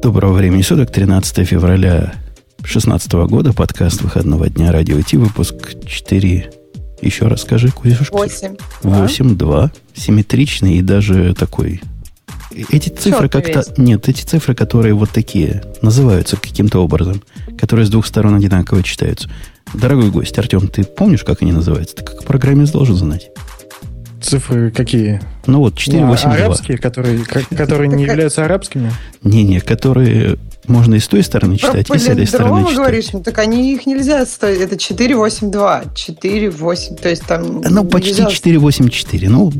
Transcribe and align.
Доброго 0.00 0.34
времени 0.34 0.62
суток, 0.62 0.92
13 0.92 1.46
февраля 1.46 2.14
2016 2.58 3.12
года, 3.28 3.52
подкаст 3.52 4.00
выходного 4.00 4.48
дня 4.48 4.70
Радио 4.70 5.02
Ти, 5.02 5.16
выпуск 5.16 5.54
4. 5.84 6.52
Еще 7.02 7.26
раз 7.26 7.42
скажи, 7.42 7.70
Кузюшка. 7.70 8.12
8. 8.12 8.56
8, 8.82 9.36
2. 9.36 9.72
Симметричный 9.94 10.76
и 10.76 10.82
даже 10.82 11.34
такой. 11.34 11.82
Эти 12.70 12.90
цифры 12.90 13.28
как-то... 13.28 13.64
Нет, 13.76 14.08
эти 14.08 14.22
цифры, 14.22 14.54
которые 14.54 14.94
вот 14.94 15.10
такие, 15.10 15.64
называются 15.82 16.36
каким-то 16.36 16.78
образом, 16.78 17.22
которые 17.58 17.84
с 17.84 17.90
двух 17.90 18.06
сторон 18.06 18.36
одинаково 18.36 18.84
читаются. 18.84 19.28
Дорогой 19.74 20.10
гость, 20.10 20.38
Артем, 20.38 20.68
ты 20.68 20.84
помнишь, 20.84 21.24
как 21.24 21.42
они 21.42 21.50
называются? 21.50 21.96
Ты 21.96 22.04
как 22.04 22.24
программист 22.24 22.72
должен 22.72 22.94
знать. 22.94 23.30
Цифры 24.20 24.70
какие? 24.70 25.20
Ну 25.46 25.60
вот 25.60 25.76
482. 25.76 26.36
Ну, 26.36 26.44
арабские, 26.44 26.78
которые, 26.78 27.24
которые 27.56 27.88
не 27.88 28.04
являются 28.04 28.44
арабскими? 28.44 28.92
Не-не, 29.22 29.60
которые 29.60 30.38
можно 30.66 30.96
и 30.96 30.98
с 30.98 31.08
той 31.08 31.22
стороны 31.22 31.56
читать, 31.56 31.86
Про 31.86 31.96
и 31.96 31.98
с 31.98 32.08
этой 32.08 32.26
стороны 32.26 32.62
читать. 32.62 32.76
говоришь, 32.76 33.12
ну 33.12 33.22
так 33.22 33.38
они 33.38 33.72
их 33.72 33.86
нельзя. 33.86 34.20
Это 34.22 34.76
482, 34.76 35.84
48, 35.94 36.96
то 36.96 37.08
есть 37.08 37.24
там... 37.24 37.60
Ну, 37.62 37.84
почти 37.84 38.10
нельзя... 38.10 38.26
484. 38.26 39.28
Ну, 39.28 39.52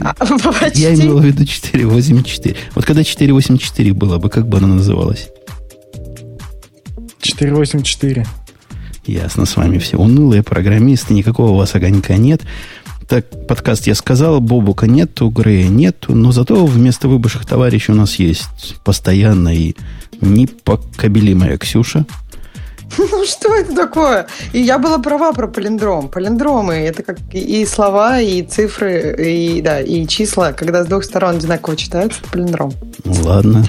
а, 0.00 0.14
почти? 0.60 0.82
я 0.82 0.94
имел 0.94 1.18
в 1.18 1.24
виду 1.24 1.44
484. 1.44 2.56
Вот 2.74 2.84
когда 2.84 3.04
484 3.04 3.92
было 3.92 4.18
бы, 4.18 4.30
как 4.30 4.48
бы 4.48 4.58
оно 4.58 4.68
называлось? 4.68 5.28
484. 7.20 8.26
Ясно, 9.06 9.44
с 9.44 9.56
вами 9.56 9.76
все 9.78 9.98
унылые 9.98 10.42
программисты, 10.42 11.12
никакого 11.12 11.50
у 11.50 11.56
вас 11.56 11.74
огонька 11.74 12.16
нет. 12.16 12.40
Так, 13.08 13.46
подкаст 13.46 13.86
я 13.86 13.94
сказал, 13.94 14.40
Бобука 14.40 14.86
нету, 14.86 15.28
Грея 15.28 15.68
нету, 15.68 16.14
но 16.14 16.32
зато 16.32 16.64
вместо 16.64 17.08
выбывших 17.08 17.44
товарищей 17.44 17.92
у 17.92 17.94
нас 17.94 18.14
есть 18.16 18.76
постоянно 18.82 19.54
и 19.54 19.74
непокабелимая 20.20 21.58
Ксюша. 21.58 22.06
Ну, 22.96 23.24
что 23.24 23.54
это 23.54 23.74
такое? 23.74 24.26
И 24.52 24.60
я 24.60 24.78
была 24.78 24.98
права 24.98 25.32
про 25.32 25.48
палиндром. 25.48 26.08
Палиндромы– 26.08 26.74
это 26.74 27.02
как 27.02 27.18
и 27.32 27.66
слова, 27.66 28.20
и 28.20 28.42
цифры, 28.42 29.16
и, 29.18 29.60
да, 29.60 29.80
и 29.80 30.06
числа, 30.06 30.52
когда 30.52 30.84
с 30.84 30.86
двух 30.86 31.04
сторон 31.04 31.36
одинаково 31.36 31.76
читаются, 31.76 32.20
это 32.20 32.30
палиндром. 32.30 32.72
Ну, 33.04 33.14
ладно. 33.24 33.68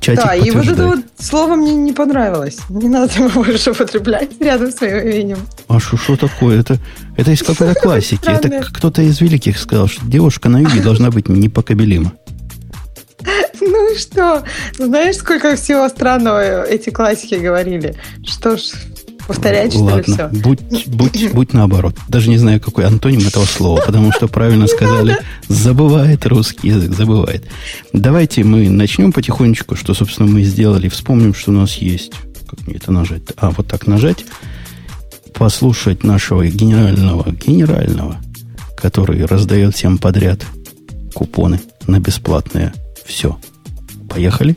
Чатик 0.00 0.24
да, 0.24 0.34
и 0.34 0.50
вот 0.50 0.66
это 0.66 0.86
вот 0.86 0.98
слово 1.18 1.54
мне 1.56 1.74
не 1.74 1.92
понравилось. 1.92 2.58
Не 2.68 2.88
надо 2.88 3.12
его 3.16 3.28
больше 3.28 3.70
употреблять 3.72 4.30
рядом 4.40 4.70
с 4.70 4.80
моим 4.80 4.98
именем. 4.98 5.38
А 5.68 5.80
что, 5.80 5.96
что 5.96 6.16
такое? 6.16 6.60
Это, 6.60 6.78
это 7.16 7.30
из 7.30 7.42
какой-то 7.42 7.74
классики. 7.78 8.28
Это 8.28 8.64
кто-то 8.72 9.02
из 9.02 9.20
великих 9.20 9.58
сказал, 9.58 9.88
что 9.88 10.06
девушка 10.06 10.48
на 10.48 10.58
юге 10.58 10.80
должна 10.80 11.10
быть 11.10 11.28
непокобелима. 11.28 12.12
Ну 13.60 13.92
и 13.92 13.98
что? 13.98 14.44
Знаешь, 14.78 15.16
сколько 15.16 15.56
всего 15.56 15.88
странного 15.88 16.62
эти 16.62 16.90
классики 16.90 17.34
говорили? 17.34 17.96
Что 18.24 18.56
ж, 18.56 18.72
повторять, 19.26 19.72
что 19.72 19.82
Ладно, 19.82 19.98
ли, 19.98 20.12
все? 20.12 20.28
Будь, 20.28 20.86
будь, 20.86 21.32
будь 21.32 21.52
наоборот. 21.52 21.96
Даже 22.08 22.30
не 22.30 22.38
знаю, 22.38 22.60
какой 22.60 22.84
антоним 22.84 23.26
этого 23.26 23.44
слова, 23.44 23.82
потому 23.84 24.12
что 24.12 24.28
правильно 24.28 24.66
сказали, 24.66 25.16
забывает 25.48 26.26
русский 26.26 26.68
язык, 26.68 26.94
забывает. 26.94 27.44
Давайте 27.92 28.44
мы 28.44 28.68
начнем 28.68 29.12
потихонечку, 29.12 29.76
что, 29.76 29.94
собственно, 29.94 30.28
мы 30.30 30.42
сделали. 30.42 30.88
Вспомним, 30.88 31.34
что 31.34 31.50
у 31.50 31.54
нас 31.54 31.74
есть. 31.76 32.12
Как 32.48 32.66
мне 32.66 32.76
это 32.76 32.92
нажать? 32.92 33.22
А, 33.36 33.50
вот 33.50 33.66
так 33.66 33.86
нажать. 33.86 34.24
Послушать 35.34 36.04
нашего 36.04 36.46
генерального, 36.46 37.30
генерального, 37.30 38.16
который 38.76 39.24
раздает 39.26 39.74
всем 39.74 39.98
подряд 39.98 40.40
купоны 41.14 41.60
на 41.86 41.98
бесплатное 41.98 42.74
все. 43.04 43.38
Поехали. 44.08 44.56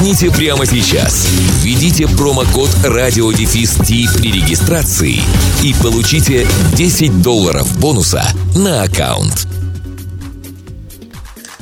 Начните 0.00 0.30
прямо 0.30 0.64
сейчас. 0.64 1.28
Введите 1.62 2.06
промокод 2.06 2.70
радиодефис 2.84 3.76
при 3.76 4.32
регистрации 4.32 5.20
и 5.62 5.74
получите 5.82 6.46
10 6.74 7.20
долларов 7.20 7.78
бонуса 7.78 8.22
на 8.56 8.82
аккаунт. 8.82 9.46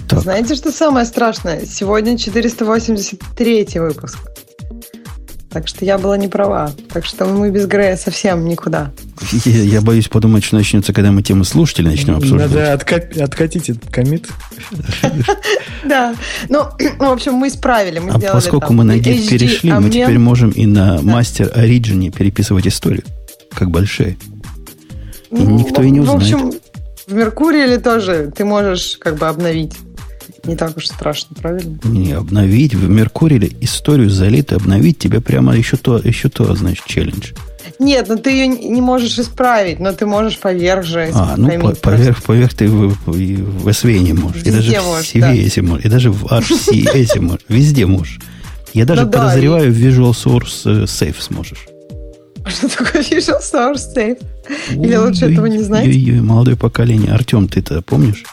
Так. 0.09 0.21
Знаете, 0.21 0.55
что 0.55 0.71
самое 0.71 1.05
страшное? 1.05 1.67
Сегодня 1.67 2.17
483 2.17 3.67
выпуск. 3.75 4.19
Так 5.51 5.67
что 5.67 5.85
я 5.85 5.97
была 5.97 6.19
не 6.19 6.29
права. 6.29 6.73
Так 6.93 7.07
что 7.07 7.25
мы 7.25 7.51
без 7.51 7.67
Грея 7.67 7.97
совсем 7.97 8.45
никуда. 8.45 8.91
Я, 9.45 9.63
я 9.63 9.81
боюсь 9.81 10.09
подумать, 10.09 10.45
что 10.45 10.57
начнется, 10.57 10.93
когда 10.93 11.11
мы 11.11 11.23
тему 11.23 11.45
слушателей 11.45 11.91
начнем 11.91 12.17
обсуждать. 12.17 12.51
Надо 12.51 12.75
отка- 12.75 13.23
откатить 13.23 13.71
этот 13.71 13.91
комит. 13.91 14.29
Да. 15.85 16.15
Ну, 16.49 16.65
в 16.99 17.05
общем, 17.05 17.35
мы 17.35 17.49
исправили. 17.49 18.01
Мы 18.01 18.11
а 18.11 18.19
поскольку 18.19 18.73
мы 18.73 18.85
на 18.85 18.99
гид 18.99 19.29
перешли, 19.29 19.73
мы 19.73 19.89
теперь 19.91 20.19
можем 20.19 20.51
и 20.51 20.67
на 20.67 21.01
мастер 21.01 21.51
Origin 21.55 22.11
переписывать 22.11 22.67
историю, 22.67 23.05
как 23.55 23.71
большие. 23.71 24.19
И 25.31 25.37
никто 25.41 25.83
и 25.83 25.91
не 25.91 26.01
узнает. 26.01 26.21
В 26.21 26.25
общем, 26.25 26.53
в 27.07 27.13
Меркурии 27.15 27.77
тоже 27.79 28.31
ты 28.37 28.45
можешь 28.45 28.99
как 28.99 29.17
бы 29.17 29.29
обновить 29.29 29.77
не 30.45 30.57
так 30.57 30.77
уж 30.77 30.87
страшно, 30.87 31.37
правильно? 31.41 31.79
Не, 31.85 32.13
обновить 32.13 32.75
в 32.75 32.89
Меркурии 32.89 33.57
историю 33.61 34.11
залиты, 34.11 34.55
обновить 34.55 34.99
тебе 34.99 35.21
прямо 35.21 35.57
еще 35.57 35.77
то, 35.77 35.99
еще 35.99 36.29
то, 36.29 36.55
значит, 36.55 36.85
челлендж. 36.87 37.33
Нет, 37.79 38.07
ну 38.09 38.17
ты 38.17 38.31
ее 38.31 38.47
не 38.47 38.81
можешь 38.81 39.19
исправить, 39.19 39.79
но 39.79 39.93
ты 39.93 40.07
можешь 40.07 40.39
поверх 40.39 40.85
же. 40.85 41.11
А, 41.15 41.35
ну 41.37 41.51
по, 41.61 41.71
поверх, 41.73 42.23
поверх 42.23 42.55
ты 42.55 42.69
в, 42.69 42.97
в, 43.07 43.13
в 43.13 43.69
SV 43.69 43.99
не 43.99 44.13
можешь. 44.15 44.43
Везде 44.43 44.51
и 44.51 44.53
даже 44.53 44.81
можешь, 44.81 45.07
в 45.07 45.15
CVS 45.15 45.53
да. 45.57 45.63
можешь. 45.63 45.85
И 45.85 45.89
даже 45.89 46.11
в 46.11 46.25
RCS 46.25 47.21
можешь. 47.21 47.45
Везде 47.49 47.87
можешь. 47.87 48.19
Я 48.75 48.85
даже 48.85 49.05
ну, 49.05 49.11
подозреваю, 49.11 49.73
да, 49.73 49.79
в 49.79 49.81
Visual 49.81 50.11
Source 50.11 50.83
э, 50.83 50.85
Safe 50.85 51.17
сможешь. 51.21 51.67
Что 52.47 52.69
такое 52.69 53.03
Visual 53.03 53.41
Source 53.41 53.95
Safe? 53.95 54.23
Или 54.71 54.97
лучше 54.97 55.27
этого 55.27 55.47
не 55.47 55.59
знать? 55.59 55.87
Молодое 56.23 56.57
поколение. 56.57 57.13
Артем, 57.13 57.49
ты-то 57.49 57.83
помнишь? 57.83 58.25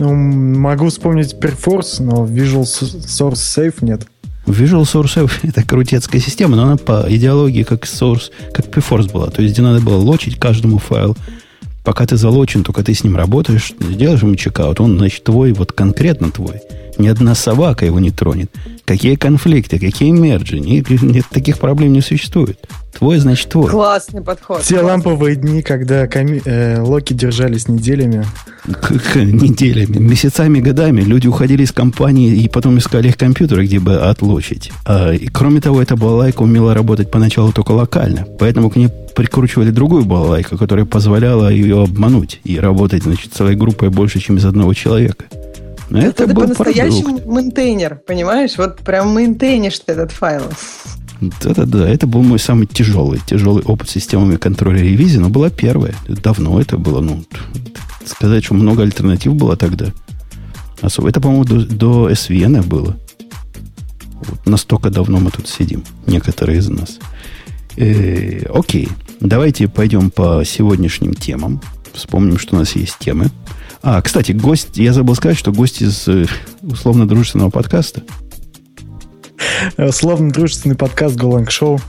Ну, 0.00 0.14
могу 0.14 0.90
вспомнить 0.90 1.34
Perforce, 1.34 2.00
но 2.00 2.24
Visual 2.24 2.62
Source 2.62 3.32
Safe 3.32 3.74
нет. 3.80 4.06
Visual 4.46 4.82
Source 4.82 5.16
Safe 5.16 5.32
это 5.42 5.64
крутецкая 5.64 6.20
система, 6.20 6.54
но 6.54 6.62
она 6.62 6.76
по 6.76 7.04
идеологии 7.08 7.64
как 7.64 7.84
Source, 7.84 8.30
как 8.54 8.66
Perforce 8.66 9.10
была. 9.10 9.28
То 9.28 9.42
есть, 9.42 9.54
где 9.54 9.62
надо 9.62 9.80
было 9.80 9.96
лочить 9.96 10.38
каждому 10.38 10.78
файлу. 10.78 11.16
Пока 11.82 12.06
ты 12.06 12.16
залочен, 12.16 12.62
только 12.62 12.84
ты 12.84 12.94
с 12.94 13.02
ним 13.02 13.16
работаешь, 13.16 13.72
сделаешь 13.80 14.22
ему 14.22 14.36
чекаут, 14.36 14.78
он, 14.78 14.98
значит, 14.98 15.24
твой, 15.24 15.52
вот 15.52 15.72
конкретно 15.72 16.30
твой. 16.30 16.60
Ни 16.98 17.06
одна 17.06 17.34
собака 17.34 17.86
его 17.86 18.00
не 18.00 18.10
тронет. 18.10 18.50
Какие 18.84 19.14
конфликты, 19.14 19.78
какие 19.78 20.10
мерджи. 20.10 20.58
Нет, 20.58 20.90
нет, 20.90 21.24
таких 21.30 21.58
проблем 21.58 21.92
не 21.92 22.00
существует. 22.00 22.58
Твой, 22.98 23.18
значит, 23.18 23.50
твой. 23.50 23.70
Классный 23.70 24.22
подход. 24.22 24.62
Те 24.62 24.80
ламповые 24.80 25.36
дни, 25.36 25.62
когда 25.62 26.06
коми- 26.08 26.42
э, 26.44 26.80
локи 26.80 27.12
держались 27.12 27.68
неделями. 27.68 28.24
Неделями, 29.14 29.98
месяцами, 29.98 30.58
годами. 30.58 31.02
Люди 31.02 31.28
уходили 31.28 31.62
из 31.62 31.70
компании 31.72 32.34
и 32.34 32.48
потом 32.48 32.78
искали 32.78 33.08
их 33.08 33.16
компьютеры, 33.16 33.64
где 33.66 33.78
бы 33.78 33.96
отлучить. 33.96 34.72
А, 34.84 35.12
и, 35.12 35.26
кроме 35.28 35.60
того, 35.60 35.80
эта 35.80 35.96
балалайка 35.96 36.42
умела 36.42 36.74
работать 36.74 37.10
поначалу 37.10 37.52
только 37.52 37.72
локально. 37.72 38.26
Поэтому 38.38 38.68
к 38.70 38.76
ней 38.76 38.88
прикручивали 39.14 39.70
другую 39.70 40.04
балалайку, 40.04 40.56
которая 40.58 40.84
позволяла 40.84 41.48
ее 41.48 41.82
обмануть 41.82 42.40
и 42.44 42.58
работать, 42.58 43.04
значит, 43.04 43.32
целой 43.32 43.54
группой 43.54 43.90
больше, 43.90 44.18
чем 44.20 44.38
из 44.38 44.44
одного 44.44 44.74
человека. 44.74 45.24
Но 45.90 45.98
это, 45.98 46.24
это 46.24 46.34
был 46.34 46.42
по-настоящему 46.42 47.20
maintainer, 47.26 48.00
понимаешь? 48.06 48.56
Вот 48.56 48.78
прям 48.78 49.14
maintain 49.14 49.57
ишь 49.57 49.78
ты 49.80 49.92
этот 49.92 50.12
файл. 50.12 50.42
Да-да-да, 51.20 51.88
это 51.88 52.06
был 52.06 52.22
мой 52.22 52.38
самый 52.38 52.66
тяжелый, 52.66 53.20
тяжелый 53.26 53.64
опыт 53.64 53.88
с 53.88 53.92
системами 53.92 54.36
контроля 54.36 54.80
ревизии, 54.80 55.18
но 55.18 55.28
была 55.28 55.50
первая. 55.50 55.94
Давно 56.06 56.60
это 56.60 56.78
было, 56.78 57.00
ну, 57.00 57.24
сказать, 58.04 58.44
что 58.44 58.54
много 58.54 58.82
альтернатив 58.82 59.34
было 59.34 59.56
тогда. 59.56 59.86
Особо. 60.80 61.08
Это, 61.08 61.20
по-моему, 61.20 61.44
до, 61.44 61.66
до 61.66 62.10
SVN 62.10 62.62
было. 62.62 62.96
Вот 64.20 64.46
настолько 64.46 64.90
давно 64.90 65.18
мы 65.18 65.30
тут 65.30 65.48
сидим, 65.48 65.84
некоторые 66.06 66.58
из 66.58 66.68
нас. 66.68 66.98
Э, 67.76 68.44
окей, 68.52 68.88
давайте 69.20 69.68
пойдем 69.68 70.10
по 70.10 70.42
сегодняшним 70.44 71.14
темам. 71.14 71.60
Вспомним, 71.92 72.38
что 72.38 72.56
у 72.56 72.58
нас 72.58 72.76
есть 72.76 72.98
темы. 72.98 73.30
А, 73.82 74.02
кстати, 74.02 74.32
гость, 74.32 74.76
я 74.76 74.92
забыл 74.92 75.14
сказать, 75.14 75.38
что 75.38 75.52
гость 75.52 75.82
из 75.82 76.08
э, 76.08 76.26
условно-дружественного 76.62 77.50
подкаста. 77.50 78.02
Словно 79.90 80.30
дружественный 80.30 80.76
подкаст 80.76 81.16
Голанг 81.16 81.50
Шоу. 81.50 81.80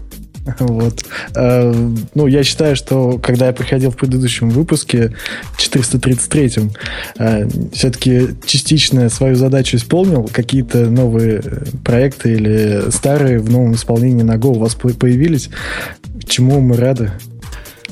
Вот. 0.60 1.06
Э, 1.36 1.74
ну, 2.14 2.28
я 2.28 2.44
считаю, 2.44 2.76
что 2.76 3.20
когда 3.20 3.48
я 3.48 3.54
приходил 3.54 3.92
в 3.92 3.98
предыдущем 3.98 4.50
выпуске, 4.50 5.14
433-м, 5.58 6.72
э, 7.18 7.48
все-таки 7.74 8.30
частично 8.46 9.10
свою 9.10 9.36
задачу 9.36 9.78
исполнил. 9.78 10.30
Какие-то 10.32 10.90
новые 10.90 11.42
проекты 11.84 12.34
или 12.34 12.90
старые 12.90 13.40
в 13.40 13.50
новом 13.50 13.74
исполнении 13.74 14.24
на 14.24 14.36
Go 14.36 14.56
у 14.56 14.60
вас 14.60 14.76
появились, 14.76 15.50
чему 16.28 16.60
мы 16.62 16.78
рады. 16.78 17.12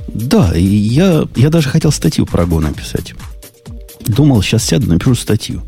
Да, 0.08 0.54
я, 0.56 1.26
я 1.36 1.50
даже 1.50 1.70
хотел 1.70 1.92
статью 1.92 2.26
про 2.26 2.44
Go 2.44 2.60
написать. 2.60 3.14
Думал, 4.07 4.42
сейчас 4.42 4.63
сяду, 4.63 4.88
напишу 4.88 5.15
статью. 5.15 5.63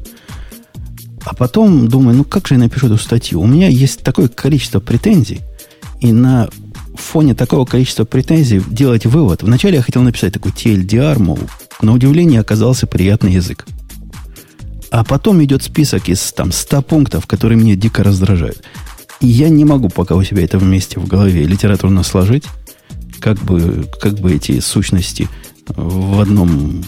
А 1.25 1.36
потом 1.36 1.88
думаю, 1.88 2.18
ну 2.18 2.24
как 2.24 2.47
же 2.47 2.56
я 2.56 2.59
напишу 2.59 2.88
эту 2.88 2.97
статью? 2.97 3.41
У 3.41 3.47
меня 3.47 3.68
есть 3.68 4.01
такое 4.01 4.27
количество 4.27 4.80
претензий, 4.80 5.41
и 6.00 6.12
на 6.12 6.50
фоне 6.95 7.36
такого 7.36 7.65
количества 7.65 8.06
претензий 8.06 8.62
делать 8.68 9.06
вывод. 9.06 9.44
Вначале 9.44 9.75
я 9.75 9.81
хотел 9.81 10.01
написать 10.01 10.33
такой 10.33 10.51
TLDR, 10.51 11.21
мол, 11.21 11.39
на 11.81 11.94
удивление 11.94 12.39
оказался 12.39 12.88
приятный 12.88 13.33
язык. 13.33 13.65
А 14.92 15.03
потом 15.03 15.44
идет 15.44 15.63
список 15.63 16.09
из 16.09 16.31
там 16.33 16.51
100 16.51 16.81
пунктов, 16.81 17.27
которые 17.27 17.59
меня 17.59 17.75
дико 17.75 18.03
раздражают. 18.03 18.63
И 19.21 19.27
я 19.27 19.50
не 19.50 19.65
могу 19.65 19.89
пока 19.89 20.15
у 20.15 20.24
себя 20.24 20.44
это 20.44 20.57
вместе 20.57 21.00
в 21.00 21.07
голове 21.07 21.44
литературно 21.45 22.03
сложить, 22.03 22.45
как 23.19 23.38
бы, 23.39 23.85
как 24.01 24.19
бы 24.19 24.33
эти 24.33 24.59
сущности 24.59 25.27
в 25.68 26.19
одном 26.21 26.83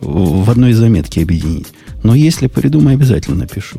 в 0.00 0.50
одной 0.50 0.72
заметке 0.72 1.22
объединить. 1.22 1.68
Но 2.02 2.14
если 2.14 2.46
придумаю, 2.46 2.94
обязательно 2.94 3.36
напишу. 3.36 3.78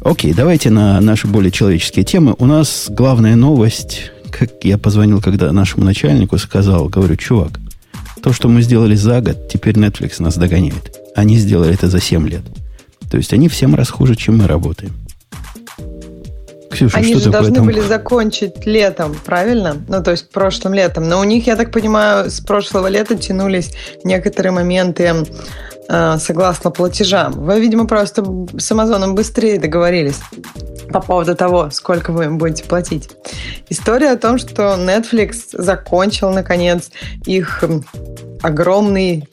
Окей, 0.00 0.34
давайте 0.34 0.70
на 0.70 1.00
наши 1.00 1.26
более 1.26 1.52
человеческие 1.52 2.04
темы. 2.04 2.34
У 2.38 2.46
нас 2.46 2.86
главная 2.88 3.36
новость 3.36 4.10
как 4.32 4.64
я 4.64 4.78
позвонил 4.78 5.20
когда 5.20 5.52
нашему 5.52 5.84
начальнику, 5.84 6.38
сказал, 6.38 6.88
говорю, 6.88 7.16
чувак, 7.16 7.60
то, 8.22 8.32
что 8.32 8.48
мы 8.48 8.62
сделали 8.62 8.96
за 8.96 9.20
год, 9.20 9.48
теперь 9.48 9.76
Netflix 9.76 10.22
нас 10.22 10.36
догоняет. 10.36 10.98
Они 11.14 11.36
сделали 11.36 11.74
это 11.74 11.88
за 11.88 12.00
7 12.00 12.26
лет. 12.28 12.42
То 13.10 13.18
есть 13.18 13.32
они 13.32 13.48
всем 13.48 13.74
раз 13.74 13.90
хуже, 13.90 14.16
чем 14.16 14.38
мы 14.38 14.46
работаем. 14.46 14.92
Ксюша, 16.72 16.98
Они 16.98 17.14
же 17.14 17.30
должны 17.30 17.56
там... 17.56 17.66
были 17.66 17.80
закончить 17.80 18.64
летом, 18.64 19.14
правильно? 19.24 19.76
Ну, 19.88 20.02
то 20.02 20.10
есть 20.10 20.30
прошлым 20.30 20.74
летом. 20.74 21.08
Но 21.08 21.20
у 21.20 21.24
них, 21.24 21.46
я 21.46 21.56
так 21.56 21.70
понимаю, 21.70 22.30
с 22.30 22.40
прошлого 22.40 22.86
лета 22.86 23.14
тянулись 23.16 23.74
некоторые 24.04 24.52
моменты 24.52 25.12
э, 25.88 26.18
согласно 26.18 26.70
платежам. 26.70 27.32
Вы, 27.32 27.60
видимо, 27.60 27.86
просто 27.86 28.24
с 28.58 28.72
Амазоном 28.72 29.14
быстрее 29.14 29.58
договорились 29.58 30.20
по 30.90 31.00
поводу 31.00 31.34
того, 31.34 31.70
сколько 31.70 32.10
вы 32.10 32.24
им 32.24 32.38
будете 32.38 32.64
платить. 32.64 33.10
История 33.68 34.10
о 34.12 34.16
том, 34.16 34.38
что 34.38 34.76
Netflix 34.78 35.48
закончил, 35.52 36.30
наконец, 36.30 36.90
их 37.26 37.62
огромный 38.42 39.28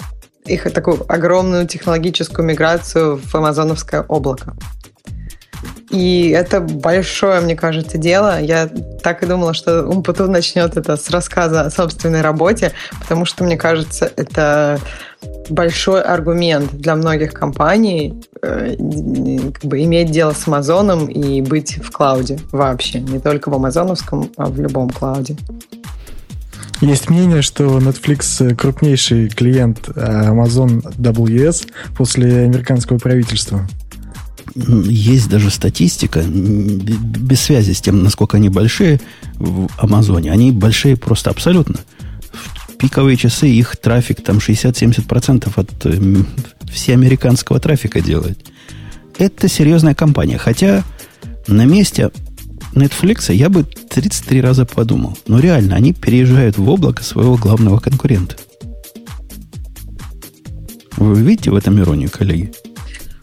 их 0.46 0.64
такую 0.74 1.06
огромную 1.12 1.68
технологическую 1.68 2.48
миграцию 2.48 3.18
в 3.18 3.36
амазоновское 3.36 4.02
облако. 4.02 4.56
И 5.90 6.30
это 6.30 6.62
большое, 6.62 7.42
мне 7.42 7.56
кажется, 7.56 7.98
дело. 7.98 8.40
Я 8.40 8.70
так 9.02 9.24
и 9.24 9.26
думала, 9.26 9.54
что 9.54 9.84
Умпуту 9.86 10.28
начнет 10.30 10.78
это 10.78 10.98
с 10.98 11.10
рассказа 11.10 11.62
о 11.62 11.72
собственной 11.72 12.22
работе, 12.22 12.74
потому 13.00 13.26
что, 13.26 13.44
мне 13.44 13.58
кажется, 13.58 14.12
это 14.16 14.80
большой 15.50 16.02
аргумент 16.02 16.72
для 16.74 16.96
многих 16.96 17.34
компаний 17.34 18.14
э, 18.42 18.76
как 19.54 19.66
бы 19.66 19.84
иметь 19.84 20.12
дело 20.12 20.34
с 20.34 20.48
Амазоном 20.48 21.08
и 21.08 21.42
быть 21.42 21.78
в 21.84 21.92
клауде 21.92 22.40
вообще. 22.52 23.00
Не 23.00 23.20
только 23.20 23.50
в 23.50 23.56
амазоновском, 23.56 24.30
а 24.38 24.46
в 24.46 24.60
любом 24.60 24.90
клауде. 24.92 25.36
Есть 26.82 27.10
мнение, 27.10 27.42
что 27.42 27.80
Netflix 27.80 28.56
крупнейший 28.56 29.28
клиент 29.28 29.90
а 29.96 30.32
Amazon 30.32 30.82
WS 30.98 31.68
после 31.98 32.44
американского 32.44 33.00
правительства. 33.00 33.68
Есть 34.56 35.30
даже 35.30 35.50
статистика, 35.50 36.24
без 36.24 37.42
связи 37.42 37.74
с 37.74 37.82
тем, 37.82 38.04
насколько 38.04 38.38
они 38.38 38.50
большие 38.50 39.00
в 39.36 39.68
Амазоне. 39.78 40.32
Они 40.32 40.52
большие 40.52 40.96
просто 40.96 41.30
абсолютно 41.30 41.76
пиковые 42.80 43.18
часы 43.18 43.50
их 43.50 43.76
трафик 43.78 44.24
там 44.24 44.38
60-70% 44.38 45.52
от 45.54 45.86
э, 45.86 46.24
всеамериканского 46.72 47.60
трафика 47.60 48.02
делает. 48.02 48.40
Это 49.18 49.48
серьезная 49.50 49.94
компания. 49.94 50.38
Хотя 50.38 50.84
на 51.48 51.66
месте 51.66 52.10
Netflix 52.74 53.34
я 53.34 53.50
бы 53.50 53.64
33 53.64 54.42
раза 54.42 54.66
подумал. 54.66 55.18
Но 55.28 55.40
реально, 55.40 55.76
они 55.76 55.94
переезжают 55.94 56.58
в 56.58 56.68
облако 56.70 57.04
своего 57.04 57.36
главного 57.36 57.80
конкурента. 57.80 58.38
Вы 60.96 61.22
видите 61.22 61.52
в 61.52 61.56
этом 61.56 61.80
иронию, 61.80 62.10
коллеги? 62.10 62.52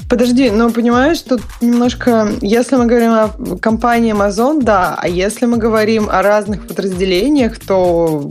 Подожди, 0.08 0.50
но 0.50 0.70
понимаешь, 0.70 1.20
тут 1.20 1.40
немножко, 1.60 2.28
если 2.40 2.76
мы 2.76 2.86
говорим 2.86 3.10
о 3.10 3.56
компании 3.60 4.14
Amazon, 4.14 4.62
да, 4.62 4.96
а 4.96 5.08
если 5.08 5.46
мы 5.46 5.56
говорим 5.58 6.08
о 6.08 6.22
разных 6.22 6.68
подразделениях, 6.68 7.58
то 7.58 8.28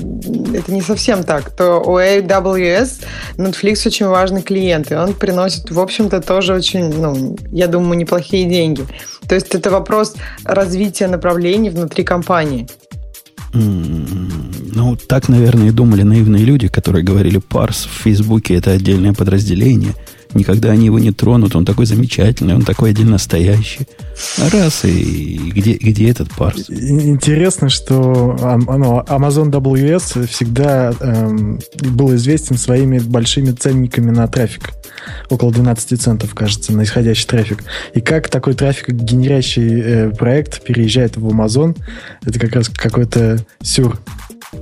это 0.54 0.72
не 0.72 0.82
совсем 0.82 1.24
так. 1.24 1.50
То 1.50 1.82
у 1.82 2.00
AWS 2.00 3.04
Netflix 3.36 3.86
очень 3.86 4.06
важный 4.06 4.42
клиент, 4.42 4.90
и 4.92 4.96
он 4.96 5.14
приносит, 5.14 5.70
в 5.70 5.80
общем-то, 5.80 6.22
тоже 6.22 6.54
очень, 6.54 6.94
ну, 6.94 7.36
я 7.52 7.68
думаю, 7.68 7.98
неплохие 7.98 8.46
деньги. 8.48 8.86
То 9.28 9.36
есть 9.36 9.54
это 9.54 9.70
вопрос 9.70 10.16
развития 10.46 11.08
направлений 11.08 11.70
внутри 11.70 12.06
компании. 12.06 12.70
Ну, 13.54 14.96
так, 14.96 15.28
наверное, 15.28 15.68
и 15.68 15.72
думали 15.72 16.04
наивные 16.04 16.46
люди, 16.46 16.70
которые 16.70 17.04
говорили, 17.04 17.38
парс 17.38 17.86
в 17.86 18.04
Фейсбуке 18.04 18.56
это 18.56 18.72
отдельное 18.72 19.14
подразделение– 19.14 19.94
Никогда 20.36 20.72
они 20.72 20.86
его 20.86 21.00
не 21.00 21.12
тронут. 21.12 21.56
Он 21.56 21.66
такой 21.66 21.86
замечательный, 21.86 22.56
он 22.56 22.64
такой 22.64 22.90
один 22.90 23.10
настоящий. 23.10 23.88
Раз, 24.38 24.84
и 24.84 25.52
где, 25.54 25.74
где 25.74 26.10
этот 26.10 26.30
парс? 26.34 26.70
Интересно, 26.70 27.70
что 27.70 28.38
ну, 28.38 29.00
Amazon 29.08 29.50
WS 29.50 30.28
всегда 30.28 30.94
эм, 31.00 31.60
был 31.82 32.14
известен 32.16 32.58
своими 32.58 33.00
большими 33.00 33.52
ценниками 33.52 34.12
на 34.12 34.28
трафик. 34.28 34.72
Около 35.30 35.54
12 35.54 36.02
центов, 36.02 36.36
кажется, 36.36 36.74
на 36.74 36.84
исходящий 36.84 37.28
трафик. 37.28 37.64
И 37.94 38.02
как 38.02 38.28
такой 38.28 38.56
трафик 38.56 38.90
генерящий 38.90 39.82
э, 39.82 40.10
проект 40.10 40.64
переезжает 40.64 41.16
в 41.16 41.26
Amazon, 41.28 41.78
это 42.26 42.40
как 42.40 42.54
раз 42.56 42.68
какой-то 42.68 43.40
сюр. 43.62 43.98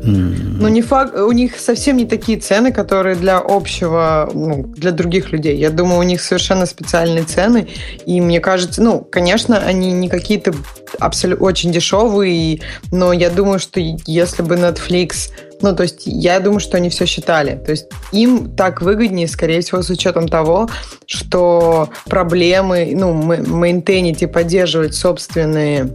Ну, 0.01 0.67
не 0.67 0.81
факт, 0.81 1.15
у 1.15 1.31
них 1.31 1.59
совсем 1.59 1.97
не 1.97 2.05
такие 2.05 2.39
цены, 2.39 2.71
которые 2.71 3.15
для 3.15 3.37
общего, 3.37 4.29
ну, 4.33 4.63
для 4.63 4.91
других 4.91 5.31
людей. 5.31 5.57
Я 5.57 5.69
думаю, 5.69 5.99
у 5.99 6.03
них 6.03 6.21
совершенно 6.21 6.65
специальные 6.65 7.23
цены. 7.23 7.67
И 8.05 8.19
мне 8.21 8.39
кажется, 8.39 8.81
ну, 8.81 9.01
конечно, 9.01 9.57
они 9.57 9.91
не 9.91 10.09
какие-то 10.09 10.53
абсолютно 10.99 11.45
очень 11.45 11.71
дешевые, 11.71 12.61
но 12.91 13.13
я 13.13 13.29
думаю, 13.29 13.59
что 13.59 13.79
если 13.79 14.41
бы 14.41 14.55
Netflix 14.55 15.31
ну, 15.63 15.73
то 15.73 15.83
есть 15.83 16.01
я 16.05 16.41
думаю, 16.41 16.59
что 16.59 16.75
они 16.75 16.89
все 16.89 17.05
считали. 17.05 17.55
То 17.55 17.71
есть 17.71 17.87
им 18.11 18.53
так 18.53 18.81
выгоднее, 18.81 19.29
скорее 19.29 19.61
всего, 19.61 19.81
с 19.81 19.89
учетом 19.89 20.27
того, 20.27 20.69
что 21.05 21.89
проблемы, 22.05 22.91
ну, 22.93 23.13
мейнтейнить 23.13 24.21
и 24.21 24.27
поддерживать 24.27 24.93
собственные 24.93 25.89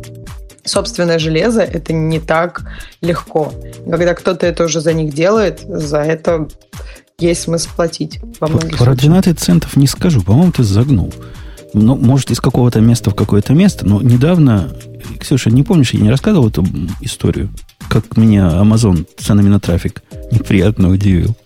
собственное 0.69 1.19
железо, 1.19 1.63
это 1.63 1.93
не 1.93 2.21
так 2.21 2.63
легко. 3.01 3.53
Когда 3.85 4.15
кто-то 4.15 4.47
это 4.47 4.65
уже 4.65 4.81
за 4.81 4.93
них 4.93 5.13
делает, 5.13 5.61
за 5.67 5.99
это 5.99 6.49
есть 7.19 7.43
смысл 7.43 7.71
платить. 7.75 8.21
Во 8.41 8.47
Про 8.47 8.95
12 8.95 9.39
центов 9.39 9.77
не 9.77 9.87
скажу. 9.87 10.23
По-моему, 10.23 10.53
ты 10.53 10.63
загнул. 10.63 11.13
Ну, 11.75 11.97
может, 11.97 12.31
из 12.31 12.41
какого-то 12.41 12.81
места 12.81 13.11
в 13.11 13.15
какое-то 13.15 13.53
место, 13.53 13.87
но 13.87 14.01
недавно, 14.01 14.73
Ксюша, 15.21 15.51
не 15.51 15.63
помнишь, 15.63 15.91
я 15.91 16.01
не 16.01 16.11
рассказывал 16.11 16.49
эту 16.49 16.65
историю, 17.01 17.51
как 17.89 18.17
меня 18.17 18.49
Amazon 18.49 19.07
ценами 19.19 19.49
на 19.49 19.61
трафик 19.61 20.03
неприятно 20.31 20.91
удивил? 20.91 21.37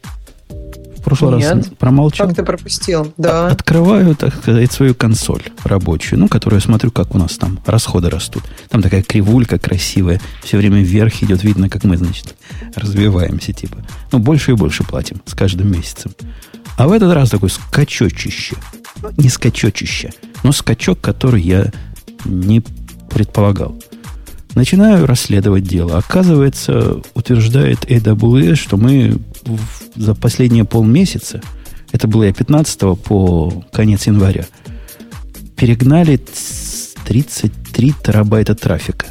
В 1.03 1.05
прошлый 1.05 1.39
Нет. 1.39 1.53
раз 1.53 1.67
промолчал. 1.81 2.29
Как 2.29 2.37
ты 2.37 2.45
пропустил? 2.45 3.13
Да. 3.17 3.49
Открываю, 3.49 4.15
так 4.15 4.37
сказать, 4.37 4.71
свою 4.71 4.95
консоль 4.95 5.43
рабочую, 5.65 6.21
ну, 6.21 6.29
которую 6.29 6.61
я 6.61 6.65
смотрю, 6.65 6.93
как 6.93 7.17
у 7.17 7.19
нас 7.19 7.37
там 7.39 7.59
расходы 7.67 8.09
растут. 8.09 8.45
Там 8.69 8.83
такая 8.83 9.03
кривулька 9.03 9.59
красивая, 9.59 10.21
все 10.45 10.59
время 10.59 10.81
вверх 10.81 11.21
идет, 11.25 11.43
видно, 11.43 11.69
как 11.69 11.83
мы, 11.83 11.97
значит, 11.97 12.37
развиваемся, 12.77 13.53
типа. 13.53 13.79
Ну, 14.13 14.21
больше 14.21 14.53
и 14.53 14.55
больше 14.55 14.85
платим 14.85 15.21
с 15.27 15.35
каждым 15.35 15.73
месяцем. 15.73 16.13
А 16.77 16.87
в 16.87 16.93
этот 16.93 17.13
раз 17.13 17.31
такой 17.31 17.51
скачочище. 17.51 18.55
Ну, 19.03 19.11
не 19.17 19.29
скачочище, 19.29 20.13
но 20.45 20.53
скачок, 20.53 21.01
который 21.01 21.43
я 21.43 21.73
не 22.25 22.63
предполагал. 23.11 23.77
Начинаю 24.55 25.07
расследовать 25.07 25.65
дело. 25.65 25.99
Оказывается, 25.99 27.03
утверждает 27.15 27.87
AWS, 27.87 28.55
что 28.55 28.77
мы 28.77 29.19
за 29.97 30.15
последние 30.15 30.65
полмесяца, 30.65 31.41
это 31.93 32.09
было 32.09 32.25
я 32.25 32.33
15 32.33 32.99
по 32.99 33.65
конец 33.73 34.07
января, 34.07 34.47
перегнали 35.57 36.21
33 37.05 37.95
терабайта 38.03 38.55
трафика. 38.55 39.07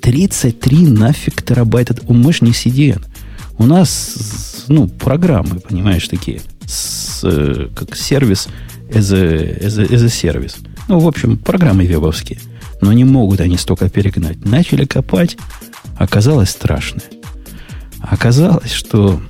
33 0.00 0.86
нафиг 0.86 1.42
терабайта. 1.42 1.96
Мы 2.08 2.32
ж 2.32 2.42
не 2.42 2.52
CDN. 2.52 3.04
У 3.58 3.66
нас, 3.66 4.64
ну, 4.68 4.88
программы, 4.88 5.60
понимаешь, 5.60 6.08
такие. 6.08 6.40
С, 6.66 7.20
э, 7.24 7.68
как 7.74 7.96
сервис 7.96 8.48
as 8.90 9.12
a, 9.12 9.66
as, 9.66 9.80
a, 9.80 9.86
as 9.86 10.04
a 10.04 10.08
сервис. 10.08 10.56
Ну, 10.88 10.98
в 10.98 11.08
общем, 11.08 11.36
программы 11.36 11.84
вебовские. 11.84 12.38
Но 12.80 12.92
не 12.92 13.04
могут 13.04 13.40
они 13.40 13.56
столько 13.56 13.88
перегнать. 13.88 14.44
Начали 14.44 14.84
копать, 14.84 15.36
оказалось 15.96 16.50
страшно. 16.50 17.02
Оказалось, 18.00 18.72
что 18.72 19.20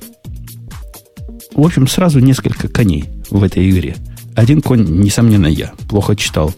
в 1.59 1.65
общем, 1.65 1.87
сразу 1.87 2.19
несколько 2.19 2.69
коней 2.69 3.09
в 3.29 3.43
этой 3.43 3.69
игре. 3.69 3.97
Один 4.33 4.61
конь, 4.61 5.01
несомненно, 5.01 5.47
я. 5.47 5.73
Плохо 5.89 6.15
читал, 6.15 6.53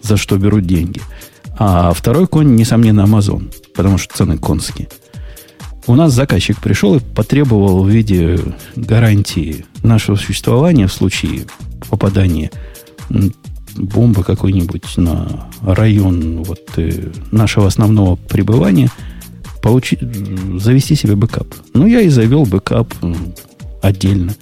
за 0.00 0.16
что 0.16 0.38
берут 0.38 0.66
деньги. 0.66 1.02
А 1.58 1.92
второй 1.92 2.26
конь, 2.26 2.54
несомненно, 2.54 3.02
Amazon, 3.02 3.52
потому 3.74 3.98
что 3.98 4.16
цены 4.16 4.38
конские. 4.38 4.88
У 5.86 5.94
нас 5.94 6.14
заказчик 6.14 6.58
пришел 6.58 6.96
и 6.96 7.00
потребовал 7.00 7.82
в 7.82 7.88
виде 7.88 8.38
гарантии 8.76 9.66
нашего 9.82 10.16
существования 10.16 10.86
в 10.86 10.92
случае 10.92 11.42
попадания 11.90 12.50
бомбы 13.76 14.24
какой-нибудь 14.24 14.96
на 14.96 15.48
район 15.62 16.42
вот, 16.42 16.60
э, 16.76 17.10
нашего 17.30 17.66
основного 17.66 18.16
пребывания, 18.16 18.90
получить, 19.62 20.00
завести 20.58 20.94
себе 20.94 21.16
бэкап. 21.16 21.46
Ну, 21.74 21.86
я 21.86 22.00
и 22.00 22.08
завел 22.08 22.44
бэкап 22.44 22.92
отдельно 23.82 24.34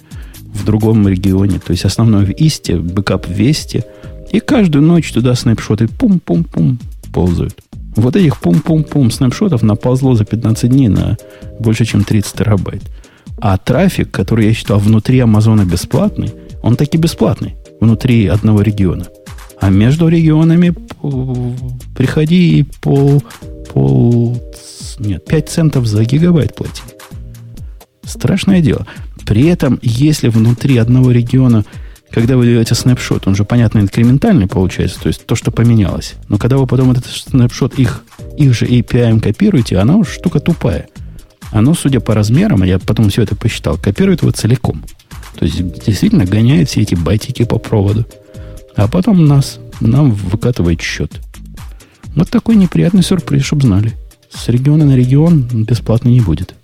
в 0.53 0.65
другом 0.65 1.07
регионе. 1.07 1.59
То 1.59 1.71
есть 1.71 1.85
основной 1.85 2.25
в 2.25 2.31
East 2.31 2.62
е, 2.62 2.77
бэкап 2.77 3.27
в 3.27 3.31
West 3.31 3.67
е. 3.67 3.85
И 4.31 4.39
каждую 4.39 4.83
ночь 4.83 5.11
туда 5.11 5.35
snapshot 5.35 5.81
ы 5.81 5.87
пум-пум-пум 5.87 6.79
ползают. 7.13 7.57
Вот 7.95 8.15
этих 8.15 8.39
пум-пум-пум 8.39 9.09
snapshot 9.09 9.52
ов 9.52 9.63
наползло 9.63 10.15
за 10.15 10.25
15 10.25 10.69
дней 10.69 10.87
на 10.87 11.17
больше, 11.59 11.85
чем 11.85 12.03
30 12.03 12.33
терабайт. 12.33 12.83
А 13.39 13.57
трафик, 13.57 14.11
который 14.11 14.47
я 14.47 14.53
считал 14.53 14.79
внутри 14.79 15.19
Амазона 15.19 15.65
бесплатный, 15.65 16.31
он 16.61 16.75
таки 16.75 16.97
бесплатный 16.97 17.55
внутри 17.79 18.27
одного 18.27 18.61
региона. 18.61 19.07
А 19.59 19.69
между 19.69 20.07
регионами 20.07 20.73
приходи 21.95 22.59
и 22.59 22.63
пол, 22.81 23.23
пол, 23.77 24.41
нет, 24.97 25.23
5 25.25 25.49
центов 25.49 25.85
за 25.85 26.03
гигабайт 26.03 26.55
плати. 26.55 26.81
Страшное 28.03 28.61
дело. 28.61 28.87
При 29.25 29.45
этом, 29.45 29.79
если 29.83 30.29
внутри 30.29 30.77
одного 30.77 31.11
региона, 31.11 31.63
когда 32.09 32.37
вы 32.37 32.47
делаете 32.47 32.73
снапшот, 32.73 33.27
он 33.27 33.35
же, 33.35 33.43
понятно, 33.43 33.79
инкрементальный 33.79 34.47
получается, 34.47 34.99
то 34.99 35.07
есть 35.09 35.27
то, 35.27 35.35
что 35.35 35.51
поменялось. 35.51 36.15
Но 36.27 36.39
когда 36.39 36.57
вы 36.57 36.65
потом 36.65 36.91
этот 36.91 37.05
снапшот 37.05 37.77
их, 37.77 38.03
их 38.35 38.55
же 38.55 38.65
API 38.65 39.19
копируете, 39.19 39.77
она 39.77 39.97
уж 39.97 40.09
штука 40.09 40.39
тупая. 40.39 40.87
Оно, 41.51 41.75
судя 41.75 41.99
по 41.99 42.15
размерам, 42.15 42.63
я 42.63 42.79
потом 42.79 43.09
все 43.09 43.21
это 43.21 43.35
посчитал, 43.35 43.77
копирует 43.77 44.23
его 44.23 44.31
целиком. 44.31 44.83
То 45.37 45.45
есть 45.45 45.85
действительно 45.85 46.25
гоняет 46.25 46.69
все 46.69 46.81
эти 46.81 46.95
байтики 46.95 47.45
по 47.45 47.59
проводу. 47.59 48.07
А 48.75 48.87
потом 48.87 49.27
нас, 49.27 49.59
нам 49.81 50.11
выкатывает 50.11 50.81
счет. 50.81 51.21
Вот 52.17 52.31
такой 52.31 52.55
неприятный 52.55 53.03
сюрприз, 53.03 53.43
чтобы 53.43 53.61
знали. 53.61 53.93
С 54.31 54.49
региона 54.49 54.85
на 54.85 54.95
регион 54.95 55.43
бесплатно 55.43 56.09
не 56.09 56.19
будет. 56.19 56.55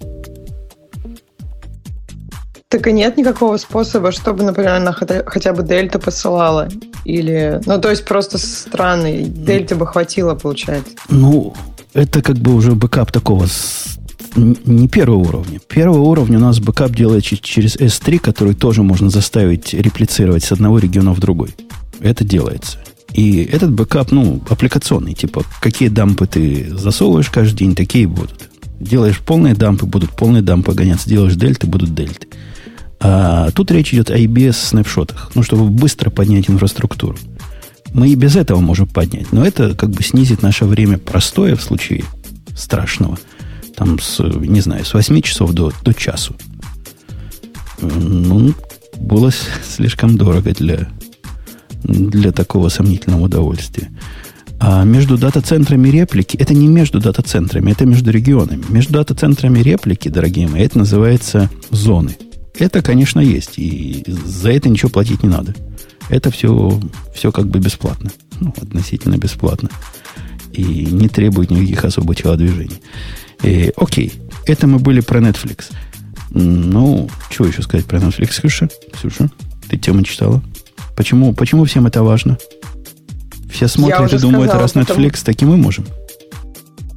Так 2.69 2.87
и 2.87 2.91
нет 2.91 3.17
никакого 3.17 3.57
способа, 3.57 4.11
чтобы, 4.11 4.43
например, 4.43 4.71
она 4.71 4.91
хотя 4.91 5.53
бы 5.53 5.61
дельта 5.61 5.99
посылала. 5.99 6.69
Или, 7.05 7.61
ну, 7.67 7.79
то 7.79 7.91
есть 7.91 8.03
просто 8.03 8.39
странный. 8.39 9.25
Дельта 9.25 9.75
бы 9.75 9.85
хватило, 9.85 10.33
получается. 10.33 10.93
Ну, 11.09 11.53
это 11.93 12.23
как 12.23 12.37
бы 12.37 12.55
уже 12.55 12.71
бэкап 12.71 13.11
такого 13.11 13.45
не 14.35 14.87
первого 14.87 15.19
уровня. 15.19 15.59
Первого 15.67 16.01
уровня 16.01 16.39
у 16.39 16.41
нас 16.41 16.59
бэкап 16.59 16.95
делает 16.95 17.23
через 17.23 17.75
S3, 17.75 18.17
который 18.17 18.55
тоже 18.55 18.81
можно 18.81 19.11
заставить 19.11 19.75
реплицировать 19.75 20.43
с 20.43 20.51
одного 20.51 20.79
региона 20.79 21.13
в 21.13 21.19
другой. 21.19 21.53
Это 21.99 22.23
делается. 22.23 22.79
И 23.13 23.43
этот 23.43 23.71
бэкап, 23.71 24.11
ну, 24.11 24.41
аппликационный, 24.49 25.13
типа, 25.13 25.43
какие 25.61 25.89
дампы 25.89 26.25
ты 26.25 26.75
засовываешь 26.75 27.29
каждый 27.29 27.57
день, 27.57 27.75
такие 27.75 28.07
будут. 28.07 28.49
Делаешь 28.79 29.19
полные 29.19 29.53
дампы, 29.53 29.85
будут 29.85 30.11
полные 30.11 30.41
дампы 30.41 30.73
гоняться. 30.73 31.07
Делаешь 31.07 31.35
дельты, 31.35 31.67
будут 31.67 31.93
дельты. 31.93 32.27
А 32.99 33.51
тут 33.51 33.69
речь 33.71 33.93
идет 33.93 34.09
о 34.09 34.17
EBS 34.17 34.53
snapshot 34.53 35.05
ах, 35.05 35.31
ну, 35.35 35.43
чтобы 35.43 35.69
быстро 35.69 36.09
поднять 36.09 36.49
инфраструктуру. 36.49 37.17
Мы 37.93 38.09
и 38.09 38.15
без 38.15 38.35
этого 38.35 38.59
можем 38.59 38.87
поднять, 38.87 39.31
но 39.31 39.45
это 39.45 39.75
как 39.75 39.91
бы 39.91 40.01
снизит 40.01 40.41
наше 40.41 40.65
время 40.65 40.97
простое 40.97 41.55
в 41.55 41.61
случае 41.61 42.03
страшного. 42.55 43.19
Там, 43.75 43.99
с, 43.99 44.19
не 44.19 44.61
знаю, 44.61 44.85
с 44.85 44.93
8 44.93 45.21
часов 45.21 45.51
до, 45.51 45.71
до 45.83 45.93
часу. 45.93 46.35
Ну, 47.81 48.53
было 48.97 49.31
слишком 49.67 50.17
дорого 50.17 50.53
для, 50.53 50.87
для 51.83 52.31
такого 52.31 52.69
сомнительного 52.69 53.23
удовольствия. 53.23 53.91
А 54.59 54.83
между 54.83 55.17
дата-центрами 55.17 55.89
реплики, 55.89 56.37
это 56.37 56.53
не 56.53 56.67
между 56.67 56.99
дата-центрами, 56.99 57.71
это 57.71 57.85
между 57.85 58.11
регионами. 58.11 58.63
Между 58.69 58.93
дата-центрами 58.93 59.59
реплики, 59.59 60.09
дорогие 60.09 60.47
мои, 60.47 60.61
это 60.63 60.79
называется 60.79 61.49
зоны– 61.69 62.15
это, 62.59 62.81
конечно, 62.81 63.19
есть. 63.19 63.57
И 63.57 64.03
за 64.07 64.51
это 64.51 64.69
ничего 64.69 64.89
платить 64.89 65.23
не 65.23 65.29
надо. 65.29 65.55
Это 66.09 66.29
все, 66.31 66.79
все 67.13 67.31
как 67.31 67.47
бы 67.47 67.59
бесплатно. 67.59 68.11
Ну, 68.39 68.53
относительно 68.61 69.17
бесплатно. 69.17 69.69
И 70.51 70.63
не 70.63 71.09
требует 71.09 71.49
никаких 71.49 71.83
особых 71.83 72.17
телодвижений. 72.17 72.81
И, 73.41 73.71
окей, 73.75 74.13
это 74.45 74.67
мы 74.67 74.77
были 74.79 75.01
про 75.01 75.19
Netflix. 75.19 75.71
Ну, 76.29 77.09
что 77.31 77.45
еще 77.45 77.63
сказать 77.63 77.85
про 77.85 77.97
Netflix, 77.97 78.39
Ксюша? 78.39 78.69
Ксюша, 78.93 79.29
ты 79.69 79.77
тему 79.77 80.03
читала? 80.03 80.43
Почему, 80.95 81.33
почему 81.33 81.65
всем 81.65 81.87
это 81.87 82.03
важно? 82.03 82.37
Все 83.51 83.67
смотрят 83.67 84.13
и 84.13 84.17
думают, 84.17 84.49
сказала, 84.49 84.61
раз 84.61 84.75
Netflix, 84.75 85.19
потому... 85.19 85.25
так 85.25 85.41
и 85.41 85.45
мы 85.45 85.57
можем. 85.57 85.85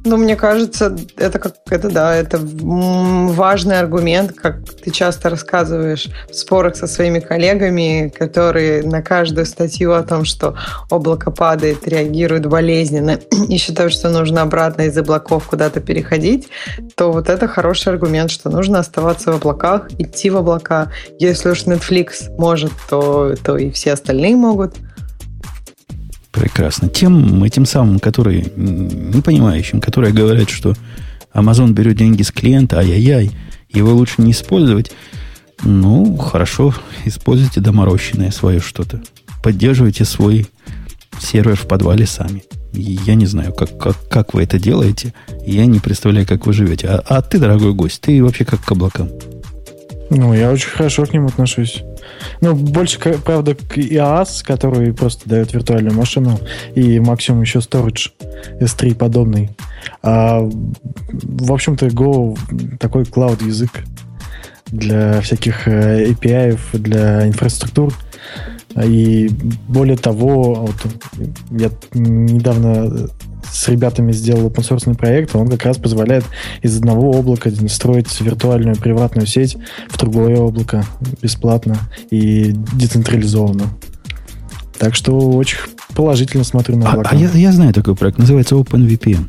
Ну, 0.07 0.15
мне 0.15 0.37
кажется, 0.37 0.95
это 1.17 1.37
как 1.37 1.55
это 1.69 1.89
да, 1.89 2.15
это 2.15 2.39
важный 2.41 3.77
аргумент, 3.77 4.31
как 4.31 4.63
ты 4.63 4.89
часто 4.89 5.29
рассказываешь 5.29 6.07
в 6.29 6.33
спорах 6.33 6.77
со 6.77 6.87
своими 6.87 7.19
коллегами, 7.19 8.07
которые 8.17 8.83
на 8.83 9.01
каждую 9.01 9.45
статью 9.45 9.91
о 9.91 10.03
том, 10.03 10.23
что 10.23 10.55
облако 10.89 11.29
падает, 11.29 11.85
реагируют 11.85 12.45
болезненно 12.45 13.19
и 13.49 13.57
считают, 13.57 13.91
что 13.91 14.09
нужно 14.09 14.43
обратно 14.43 14.83
из 14.83 14.97
облаков 14.97 15.45
куда-то 15.45 15.81
переходить, 15.81 16.47
то 16.95 17.11
вот 17.11 17.27
это 17.27 17.49
хороший 17.49 17.91
аргумент, 17.91 18.31
что 18.31 18.49
нужно 18.49 18.79
оставаться 18.79 19.33
в 19.33 19.35
облаках, 19.35 19.91
идти 19.99 20.29
в 20.29 20.37
облака. 20.37 20.89
Если 21.19 21.49
уж 21.49 21.65
Netflix 21.65 22.33
может, 22.37 22.71
то, 22.89 23.35
то 23.43 23.57
и 23.57 23.71
все 23.71 23.91
остальные 23.91 24.37
могут. 24.37 24.75
Прекрасно. 26.37 26.87
Тем, 26.87 27.43
этим 27.43 27.65
самым, 27.65 27.99
которые 27.99 28.45
не 28.55 29.21
понимающим, 29.21 29.81
которые 29.81 30.13
говорят, 30.13 30.49
что 30.49 30.75
Amazon 31.33 31.71
берет 31.71 31.97
деньги 31.97 32.21
с 32.21 32.31
клиента, 32.31 32.77
ай-яй-яй, 32.77 33.31
его 33.69 33.93
лучше 33.93 34.21
не 34.21 34.31
использовать. 34.31 34.91
Ну, 35.63 36.15
хорошо, 36.17 36.75
используйте 37.05 37.59
доморощенное 37.59 38.29
свое 38.29 38.59
что-то. 38.59 39.01
Поддерживайте 39.41 40.05
свой 40.05 40.45
сервер 41.19 41.55
в 41.55 41.67
подвале 41.67 42.05
сами. 42.05 42.43
Я 42.73 43.15
не 43.15 43.25
знаю, 43.25 43.51
как, 43.53 43.75
как, 43.79 44.07
как 44.07 44.33
вы 44.35 44.43
это 44.43 44.59
делаете. 44.59 45.15
Я 45.43 45.65
не 45.65 45.79
представляю, 45.79 46.27
как 46.27 46.45
вы 46.45 46.53
живете. 46.53 46.87
А, 46.87 47.03
а 47.07 47.21
ты, 47.23 47.39
дорогой 47.39 47.73
гость, 47.73 48.01
ты 48.01 48.23
вообще 48.23 48.45
как 48.45 48.63
к 48.63 48.71
облакам? 48.71 49.09
Ну, 50.11 50.33
я 50.35 50.51
очень 50.51 50.69
хорошо 50.69 51.05
к 51.05 51.13
ним 51.13 51.25
отношусь. 51.25 51.81
Ну, 52.41 52.55
больше, 52.55 52.99
правда, 52.99 53.55
к 53.55 53.77
IaaS, 53.77 54.43
который 54.43 54.93
просто 54.93 55.27
дает 55.29 55.53
виртуальную 55.53 55.95
машину, 55.95 56.39
и 56.75 56.99
максимум 56.99 57.41
еще 57.41 57.59
storage 57.59 58.11
S3 58.59 58.95
подобный. 58.95 59.49
А, 60.03 60.41
в 60.41 61.51
общем-то, 61.51 61.87
Go 61.87 62.37
такой 62.79 63.05
клауд 63.05 63.41
язык 63.41 63.71
для 64.67 65.21
всяких 65.21 65.67
э, 65.67 66.11
API, 66.11 66.57
для 66.73 67.27
инфраструктур. 67.27 67.93
И 68.83 69.29
более 69.67 69.97
того, 69.97 70.53
вот 70.67 70.75
я 71.51 71.71
недавно 71.93 73.09
с 73.51 73.67
ребятами 73.67 74.11
сделал 74.11 74.47
open 74.47 74.67
source 74.67 74.95
проект, 74.95 75.35
он 75.35 75.49
как 75.49 75.63
раз 75.63 75.77
позволяет 75.77 76.25
из 76.61 76.77
одного 76.77 77.11
облака 77.17 77.49
строить 77.67 78.07
виртуальную 78.21 78.75
приватную 78.75 79.27
сеть 79.27 79.57
в 79.89 79.97
другое 79.97 80.37
облако 80.37 80.85
бесплатно 81.21 81.77
и 82.09 82.53
децентрализованно. 82.73 83.65
Так 84.77 84.95
что 84.95 85.17
очень 85.17 85.57
положительно 85.95 86.43
смотрю 86.43 86.77
на 86.77 86.91
облака. 86.91 87.09
А, 87.11 87.13
а 87.13 87.15
я, 87.15 87.29
я 87.29 87.51
знаю 87.51 87.73
такой 87.73 87.95
проект, 87.95 88.19
называется 88.19 88.55
OpenVPN. 88.55 89.25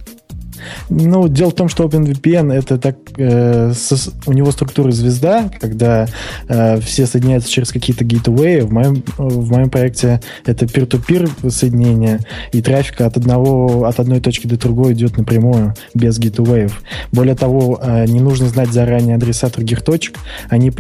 Ну, 0.88 1.28
дело 1.28 1.50
в 1.50 1.54
том, 1.54 1.68
что 1.68 1.84
OpenVPN 1.84 2.52
это 2.52 2.78
так, 2.78 2.96
э, 3.16 3.72
со, 3.74 4.10
у 4.26 4.32
него 4.32 4.50
структура 4.50 4.90
звезда, 4.90 5.50
когда 5.60 6.06
э, 6.48 6.80
все 6.80 7.06
соединяются 7.06 7.50
через 7.50 7.70
какие-то 7.70 8.04
гейтвеи. 8.04 8.60
В 8.60 8.72
моем, 8.72 9.02
в 9.16 9.50
моем 9.50 9.70
проекте 9.70 10.20
это 10.46 10.66
peer-to-peer 10.66 11.50
соединение, 11.50 12.20
и 12.52 12.62
трафик 12.62 13.00
от, 13.00 13.16
одного, 13.16 13.84
от 13.84 14.00
одной 14.00 14.20
точки 14.20 14.46
до 14.46 14.58
другой 14.58 14.92
идет 14.92 15.16
напрямую, 15.16 15.74
без 15.94 16.18
гейтвеев. 16.18 16.82
Более 17.12 17.34
того, 17.34 17.80
э, 17.82 18.06
не 18.06 18.20
нужно 18.20 18.48
знать 18.48 18.72
заранее 18.72 19.16
адреса 19.16 19.48
других 19.48 19.82
точек, 19.82 20.16
они 20.48 20.68
их 20.68 20.74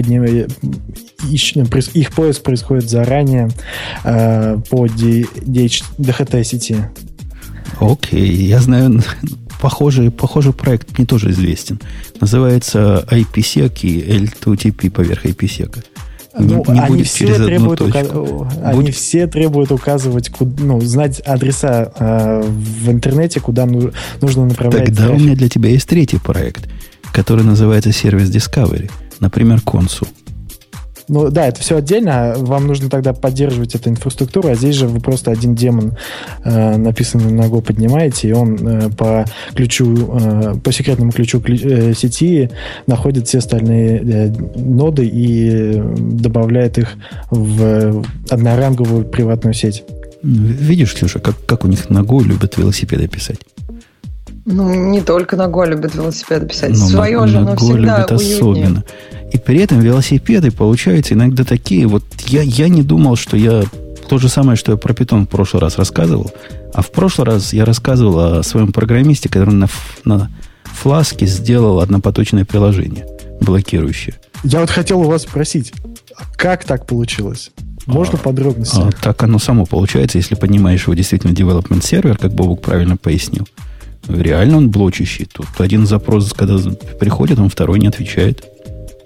поиск 2.12 2.42
происходит 2.42 2.88
заранее 2.88 3.48
э, 4.04 4.56
по 4.70 4.86
DHT 4.86 6.44
сети. 6.44 6.76
Окей, 7.80 8.46
я 8.46 8.60
знаю, 8.60 9.02
похожий, 9.60 10.10
похожий 10.10 10.52
проект 10.52 10.96
мне 10.96 11.06
тоже 11.06 11.30
известен. 11.30 11.80
Называется 12.20 13.06
IPsec 13.10 13.80
и 13.82 14.00
L2TP 14.00 14.90
поверх 14.90 15.24
IPsec. 15.24 15.84
Не, 16.38 16.54
ну, 16.54 16.64
не 16.68 16.80
они, 16.80 17.02
все 17.02 17.34
требуют 17.34 17.80
ука... 17.80 18.00
они 18.62 18.82
будет... 18.82 18.94
все 18.94 19.26
требуют 19.26 19.72
указывать, 19.72 20.28
куда, 20.28 20.62
ну, 20.62 20.80
знать 20.80 21.20
адреса 21.20 21.92
э, 21.98 22.42
в 22.42 22.90
интернете, 22.90 23.40
куда 23.40 23.66
ну, 23.66 23.90
нужно 24.20 24.46
направлять. 24.46 24.86
Тогда 24.86 25.06
трафик. 25.06 25.20
у 25.20 25.24
меня 25.24 25.34
для 25.34 25.48
тебя 25.48 25.70
есть 25.70 25.88
третий 25.88 26.18
проект, 26.18 26.68
который 27.12 27.44
называется 27.44 27.90
сервис 27.92 28.30
Discovery, 28.30 28.88
например, 29.18 29.60
Консул. 29.62 30.06
Ну 31.08 31.30
да, 31.30 31.46
это 31.46 31.60
все 31.60 31.76
отдельно. 31.76 32.34
Вам 32.36 32.66
нужно 32.66 32.90
тогда 32.90 33.12
поддерживать 33.12 33.74
эту 33.74 33.90
инфраструктуру, 33.90 34.48
а 34.48 34.54
здесь 34.54 34.74
же 34.74 34.86
вы 34.86 35.00
просто 35.00 35.30
один 35.30 35.54
демон, 35.54 35.96
э, 36.44 36.76
написанный 36.76 37.32
на 37.32 37.42
Go, 37.42 37.62
поднимаете, 37.62 38.28
и 38.28 38.32
он 38.32 38.56
э, 38.56 38.90
по 38.90 39.24
ключу, 39.54 39.94
э, 40.20 40.54
по 40.62 40.72
секретному 40.72 41.12
ключу 41.12 41.42
э, 41.46 41.94
сети 41.94 42.50
находит 42.86 43.26
все 43.26 43.38
остальные 43.38 44.02
э, 44.02 44.32
ноды 44.56 45.06
и 45.06 45.82
добавляет 45.96 46.78
их 46.78 46.94
в 47.30 48.04
одноранговую 48.28 49.04
приватную 49.04 49.54
сеть. 49.54 49.84
Видишь, 50.22 50.94
Ксюша, 50.94 51.20
как, 51.20 51.36
как 51.46 51.64
у 51.64 51.68
них 51.68 51.90
на 51.90 52.00
Go 52.00 52.22
любят 52.22 52.56
велосипеды 52.56 53.08
писать? 53.08 53.38
Ну, 54.50 54.74
не 54.74 55.02
только 55.02 55.36
на 55.36 55.46
Go 55.46 55.68
любят 55.68 55.94
велосипеды 55.94 56.46
писать. 56.46 56.70
Но 56.70 56.86
Свое 56.86 57.20
на, 57.20 57.28
же, 57.28 57.38
любят 57.38 58.10
уютнее. 58.10 58.36
особенно. 58.36 58.84
И 59.30 59.36
при 59.36 59.60
этом 59.60 59.80
велосипеды 59.80 60.50
получаются 60.50 61.12
иногда 61.12 61.44
такие. 61.44 61.86
Вот 61.86 62.02
я, 62.26 62.40
я 62.40 62.68
не 62.68 62.82
думал, 62.82 63.16
что 63.16 63.36
я 63.36 63.64
то 64.08 64.16
же 64.16 64.30
самое, 64.30 64.56
что 64.56 64.72
я 64.72 64.78
про 64.78 64.94
питон 64.94 65.26
в 65.26 65.28
прошлый 65.28 65.60
раз 65.60 65.76
рассказывал. 65.76 66.32
А 66.72 66.80
в 66.80 66.90
прошлый 66.90 67.26
раз 67.26 67.52
я 67.52 67.66
рассказывал 67.66 68.38
о 68.38 68.42
своем 68.42 68.72
программисте, 68.72 69.28
который 69.28 69.52
на, 69.52 69.68
на 70.04 70.30
фласке 70.64 71.26
сделал 71.26 71.80
однопоточное 71.80 72.46
приложение, 72.46 73.06
блокирующее. 73.42 74.14
Я 74.44 74.60
вот 74.60 74.70
хотел 74.70 75.00
у 75.00 75.04
вас 75.04 75.22
спросить, 75.22 75.74
как 76.36 76.64
так 76.64 76.86
получилось? 76.86 77.50
Можно 77.84 78.18
а, 78.18 78.22
подробности? 78.22 78.80
А, 78.80 78.90
так 78.92 79.22
оно 79.22 79.38
само 79.38 79.66
получается, 79.66 80.16
если 80.16 80.36
поднимаешь 80.36 80.84
его 80.84 80.94
действительно 80.94 81.32
development 81.32 81.84
сервер, 81.84 82.16
как 82.16 82.32
Бобук 82.32 82.62
правильно 82.62 82.96
пояснил. 82.96 83.46
Реально 84.08 84.58
он 84.58 84.70
блочащий. 84.70 85.26
Тут 85.26 85.46
один 85.58 85.86
запрос, 85.86 86.32
когда 86.32 86.58
приходит, 86.98 87.38
он 87.38 87.48
второй 87.48 87.78
не 87.78 87.88
отвечает. 87.88 88.44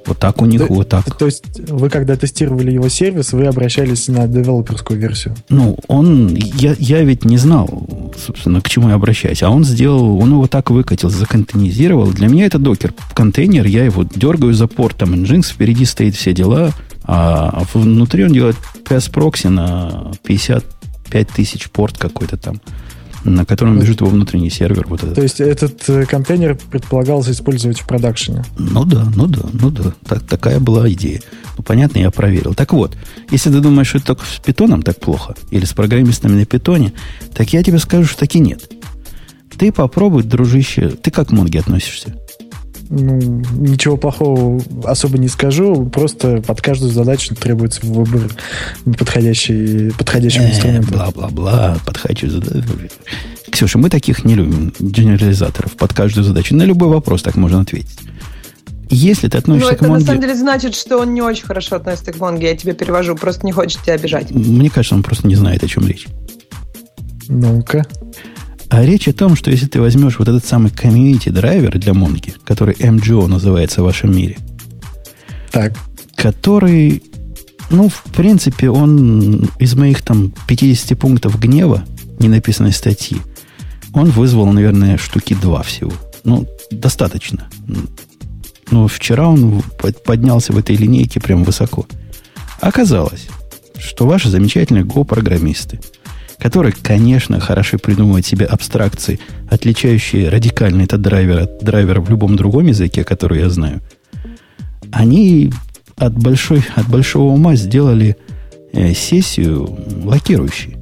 Вот 0.07 0.19
так 0.19 0.43
у 0.43 0.47
них, 0.47 0.67
то, 0.67 0.73
вот 0.73 0.89
так. 0.89 1.17
То 1.17 1.27
есть 1.27 1.45
вы, 1.71 1.89
когда 1.89 2.17
тестировали 2.17 2.73
его 2.73 2.89
сервис, 2.89 3.33
вы 3.33 3.47
обращались 3.47 4.09
на 4.09 4.27
девелоперскую 4.27 4.99
версию? 4.99 5.37
Ну, 5.49 5.79
он... 5.87 6.35
Я, 6.35 6.75
я 6.79 7.03
ведь 7.03 7.25
не 7.25 7.37
знал, 7.37 8.13
собственно, 8.17 8.61
к 8.61 8.69
чему 8.69 8.89
я 8.89 8.95
обращаюсь. 8.95 9.43
А 9.43 9.51
он 9.51 9.65
сделал... 9.65 10.19
Он 10.19 10.31
его 10.31 10.47
так 10.49 10.71
выкатил, 10.71 11.09
законтейнизировал. 11.09 12.11
Для 12.11 12.29
меня 12.29 12.47
это 12.47 12.59
докер. 12.59 12.93
Контейнер, 13.15 13.67
я 13.67 13.85
его 13.85 14.05
дергаю 14.05 14.55
за 14.55 14.67
портом 14.67 15.15
Nginx, 15.15 15.53
впереди 15.53 15.85
стоит 15.85 16.17
все 16.17 16.33
дела, 16.33 16.73
а 17.05 17.63
внутри 17.73 18.25
он 18.25 18.33
делает 18.33 18.57
PS 18.85 19.13
Proxy 19.13 19.49
на 19.49 20.13
55 20.25 21.29
тысяч 21.29 21.71
порт 21.71 21.99
какой-то 21.99 22.37
там 22.37 22.61
на 23.25 23.45
котором 23.45 23.81
лежит 23.81 24.01
его 24.01 24.11
внутренний 24.11 24.51
сервер. 24.51 24.87
Вот 24.89 25.03
этот. 25.03 25.15
То 25.15 25.23
есть 25.23 25.41
этот 25.41 25.89
э, 25.89 26.05
контейнер 26.07 26.59
предполагалось 26.71 27.29
использовать 27.29 27.81
в 27.81 27.87
продакшене? 27.87 28.45
Ну 28.59 28.85
да, 28.85 29.07
ну 29.15 29.27
да, 29.27 29.43
ну 29.53 29.71
да. 29.71 29.93
Так, 30.07 30.23
такая 30.25 30.61
была 30.61 30.91
идея. 30.93 31.21
Ну, 31.57 31.63
понятно, 31.63 31.99
я 31.99 32.11
проверил. 32.11 32.55
Так 32.55 32.73
вот, 32.73 32.97
если 33.31 33.51
ты 33.51 33.61
думаешь, 33.61 33.89
что 33.89 33.99
это 33.99 34.09
только 34.09 34.25
с 34.25 34.39
питоном 34.39 34.83
так 34.83 34.99
плохо, 34.99 35.35
или 35.51 35.65
с 35.65 35.73
программистами 35.73 36.35
на 36.35 36.45
питоне, 36.45 36.93
так 37.35 37.53
я 37.53 37.63
тебе 37.63 37.79
скажу, 37.79 38.05
что 38.05 38.19
таки 38.21 38.39
нет. 38.39 38.71
Ты 39.59 39.71
попробуй, 39.71 40.23
дружище, 40.23 40.89
ты 40.89 41.11
как 41.11 41.29
к 41.29 41.33
Монге 41.33 41.61
относишься? 41.61 42.17
Ну, 42.93 43.43
ничего 43.57 43.97
плохого 43.97 44.61
особо 44.85 45.17
не 45.17 45.29
скажу. 45.29 45.87
Просто 45.87 46.43
под 46.43 46.61
каждую 46.61 46.93
задачу 46.93 47.35
требуется 47.35 47.81
выбор 47.85 48.31
подходящий, 48.85 49.91
подходящего 49.97 50.43
э, 50.43 50.51
инструмента. 50.51 50.93
Бла-бла-бла, 50.93 51.79
подходящий 51.87 52.29
задачу. 52.29 52.69
Ксюша, 53.51 53.79
мы 53.79 53.89
таких 53.89 54.25
не 54.25 54.35
любим, 54.35 54.75
генерализаторов 54.79 55.73
под 55.73 55.95
каждую 55.95 56.25
задачу. 56.25 56.55
На 56.55 56.65
любой 56.65 56.89
вопрос 56.89 57.23
так 57.23 57.37
можно 57.37 57.61
ответить. 57.61 57.99
Если 58.91 59.27
ты 59.29 59.39
относишься 59.39 59.71
ну, 59.71 59.75
это 59.75 59.85
к 59.85 59.89
Монге... 59.89 60.01
на 60.01 60.07
самом 60.07 60.21
деле 60.21 60.35
значит, 60.35 60.75
что 60.75 60.99
он 60.99 61.15
не 61.15 61.23
очень 61.23 61.47
хорошо 61.47 61.77
относится 61.77 62.13
к 62.13 62.19
Монге. 62.19 62.51
Я 62.51 62.57
тебе 62.57 62.75
перевожу, 62.75 63.17
просто 63.17 63.47
не 63.47 63.53
хочет 63.53 63.81
тебя 63.83 63.95
обижать. 63.95 64.31
Мне 64.31 64.69
кажется, 64.69 64.95
он 64.95 65.03
просто 65.03 65.27
не 65.27 65.35
знает, 65.35 65.65
о 65.65 65.69
чем 65.69 65.87
речь. 65.87 66.07
Ну-ка. 67.29 67.87
А 68.73 68.87
речь 68.87 69.07
о 69.07 69.13
том, 69.13 69.37
что 69.37 69.51
если 69.51 69.67
ты 69.67 69.83
возьмешь 69.83 70.19
вот 70.19 70.29
этот 70.29 70.47
самый 70.47 70.71
комьюнити 70.71 71.29
драйвер 71.29 71.79
для 71.79 71.93
Монги, 71.93 72.33
который 72.43 72.75
MGO 72.77 73.27
называется 73.27 73.83
в 73.83 73.85
вашем 73.85 74.17
мире, 74.17 74.39
так. 75.51 75.75
который, 76.17 77.03
ну, 77.69 77.91
в 77.91 78.03
принципе, 78.15 78.71
он 78.71 79.51
из 79.59 79.75
моих 79.75 80.01
там 80.01 80.33
50 80.47 80.99
пунктов 80.99 81.39
гнева, 81.39 81.85
не 82.19 82.29
написанной 82.29 82.73
статьи, 82.73 83.19
он 83.93 84.09
вызвал, 84.09 84.51
наверное, 84.51 84.97
штуки 84.97 85.35
два 85.35 85.63
всего. 85.63 85.93
Ну, 86.25 86.49
достаточно. 86.71 87.51
Но 88.71 88.89
вчера 88.89 89.29
он 89.29 89.63
поднялся 90.07 90.55
в 90.55 90.57
этой 90.57 90.77
линейке 90.77 91.21
прям 91.21 91.45
высоко. 91.45 91.87
Оказалось, 92.63 93.27
что 93.77 94.07
ваши 94.07 94.31
замечательные 94.31 94.85
Go-программисты– 94.85 95.79
которые, 96.43 96.73
конечно, 96.73 97.39
хорошо 97.39 97.79
придумывают 97.79 98.27
себе 98.27 98.47
абстракции, 98.47 99.21
отличающие 99.49 100.29
радикально 100.29 100.83
этот 100.83 101.01
драйвер 101.01 101.43
от 101.43 101.63
драйвера 101.63 102.01
в 102.01 102.11
любом 102.11 102.35
другом 102.35 102.67
языке, 102.67 103.05
который 103.05 103.39
я 103.39 103.49
знаю, 103.49 103.81
они 104.91 105.53
от, 105.97 106.15
большой, 106.19 106.65
от 106.75 106.89
большого 106.89 107.33
ума 107.33 107.55
сделали 107.55 108.17
э, 108.73 108.93
сессию 108.93 109.79
лакирующей. 110.03 110.79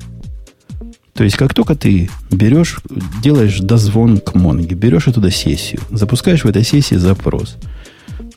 То 1.12 1.24
есть, 1.24 1.36
как 1.36 1.52
только 1.52 1.74
ты 1.74 2.08
берешь, 2.30 2.78
делаешь 3.22 3.58
дозвон 3.60 4.16
к 4.16 4.34
Монге, 4.34 4.74
берешь 4.74 5.08
оттуда 5.08 5.30
сессию, 5.30 5.82
запускаешь 5.90 6.44
в 6.44 6.48
этой 6.48 6.64
сессии 6.64 6.94
запрос. 6.94 7.58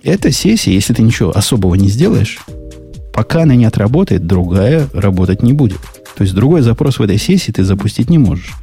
Эта 0.03 0.29
сессия, 0.33 0.73
если 0.73 0.93
ты 0.93 1.01
ничего 1.01 1.31
особого 1.31 1.75
не 1.75 1.87
сделаешь, 1.87 2.39
пока 3.13 3.43
она 3.43 3.55
не 3.55 3.65
отработает, 3.65 4.25
другая 4.25 4.87
работать 4.93 5.43
не 5.43 5.53
будет. 5.53 5.79
То 6.15 6.23
есть 6.23 6.33
другой 6.35 6.61
запрос 6.61 6.99
в 6.99 7.01
этой 7.01 7.17
сессии 7.17 7.51
ты 7.51 7.63
запустить 7.63 8.09
не 8.09 8.17
можешь. 8.17 8.53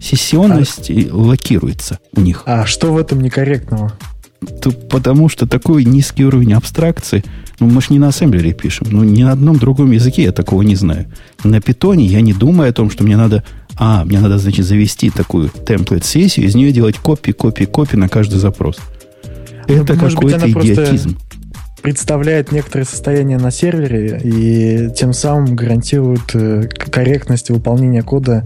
Сессионность 0.00 0.90
а... 0.90 1.14
локируется 1.14 1.98
у 2.14 2.20
них. 2.20 2.42
А 2.46 2.66
что 2.66 2.92
в 2.92 2.98
этом 2.98 3.20
некорректного? 3.20 3.92
То, 4.60 4.70
потому 4.72 5.30
что 5.30 5.46
такой 5.46 5.84
низкий 5.84 6.24
уровень 6.24 6.52
абстракции, 6.52 7.24
ну, 7.60 7.66
мы 7.68 7.80
же 7.80 7.88
не 7.90 7.98
на 7.98 8.08
ассемблере 8.08 8.52
пишем, 8.52 8.88
ну, 8.90 9.02
ни 9.02 9.22
на 9.22 9.32
одном 9.32 9.58
другом 9.58 9.90
языке 9.92 10.24
я 10.24 10.32
такого 10.32 10.60
не 10.62 10.76
знаю. 10.76 11.06
На 11.44 11.60
питоне 11.62 12.04
я 12.04 12.20
не 12.20 12.34
думаю 12.34 12.70
о 12.70 12.72
том, 12.74 12.90
что 12.90 13.04
мне 13.04 13.16
надо, 13.16 13.42
а, 13.76 14.04
мне 14.04 14.20
надо, 14.20 14.38
значит, 14.38 14.66
завести 14.66 15.08
такую 15.08 15.48
темплет-сессию, 15.48 16.46
из 16.46 16.54
нее 16.54 16.72
делать 16.72 16.98
копии, 16.98 17.32
копии, 17.32 17.64
копии 17.64 17.96
на 17.96 18.08
каждый 18.10 18.38
запрос. 18.38 18.76
Ну, 19.66 19.74
Это 19.82 19.96
какой-то 19.96 20.50
идиотизм. 20.50 21.14
Просто 21.14 21.33
представляет 21.84 22.50
некоторое 22.50 22.86
состояние 22.86 23.36
на 23.36 23.50
сервере 23.50 24.18
и 24.24 24.88
тем 24.96 25.12
самым 25.12 25.54
гарантирует 25.54 26.34
э, 26.34 26.66
корректность 26.66 27.50
выполнения 27.50 28.02
кода 28.02 28.42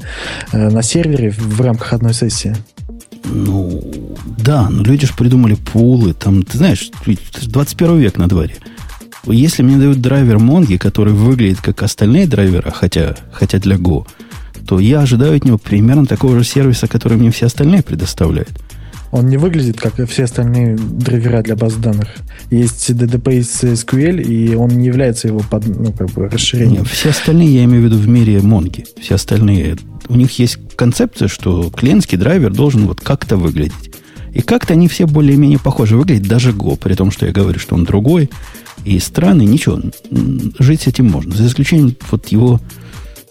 э, 0.51 0.69
на 0.69 0.83
сервере 0.83 1.31
в 1.31 1.61
рамках 1.61 1.93
одной 1.93 2.15
сессии. 2.15 2.57
Ну, 3.27 3.81
да, 4.39 4.69
но 4.69 4.83
люди 4.83 5.07
же 5.07 5.13
придумали 5.17 5.55
пулы, 5.55 6.15
там, 6.15 6.43
ты 6.43 6.59
знаешь, 6.59 6.91
21 7.07 7.99
век 7.99 8.17
на 8.17 8.29
дворе. 8.29 8.57
Если 9.25 9.63
мне 9.63 9.77
дают 9.77 10.01
драйвер 10.01 10.41
Монги, 10.41 10.77
который 10.77 11.13
выглядит 11.13 11.61
как 11.61 11.81
остальные 11.85 12.27
драйвера, 12.27 12.73
хотя, 12.73 13.15
хотя 13.31 13.61
для 13.61 13.77
Go, 13.77 14.05
то 14.67 14.81
я 14.81 14.99
ожидаю 14.99 15.37
от 15.37 15.45
него 15.45 15.59
примерно 15.59 16.07
такого 16.07 16.37
же 16.37 16.45
сервиса, 16.45 16.89
который 16.89 17.17
мне 17.17 17.31
все 17.31 17.47
остальные 17.47 17.85
предоставляют. 17.85 18.51
Он 19.11 19.27
не 19.27 19.37
выглядит, 19.37 19.81
как 19.81 19.95
все 20.09 20.25
остальные 20.25 20.77
драйвера 20.77 21.43
для 21.43 21.57
баз 21.57 21.75
данных. 21.75 22.09
Есть 22.51 22.91
DDP 22.91 23.39
из 23.39 23.63
SQL, 23.63 24.23
и 24.23 24.55
он 24.55 24.69
не 24.69 24.87
является 24.87 25.29
его 25.29 25.41
под, 25.41 25.67
ну, 25.67 25.93
как 25.93 26.11
бы 26.11 26.29
расширением. 26.29 26.83
Нет, 26.83 26.89
все 26.89 27.11
остальные, 27.11 27.55
я 27.55 27.65
имею 27.65 27.83
в 27.83 27.85
виду 27.87 27.97
в 27.97 28.09
мире 28.09 28.41
Монги. 28.43 28.85
Все 29.01 29.15
остальные, 29.15 29.77
у 30.09 30.15
них 30.15 30.39
есть 30.39 30.59
концепция, 30.77 31.29
что 31.29 31.71
клиентский 31.71 32.19
драйвер 32.19 32.53
должен 32.53 32.87
вот 32.87 33.01
как-то 33.01 33.37
выглядеть. 33.37 33.93
И 34.35 34.43
как-то 34.43 34.75
они 34.75 34.89
все 34.89 35.07
более-менее 35.07 35.59
похожи 35.59 35.97
выглядят, 35.97 36.29
даже 36.29 36.51
Go, 36.51 36.77
при 36.77 36.95
том, 36.95 37.11
что 37.11 37.27
я 37.27 37.33
говорю, 37.33 37.59
что 37.59 37.75
он 37.75 37.85
другой 37.85 38.31
и 38.85 38.99
странный, 39.01 39.47
ничего, 39.47 39.81
жить 40.59 40.83
с 40.83 40.87
этим 40.87 41.07
можно. 41.07 41.35
За 41.35 41.47
исключением 41.47 41.97
вот 42.11 42.29
его 42.29 42.61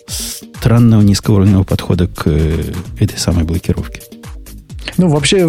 странного 0.08 1.02
низкоуровневого 1.02 1.64
подхода 1.64 2.08
к 2.08 2.24
э, 2.26 2.74
этой 3.00 3.18
самой 3.18 3.44
блокировке. 3.44 4.02
Ну, 4.98 5.10
вообще, 5.10 5.46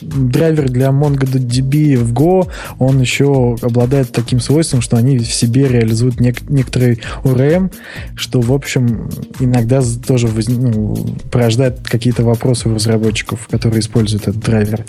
драйвер 0.00 0.68
для 0.68 0.88
MongoDB 0.88 1.96
в 1.96 2.12
Go, 2.12 2.48
он 2.78 3.00
еще 3.00 3.56
обладает 3.62 4.12
таким 4.12 4.40
свойством, 4.40 4.80
что 4.80 4.96
они 4.96 5.18
в 5.18 5.32
себе 5.32 5.68
реализуют 5.68 6.16
нек- 6.16 6.44
некоторый 6.48 7.00
ORM, 7.22 7.72
что, 8.14 8.40
в 8.40 8.52
общем, 8.52 9.10
иногда 9.38 9.80
тоже 10.06 10.26
воз... 10.26 10.48
ну, 10.48 10.96
порождает 11.30 11.80
какие-то 11.84 12.24
вопросы 12.24 12.68
у 12.68 12.74
разработчиков, 12.74 13.48
которые 13.48 13.80
используют 13.80 14.28
этот 14.28 14.40
драйвер. 14.40 14.84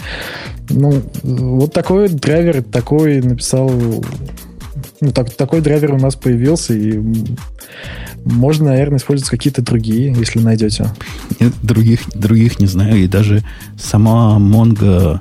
Ну, 0.69 1.01
вот 1.23 1.73
такой 1.73 2.09
драйвер, 2.09 2.63
такой 2.63 3.21
написал 3.21 3.71
ну, 5.01 5.11
так, 5.11 5.31
такой 5.31 5.61
драйвер 5.61 5.93
у 5.93 5.97
нас 5.97 6.15
появился, 6.15 6.73
и 6.73 6.99
можно, 8.25 8.65
наверное, 8.65 8.99
использовать 8.99 9.29
какие-то 9.29 9.61
другие, 9.61 10.13
если 10.17 10.39
найдете. 10.39 10.91
Нет, 11.39 11.53
других, 11.63 12.01
других 12.13 12.59
не 12.59 12.67
знаю. 12.67 12.97
И 12.97 13.07
даже 13.07 13.43
сама 13.77 14.37
Mongo... 14.39 15.19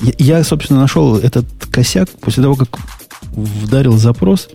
Я, 0.00 0.12
я, 0.18 0.44
собственно, 0.44 0.80
нашел 0.80 1.16
этот 1.16 1.46
косяк 1.70 2.08
после 2.20 2.42
того, 2.42 2.56
как 2.56 2.78
вдарил 3.32 3.96
запрос, 3.96 4.48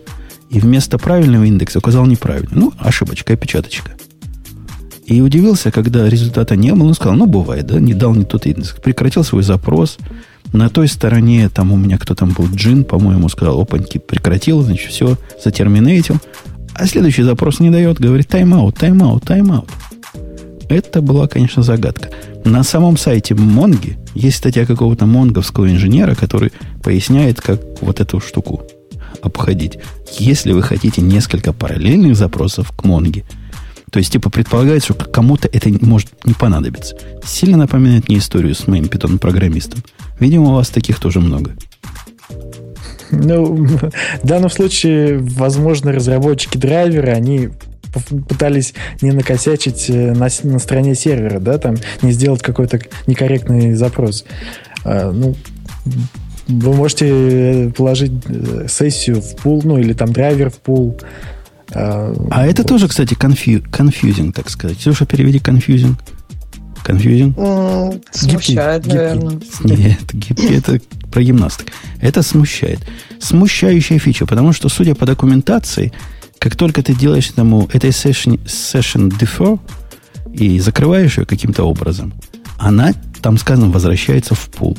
и 0.50 0.60
вместо 0.60 0.98
правильного 0.98 1.44
индекса 1.44 1.78
указал 1.78 2.06
неправильно. 2.06 2.50
Ну, 2.52 2.72
ошибочка, 2.78 3.34
опечаточка. 3.34 3.92
И 5.06 5.20
удивился, 5.22 5.70
когда 5.70 6.08
результата 6.08 6.54
не 6.54 6.72
было. 6.74 6.88
Он 6.88 6.94
сказал, 6.94 7.16
ну, 7.16 7.26
бывает, 7.26 7.66
да, 7.66 7.80
не 7.80 7.94
дал 7.94 8.14
не 8.14 8.24
тот 8.24 8.46
индекс. 8.46 8.74
Прекратил 8.82 9.24
свой 9.24 9.42
запрос. 9.42 9.98
На 10.52 10.68
той 10.68 10.88
стороне, 10.88 11.48
там 11.48 11.72
у 11.72 11.76
меня 11.76 11.98
кто 11.98 12.14
там 12.14 12.30
был, 12.30 12.46
Джин, 12.54 12.84
по-моему, 12.84 13.28
сказал, 13.28 13.60
опаньки, 13.60 13.98
прекратил, 13.98 14.62
значит, 14.62 14.90
все, 14.90 15.16
за 15.42 15.53
terminate 15.53 16.02
ил. 16.02 16.18
А 16.78 16.86
следующий 16.86 17.24
запрос 17.24 17.58
не 17.58 17.70
дает, 17.70 17.98
говорит 17.98 18.28
тайм-аут, 18.28 18.78
тайм-аут, 18.78 19.24
тайм-аут. 19.24 19.68
Это 20.68 21.02
была, 21.02 21.26
конечно, 21.26 21.62
загадка. 21.62 22.10
На 22.44 22.62
самом 22.62 22.96
сайте 22.96 23.34
Монги 23.34 23.98
есть 24.14 24.36
статья 24.36 24.64
какого-то 24.64 25.04
монговского 25.04 25.68
инженера, 25.70 26.14
который 26.14 26.52
поясняет, 26.82 27.40
как 27.40 27.60
вот 27.80 28.00
эту 28.00 28.20
штуку 28.20 28.62
обходить. 29.22 29.78
Если 30.18 30.52
вы 30.52 30.62
хотите 30.62 31.02
несколько 31.02 31.52
параллельных 31.52 32.14
запросов 32.14 32.70
к 32.70 32.84
Монге, 32.84 33.24
то 33.90 33.98
есть, 33.98 34.12
типа, 34.12 34.30
предполагается, 34.30 34.92
что 34.92 35.04
кому-то 35.04 35.48
это 35.50 35.70
может 35.80 36.10
не 36.26 36.34
понадобиться. 36.34 36.96
Сильно 37.24 37.56
напоминает 37.56 38.08
мне 38.08 38.18
историю 38.18 38.54
с 38.54 38.68
моим 38.68 38.86
питон-программистом. 38.86 39.82
Видимо, 40.20 40.50
у 40.50 40.54
вас 40.54 40.68
таких 40.68 41.00
тоже 41.00 41.20
много. 41.20 41.56
Ну, 43.10 43.66
в 44.22 44.26
данном 44.26 44.50
случае, 44.50 45.18
возможно, 45.18 45.92
разработчики 45.92 46.58
драйвера, 46.58 47.12
они 47.12 47.50
пытались 48.28 48.74
не 49.00 49.12
накосячить 49.12 49.88
э, 49.88 50.12
на, 50.12 50.28
на 50.42 50.58
стороне 50.58 50.94
сервера, 50.94 51.40
да, 51.40 51.58
там 51.58 51.76
не 52.02 52.12
сделать 52.12 52.42
какой-то 52.42 52.80
некорректный 53.06 53.74
запрос. 53.74 54.24
А, 54.84 55.10
ну, 55.10 55.34
вы 56.48 56.74
можете 56.74 57.72
положить 57.76 58.12
э, 58.26 58.66
сессию 58.68 59.20
в 59.20 59.36
пул, 59.36 59.62
ну, 59.64 59.78
или 59.78 59.92
там 59.92 60.12
драйвер 60.12 60.50
в 60.50 60.58
пул. 60.58 60.98
А, 61.72 62.14
а 62.30 62.46
это 62.46 62.62
вот. 62.62 62.68
тоже, 62.68 62.88
кстати, 62.88 63.14
конфью, 63.14 63.60
confusing, 63.60 64.32
так 64.32 64.50
сказать. 64.50 64.78
Ксюша, 64.78 65.06
переведи 65.06 65.38
confusing. 65.38 65.94
Confusing? 66.84 67.34
Mm, 67.34 68.02
смущает, 68.10 68.86
наверное. 68.86 69.40
Нет, 69.64 70.12
гипки 70.12 70.54
это 70.54 70.80
про 71.10 71.22
гимнасток. 71.22 71.68
Это 72.00 72.22
смущает. 72.22 72.80
Смущающая 73.20 73.98
фича, 73.98 74.26
потому 74.26 74.52
что, 74.52 74.68
судя 74.68 74.94
по 74.94 75.06
документации, 75.06 75.92
как 76.38 76.56
только 76.56 76.82
ты 76.82 76.94
делаешь 76.94 77.30
этому, 77.30 77.68
этой 77.72 77.90
session, 77.90 78.40
session 78.44 79.10
defer 79.10 79.58
и 80.32 80.60
закрываешь 80.60 81.18
ее 81.18 81.26
каким-то 81.26 81.64
образом, 81.64 82.14
она, 82.58 82.92
там 83.22 83.38
сказано, 83.38 83.70
возвращается 83.70 84.34
в 84.34 84.48
пул. 84.48 84.76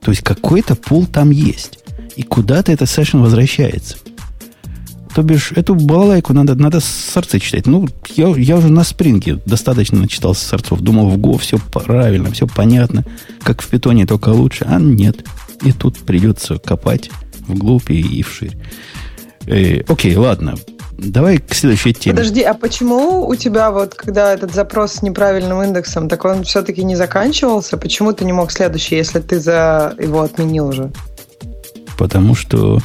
То 0.00 0.10
есть 0.10 0.22
какой-то 0.22 0.74
пул 0.74 1.06
там 1.06 1.30
есть. 1.30 1.78
И 2.16 2.22
куда-то 2.22 2.72
эта 2.72 2.84
session 2.84 3.22
возвращается. 3.22 3.96
То 5.14 5.22
бишь, 5.22 5.52
эту 5.52 5.74
балалайку 5.74 6.32
надо, 6.32 6.54
надо 6.54 6.80
сорцы 6.80 7.38
читать. 7.38 7.66
Ну, 7.66 7.86
я, 8.16 8.28
я 8.28 8.56
уже 8.56 8.68
на 8.68 8.82
спринге 8.82 9.40
достаточно 9.44 9.98
начитался 9.98 10.46
сорцов. 10.46 10.80
Думал, 10.80 11.10
в 11.10 11.18
Go 11.18 11.38
все 11.38 11.58
правильно, 11.58 12.30
все 12.30 12.46
понятно. 12.46 13.04
Как 13.42 13.60
в 13.60 13.68
питоне, 13.68 14.06
только 14.06 14.30
лучше. 14.30 14.64
А 14.66 14.80
нет. 14.80 15.24
И 15.62 15.72
тут 15.72 15.98
придется 15.98 16.58
копать 16.58 17.10
вглубь 17.46 17.90
и, 17.90 18.00
и 18.00 18.22
вширь. 18.22 18.56
Э, 19.46 19.82
окей, 19.86 20.16
ладно. 20.16 20.54
Давай 20.96 21.38
к 21.38 21.54
следующей 21.54 21.92
теме. 21.92 22.16
Подожди, 22.16 22.42
а 22.42 22.54
почему 22.54 23.26
у 23.26 23.34
тебя 23.34 23.70
вот, 23.70 23.94
когда 23.94 24.32
этот 24.32 24.54
запрос 24.54 24.94
с 24.94 25.02
неправильным 25.02 25.62
индексом, 25.62 26.08
так 26.08 26.24
он 26.24 26.44
все-таки 26.44 26.84
не 26.84 26.96
заканчивался? 26.96 27.76
Почему 27.76 28.12
ты 28.12 28.24
не 28.24 28.32
мог 28.32 28.52
следующий, 28.52 28.96
если 28.96 29.20
ты 29.20 29.40
за 29.40 29.94
его 30.00 30.22
отменил 30.22 30.68
уже? 30.68 30.92
Потому 31.98 32.34
что 32.34 32.78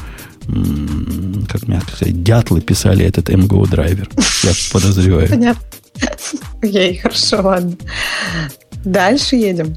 как 1.48 1.68
мягко 1.68 1.92
сказать, 1.92 2.22
дятлы 2.22 2.60
писали 2.60 3.04
этот 3.04 3.28
MGO 3.28 3.68
драйвер. 3.68 4.08
Я 4.42 4.52
подозреваю. 4.72 5.28
Понятно. 5.28 5.62
Окей, 6.62 6.96
хорошо, 6.98 7.42
ладно. 7.42 7.76
Дальше 8.84 9.36
едем. 9.36 9.76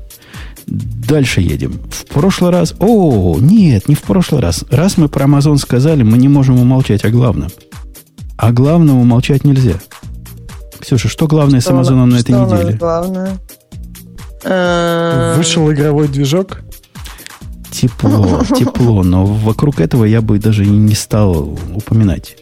Дальше 0.68 1.42
едем. 1.42 1.82
В 1.90 2.06
прошлый 2.06 2.52
раз... 2.52 2.74
О, 2.80 3.38
нет, 3.40 3.90
не 3.90 3.96
в 3.96 4.02
прошлый 4.02 4.42
раз. 4.42 4.64
Раз 4.70 4.98
мы 4.98 5.10
про 5.10 5.26
Amazon 5.26 5.58
сказали, 5.58 6.04
мы 6.04 6.18
не 6.18 6.30
можем 6.30 6.60
умолчать 6.60 7.04
о 7.04 7.10
главном. 7.10 7.50
А 8.38 8.52
главного 8.52 9.00
умолчать 9.00 9.44
нельзя. 9.44 9.80
Ксюша, 10.80 11.10
что 11.10 11.28
главное 11.28 11.60
что 11.60 11.70
с 11.70 11.74
Амазоном 11.74 12.10
на 12.10 12.18
этой 12.18 12.32
неделе? 12.32 12.78
главное? 12.78 13.38
Вышел 15.36 15.72
игровой 15.72 16.08
движок? 16.08 16.62
Тепло, 17.72 18.44
тепло, 18.58 19.04
но 19.04 19.26
вокруг 19.26 19.80
этого 19.80 20.06
я 20.06 20.22
бы 20.22 20.38
даже 20.40 20.66
и 20.66 20.70
не 20.70 20.94
стал 20.94 21.58
упоминать. 21.74 22.38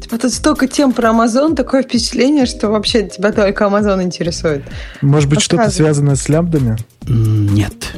Типа 0.00 0.18
тут 0.18 0.32
столько 0.32 0.68
тем 0.68 0.92
про 0.92 1.10
Amazon, 1.10 1.54
такое 1.54 1.82
впечатление, 1.82 2.46
что 2.46 2.68
вообще 2.68 3.08
тебя 3.08 3.32
только 3.32 3.64
Amazon 3.64 4.02
интересует. 4.02 4.62
Может 5.02 5.28
быть, 5.28 5.40
что-то 5.40 5.70
связанное 5.70 6.14
с 6.14 6.28
лямбдами? 6.28 6.76
Нет. 7.08 7.96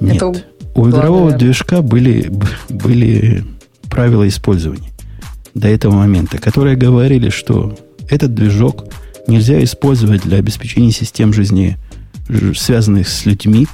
Нет. 0.00 0.16
Это 0.16 0.32
У 0.74 0.88
игрового 0.88 1.32
движка 1.32 1.82
были, 1.82 2.32
были 2.68 3.44
правила 3.90 4.26
использования 4.26 4.90
до 5.54 5.68
этого 5.68 5.92
момента, 5.92 6.38
которые 6.38 6.76
говорили, 6.76 7.30
что 7.30 7.76
этот 8.08 8.34
движок 8.34 8.84
нельзя 9.26 9.62
использовать 9.64 10.22
для 10.22 10.38
обеспечения 10.38 10.90
систем 10.90 11.32
жизни, 11.32 11.78
связанных 12.54 13.08
с 13.08 13.24
людьми, 13.26 13.66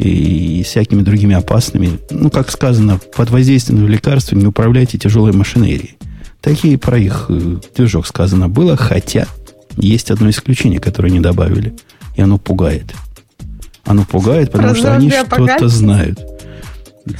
и 0.00 0.62
всякими 0.62 1.02
другими 1.02 1.34
опасными. 1.34 1.98
Ну, 2.10 2.30
как 2.30 2.50
сказано, 2.50 2.98
под 3.14 3.30
воздействием 3.30 3.86
лекарств 3.86 4.32
не 4.32 4.46
управляйте 4.46 4.98
тяжелой 4.98 5.32
машинерией. 5.32 5.96
Такие 6.40 6.78
про 6.78 6.98
их 6.98 7.26
э, 7.28 7.56
движок 7.76 8.06
сказано 8.06 8.48
было, 8.48 8.76
хотя 8.76 9.26
есть 9.76 10.10
одно 10.10 10.30
исключение, 10.30 10.80
которое 10.80 11.10
не 11.10 11.20
добавили. 11.20 11.74
И 12.16 12.22
оно 12.22 12.38
пугает. 12.38 12.94
Оно 13.84 14.04
пугает, 14.04 14.50
потому 14.52 14.70
про 14.70 14.78
что 14.78 14.94
они 14.94 15.10
что-то 15.10 15.68
знают. 15.68 16.18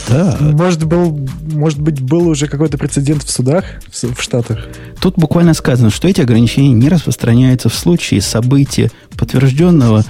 Да. 0.08 0.36
Может, 0.40 0.84
был, 0.84 1.26
может 1.52 1.80
быть, 1.80 2.00
был 2.00 2.28
уже 2.28 2.46
какой-то 2.46 2.78
прецедент 2.78 3.24
в 3.24 3.30
судах 3.30 3.64
в, 3.90 4.14
в 4.14 4.22
Штатах? 4.22 4.66
Тут 5.00 5.16
буквально 5.16 5.54
сказано, 5.54 5.90
что 5.90 6.06
эти 6.06 6.20
ограничения 6.20 6.72
не 6.72 6.88
распространяются 6.88 7.68
в 7.68 7.74
случае 7.74 8.20
события, 8.20 8.90
подтвержденного 9.16 10.04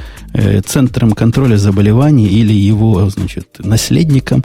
Центром 0.67 1.13
контроля 1.13 1.57
заболеваний 1.57 2.27
или 2.27 2.53
его, 2.53 3.09
значит, 3.11 3.57
наследником, 3.59 4.45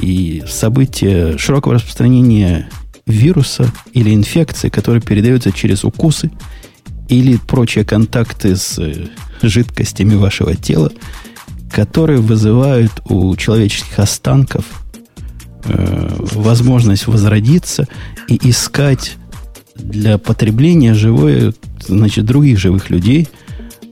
и 0.00 0.42
события 0.48 1.36
широкого 1.38 1.74
распространения 1.74 2.68
вируса 3.06 3.70
или 3.92 4.14
инфекции, 4.14 4.68
которые 4.68 5.02
передаются 5.02 5.52
через 5.52 5.84
укусы 5.84 6.30
или 7.08 7.36
прочие 7.36 7.84
контакты 7.84 8.56
с 8.56 8.78
э, 8.78 9.08
жидкостями 9.42 10.14
вашего 10.14 10.54
тела, 10.54 10.92
которые 11.72 12.20
вызывают 12.20 12.92
у 13.06 13.34
человеческих 13.36 13.98
останков 13.98 14.64
э, 15.64 16.08
возможность 16.32 17.06
возродиться 17.06 17.88
и 18.28 18.38
искать 18.48 19.16
для 19.74 20.16
потребления 20.16 20.94
живое, 20.94 21.54
значит, 21.86 22.24
других 22.24 22.58
живых 22.58 22.88
людей, 22.88 23.28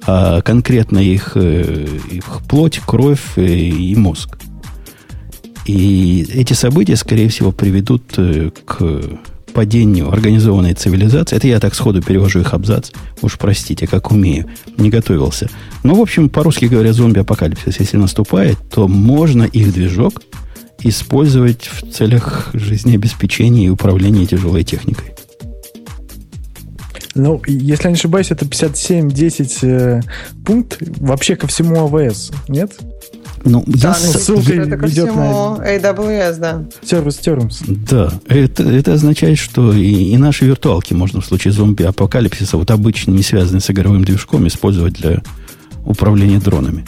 а 0.06 0.40
конкретно 0.42 0.98
их, 0.98 1.32
э, 1.34 1.86
их 2.10 2.40
плоть, 2.48 2.80
кровь 2.84 3.36
и 3.36 3.94
мозг. 3.96 4.38
И 5.66 6.26
эти 6.32 6.52
события, 6.52 6.96
скорее 6.96 7.28
всего, 7.28 7.52
приведут 7.52 8.02
к 8.64 9.02
падению 9.50 10.10
организованной 10.10 10.74
цивилизации. 10.74 11.36
Это 11.36 11.48
я 11.48 11.60
так 11.60 11.74
сходу 11.74 12.02
перевожу 12.02 12.40
их 12.40 12.54
абзац. 12.54 12.90
Уж 13.20 13.38
простите, 13.38 13.86
как 13.86 14.10
умею. 14.10 14.46
Не 14.76 14.90
готовился. 14.90 15.50
Но, 15.82 15.94
в 15.94 16.00
общем, 16.00 16.28
по-русски 16.28 16.66
говоря, 16.66 16.92
зомби-апокалипсис, 16.92 17.80
если 17.80 17.96
наступает, 17.96 18.58
то 18.72 18.88
можно 18.88 19.44
их 19.44 19.72
движок 19.72 20.22
использовать 20.82 21.66
в 21.66 21.92
целях 21.92 22.50
жизнеобеспечения 22.54 23.66
и 23.66 23.70
управления 23.70 24.26
тяжелой 24.26 24.64
техникой. 24.64 25.14
Ну, 27.20 27.42
если 27.46 27.84
я 27.84 27.90
не 27.90 27.96
ошибаюсь, 27.96 28.30
это 28.30 28.46
57-10 28.46 29.58
э, 29.62 30.00
пункт 30.44 30.78
вообще 30.80 31.36
ко 31.36 31.46
всему 31.46 31.84
АВС, 31.84 32.30
нет? 32.48 32.72
Ну, 33.44 33.62
да, 33.66 33.96
я 34.00 34.06
ну, 34.06 34.18
ссылка 34.18 34.52
это 34.54 34.76
ко 34.78 34.86
всему 34.86 35.56
на... 35.56 35.76
AWS, 35.76 36.38
да. 36.38 36.64
Service 36.82 37.20
Terms. 37.22 37.62
Да, 37.90 38.10
это, 38.26 38.62
это 38.62 38.94
означает, 38.94 39.38
что 39.38 39.72
и, 39.72 40.12
и 40.12 40.16
наши 40.16 40.46
виртуалки 40.46 40.94
можно 40.94 41.20
в 41.20 41.26
случае 41.26 41.52
зомби-апокалипсиса, 41.52 42.56
вот 42.56 42.70
обычно 42.70 43.10
не 43.10 43.22
связанные 43.22 43.60
с 43.60 43.70
игровым 43.70 44.02
движком, 44.04 44.48
использовать 44.48 44.94
для 44.94 45.22
управления 45.84 46.38
дронами. 46.38 46.86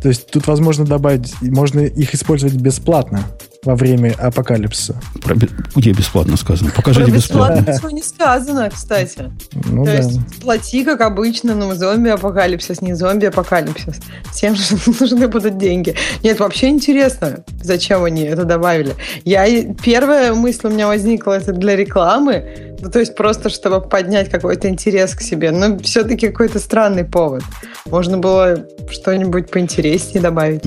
То 0.00 0.08
есть 0.08 0.30
тут 0.30 0.46
возможно 0.46 0.84
добавить, 0.84 1.34
можно 1.40 1.80
их 1.80 2.14
использовать 2.14 2.54
бесплатно 2.54 3.24
во 3.64 3.74
время 3.74 4.14
апокалипсиса. 4.18 5.00
Про, 5.22 5.34
где 5.74 5.92
бесплатно 5.92 6.36
сказано? 6.36 6.70
Покажите 6.74 7.06
Про 7.06 7.14
бесплатно. 7.14 7.60
бесплатно 7.60 7.96
не 7.96 8.02
сказано, 8.02 8.70
кстати. 8.70 9.32
Ну, 9.66 9.84
То 9.84 9.90
да. 9.90 9.96
есть 9.96 10.40
плати, 10.40 10.84
как 10.84 11.00
обычно, 11.00 11.54
но 11.54 11.74
зомби-апокалипсис, 11.74 12.80
не 12.80 12.94
зомби-апокалипсис. 12.94 13.96
Всем 14.32 14.54
же 14.54 14.76
нужны 15.00 15.28
будут 15.28 15.58
деньги. 15.58 15.94
Нет, 16.22 16.38
вообще 16.38 16.68
интересно, 16.68 17.44
зачем 17.62 18.04
они 18.04 18.22
это 18.22 18.44
добавили. 18.44 18.94
Я, 19.24 19.46
первая 19.74 20.34
мысль 20.34 20.68
у 20.68 20.70
меня 20.70 20.86
возникла, 20.86 21.32
это 21.32 21.52
для 21.52 21.74
рекламы, 21.76 22.68
ну, 22.80 22.90
то 22.90 23.00
есть 23.00 23.16
просто, 23.16 23.50
чтобы 23.50 23.80
поднять 23.80 24.30
какой-то 24.30 24.68
интерес 24.68 25.14
к 25.14 25.20
себе. 25.20 25.50
Но 25.50 25.78
все-таки 25.78 26.28
какой-то 26.28 26.60
странный 26.60 27.04
повод. 27.04 27.42
Можно 27.86 28.18
было 28.18 28.64
что-нибудь 28.90 29.50
поинтереснее 29.50 30.22
добавить. 30.22 30.62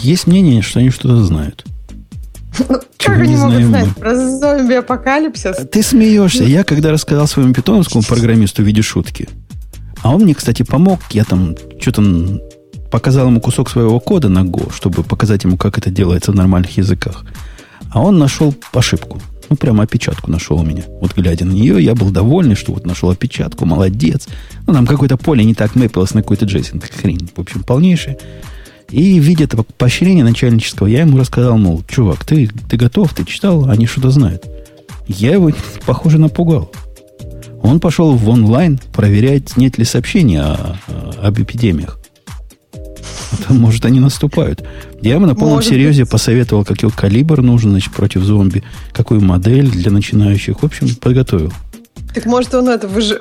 Есть 0.00 0.28
мнение, 0.28 0.62
что 0.62 0.78
они 0.78 0.90
что-то 0.90 1.24
знают. 1.24 1.64
Ну, 2.58 2.80
как 2.98 3.18
они 3.18 3.36
могут 3.36 3.62
знать 3.62 3.86
мы. 3.86 3.94
про 3.94 4.14
зомби-апокалипсис? 4.14 5.68
Ты 5.70 5.82
смеешься. 5.82 6.44
Я 6.44 6.64
когда 6.64 6.90
рассказал 6.90 7.26
своему 7.26 7.54
питоновскому 7.54 8.02
программисту 8.02 8.62
в 8.62 8.66
виде 8.66 8.82
шутки, 8.82 9.28
а 10.02 10.14
он 10.14 10.22
мне, 10.22 10.34
кстати, 10.34 10.62
помог, 10.62 11.00
я 11.10 11.24
там 11.24 11.54
что-то 11.80 12.02
показал 12.90 13.28
ему 13.28 13.40
кусок 13.40 13.70
своего 13.70 14.00
кода 14.00 14.28
на 14.28 14.40
Go, 14.40 14.72
чтобы 14.74 15.04
показать 15.04 15.44
ему, 15.44 15.56
как 15.56 15.78
это 15.78 15.90
делается 15.90 16.32
в 16.32 16.34
нормальных 16.34 16.76
языках. 16.76 17.24
А 17.92 18.00
он 18.00 18.18
нашел 18.18 18.54
ошибку. 18.72 19.20
Ну, 19.48 19.56
прямо 19.56 19.82
опечатку 19.82 20.30
нашел 20.30 20.60
у 20.60 20.62
меня. 20.62 20.84
Вот 21.00 21.14
глядя 21.14 21.44
на 21.44 21.52
нее, 21.52 21.82
я 21.82 21.94
был 21.96 22.10
довольный, 22.10 22.54
что 22.54 22.72
вот 22.72 22.86
нашел 22.86 23.10
опечатку, 23.10 23.66
молодец. 23.66 24.28
Ну, 24.66 24.72
там 24.72 24.86
какое-то 24.86 25.16
поле 25.16 25.44
не 25.44 25.54
так 25.54 25.74
мэпилось 25.74 26.14
на 26.14 26.22
какой-то 26.22 26.46
JSON. 26.46 26.82
Хрень, 27.00 27.28
в 27.34 27.40
общем, 27.40 27.64
полнейшая. 27.64 28.16
И, 28.90 29.18
видя 29.18 29.44
этого 29.44 29.64
поощрения 29.78 30.24
начальнического, 30.24 30.86
я 30.86 31.00
ему 31.00 31.18
рассказал, 31.18 31.56
мол, 31.58 31.82
чувак, 31.88 32.24
ты, 32.24 32.48
ты 32.68 32.76
готов, 32.76 33.14
ты 33.14 33.24
читал, 33.24 33.68
они 33.68 33.86
что-то 33.86 34.10
знают. 34.10 34.44
Я 35.06 35.32
его, 35.32 35.50
похоже, 35.86 36.18
напугал. 36.18 36.70
Он 37.62 37.78
пошел 37.78 38.14
в 38.14 38.28
онлайн 38.28 38.80
проверять, 38.92 39.56
нет 39.56 39.78
ли 39.78 39.84
сообщений 39.84 40.40
о, 40.40 40.76
об 41.22 41.38
эпидемиях. 41.40 41.98
Это, 43.32 43.54
может, 43.54 43.84
они 43.84 44.00
наступают. 44.00 44.64
Я 45.02 45.14
ему 45.14 45.26
на 45.26 45.34
полном 45.34 45.56
может 45.56 45.70
серьезе 45.70 46.02
быть. 46.02 46.10
посоветовал, 46.10 46.64
какой 46.64 46.90
калибр 46.90 47.42
нужен 47.42 47.70
значит, 47.70 47.92
против 47.92 48.22
зомби, 48.22 48.64
какую 48.92 49.20
модель 49.20 49.70
для 49.70 49.90
начинающих. 49.90 50.62
В 50.62 50.66
общем, 50.66 50.88
подготовил. 50.96 51.52
Так 52.14 52.26
может 52.26 52.54
он 52.54 52.68
это 52.68 52.88
выж... 52.88 53.12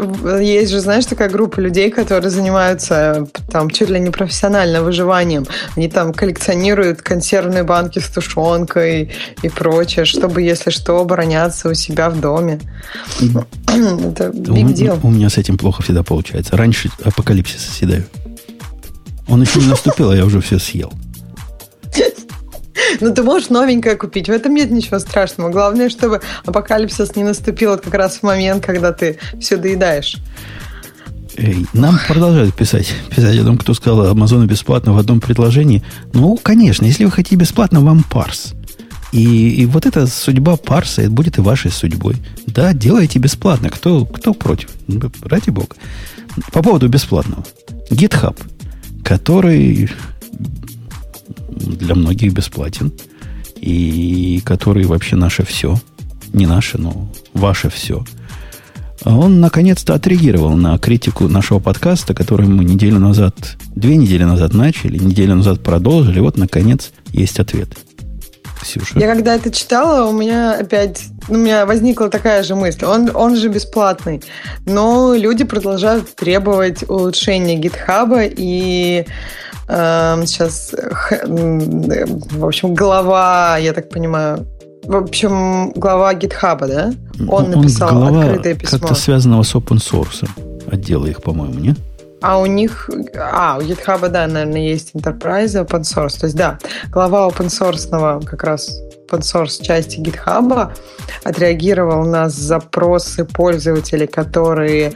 есть 0.42 0.72
же, 0.72 0.80
знаешь, 0.80 1.06
такая 1.06 1.30
группа 1.30 1.60
людей, 1.60 1.92
которые 1.92 2.32
занимаются 2.32 3.28
там 3.52 3.70
чуть 3.70 3.90
ли 3.90 4.00
не 4.00 4.10
профессионально 4.10 4.82
выживанием. 4.82 5.46
Они 5.76 5.88
там 5.88 6.14
коллекционируют 6.14 7.02
консервные 7.02 7.64
банки 7.64 8.00
с 8.00 8.10
тушенкой 8.10 9.12
и 9.42 9.50
прочее, 9.50 10.06
чтобы, 10.06 10.42
если 10.42 10.72
что, 10.72 11.00
обороняться 11.00 11.70
у 11.70 11.74
себя 11.74 12.10
в 12.10 12.20
доме. 12.20 12.60
это 13.20 14.30
big 14.30 14.74
deal. 14.74 15.00
У 15.04 15.12
меня 15.12 15.30
с 15.30 15.38
этим 15.38 15.58
плохо 15.58 15.84
всегда 15.84 16.04
получается. 16.04 16.58
Раньше 16.58 16.90
апокалипсис 17.04 17.62
съедаю. 17.62 18.06
Он 19.28 19.42
еще 19.42 19.60
не 19.60 19.68
наступил, 19.68 20.10
а 20.10 20.16
я 20.16 20.26
уже 20.26 20.42
все 20.42 20.58
съел. 20.58 20.92
Ну, 23.02 23.14
ты 23.14 23.24
можешь 23.24 23.50
новенькое 23.50 23.96
купить. 23.96 24.28
В 24.28 24.32
этом 24.32 24.54
нет 24.54 24.72
ничего 24.72 25.00
страшного. 25.00 25.50
Главное, 25.50 25.90
чтобы 25.90 26.22
апокалипсис 26.46 27.16
не 27.16 27.24
наступил 27.24 27.78
как 27.78 27.94
раз 27.94 28.18
в 28.18 28.24
момент, 28.24 28.66
когда 28.66 28.92
ты 28.92 29.18
все 29.40 29.58
доедаешь. 29.58 30.18
Нам 31.74 32.00
продолжают 32.08 32.54
писать. 32.56 32.94
Писать 33.16 33.38
о 33.38 33.46
том, 33.46 33.58
кто 33.58 33.74
сказал 33.74 34.08
Амазону 34.08 34.46
бесплатно 34.46 34.94
в 34.94 34.98
одном 34.98 35.22
предложении. 35.22 35.84
Ну, 36.14 36.38
конечно, 36.38 36.86
если 36.86 37.06
вы 37.06 37.12
хотите 37.12 37.36
бесплатно, 37.36 37.80
вам 37.82 38.04
парс. 38.04 38.54
И, 39.12 39.62
и 39.62 39.66
вот 39.66 39.86
эта 39.86 40.06
судьба 40.06 40.58
парса 40.58 41.02
это 41.04 41.12
будет 41.12 41.38
и 41.38 41.42
вашей 41.42 41.72
судьбой. 41.72 42.18
Да, 42.46 42.74
делайте 42.74 43.20
бесплатно. 43.20 43.70
Кто, 43.70 44.06
кто 44.06 44.34
против? 44.34 44.70
Ради 45.24 45.50
бога. 45.50 45.76
По 46.52 46.62
поводу 46.62 46.90
бесплатного. 46.90 47.44
GitHub, 47.90 48.38
который 49.04 49.90
для 51.52 51.96
многих 51.96 52.34
бесплатен, 52.34 52.92
и 53.56 54.42
который 54.46 54.86
вообще 54.86 55.16
наше 55.16 55.44
все. 55.44 55.80
Не 56.34 56.46
наше, 56.46 56.78
но 56.78 57.10
ваше 57.34 57.70
все. 57.70 58.04
Он 59.06 59.40
наконец-то 59.40 59.94
отреагировал 59.94 60.56
на 60.56 60.78
критику 60.78 61.28
нашего 61.28 61.60
подкаста, 61.60 62.14
который 62.14 62.48
мы 62.48 62.64
неделю 62.66 63.00
назад, 63.00 63.58
две 63.76 63.96
недели 63.96 64.24
назад 64.24 64.54
начали, 64.54 64.98
неделю 64.98 65.36
назад 65.36 65.64
продолжили. 65.64 66.20
Вот, 66.20 66.38
наконец, 66.38 66.92
есть 67.12 67.40
ответ. 67.40 67.78
Ксюша. 68.62 69.00
Я 69.00 69.08
когда 69.08 69.36
это 69.36 69.52
читала, 69.52 70.10
у 70.10 70.14
меня 70.14 70.54
опять 70.54 71.04
у 71.30 71.36
меня 71.36 71.66
возникла 71.66 72.10
такая 72.10 72.44
же 72.44 72.56
мысль. 72.56 72.86
Он, 72.86 73.12
он 73.14 73.36
же 73.36 73.50
бесплатный. 73.50 74.22
Но 74.66 75.14
люди 75.14 75.44
продолжают 75.44 76.16
требовать 76.16 76.90
улучшения 76.90 77.56
гитхаба 77.56 78.24
и 78.24 79.06
сейчас, 79.68 80.74
в 81.28 82.44
общем, 82.46 82.74
глава, 82.74 83.58
я 83.58 83.72
так 83.74 83.90
понимаю, 83.90 84.48
в 84.84 84.96
общем, 84.96 85.72
глава 85.74 86.16
GitHub, 86.16 86.68
да? 86.68 86.92
Он, 87.28 87.46
он 87.46 87.52
написал 87.52 87.92
глава 87.92 88.22
открытое 88.24 88.56
письмо. 88.56 88.80
как-то 88.80 88.96
связанного 88.96 89.44
с 89.44 89.54
open 89.54 89.78
source 89.78 90.28
отдела 90.72 91.06
их, 91.06 91.22
по-моему, 91.22 91.60
нет? 91.60 91.78
А 92.22 92.40
у 92.40 92.46
них, 92.46 92.90
а, 93.16 93.58
у 93.60 93.62
GitHub, 93.62 94.08
да, 94.10 94.28
наверное, 94.28 94.62
есть 94.62 94.92
Enterprise 94.94 95.66
open 95.66 95.82
source. 95.82 96.20
То 96.20 96.26
есть, 96.26 96.36
да, 96.36 96.60
глава 96.92 97.28
open 97.28 97.48
source 97.48 98.26
как 98.26 98.44
раз 98.44 98.82
open 99.10 99.22
source 99.22 99.62
части 99.62 100.00
GitHub 100.00 100.72
отреагировал 101.24 102.06
на 102.06 102.30
запросы 102.30 103.26
пользователей, 103.26 104.08
которые 104.08 104.94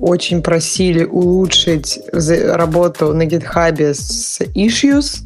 очень 0.00 0.42
просили 0.42 1.04
улучшить 1.04 2.00
работу 2.12 3.14
на 3.14 3.26
GitHub 3.26 3.94
с 3.94 4.40
issues, 4.40 5.20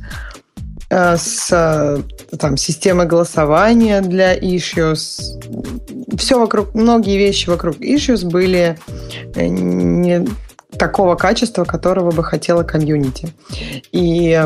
э, 0.91 1.17
с 1.17 2.03
там, 2.39 2.57
системой 2.57 3.07
голосования 3.07 4.01
для 4.03 4.37
issues. 4.37 5.21
Все 6.19 6.39
вокруг, 6.39 6.75
многие 6.75 7.17
вещи 7.17 7.49
вокруг 7.49 7.77
issues 7.77 8.29
были 8.29 8.79
э, 9.35 9.47
не 9.47 10.27
такого 10.79 11.17
качества, 11.17 11.65
которого 11.65 12.11
бы 12.11 12.23
хотела 12.25 12.63
комьюнити. 12.63 13.33
И 13.93 14.41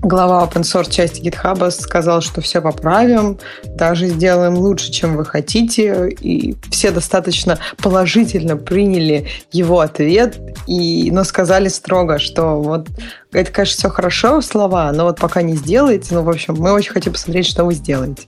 глава 0.00 0.44
open 0.44 0.62
source 0.62 0.90
части 0.90 1.20
GitHub 1.20 1.70
сказал, 1.70 2.20
что 2.20 2.40
все 2.40 2.60
поправим, 2.60 3.38
даже 3.64 4.08
сделаем 4.08 4.54
лучше, 4.54 4.90
чем 4.90 5.16
вы 5.16 5.24
хотите, 5.24 6.08
и 6.08 6.56
все 6.70 6.90
достаточно 6.90 7.58
положительно 7.82 8.56
приняли 8.56 9.28
его 9.52 9.80
ответ, 9.80 10.38
и, 10.66 11.10
но 11.10 11.24
сказали 11.24 11.68
строго, 11.68 12.18
что 12.18 12.60
вот 12.60 12.88
это, 13.36 13.52
конечно, 13.52 13.76
все 13.76 13.90
хорошо, 13.90 14.40
слова, 14.40 14.90
но 14.92 15.04
вот 15.04 15.20
пока 15.20 15.42
не 15.42 15.56
сделаете, 15.56 16.14
ну, 16.14 16.22
в 16.22 16.30
общем, 16.30 16.54
мы 16.58 16.72
очень 16.72 16.92
хотим 16.92 17.12
посмотреть, 17.12 17.46
что 17.46 17.64
вы 17.64 17.74
сделаете. 17.74 18.22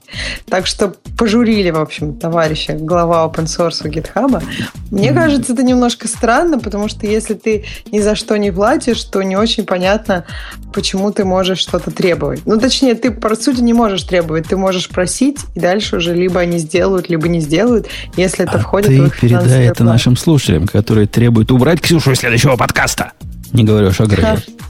Так 0.47 0.67
что 0.67 0.93
пожурили, 1.17 1.71
в 1.71 1.79
общем, 1.79 2.15
товарища, 2.15 2.73
глава 2.73 3.25
open 3.25 3.45
source 3.45 3.83
GitHub. 3.83 4.43
Мне 4.91 5.11
кажется, 5.11 5.53
это 5.53 5.63
немножко 5.63 6.07
странно, 6.07 6.59
потому 6.59 6.89
что 6.89 7.07
если 7.07 7.33
ты 7.33 7.65
ни 7.91 7.99
за 7.99 8.15
что 8.15 8.37
не 8.37 8.51
платишь, 8.51 9.03
то 9.03 9.23
не 9.23 9.35
очень 9.35 9.65
понятно, 9.65 10.25
почему 10.73 11.11
ты 11.11 11.25
можешь 11.25 11.59
что-то 11.59 11.89
требовать. 11.89 12.41
Ну, 12.45 12.59
точнее, 12.59 12.93
ты, 12.93 13.09
по 13.09 13.35
сути, 13.35 13.61
не 13.61 13.73
можешь 13.73 14.03
требовать, 14.03 14.47
ты 14.47 14.57
можешь 14.57 14.89
просить, 14.89 15.39
и 15.55 15.59
дальше 15.59 15.97
уже 15.97 16.13
либо 16.13 16.39
они 16.39 16.59
сделают, 16.59 17.09
либо 17.09 17.27
не 17.27 17.39
сделают, 17.39 17.87
если 18.15 18.45
это 18.45 18.57
а 18.57 18.59
входит 18.59 18.89
ты 18.89 19.01
в 19.01 19.07
их 19.07 19.19
передай 19.19 19.65
это 19.65 19.77
план. 19.77 19.87
нашим 19.87 20.15
слушателям, 20.15 20.67
которые 20.67 21.07
требуют 21.07 21.51
убрать 21.51 21.81
Ксюшу 21.81 22.11
из 22.11 22.19
следующего 22.19 22.55
подкаста. 22.57 23.13
Не 23.53 23.63
говорю 23.63 23.87
о 23.87 23.91
Шагре. 23.91 24.37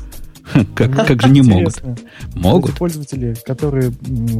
Как, 0.75 1.07
как 1.07 1.21
же 1.21 1.29
не 1.29 1.41
могут? 1.41 1.81
Могут. 2.35 2.75
Пользователи, 2.75 3.35
которые 3.45 3.91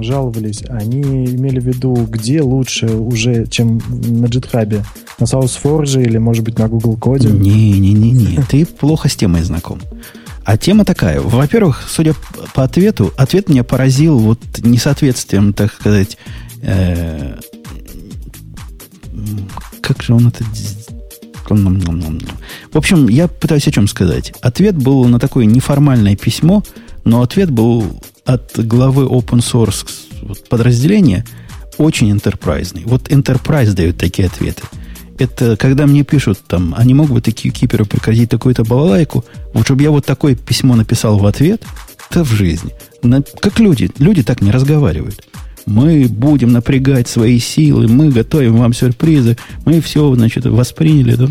жаловались, 0.02 0.64
они 0.68 1.02
имели 1.26 1.60
в 1.60 1.66
виду, 1.66 1.94
где 2.10 2.42
лучше 2.42 2.88
уже, 2.88 3.46
чем 3.48 3.78
на 3.90 4.26
GitHub? 4.26 4.84
На 5.20 5.26
SourceForge 5.26 6.02
или, 6.02 6.18
может 6.18 6.44
быть, 6.44 6.58
на 6.58 6.68
Google 6.68 6.96
Code? 6.96 7.30
Не-не-не, 7.30 8.42
ты 8.44 8.66
плохо 8.66 9.10
с 9.10 9.16
темой 9.16 9.44
знаком. 9.44 9.80
А 10.46 10.58
тема 10.58 10.84
такая. 10.84 11.22
Во-первых, 11.22 11.84
судя 11.88 12.16
по 12.56 12.64
ответу, 12.64 13.14
ответ 13.18 13.50
меня 13.50 13.64
поразил 13.64 14.18
вот 14.18 14.40
несоответствием, 14.64 15.54
так 15.54 15.72
сказать, 15.74 16.18
э, 16.62 17.36
как 19.82 20.02
же 20.02 20.14
он 20.14 20.30
это... 20.30 20.44
В 22.72 22.78
общем, 22.78 23.08
я 23.08 23.28
пытаюсь 23.28 23.68
о 23.68 23.72
чем 23.72 23.88
сказать. 23.88 24.34
Ответ 24.42 24.76
был 24.76 25.06
на 25.06 25.20
такое 25.20 25.46
неформальное 25.46 26.16
письмо, 26.16 26.64
но 27.06 27.22
ответ 27.22 27.50
был 27.50 28.02
от 28.26 28.60
главы 28.60 29.06
open 29.06 29.40
source 29.40 29.86
подразделения 30.50 31.26
очень 31.78 32.12
enterprise. 32.12 32.80
Вот 32.86 33.10
enterprise 33.10 33.74
дает 33.74 33.98
такие 33.98 34.28
ответы. 34.28 34.64
Это 35.18 35.58
когда 35.58 35.86
мне 35.86 36.04
пишут 36.04 36.40
там, 36.48 36.74
они 36.78 36.94
могут 36.94 37.14
бы 37.14 37.22
такие 37.22 37.54
киперы 37.54 37.86
прекратить 37.86 38.30
такую-то 38.30 38.64
балалайку, 38.64 39.26
вот 39.54 39.66
чтобы 39.66 39.84
я 39.84 39.92
вот 39.92 40.06
такое 40.06 40.36
письмо 40.36 40.76
написал 40.76 41.18
в 41.18 41.26
ответ, 41.26 41.64
это 42.10 42.24
в 42.24 42.32
жизни. 42.32 42.72
На, 43.04 43.22
как 43.22 43.60
люди. 43.60 43.92
Люди 43.98 44.24
так 44.24 44.42
не 44.42 44.52
разговаривают 44.52 45.26
мы 45.70 46.08
будем 46.10 46.52
напрягать 46.52 47.08
свои 47.08 47.40
силы, 47.40 47.88
мы 47.88 48.10
готовим 48.10 48.58
вам 48.58 48.74
сюрпризы, 48.74 49.38
мы 49.66 49.80
все, 49.82 50.14
значит, 50.16 50.46
восприняли. 50.46 51.16
Да? 51.16 51.28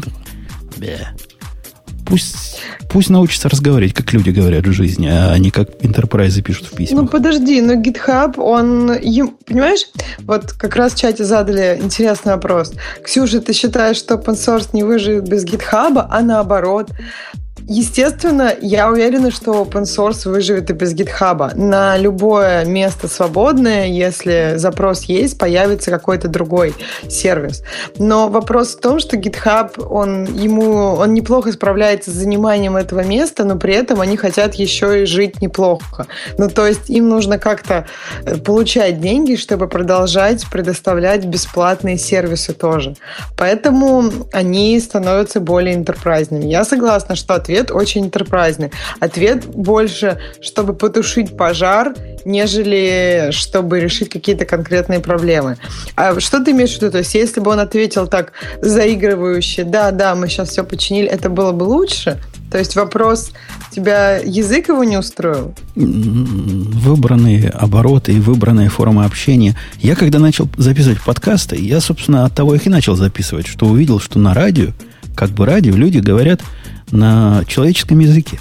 Пусть, 2.06 2.60
пусть 2.88 3.10
научится 3.10 3.50
разговаривать, 3.50 3.92
как 3.92 4.14
люди 4.14 4.30
говорят 4.30 4.66
в 4.66 4.72
жизни, 4.72 5.08
а 5.12 5.36
не 5.36 5.50
как 5.50 5.68
интерпрайзы 5.82 6.40
пишут 6.40 6.68
в 6.68 6.76
письмах. 6.76 7.02
Ну, 7.02 7.08
подожди, 7.08 7.60
но 7.60 7.74
GitHub, 7.74 8.40
он... 8.40 8.92
Понимаешь, 9.44 9.86
вот 10.20 10.52
как 10.52 10.76
раз 10.76 10.94
в 10.94 10.98
чате 10.98 11.24
задали 11.24 11.78
интересный 11.82 12.32
вопрос. 12.32 12.72
Ксюша, 13.04 13.40
ты 13.40 13.52
считаешь, 13.52 13.98
что 13.98 14.14
open 14.14 14.36
source 14.36 14.70
не 14.72 14.84
выживет 14.84 15.28
без 15.28 15.44
GitHub, 15.44 16.06
а 16.08 16.22
наоборот? 16.22 16.90
Естественно, 17.68 18.54
я 18.62 18.88
уверена, 18.88 19.30
что 19.30 19.52
open 19.62 19.82
source 19.82 20.26
выживет 20.26 20.70
и 20.70 20.72
без 20.72 20.94
GitHub. 20.94 21.54
На 21.54 21.98
любое 21.98 22.64
место 22.64 23.08
свободное, 23.08 23.86
если 23.86 24.54
запрос 24.56 25.02
есть, 25.04 25.38
появится 25.38 25.90
какой-то 25.90 26.28
другой 26.28 26.74
сервис. 27.10 27.62
Но 27.98 28.30
вопрос 28.30 28.74
в 28.74 28.80
том, 28.80 28.98
что 29.00 29.18
GitHub, 29.18 29.84
он, 29.84 30.24
ему, 30.24 30.94
он 30.94 31.12
неплохо 31.12 31.52
справляется 31.52 32.10
с 32.10 32.14
заниманием 32.14 32.74
этого 32.74 33.04
места, 33.04 33.44
но 33.44 33.56
при 33.56 33.74
этом 33.74 34.00
они 34.00 34.16
хотят 34.16 34.54
еще 34.54 35.02
и 35.02 35.04
жить 35.04 35.42
неплохо. 35.42 36.06
Ну, 36.38 36.48
то 36.48 36.66
есть 36.66 36.88
им 36.88 37.10
нужно 37.10 37.38
как-то 37.38 37.86
э, 38.24 38.36
получать 38.38 38.98
деньги, 39.02 39.36
чтобы 39.36 39.68
продолжать 39.68 40.46
предоставлять 40.50 41.26
бесплатные 41.26 41.98
сервисы 41.98 42.54
тоже. 42.54 42.94
Поэтому 43.36 44.10
они 44.32 44.80
становятся 44.80 45.40
более 45.40 45.74
интерпрайзными. 45.74 46.46
Я 46.46 46.64
согласна, 46.64 47.14
что 47.14 47.34
ответ 47.34 47.57
ответ 47.58 47.70
очень 47.70 48.04
интерпрайзный. 48.04 48.70
Ответ 49.00 49.46
больше, 49.46 50.18
чтобы 50.40 50.74
потушить 50.74 51.36
пожар, 51.36 51.94
нежели 52.24 53.30
чтобы 53.32 53.80
решить 53.80 54.08
какие-то 54.08 54.44
конкретные 54.44 55.00
проблемы. 55.00 55.56
А 55.96 56.18
что 56.20 56.42
ты 56.42 56.52
имеешь 56.52 56.74
в 56.74 56.76
виду? 56.76 56.92
То 56.92 56.98
есть, 56.98 57.14
если 57.14 57.40
бы 57.40 57.50
он 57.50 57.60
ответил 57.60 58.06
так 58.06 58.32
заигрывающе, 58.62 59.64
да, 59.64 59.90
да, 59.90 60.14
мы 60.14 60.28
сейчас 60.28 60.50
все 60.50 60.64
починили, 60.64 61.08
это 61.08 61.28
было 61.28 61.52
бы 61.52 61.64
лучше? 61.64 62.20
То 62.50 62.56
есть 62.56 62.76
вопрос, 62.76 63.32
тебя 63.72 64.16
язык 64.16 64.68
его 64.68 64.82
не 64.82 64.96
устроил? 64.96 65.54
Выбранные 65.74 67.50
обороты 67.50 68.12
и 68.12 68.20
выбранная 68.20 68.70
форма 68.70 69.04
общения. 69.04 69.54
Я 69.80 69.94
когда 69.96 70.18
начал 70.18 70.48
записывать 70.56 71.02
подкасты, 71.02 71.56
я, 71.56 71.80
собственно, 71.80 72.24
от 72.24 72.34
того 72.34 72.54
их 72.54 72.66
и 72.66 72.70
начал 72.70 72.96
записывать, 72.96 73.46
что 73.46 73.66
увидел, 73.66 74.00
что 74.00 74.18
на 74.18 74.32
радио, 74.32 74.68
как 75.14 75.30
бы 75.30 75.44
радио, 75.44 75.74
люди 75.74 75.98
говорят 75.98 76.40
на 76.90 77.44
человеческом 77.46 77.98
языке. 77.98 78.38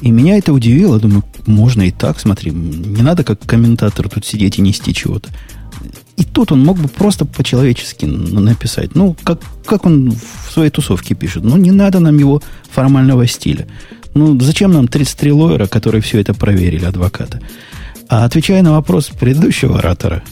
И 0.00 0.10
меня 0.10 0.38
это 0.38 0.52
удивило. 0.52 0.98
Думаю, 0.98 1.24
можно 1.46 1.82
и 1.82 1.90
так, 1.90 2.20
смотри. 2.20 2.50
Не 2.50 3.02
надо 3.02 3.24
как 3.24 3.40
комментатор 3.40 4.08
тут 4.08 4.24
сидеть 4.24 4.58
и 4.58 4.62
нести 4.62 4.94
чего-то. 4.94 5.30
И 6.16 6.24
тут 6.24 6.52
он 6.52 6.64
мог 6.64 6.78
бы 6.78 6.88
просто 6.88 7.24
по-человечески 7.24 8.04
написать. 8.04 8.94
Ну, 8.94 9.16
как, 9.22 9.40
как 9.64 9.86
он 9.86 10.12
в 10.12 10.52
своей 10.52 10.70
тусовке 10.70 11.14
пишет. 11.14 11.44
Ну, 11.44 11.56
не 11.56 11.70
надо 11.70 12.00
нам 12.00 12.18
его 12.18 12.42
формального 12.70 13.26
стиля. 13.26 13.66
Ну, 14.14 14.38
зачем 14.40 14.72
нам 14.72 14.88
33 14.88 15.32
лоера, 15.32 15.66
которые 15.66 16.00
все 16.02 16.20
это 16.20 16.34
проверили, 16.34 16.84
адвоката? 16.84 17.40
А 18.08 18.24
отвечая 18.24 18.62
на 18.62 18.72
вопрос 18.72 19.08
предыдущего 19.08 19.78
оратора, 19.78 20.22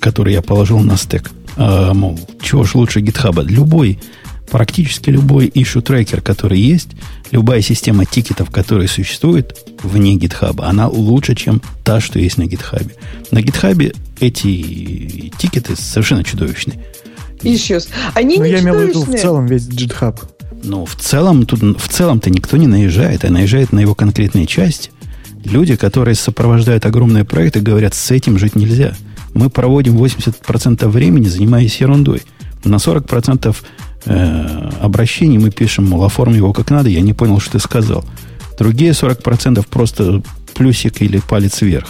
который 0.00 0.34
я 0.34 0.42
положил 0.42 0.80
на 0.80 0.96
стек, 0.96 1.30
а, 1.56 1.94
мол, 1.94 2.18
чего 2.42 2.64
ж 2.64 2.74
лучше 2.74 3.00
гитхаба? 3.00 3.42
Любой 3.42 3.98
Практически 4.52 5.08
любой 5.08 5.48
issue 5.48 5.80
трекер, 5.80 6.20
который 6.20 6.60
есть, 6.60 6.90
любая 7.30 7.62
система 7.62 8.04
тикетов, 8.04 8.50
которая 8.50 8.86
существует 8.86 9.56
вне 9.82 10.14
GitHub, 10.16 10.62
она 10.62 10.88
лучше, 10.88 11.34
чем 11.34 11.62
та, 11.82 12.00
что 12.00 12.18
есть 12.18 12.36
на 12.36 12.42
GitHub. 12.42 12.92
На 13.30 13.38
GitHub 13.38 13.96
эти 14.20 15.32
тикеты 15.38 15.74
совершенно 15.74 16.22
чудовищные. 16.22 16.78
Issues. 17.40 17.88
Они 18.12 18.36
Но 18.36 18.44
не 18.44 18.50
я 18.50 18.60
имел 18.60 18.74
в 18.74 18.82
виду 18.82 19.04
в 19.04 19.18
целом 19.18 19.46
весь 19.46 19.66
GitHub. 19.68 20.22
Ну, 20.62 20.84
в 20.84 20.96
целом, 20.96 21.46
тут, 21.46 21.62
в 21.62 21.88
целом-то 21.88 22.28
никто 22.28 22.58
не 22.58 22.66
наезжает, 22.66 23.24
а 23.24 23.30
наезжает 23.30 23.72
на 23.72 23.80
его 23.80 23.94
конкретные 23.94 24.44
части. 24.44 24.90
Люди, 25.44 25.76
которые 25.76 26.14
сопровождают 26.14 26.84
огромные 26.84 27.24
проекты, 27.24 27.62
говорят, 27.62 27.94
с 27.94 28.10
этим 28.10 28.38
жить 28.38 28.54
нельзя. 28.54 28.92
Мы 29.32 29.48
проводим 29.48 29.96
80% 29.96 30.86
времени, 30.88 31.24
занимаясь 31.24 31.80
ерундой. 31.80 32.20
На 32.64 32.76
40% 32.76 33.56
э, 34.06 34.70
обращений 34.80 35.38
мы 35.38 35.50
пишем, 35.50 35.88
мол, 35.88 36.04
оформи 36.04 36.36
его 36.36 36.52
как 36.52 36.70
надо, 36.70 36.88
я 36.88 37.00
не 37.00 37.12
понял, 37.12 37.40
что 37.40 37.52
ты 37.52 37.58
сказал. 37.58 38.04
Другие 38.58 38.92
40% 38.92 39.66
просто 39.68 40.22
плюсик 40.54 41.02
или 41.02 41.18
палец 41.18 41.62
вверх. 41.62 41.88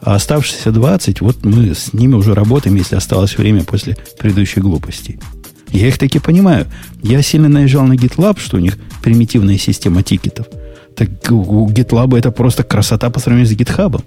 А 0.00 0.14
оставшиеся 0.14 0.72
20, 0.72 1.20
вот 1.20 1.44
мы 1.44 1.74
с 1.74 1.92
ними 1.92 2.14
уже 2.14 2.34
работаем, 2.34 2.76
если 2.76 2.96
осталось 2.96 3.36
время 3.36 3.64
после 3.64 3.96
предыдущей 4.18 4.60
глупости. 4.60 5.18
Я 5.72 5.88
их 5.88 5.98
таки 5.98 6.18
понимаю. 6.18 6.66
Я 7.02 7.22
сильно 7.22 7.48
наезжал 7.48 7.84
на 7.86 7.92
GitLab, 7.92 8.40
что 8.40 8.56
у 8.56 8.60
них 8.60 8.78
примитивная 9.02 9.58
система 9.58 10.02
ticket 10.02 10.31
ов. 10.31 10.46
Так 10.96 11.10
у 11.30 11.68
GitLab 11.68 12.18
это 12.18 12.30
просто 12.32 12.64
красота 12.64 13.10
по 13.10 13.20
сравнению 13.20 13.50
с 13.50 13.56
GitHub. 13.56 14.02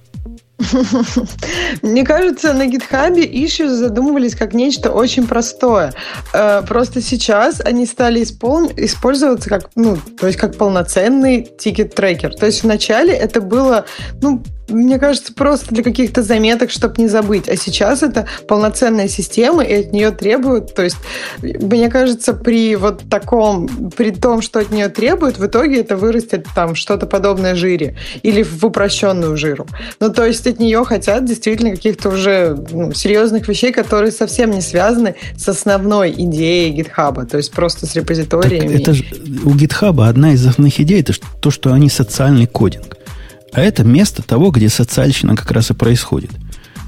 Мне 1.81 2.03
кажется, 2.03 2.53
на 2.53 2.63
GitHub 2.67 3.15
issues 3.15 3.69
задумывались 3.69 4.35
как 4.35 4.53
нечто 4.53 4.91
очень 4.91 5.27
простое. 5.27 5.93
Э, 6.33 6.61
просто 6.67 7.01
сейчас 7.01 7.61
они 7.61 7.85
стали 7.85 8.23
испол... 8.23 8.71
использоваться 8.75 9.49
как, 9.49 9.69
ну, 9.75 9.97
то 10.19 10.27
есть 10.27 10.39
как 10.39 10.57
полноценный 10.57 11.47
ticket 11.57 11.90
tracker. 11.90 12.33
То 12.33 12.45
есть 12.45 12.63
вначале 12.63 13.13
это 13.13 13.41
было, 13.41 13.85
ну, 14.21 14.43
мне 14.69 14.97
кажется, 14.97 15.33
просто 15.33 15.73
для 15.73 15.83
каких-то 15.83 16.23
заметок, 16.23 16.71
чтобы 16.71 16.95
не 16.97 17.07
забыть. 17.07 17.49
А 17.49 17.55
сейчас 17.55 18.03
это 18.03 18.27
полноценная 18.47 19.07
система, 19.07 19.63
и 19.63 19.73
от 19.73 19.91
нее 19.91 20.11
требуют. 20.11 20.73
То 20.73 20.83
есть, 20.83 20.97
мне 21.41 21.89
кажется, 21.89 22.33
при 22.33 22.75
вот 22.75 23.03
таком, 23.09 23.67
при 23.95 24.11
том, 24.11 24.41
что 24.41 24.59
от 24.59 24.71
нее 24.71 24.89
требуют, 24.89 25.37
в 25.37 25.45
итоге 25.45 25.81
это 25.81 25.97
вырастет 25.97 26.47
там 26.55 26.75
что-то 26.75 27.05
подобное 27.05 27.55
жире 27.55 27.97
или 28.21 28.43
в 28.43 28.63
упрощенную 28.63 29.35
жиру. 29.37 29.67
Ну, 29.99 30.09
то 30.11 30.25
есть 30.25 30.47
от 30.47 30.59
нее 30.59 30.83
хотят 30.85 31.25
действительно 31.25 31.71
каких-то 31.71 32.09
уже 32.09 32.57
ну, 32.71 32.93
серьезных 32.93 33.47
вещей, 33.47 33.71
которые 33.71 34.11
совсем 34.11 34.51
не 34.51 34.61
связаны 34.61 35.15
с 35.37 35.47
основной 35.47 36.11
идеей 36.11 36.73
GitHub, 36.81 37.25
то 37.25 37.37
есть 37.37 37.51
просто 37.51 37.85
с 37.85 37.95
репозиториями. 37.95 38.67
Так 38.67 38.81
это 38.81 38.93
же 38.93 39.03
у 39.43 39.51
GitHub 39.51 40.07
одна 40.07 40.33
из 40.33 40.45
основных 40.45 40.79
идей 40.79 41.01
это 41.01 41.13
то, 41.41 41.51
что 41.51 41.73
они 41.73 41.89
социальный 41.89 42.47
кодинг. 42.47 42.97
А 43.53 43.61
это 43.61 43.83
место 43.83 44.23
того, 44.23 44.51
где 44.51 44.69
социальщина 44.69 45.35
как 45.35 45.51
раз 45.51 45.69
и 45.71 45.73
происходит. 45.73 46.31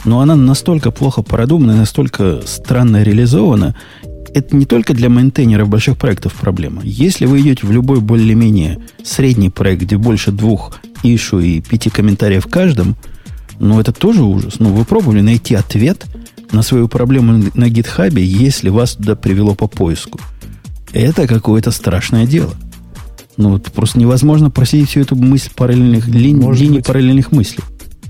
Но 0.04 0.20
она 0.20 0.36
настолько 0.36 0.92
плохо 0.92 1.22
продумана, 1.22 1.76
настолько 1.76 2.42
странно 2.46 3.04
реализована, 3.04 3.76
это 4.34 4.56
не 4.56 4.66
только 4.66 4.94
для 4.94 5.08
мейнтейнеров 5.08 5.70
больших 5.70 5.98
проектов 5.98 6.34
проблема. 6.34 6.82
Если 6.84 7.26
вы 7.26 7.40
идете 7.40 7.66
в 7.66 7.72
любой 7.72 8.02
более-менее 8.02 8.80
средний 9.02 9.50
проект, 9.50 9.84
где 9.84 9.98
больше 9.98 10.32
двух 10.32 10.78
ишу 11.04 11.40
и 11.40 11.62
пяти 11.62 11.90
комментариев 11.90 12.46
в 12.46 12.50
каждом, 12.50 12.98
ну, 13.60 13.80
это 13.80 13.94
тоже 13.94 14.24
ужас. 14.24 14.56
Ну, 14.60 14.74
вы 14.74 14.84
пробовали 14.84 15.22
найти 15.22 15.56
ответ 15.56 16.06
на 16.52 16.64
свою 16.64 16.90
проблему 16.90 17.50
на 17.54 17.70
гитхабе, 17.70 18.26
если 18.26 18.68
вас 18.68 18.96
туда 18.96 19.16
привело 19.16 19.56
по 19.56 19.68
поиску. 19.68 20.20
Это 20.92 21.28
какое-то 21.28 21.72
страшное 21.72 22.26
дело. 22.26 22.54
Ну, 23.38 23.52
вот 23.52 23.72
просто 23.72 24.00
невозможно 24.00 24.50
просидеть 24.50 24.90
всю 24.90 25.02
эту 25.02 25.16
мысль 25.16 25.50
параллельных, 25.56 26.08
ли, 26.08 26.20
линий 26.20 26.78
быть, 26.78 26.86
параллельных 26.86 27.32
мыслей. 27.32 27.64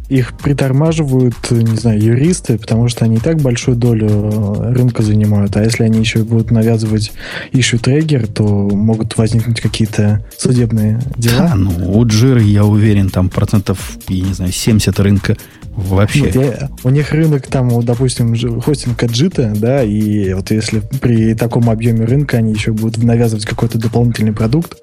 Их 0.07 0.37
притормаживают, 0.37 1.35
не 1.49 1.75
знаю, 1.77 1.99
юристы, 1.99 2.59
потому 2.59 2.87
что 2.89 3.05
они 3.05 3.15
и 3.15 3.19
так 3.19 3.41
большую 3.41 3.75
долю 3.75 4.07
э, 4.07 4.73
рынка 4.73 5.01
занимают. 5.01 5.57
А 5.57 5.63
если 5.63 5.83
они 5.83 5.97
еще 5.97 6.19
будут 6.19 6.51
навязывать 6.51 7.11
issue 7.53 7.79
трегер, 7.79 8.27
то 8.27 8.43
могут 8.43 9.17
возникнуть 9.17 9.61
какие-то 9.61 10.23
судебные 10.37 11.01
дела. 11.17 11.47
Да, 11.49 11.55
ну, 11.55 11.99
у 11.99 12.05
Джиры, 12.05 12.43
я 12.43 12.65
уверен, 12.65 13.09
там 13.09 13.29
процентов, 13.29 13.97
я 14.07 14.25
не 14.25 14.33
знаю, 14.33 14.51
70 14.51 14.99
рынка 14.99 15.37
Вообще. 15.75 16.21
Нет, 16.21 16.35
я, 16.35 16.69
у 16.83 16.89
них 16.89 17.11
рынок 17.11 17.47
там, 17.47 17.83
допустим, 17.83 18.61
хостинг 18.61 19.03
Аджита, 19.03 19.51
да, 19.55 19.83
и 19.83 20.33
вот 20.33 20.49
если 20.51 20.79
при 20.79 21.33
таком 21.33 21.69
объеме 21.69 22.05
рынка 22.05 22.37
они 22.37 22.53
еще 22.53 22.71
будут 22.71 23.03
навязывать 23.03 23.45
какой-то 23.45 23.77
дополнительный 23.77 24.31
продукт. 24.31 24.77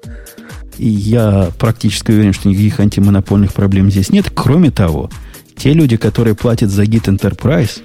И 0.77 0.87
я 0.87 1.51
практически 1.59 2.11
уверен, 2.11 2.33
что 2.33 2.49
никаких 2.49 2.79
антимонопольных 2.79 3.53
проблем 3.53 3.91
здесь 3.91 4.09
нет. 4.09 4.31
Кроме 4.33 4.71
того, 4.71 5.09
те 5.55 5.73
люди, 5.73 5.97
которые 5.97 6.35
платят 6.35 6.69
за 6.69 6.83
Git 6.83 7.05
Enterprise, 7.05 7.81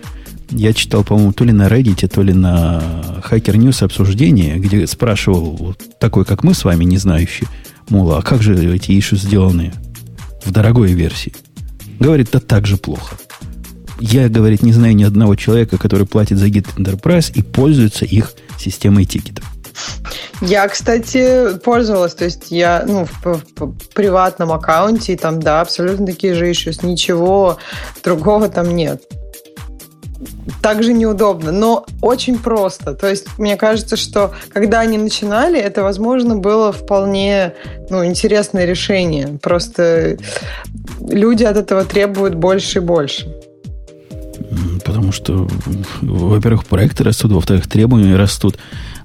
я 0.50 0.72
читал, 0.72 1.04
по-моему, 1.04 1.32
то 1.32 1.44
ли 1.44 1.52
на 1.52 1.68
Reddit, 1.68 2.08
то 2.08 2.22
ли 2.22 2.32
на 2.32 2.82
Hacker 3.28 3.54
News 3.54 3.84
обсуждение, 3.84 4.56
где 4.58 4.86
спрашивал 4.86 5.56
вот 5.56 5.82
такой, 6.00 6.24
как 6.24 6.42
мы 6.42 6.54
с 6.54 6.64
вами, 6.64 6.84
не 6.84 6.96
знающий, 6.96 7.46
мол, 7.90 8.12
а 8.12 8.22
как 8.22 8.42
же 8.42 8.54
эти 8.74 8.98
иши 8.98 9.16
сделаны 9.16 9.72
в 10.44 10.50
дорогой 10.50 10.92
версии? 10.92 11.34
Говорит, 12.00 12.30
да 12.32 12.40
так 12.40 12.66
же 12.66 12.78
плохо. 12.78 13.16
Я, 14.00 14.28
говорит, 14.28 14.62
не 14.62 14.72
знаю 14.72 14.94
ни 14.94 15.02
одного 15.02 15.34
человека, 15.34 15.76
который 15.76 16.06
платит 16.06 16.38
за 16.38 16.46
Git 16.46 16.66
Enterprise 16.76 17.32
и 17.34 17.42
пользуется 17.42 18.04
их 18.04 18.32
системой 18.58 19.04
тикетов. 19.04 19.44
Я, 20.40 20.68
кстати, 20.68 21.58
пользовалась, 21.58 22.14
то 22.14 22.24
есть 22.24 22.50
я 22.50 22.84
ну, 22.86 23.06
в, 23.06 23.24
в, 23.24 23.42
в 23.56 23.88
приватном 23.94 24.52
аккаунте, 24.52 25.14
и 25.14 25.16
там, 25.16 25.40
да, 25.40 25.60
абсолютно 25.60 26.06
такие 26.06 26.34
же 26.34 26.50
issues, 26.50 26.84
ничего 26.86 27.58
другого 28.04 28.48
там 28.48 28.74
нет. 28.74 29.02
Также 30.62 30.92
неудобно, 30.92 31.52
но 31.52 31.86
очень 32.02 32.38
просто. 32.38 32.94
То 32.94 33.08
есть 33.08 33.38
мне 33.38 33.56
кажется, 33.56 33.96
что 33.96 34.32
когда 34.52 34.80
они 34.80 34.98
начинали, 34.98 35.60
это, 35.60 35.82
возможно, 35.82 36.36
было 36.36 36.72
вполне 36.72 37.54
ну, 37.90 38.04
интересное 38.04 38.64
решение. 38.64 39.38
Просто 39.40 40.18
люди 41.00 41.44
от 41.44 41.56
этого 41.56 41.84
требуют 41.84 42.34
больше 42.34 42.78
и 42.78 42.82
больше. 42.82 43.32
Потому 44.84 45.12
что, 45.12 45.46
во-первых, 46.00 46.64
проекты 46.64 47.04
растут, 47.04 47.32
во-вторых, 47.32 47.68
требования 47.68 48.16
растут. 48.16 48.58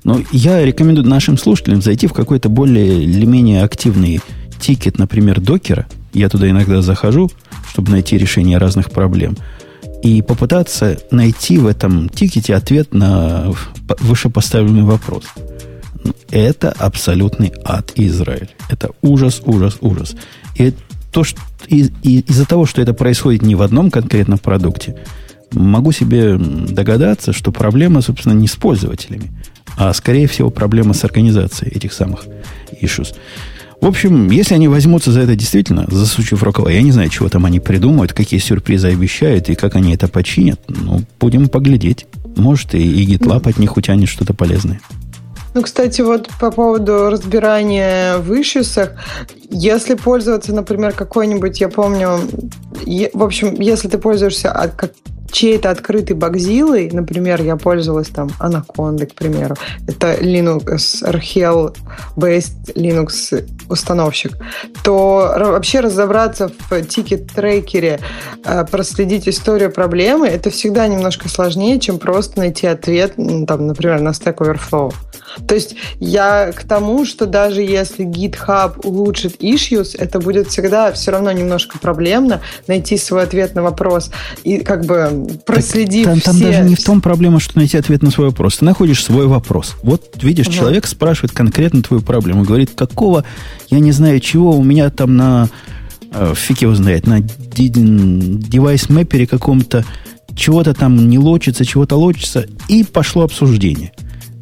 Но 0.04 0.22
я 0.32 0.64
рекомендую 0.64 1.08
нашим 1.08 1.38
слушателям 1.38 1.82
зайти 1.82 2.08
в 2.08 2.14
какой-то 2.14 2.49
более 2.49 3.04
или 3.04 3.26
менее 3.26 3.64
активный 3.64 4.22
тикет, 4.60 4.97
например, 4.97 5.39
докера. 5.39 5.88
Я 6.14 6.30
туда 6.30 6.49
иногда 6.49 6.82
захожу, 6.82 7.32
чтобы 7.70 7.91
найти 7.91 8.18
решение 8.18 8.58
разных 8.58 8.91
проблем. 8.91 9.38
И 10.04 10.22
попытаться 10.22 10.99
найти 11.12 11.58
в 11.58 11.66
этом 11.66 12.10
тикете 12.10 12.56
ответ 12.56 12.93
на 12.93 13.54
вышепоставленный 13.99 14.84
вопрос. 14.84 15.24
Это 16.30 16.72
абсолютный 16.72 17.54
ад 17.64 17.93
Израиль. 17.95 18.49
Это 18.70 18.91
ужас, 19.01 19.41
ужас, 19.45 19.78
ужас. 19.80 20.16
И 20.56 20.74
то, 21.14 21.24
что 21.24 21.39
из, 21.68 21.91
из-за 22.01 22.45
того, 22.45 22.66
что 22.66 22.82
это 22.82 22.93
происходит 22.93 23.43
не 23.43 23.56
в 23.56 23.62
одном 23.62 23.91
конкретном 23.91 24.39
продукте, 24.39 24.97
могу 25.51 25.91
себе 25.91 26.36
догадаться, 26.38 27.32
что 27.32 27.51
проблема, 27.51 28.01
собственно, 28.01 28.34
не 28.34 28.47
с 28.47 28.56
пользователями, 28.56 29.32
а, 29.78 29.93
скорее 29.93 30.28
всего, 30.28 30.49
проблема 30.49 30.93
с 30.93 31.03
организацией 31.03 31.71
этих 31.76 31.93
самых 31.93 32.26
issues. 32.82 33.15
В 33.82 33.86
общем, 33.86 34.32
если 34.32 34.53
они 34.55 34.69
возьмутся 34.69 35.11
за 35.11 35.21
это 35.21 35.36
действительно, 35.36 35.86
засучив 35.89 36.41
рукава, 36.41 36.71
я 36.71 36.82
не 36.82 36.91
знаю, 36.91 37.09
чего 37.09 37.28
там 37.28 37.45
они 37.45 37.59
придумают, 37.59 38.13
какие 38.13 38.39
сюрпризы 38.39 38.88
обещают 38.88 39.49
и 39.49 39.55
как 39.55 39.76
они 39.76 39.93
это 39.93 40.07
починят, 40.07 40.61
ну, 40.69 41.01
будем 41.19 41.49
поглядеть. 41.49 42.05
Может, 42.38 42.76
и, 42.76 42.80
и 42.80 43.05
GitLab 43.13 43.49
от 43.49 43.59
них 43.59 43.76
утянет 43.76 44.07
что-то 44.07 44.34
полезное. 44.34 44.80
Ну, 45.53 45.61
кстати, 45.61 46.01
вот 46.01 46.30
по 46.39 46.49
поводу 46.49 47.09
разбирания 47.09 48.17
в 48.17 48.34
ишисах, 48.34 48.93
если 49.51 49.93
пользоваться, 49.95 50.53
например, 50.53 50.93
какой-нибудь, 50.93 51.61
я 51.61 51.69
помню, 51.69 52.21
в 53.13 53.24
общем, 53.24 53.59
если 53.59 53.88
ты 53.88 53.97
пользуешься 53.97 54.51
от, 55.34 55.38
как, 55.38 55.43
чей-то 55.43 55.69
открытый 55.69 56.15
Bugzilla 56.15 56.69
ой, 56.69 56.89
например, 56.91 57.41
я 57.41 57.55
пользовалась 57.55 58.09
там 58.09 58.29
Anaconda, 58.39 59.05
к 59.05 59.13
примеру, 59.13 59.55
это 59.88 60.13
Linux, 60.13 61.03
RHEL-based 61.03 62.75
Linux 62.75 63.43
установщик, 63.69 64.38
то 64.84 65.34
вообще 65.38 65.81
разобраться 65.81 66.47
в 66.47 66.81
ticket 66.82 67.29
tracker 67.29 67.84
е, 67.84 67.99
э, 68.45 68.65
проследить 68.65 69.27
историю 69.27 69.71
проблемы, 69.71 70.27
это 70.27 70.49
всегда 70.49 70.88
немножко 70.88 71.29
сложнее, 71.29 71.79
чем 71.79 71.99
просто 71.99 72.39
найти 72.39 72.67
ответ, 72.67 73.15
там, 73.15 73.67
например, 73.67 74.01
на 74.01 74.09
Stack 74.09 74.38
Overflow. 74.38 74.93
То 75.47 75.55
есть 75.55 75.75
я 75.99 76.51
к 76.51 76.63
тому, 76.63 77.05
что 77.05 77.25
даже 77.25 77.61
если 77.61 78.05
GitHub 78.05 78.86
улучшит 78.86 79.41
issues, 79.41 79.95
это 79.97 80.19
будет 80.19 80.47
всегда 80.47 80.91
все 80.91 81.11
равно 81.11 81.31
немножко 81.31 81.79
проблемно 81.79 82.41
найти 82.67 82.97
свой 82.97 83.23
ответ 83.23 83.55
на 83.55 83.63
вопрос. 83.63 84.11
И 84.43 84.59
как 84.59 84.86
бы 84.86 85.22
проследив 85.45 86.05
там, 86.05 86.19
там 86.19 86.36
все... 86.36 86.45
даже 86.45 86.69
не 86.69 86.76
в 86.76 86.84
том 86.84 87.01
проблема, 87.01 87.39
что 87.39 87.57
найти 87.57 87.78
ответ 87.78 88.01
на 88.01 88.11
свой 88.11 88.28
вопрос. 88.28 88.57
Ты 88.57 88.65
находишь 88.65 89.03
свой 89.03 89.28
вопрос. 89.28 89.76
Вот 89.84 90.21
видишь, 90.21 90.47
угу. 90.47 90.55
человек 90.55 90.88
спрашивает 90.88 91.32
конкретно 91.32 91.82
твою 91.82 92.01
проблему, 92.01 92.43
говорит, 92.43 92.71
какого, 92.76 93.24
я 93.69 93.80
не 93.80 93.91
знаю 93.91 94.19
чего, 94.19 94.57
у 94.57 94.63
меня 94.63 94.89
там 94.89 95.15
на 95.15 95.49
э, 96.11 96.34
фиг 96.36 96.61
его 96.61 96.76
знает, 96.76 97.07
на 97.07 97.19
девайс 97.21 98.89
мэпере 98.89 99.28
каком-то 99.28 99.86
чего-то 100.36 100.74
там 100.74 101.09
не 101.09 101.19
лочится, 101.19 101.65
чего-то 101.65 101.95
лочится, 101.95 102.45
и 102.67 102.84
пошло 102.84 103.24
обсуждение. 103.24 103.91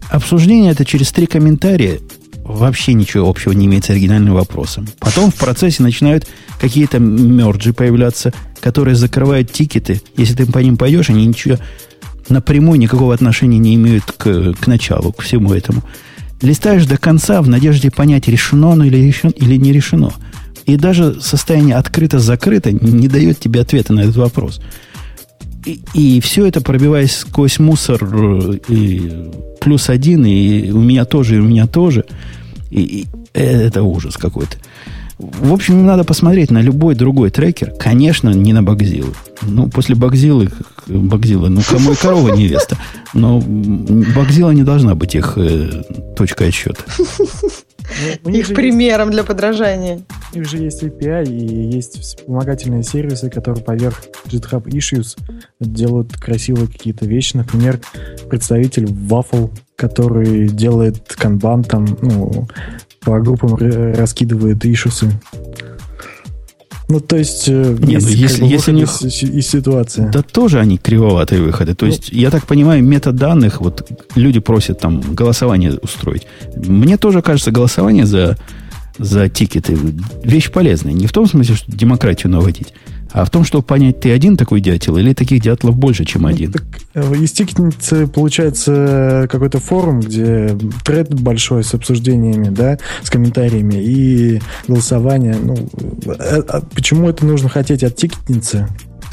Обсуждение 0.09 0.71
это 0.71 0.85
через 0.85 1.11
три 1.11 1.25
комментария 1.25 1.99
вообще 2.43 2.93
ничего 2.93 3.29
общего 3.29 3.51
не 3.51 3.65
имеет 3.65 3.85
с 3.85 3.89
оригинальным 3.89 4.33
вопросом. 4.33 4.87
Потом 4.99 5.31
в 5.31 5.35
процессе 5.35 5.83
начинают 5.83 6.27
какие-то 6.59 6.99
мерджи 6.99 7.73
появляться, 7.73 8.33
которые 8.59 8.95
закрывают 8.95 9.51
тикеты. 9.51 10.01
Если 10.17 10.35
ты 10.35 10.45
по 10.45 10.59
ним 10.59 10.77
пойдешь, 10.77 11.09
они 11.09 11.25
ничего 11.25 11.57
напрямую 12.29 12.79
никакого 12.79 13.13
отношения 13.13 13.57
не 13.57 13.75
имеют 13.75 14.05
к, 14.05 14.53
к 14.53 14.67
началу, 14.67 15.11
к 15.11 15.21
всему 15.21 15.53
этому. 15.53 15.83
Листаешь 16.41 16.85
до 16.85 16.97
конца 16.97 17.41
в 17.41 17.49
надежде 17.49 17.91
понять, 17.91 18.27
решено 18.27 18.71
оно 18.71 18.83
или, 18.85 18.97
решено, 18.97 19.31
или 19.31 19.57
не 19.57 19.71
решено. 19.71 20.11
И 20.65 20.75
даже 20.75 21.19
состояние 21.21 21.75
открыто-закрыто 21.75 22.71
не 22.71 23.07
дает 23.07 23.39
тебе 23.39 23.61
ответа 23.61 23.93
на 23.93 24.01
этот 24.01 24.15
вопрос. 24.15 24.61
И, 25.65 25.81
и 25.93 26.19
все 26.21 26.45
это 26.45 26.61
пробиваясь 26.61 27.17
сквозь 27.17 27.59
мусор 27.59 28.03
э, 28.03 28.59
и 28.67 29.29
плюс 29.59 29.89
один, 29.89 30.25
и 30.25 30.71
у 30.71 30.81
меня 30.81 31.05
тоже, 31.05 31.35
и 31.35 31.39
у 31.39 31.43
меня 31.43 31.67
тоже. 31.67 32.05
И, 32.69 32.81
и 32.81 33.07
это 33.33 33.83
ужас 33.83 34.17
какой-то. 34.17 34.57
В 35.21 35.53
общем, 35.53 35.85
надо 35.85 36.03
посмотреть 36.03 36.51
на 36.51 36.61
любой 36.61 36.95
другой 36.95 37.29
трекер. 37.29 37.73
Конечно, 37.79 38.29
не 38.29 38.53
на 38.53 38.63
Багзилу. 38.63 39.13
Ну, 39.41 39.69
после 39.69 39.95
Багзилы, 39.95 40.49
Багзилы, 40.87 41.49
ну, 41.49 41.61
кому 41.67 41.93
и 41.93 41.95
корова 41.95 42.35
невеста. 42.35 42.77
Но 43.13 43.39
Багзила 43.39 44.51
не 44.51 44.63
должна 44.63 44.95
быть 44.95 45.15
их 45.15 45.37
э, 45.37 45.83
точкой 46.15 46.49
отсчета. 46.49 46.83
Ну, 48.23 48.31
их 48.31 48.47
примером 48.49 49.09
есть, 49.09 49.17
для 49.17 49.23
подражания. 49.23 50.01
У 50.33 50.37
них 50.37 50.47
же 50.47 50.57
есть 50.57 50.81
API 50.81 51.25
и 51.25 51.75
есть 51.75 51.99
вспомогательные 51.99 52.83
сервисы, 52.83 53.29
которые 53.29 53.63
поверх 53.63 54.03
GitHub 54.25 54.63
Issues 54.63 55.17
делают 55.59 56.13
красивые 56.13 56.67
какие-то 56.67 57.05
вещи. 57.05 57.35
Например, 57.35 57.79
представитель 58.29 58.85
Waffle, 58.85 59.51
который 59.75 60.47
делает 60.47 61.13
канбан 61.15 61.63
там, 61.63 61.85
ну, 62.01 62.47
по 63.03 63.19
группам 63.19 63.55
раскидывает 63.55 64.63
ишусы. 64.65 65.11
Ну, 66.91 66.99
то 66.99 67.15
есть, 67.15 67.45
э, 67.47 67.77
Не, 67.79 67.93
есть, 67.93 68.05
ну, 68.05 68.13
если, 68.13 68.45
если 68.45 68.71
них... 68.73 69.01
из, 69.01 69.23
из 69.23 69.47
ситуации. 69.47 70.09
Да 70.11 70.21
тоже 70.21 70.59
они 70.59 70.77
кривоватые 70.77 71.41
выходы. 71.41 71.73
То 71.73 71.85
ну, 71.85 71.91
есть, 71.91 72.09
я 72.11 72.29
так 72.29 72.45
понимаю, 72.45 72.83
метаданных, 72.83 73.61
вот 73.61 73.89
люди 74.15 74.41
просят 74.41 74.79
там 74.79 74.99
голосование 74.99 75.71
устроить. 75.81 76.27
Мне 76.53 76.97
тоже 76.97 77.21
кажется, 77.21 77.51
голосование 77.51 78.05
за, 78.05 78.37
за 78.97 79.29
тикеты 79.29 79.77
вещь 80.21 80.51
полезная. 80.51 80.91
Не 80.91 81.07
в 81.07 81.13
том 81.13 81.27
смысле, 81.27 81.55
что 81.55 81.71
демократию 81.71 82.29
наводить, 82.29 82.73
А 83.13 83.25
в 83.25 83.29
том, 83.29 83.43
чтобы 83.43 83.63
понять, 83.63 83.99
ты 83.99 84.11
один 84.11 84.37
такой 84.37 84.61
дятел 84.61 84.97
или 84.97 85.13
таких 85.13 85.41
дятлов 85.41 85.75
больше, 85.75 86.05
чем 86.05 86.23
ну, 86.23 86.29
один? 86.29 86.51
Так, 86.51 86.63
э, 86.93 87.15
из 87.15 87.31
тикетницы 87.31 88.07
получается 88.07 89.27
какой-то 89.29 89.59
форум, 89.59 89.99
где 89.99 90.57
тред 90.85 91.13
большой 91.13 91.63
с 91.63 91.73
обсуждениями, 91.73 92.49
да, 92.49 92.77
с 93.03 93.09
комментариями 93.09 93.75
и 93.75 94.41
голосование. 94.67 95.35
Ну, 95.35 95.57
а, 96.07 96.43
а 96.47 96.61
почему 96.73 97.09
это 97.09 97.25
нужно 97.25 97.49
хотеть 97.49 97.83
от 97.83 97.95
тикетницы? 97.95 98.67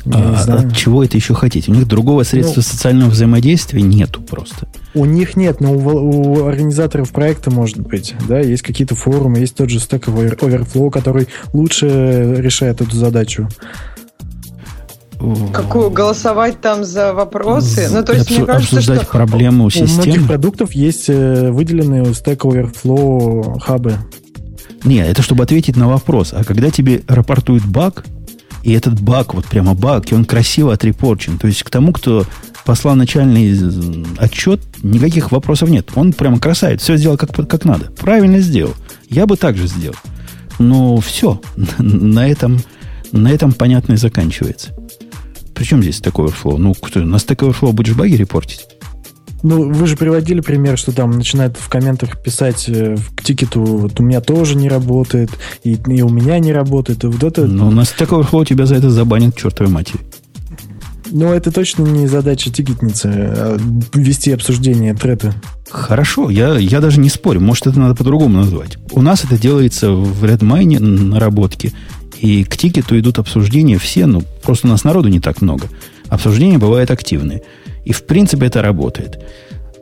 А, 0.07 0.45
от 0.47 0.77
чего 0.77 1.05
это 1.05 1.17
еще 1.17 1.35
хотеть? 1.35 1.69
У 1.69 1.73
них 1.73 1.87
другого 1.87 2.23
средства 2.23 2.61
ну, 2.61 2.63
социального 2.63 3.11
взаимодействия 3.11 3.83
нету 3.83 4.23
просто. 4.23 4.69
У 4.95 5.05
них 5.05 5.37
нет, 5.37 5.61
но 5.61 5.73
у, 5.73 6.41
у 6.41 6.47
организаторов 6.47 7.11
проекта 7.11 7.51
может 7.51 7.79
быть. 7.79 8.15
Да, 8.29 8.39
есть 8.41 8.63
какие-то 8.63 8.95
форумы, 8.95 9.39
есть 9.39 9.57
тот 9.57 9.71
же 9.71 9.79
Stack 9.79 10.05
Overflow, 10.05 10.91
который 10.91 11.29
лучше 11.53 12.37
решает 12.39 12.81
эту 12.81 12.97
задачу. 12.97 13.49
Какую 15.53 15.91
голосовать 15.91 16.61
там 16.61 16.85
за 16.85 17.13
вопросы? 17.13 17.89
Ну, 17.91 18.05
то 18.05 18.13
есть, 18.13 18.31
мне 18.31 18.47
кажется, 18.47 18.81
что... 18.81 19.05
проблему 19.07 19.65
у 19.65 19.71
системы. 19.71 19.91
У 19.91 19.97
многих 19.97 20.27
продуктов 20.29 20.73
есть 20.73 21.07
э, 21.09 21.51
выделенные 21.51 22.03
у 22.03 22.11
Stack 22.13 22.39
Overflow 22.39 23.59
хабы. 23.59 23.95
Не, 24.85 24.99
это 24.99 25.23
чтобы 25.23 25.43
ответить 25.43 25.77
на 25.77 25.89
вопрос. 25.89 26.33
А 26.33 26.45
когда 26.45 26.71
тебе 26.71 27.03
рапортует 27.09 27.67
баг, 27.67 28.05
и 28.63 28.73
этот 28.73 29.01
баг, 29.01 29.35
вот 29.35 29.47
прямо 29.47 29.75
баг, 29.75 30.11
и 30.11 30.15
он 30.15 30.25
красиво 30.25 30.73
отрепорчен. 30.73 31.39
То 31.39 31.47
есть 31.47 31.63
к 31.63 31.71
тому, 31.71 31.93
кто 31.93 32.25
послал 32.65 32.97
начальный 32.97 33.57
отчет, 34.19 34.61
никаких 34.83 35.33
вопросов 35.33 35.71
нет. 35.71 35.91
Он 35.95 36.13
прямо 36.13 36.39
красавец, 36.39 36.83
все 36.83 36.97
сделал 36.97 37.17
как, 37.17 37.35
как 37.49 37.65
надо. 37.65 37.91
Правильно 37.93 38.41
сделал. 38.41 38.75
Я 39.09 39.27
бы 39.27 39.37
так 39.37 39.57
же 39.57 39.67
сделал. 39.67 39.97
Но 40.59 40.99
все. 40.99 41.41
На 41.79 42.29
этом, 42.29 42.61
на 43.13 43.31
этом 43.31 43.53
понятно 43.53 43.95
и 43.95 43.97
заканчивается. 43.97 44.75
Причем 45.55 45.83
здесь 45.83 46.01
Stack 46.01 46.13
Overflow? 46.13 46.57
Ну, 46.59 46.75
кто, 46.75 47.01
на 47.01 47.17
Stack 47.17 47.39
Overflow 47.39 47.73
будешь 47.73 47.95
баги 47.95 48.15
репортить? 48.15 48.67
Ну, 49.43 49.73
вы 49.73 49.87
же 49.87 49.97
приводили 49.97 50.41
пример, 50.41 50.77
что 50.77 50.93
там 50.93 51.13
начинают 51.13 51.57
в 51.57 51.69
комментах 51.69 52.21
писать 52.21 52.69
э, 52.69 52.97
к 53.15 53.23
тикету, 53.23 53.63
вот 53.63 54.01
у 54.01 54.03
меня 54.03 54.21
тоже 54.21 54.57
не 54.57 54.69
работает, 54.69 55.31
и, 55.63 55.79
и 55.87 56.03
у 56.03 56.09
меня 56.09 56.39
не 56.39 56.53
работает. 56.53 57.05
И 57.05 57.07
вот 57.07 57.23
это... 57.23 57.47
Ну, 57.47 57.71
на 57.71 57.83
Stack 57.83 58.09
Overflow 58.09 58.45
тебя 58.45 58.67
за 58.67 58.75
это 58.75 58.91
забанят 58.91 59.37
чертовой 59.37 59.73
матери. 59.73 60.01
Ну, 61.11 61.33
это 61.33 61.51
точно 61.51 61.85
не 61.85 62.07
задача 62.07 62.51
тикетницы, 62.51 63.07
а 63.07 63.59
вести 63.95 64.33
обсуждение 64.33 64.95
трета. 64.95 65.35
Хорошо, 65.71 66.31
я, 66.31 66.59
я 66.59 66.81
даже 66.81 67.01
не 67.01 67.09
спорю. 67.09 67.41
Может, 67.41 67.69
это 67.69 67.79
надо 67.79 67.95
по-другому 67.95 68.39
назвать. 68.39 68.79
У 68.93 69.03
нас 69.03 69.25
это 69.25 69.39
делается 69.39 69.91
в 69.93 70.25
Redmine 70.25 70.81
наработке, 70.81 71.73
и 72.21 72.45
к 72.45 72.57
тикету 72.57 72.99
идут 72.99 73.19
обсуждения 73.19 73.79
все, 73.79 74.07
ну, 74.07 74.23
просто 74.43 74.67
у 74.67 74.71
нас 74.71 74.85
народу 74.85 75.09
не 75.09 75.21
так 75.21 75.41
много. 75.41 75.69
Обсуждения 76.09 76.59
бывают 76.59 76.91
активные. 76.91 77.43
И 77.89 77.93
в 77.93 78.05
принципе 78.05 78.47
это 78.47 78.61
работает. 78.61 79.19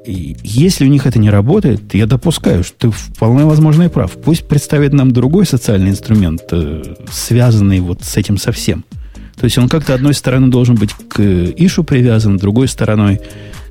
И 0.07 0.36
если 0.44 0.84
у 0.84 0.88
них 0.88 1.07
это 1.07 1.18
не 1.18 1.28
работает, 1.28 1.92
я 1.92 2.07
допускаю, 2.07 2.62
что 2.62 2.76
ты 2.78 2.90
вполне 2.92 3.44
возможно 3.44 3.82
и 3.82 3.88
прав. 3.88 4.12
Пусть 4.12 4.46
представит 4.46 4.92
нам 4.92 5.11
другой 5.11 5.44
социальный 5.44 5.90
инструмент, 5.90 6.42
э, 6.52 6.94
связанный 7.11 7.80
вот 7.80 8.04
с 8.04 8.16
этим 8.16 8.38
совсем. 8.38 8.84
То 9.34 9.44
есть 9.44 9.59
он 9.59 9.68
как-то 9.68 9.92
одной 9.92 10.14
стороны 10.14 10.46
должен 10.52 10.76
быть 10.76 10.92
к 10.92 11.20
ишу 11.20 11.82
привязан, 11.82 12.36
другой 12.36 12.68
стороной 12.68 13.20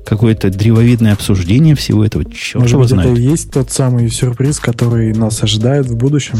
какое-то 0.06 0.50
древовидное 0.50 1.12
обсуждение 1.12 1.74
всего 1.74 2.04
этого. 2.04 2.24
Черт 2.24 2.62
Может 2.62 2.78
быть, 2.78 2.88
знает. 2.90 3.10
это 3.10 3.20
и 3.20 3.22
есть 3.22 3.50
тот 3.50 3.72
самый 3.72 4.08
сюрприз, 4.08 4.60
который 4.60 5.12
нас 5.12 5.42
ожидает 5.42 5.86
в 5.86 5.96
будущем? 5.96 6.38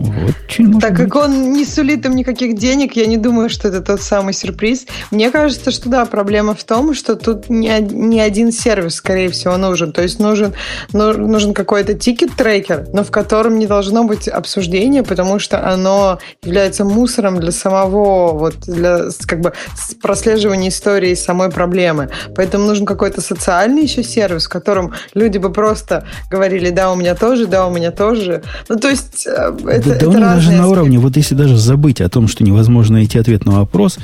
Очень 0.00 0.80
Так 0.80 0.92
быть. 0.92 1.00
как 1.00 1.16
он 1.16 1.52
не 1.52 1.64
сулит 1.64 2.06
им 2.06 2.16
никаких 2.16 2.56
денег, 2.56 2.96
я 2.96 3.06
не 3.06 3.18
думаю, 3.18 3.50
что 3.50 3.68
это 3.68 3.82
тот 3.82 4.00
самый 4.00 4.32
сюрприз. 4.32 4.86
Мне 5.10 5.30
кажется, 5.30 5.70
что 5.70 5.88
да, 5.88 6.06
проблема 6.06 6.54
в 6.54 6.64
том, 6.64 6.94
что 6.94 7.14
тут 7.14 7.50
не, 7.50 7.78
не 7.80 8.20
один 8.20 8.50
сервис, 8.50 8.94
скорее 8.94 9.28
всего, 9.28 9.56
нужен. 9.58 9.92
То 9.92 10.02
есть 10.02 10.18
нужен, 10.18 10.54
нужен 10.92 11.52
какой-то 11.52 11.94
ticket 11.94 12.34
tracker, 12.34 12.88
но 12.92 13.04
в 13.04 13.10
котором 13.10 13.58
не 13.58 13.66
должно 13.66 14.04
быть 14.04 14.26
обсуждения, 14.26 15.02
потому 15.02 15.38
что 15.38 15.68
оно 15.68 16.18
является 16.42 16.84
мусором 16.84 17.40
для 17.40 17.52
самого, 17.52 18.32
вот 18.38 18.56
для 18.66 19.10
как 19.26 19.40
бы 19.40 19.52
прослеживания 20.00 20.70
истории 20.70 21.14
самой 21.14 21.50
проблемы. 21.50 22.08
Поэтому 22.34 22.66
нужен 22.66 22.86
какой 22.86 23.01
какой-то 23.02 23.20
социальный 23.20 23.82
еще 23.82 24.04
сервис, 24.04 24.46
в 24.46 24.48
котором 24.48 24.92
люди 25.12 25.36
бы 25.36 25.50
просто 25.50 26.06
говорили, 26.30 26.70
да, 26.70 26.92
у 26.92 26.94
меня 26.94 27.16
тоже, 27.16 27.48
да, 27.48 27.66
у 27.66 27.74
меня 27.74 27.90
тоже. 27.90 28.44
Ну, 28.68 28.78
то 28.78 28.88
есть, 28.88 29.26
э, 29.26 29.52
это, 29.66 29.88
да, 29.88 29.94
это 29.96 30.08
да 30.08 30.20
даже 30.20 30.52
на 30.52 30.68
уровне, 30.68 31.00
вот 31.00 31.16
если 31.16 31.34
даже 31.34 31.56
забыть 31.56 32.00
о 32.00 32.08
том, 32.08 32.28
что 32.28 32.44
невозможно 32.44 32.98
найти 32.98 33.18
ответ 33.18 33.44
на 33.44 33.58
вопрос, 33.58 33.98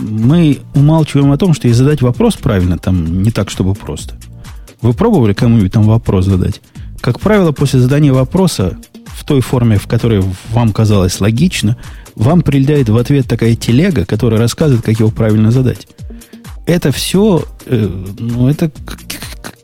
мы 0.00 0.58
умалчиваем 0.74 1.30
о 1.30 1.38
том, 1.38 1.54
что 1.54 1.68
и 1.68 1.72
задать 1.72 2.02
вопрос 2.02 2.34
правильно 2.34 2.78
там 2.78 3.22
не 3.22 3.30
так, 3.30 3.48
чтобы 3.48 3.74
просто. 3.74 4.16
Вы 4.80 4.92
пробовали 4.92 5.34
кому-нибудь 5.34 5.72
там 5.72 5.84
вопрос 5.84 6.24
задать? 6.24 6.60
Как 7.00 7.20
правило, 7.20 7.52
после 7.52 7.78
задания 7.78 8.12
вопроса 8.12 8.76
в 9.06 9.24
той 9.24 9.40
форме, 9.40 9.78
в 9.78 9.86
которой 9.86 10.20
вам 10.50 10.72
казалось 10.72 11.20
логично, 11.20 11.76
вам 12.16 12.42
прилетает 12.42 12.88
в 12.88 12.96
ответ 12.96 13.28
такая 13.28 13.54
телега, 13.54 14.04
которая 14.04 14.40
рассказывает, 14.40 14.84
как 14.84 14.98
его 14.98 15.10
правильно 15.10 15.52
задать 15.52 15.86
это 16.66 16.92
все, 16.92 17.44
э, 17.66 17.88
ну, 18.18 18.48
это 18.48 18.70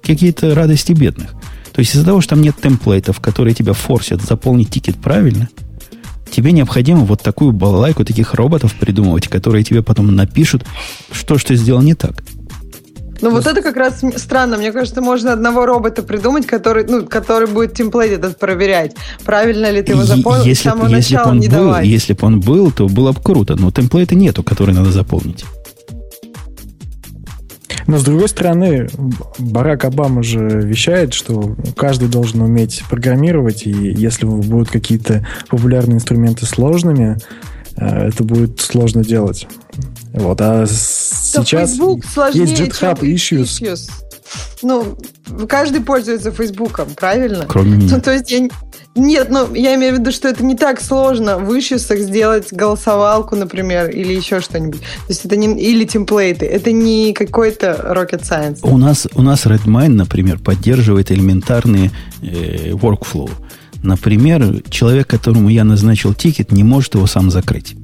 какие-то 0.03 0.55
радости 0.55 0.93
бедных. 0.93 1.31
То 1.73 1.81
есть 1.81 1.95
из-за 1.95 2.05
того, 2.05 2.21
что 2.21 2.31
там 2.31 2.43
нет 2.43 2.57
темплейтов, 2.61 3.21
которые 3.21 3.55
тебя 3.55 3.73
форсят 3.73 4.23
заполнить 4.23 4.71
тикет 4.71 4.97
правильно, 4.97 5.49
тебе 6.31 6.53
необходимо 6.53 7.01
вот 7.01 7.23
такую 7.23 7.53
балалайку 7.53 8.05
таких 8.05 8.35
роботов 8.35 8.75
придумывать, 8.75 9.29
которые 9.29 9.65
тебе 9.65 9.83
потом 9.83 10.15
напишут, 10.15 10.65
что 11.13 11.39
что 11.39 11.55
сделал 11.55 11.83
не 11.83 11.95
так. 11.95 12.23
Ну, 13.21 13.31
вот 13.31 13.47
это 13.47 13.63
как 13.63 13.77
раз 13.77 14.01
странно. 14.17 14.57
Мне 14.57 14.73
кажется, 14.73 15.01
можно 15.01 15.33
одного 15.33 15.67
робота 15.67 16.03
придумать, 16.03 16.47
который, 16.47 16.85
ну, 16.85 17.05
который 17.05 17.49
будет 17.49 17.75
темплейт 17.75 18.13
этот 18.13 18.39
проверять. 18.39 18.95
Правильно 19.25 19.71
ли 19.71 19.83
ты 19.83 19.93
его 19.93 20.05
заполнил 20.05 20.45
если, 20.45 20.69
с 20.69 20.71
самого 20.71 20.89
если 20.89 21.15
начала 21.15 21.31
он 21.33 21.41
не 21.41 21.49
был, 21.49 21.57
давать. 21.57 21.87
Если 21.87 22.13
бы 22.13 22.27
он 22.27 22.41
был, 22.41 22.71
то 22.71 22.87
было 22.87 23.13
бы 23.13 23.21
круто. 23.21 23.57
Но 23.57 23.71
темплейта 23.73 24.15
нету, 24.15 24.43
который 24.43 24.73
надо 24.75 24.93
заполнить. 24.93 25.45
Но 27.89 27.97
с 27.97 28.05
другой 28.05 28.29
стороны, 28.29 28.87
Барак 29.39 29.87
Обама 29.87 30.23
же 30.23 30.43
вещает, 30.61 31.15
что 31.15 31.57
каждый 31.75 32.09
должен 32.09 32.43
уметь 32.43 32.85
программировать, 32.91 33.67
и 33.67 33.71
если 33.71 34.27
будут 34.27 34.69
какие-то 34.69 35.27
популярные 35.49 35.97
инструменты 35.97 36.45
сложными, 36.45 37.17
э, 37.77 38.09
это 38.09 38.25
будет 38.25 38.61
сложно 38.61 39.03
делать. 39.03 39.49
Вот, 40.13 40.39
а 40.43 40.67
сейчас 40.67 41.79
есть 42.35 42.61
GitHub 42.61 43.01
Issues. 43.01 43.63
issues. 43.63 43.91
Ну, 44.63 44.99
каждый 45.49 45.81
пользуется 45.81 46.31
Фейсбуком, 46.31 46.89
правильно? 46.95 47.47
Кроме 47.49 47.79
меня. 47.79 47.97
Ну, 47.97 48.01
то 48.03 48.13
есть 48.13 48.31
я, 48.31 48.49
нет, 48.99 49.29
ну 49.31 49.55
я 49.55 49.75
имею 49.77 49.97
в 49.97 49.99
виду, 50.01 50.13
что 50.13 50.29
это 50.29 50.45
не 50.45 50.57
так 50.57 50.81
сложно 50.81 51.39
в 51.39 51.59
ишьюсах 51.59 51.99
сделать 52.01 52.53
голосовалку, 52.53 53.37
например, 53.37 53.91
или 53.91 54.13
еще 54.13 54.41
что-нибудь. 54.41 54.81
То 54.81 55.09
есть 55.09 55.25
это 55.25 55.37
не 55.37 55.59
или 55.61 55.85
темплейты. 55.85 56.47
Это 56.47 56.73
не 56.73 57.13
какой-то 57.13 57.93
rocket 57.95 58.23
science. 58.23 58.59
У 58.63 58.77
нас 58.77 59.07
у 59.15 59.23
нас 59.23 59.47
Redmine, 59.47 59.89
например, 59.89 60.39
поддерживает 60.39 61.11
элементарные 61.11 61.91
э, 62.23 62.71
workflow. 62.73 63.31
Например, 63.83 64.63
человек, 64.69 65.07
которому 65.07 65.49
я 65.49 65.65
назначил 65.65 66.13
тикет, 66.13 66.51
не 66.51 66.65
может 66.65 66.95
его 66.95 67.07
сам 67.07 67.31
закрыть, 67.31 67.77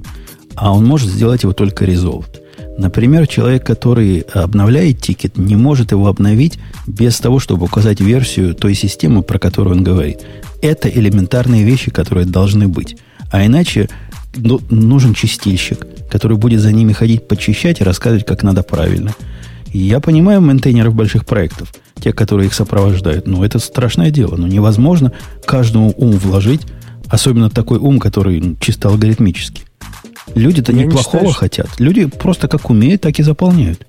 а 0.56 0.72
он 0.72 0.84
может 0.84 1.08
сделать 1.08 1.44
его 1.44 1.52
только 1.52 1.84
resolved. 1.84 2.43
Например, 2.76 3.26
человек, 3.26 3.64
который 3.64 4.20
обновляет 4.20 5.00
ticket, 5.00 5.38
не 5.38 5.56
может 5.56 5.92
его 5.92 6.08
обновить 6.08 6.58
без 6.86 7.18
того, 7.18 7.38
чтобы 7.38 7.66
указать 7.66 8.00
версию 8.00 8.54
той 8.54 8.74
системы, 8.74 9.22
про 9.22 9.38
которую 9.38 9.76
он 9.76 9.84
говорит. 9.84 10.20
Это 10.60 10.88
элементарные 10.88 11.64
вещи, 11.64 11.90
которые 11.90 12.26
должны 12.26 12.66
быть. 12.66 12.96
А 13.30 13.44
иначе 13.46 13.88
ну, 14.36 14.60
нужен 14.70 15.14
чистильщик, 15.14 15.86
который 16.10 16.36
будет 16.36 16.60
за 16.60 16.72
ними 16.72 16.92
ходить, 16.92 17.28
почищать 17.28 17.80
и 17.80 17.84
рассказывать, 17.84 18.26
как 18.26 18.42
надо 18.42 18.62
правильно. 18.62 19.12
Я 19.72 20.00
понимаю 20.00 20.40
maintainer 20.40 20.85
ов 20.85 20.94
больших 20.94 21.26
проектов, 21.26 21.72
те, 22.00 22.12
которые 22.12 22.46
их 22.46 22.54
сопровождают. 22.54 23.26
Но 23.26 23.44
это 23.44 23.58
страшное 23.58 24.10
дело. 24.10 24.36
Ну, 24.36 24.46
невозможно 24.46 25.12
каждому 25.44 25.92
ум 25.96 26.12
вложить, 26.12 26.62
особенно 27.08 27.50
такой 27.50 27.78
ум, 27.78 27.98
который 27.98 28.56
чисто 28.60 28.88
алгоритмический. 28.88 29.64
Люди-то 30.34 30.72
Я 30.72 30.84
неплохого 30.84 31.22
не 31.22 31.28
считаю, 31.28 31.34
хотят. 31.34 31.68
Люди 31.78 32.06
просто 32.06 32.48
как 32.48 32.70
умеют, 32.70 33.02
так 33.02 33.18
и 33.18 33.22
заполняют. 33.22 33.86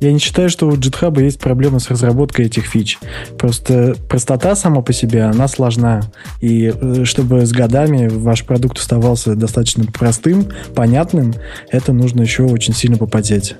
Я 0.00 0.12
не 0.12 0.18
считаю, 0.18 0.48
что 0.48 0.66
у 0.66 0.72
GitHub 0.72 1.22
есть 1.22 1.38
проблемы 1.38 1.78
с 1.78 1.90
разработкой 1.90 2.46
этих 2.46 2.64
фич. 2.64 2.98
Просто 3.36 3.94
простота 4.08 4.56
сама 4.56 4.80
по 4.80 4.94
себе, 4.94 5.24
она 5.24 5.46
сложна. 5.46 6.00
И 6.40 6.72
э, 6.74 7.04
чтобы 7.04 7.44
с 7.44 7.52
годами 7.52 8.08
ваш 8.08 8.44
продукт 8.46 8.78
оставался 8.78 9.34
достаточно 9.34 9.84
простым, 9.84 10.46
понятным, 10.74 11.34
это 11.70 11.92
нужно 11.92 12.22
еще 12.22 12.44
очень 12.44 12.72
сильно 12.72 12.96
попотеть. 12.96 13.56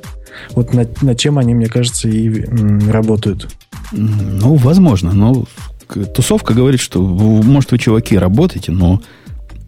Вот 0.53 0.73
над, 0.73 1.03
над 1.03 1.19
чем 1.19 1.39
они, 1.39 1.55
мне 1.55 1.67
кажется, 1.67 2.09
и 2.09 2.45
м, 2.45 2.91
работают. 2.91 3.49
Ну, 3.93 4.55
возможно. 4.55 5.13
Но 5.13 5.45
тусовка 6.15 6.55
говорит, 6.55 6.81
что, 6.81 7.03
может, 7.03 7.71
вы, 7.73 7.79
чуваки, 7.79 8.17
работаете, 8.17 8.73
но 8.73 9.03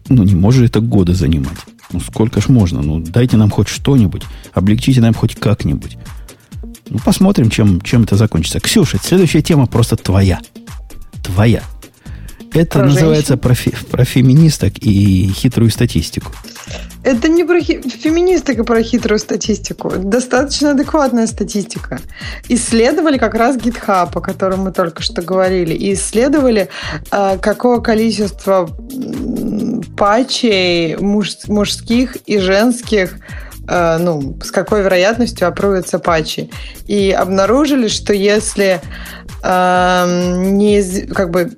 ну, 0.09 0.23
не 0.23 0.33
может 0.33 0.69
это 0.69 0.79
годы 0.79 1.13
занимать. 1.13 1.57
Ну, 1.91 1.99
сколько 1.99 2.41
ж 2.41 2.49
можно? 2.49 2.81
Ну, 2.81 2.99
дайте 2.99 3.37
нам 3.37 3.49
хоть 3.49 3.67
что-нибудь. 3.67 4.23
Облегчите 4.53 5.01
нам 5.01 5.13
хоть 5.13 5.35
как-нибудь. 5.35 5.97
Ну, 6.89 6.99
посмотрим, 7.03 7.49
чем, 7.49 7.81
чем 7.81 8.03
это 8.03 8.17
закончится. 8.17 8.59
Ксюша, 8.59 8.97
следующая 9.01 9.41
тема 9.41 9.67
просто 9.67 9.95
твоя. 9.95 10.39
Твоя. 11.23 11.63
Это 12.53 12.79
про 12.79 12.85
называется 12.85 13.37
про, 13.37 13.53
фе, 13.55 13.71
про 13.89 14.05
феминисток 14.05 14.73
и 14.79 15.31
хитрую 15.33 15.71
статистику. 15.71 16.31
Это 17.03 17.27
не 17.27 17.43
про 17.43 17.59
хи- 17.59 17.81
феминисток 17.81 18.59
и 18.59 18.63
про 18.63 18.81
хитрую 18.83 19.19
статистику. 19.19 19.91
Достаточно 19.97 20.71
адекватная 20.71 21.27
статистика. 21.27 21.99
Исследовали 22.47 23.17
как 23.17 23.33
раз 23.33 23.57
GitHub, 23.57 24.09
о 24.13 24.21
котором 24.21 24.61
мы 24.61 24.71
только 24.71 25.01
что 25.01 25.21
говорили, 25.21 25.73
и 25.73 25.93
исследовали, 25.93 26.69
э, 27.11 27.37
какое 27.41 27.79
количество 27.81 28.69
патчей 29.97 30.95
муж- 30.97 31.47
мужских 31.47 32.17
и 32.25 32.37
женских 32.39 33.17
э, 33.67 33.97
ну, 33.97 34.37
с 34.43 34.51
какой 34.51 34.83
вероятностью 34.83 35.47
опрувятся 35.47 35.99
патчи. 35.99 36.49
И 36.87 37.11
обнаружили, 37.11 37.87
что 37.87 38.13
если 38.13 38.79
э, 39.43 40.35
не, 40.37 40.81
как 41.13 41.31
бы 41.31 41.51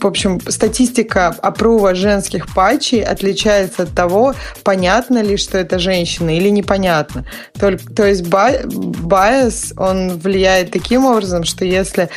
в 0.00 0.06
общем, 0.06 0.40
статистика 0.48 1.28
опрува 1.28 1.94
женских 1.94 2.52
патчей 2.54 3.02
отличается 3.02 3.82
от 3.82 3.94
того, 3.94 4.34
понятно 4.62 5.22
ли, 5.22 5.36
что 5.36 5.58
это 5.58 5.78
женщина 5.78 6.36
или 6.36 6.48
непонятно. 6.48 7.24
Только, 7.58 7.92
то 7.92 8.06
есть 8.06 8.26
байс, 8.26 9.72
он 9.76 10.18
влияет 10.18 10.70
таким 10.70 11.04
образом, 11.04 11.44
что 11.44 11.64
если 11.64 12.08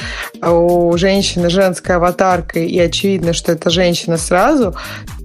у 0.42 0.96
женщины 0.98 1.50
женская 1.50 1.96
аватарка 1.98 2.60
и 2.60 2.78
очевидно, 2.80 3.34
что 3.34 3.52
это 3.52 3.70
женщина 3.70 4.18
сразу, 4.18 4.76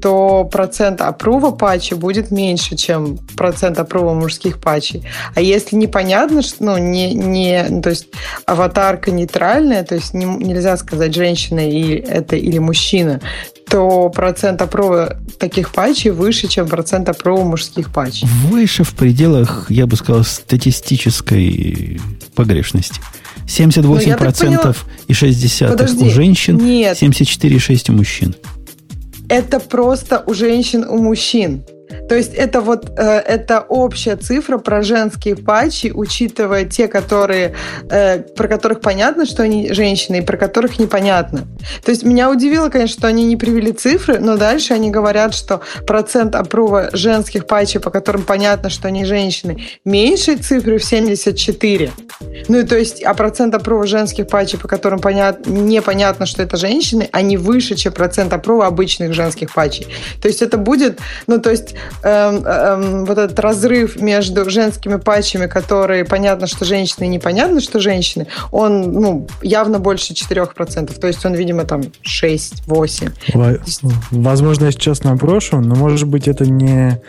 то 0.00 0.44
процент 0.44 1.00
опрува 1.00 1.50
патчи 1.50 1.94
будет 1.94 2.30
меньше, 2.30 2.76
чем 2.76 3.18
процент 3.36 3.78
опрува 3.78 4.14
мужских 4.14 4.60
патчей. 4.60 5.04
А 5.34 5.40
если 5.40 5.76
непонятно, 5.76 6.42
что, 6.42 6.64
ну, 6.64 6.78
не, 6.78 7.12
не, 7.14 7.80
то 7.82 7.90
есть 7.90 8.08
аватарка 8.44 9.10
нейтральная, 9.10 9.84
то 9.84 9.94
есть 9.94 10.14
не, 10.14 10.24
нельзя 10.24 10.76
сказать, 10.76 11.14
женщина 11.14 11.60
и 11.60 11.94
это 11.94 12.36
или 12.46 12.58
мужчина, 12.58 13.20
то 13.68 14.08
процент 14.08 14.62
опрува 14.62 15.16
таких 15.38 15.72
патчей 15.72 16.12
выше, 16.12 16.46
чем 16.46 16.68
процент 16.68 17.08
опрува 17.08 17.44
мужских 17.44 17.92
патчей. 17.92 18.28
Выше 18.48 18.84
в 18.84 18.94
пределах, 18.94 19.66
я 19.68 19.86
бы 19.86 19.96
сказал, 19.96 20.22
статистической 20.22 22.00
погрешности. 22.36 23.00
78% 23.46 24.60
ну, 24.62 24.74
и 25.08 25.12
60% 25.12 25.68
Подожди, 25.68 26.04
у 26.04 26.10
женщин, 26.10 26.58
74,6% 26.58 27.90
у 27.90 27.92
мужчин. 27.92 28.34
Это 29.28 29.58
просто 29.58 30.22
у 30.24 30.34
женщин, 30.34 30.84
у 30.84 30.98
мужчин. 30.98 31.64
То 32.08 32.14
есть 32.14 32.34
это 32.34 32.60
вот 32.60 32.92
э, 32.96 33.02
это 33.02 33.60
общая 33.60 34.16
цифра 34.16 34.58
про 34.58 34.82
женские 34.82 35.36
патчи, 35.36 35.92
учитывая 35.94 36.64
те, 36.64 36.88
которые 36.88 37.54
э, 37.90 38.20
про 38.20 38.48
которых 38.48 38.80
понятно, 38.80 39.26
что 39.26 39.42
они 39.42 39.72
женщины, 39.72 40.18
и 40.18 40.20
про 40.20 40.36
которых 40.36 40.78
непонятно. 40.78 41.46
То 41.84 41.90
есть 41.90 42.04
меня 42.04 42.30
удивило, 42.30 42.68
конечно, 42.68 42.98
что 42.98 43.08
они 43.08 43.24
не 43.24 43.36
привели 43.36 43.72
цифры, 43.72 44.18
но 44.18 44.36
дальше 44.36 44.74
они 44.74 44.90
говорят, 44.90 45.34
что 45.34 45.60
процент 45.86 46.34
опрува 46.34 46.90
женских 46.92 47.46
патчей, 47.46 47.80
по 47.80 47.90
которым 47.90 48.22
понятно, 48.22 48.70
что 48.70 48.88
они 48.88 49.04
женщины, 49.04 49.64
меньше 49.84 50.36
цифры 50.36 50.78
в 50.78 50.84
74. 50.84 51.90
Ну 52.48 52.58
и 52.58 52.62
то 52.62 52.76
есть, 52.76 53.02
а 53.02 53.14
процент 53.14 53.54
опрува 53.54 53.86
женских 53.86 54.28
патчей, 54.28 54.58
по 54.58 54.68
которым 54.68 55.00
понят, 55.00 55.46
непонятно, 55.46 56.26
что 56.26 56.42
это 56.42 56.56
женщины, 56.56 57.08
они 57.12 57.36
выше, 57.36 57.74
чем 57.74 57.92
процент 57.92 58.32
опрува 58.32 58.66
обычных 58.66 59.12
женских 59.12 59.52
патчей. 59.52 59.86
То 60.20 60.28
есть 60.28 60.42
это 60.42 60.56
будет, 60.58 60.98
ну 61.26 61.40
то 61.40 61.50
есть 61.50 61.74
эм, 62.06 62.44
эм, 62.44 63.04
вот 63.04 63.18
этот 63.18 63.38
разрыв 63.40 64.00
между 64.00 64.48
женскими 64.48 64.96
патчами, 64.96 65.46
которые 65.46 66.04
понятно, 66.04 66.46
что 66.46 66.64
женщины 66.64 67.04
и 67.04 67.08
непонятно, 67.08 67.60
что 67.60 67.80
женщины, 67.80 68.28
он 68.52 68.92
ну, 68.92 69.26
явно 69.42 69.78
больше 69.78 70.12
4%. 70.12 70.98
То 70.98 71.06
есть 71.06 71.24
он, 71.26 71.34
видимо, 71.34 71.64
там 71.64 71.82
6-8. 72.04 73.12
Возможно, 74.10 74.66
я 74.66 74.70
сейчас 74.70 75.02
наброшу, 75.02 75.60
но 75.60 75.74
может 75.74 76.08
быть 76.08 76.28
это 76.28 76.46
не 76.46 77.00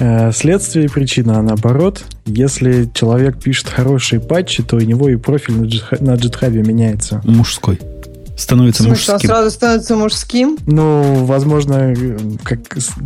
э, 0.00 0.32
следствие 0.32 0.86
и 0.86 0.88
причина, 0.88 1.38
а 1.38 1.42
наоборот. 1.42 2.02
Если 2.24 2.88
человек 2.94 3.38
пишет 3.40 3.68
хорошие 3.68 4.20
патчи, 4.20 4.62
то 4.62 4.76
у 4.76 4.80
него 4.80 5.08
и 5.08 5.16
профиль 5.16 5.82
на 6.00 6.14
джитхабе 6.14 6.62
меняется. 6.62 7.20
Мужской 7.24 7.78
становится 8.42 8.82
смысле, 8.82 9.12
мужским. 9.14 9.30
Он 9.30 9.36
сразу 9.36 9.50
становится 9.50 9.96
мужским? 9.96 10.58
Ну, 10.66 11.24
возможно, 11.24 11.94
как 12.42 12.60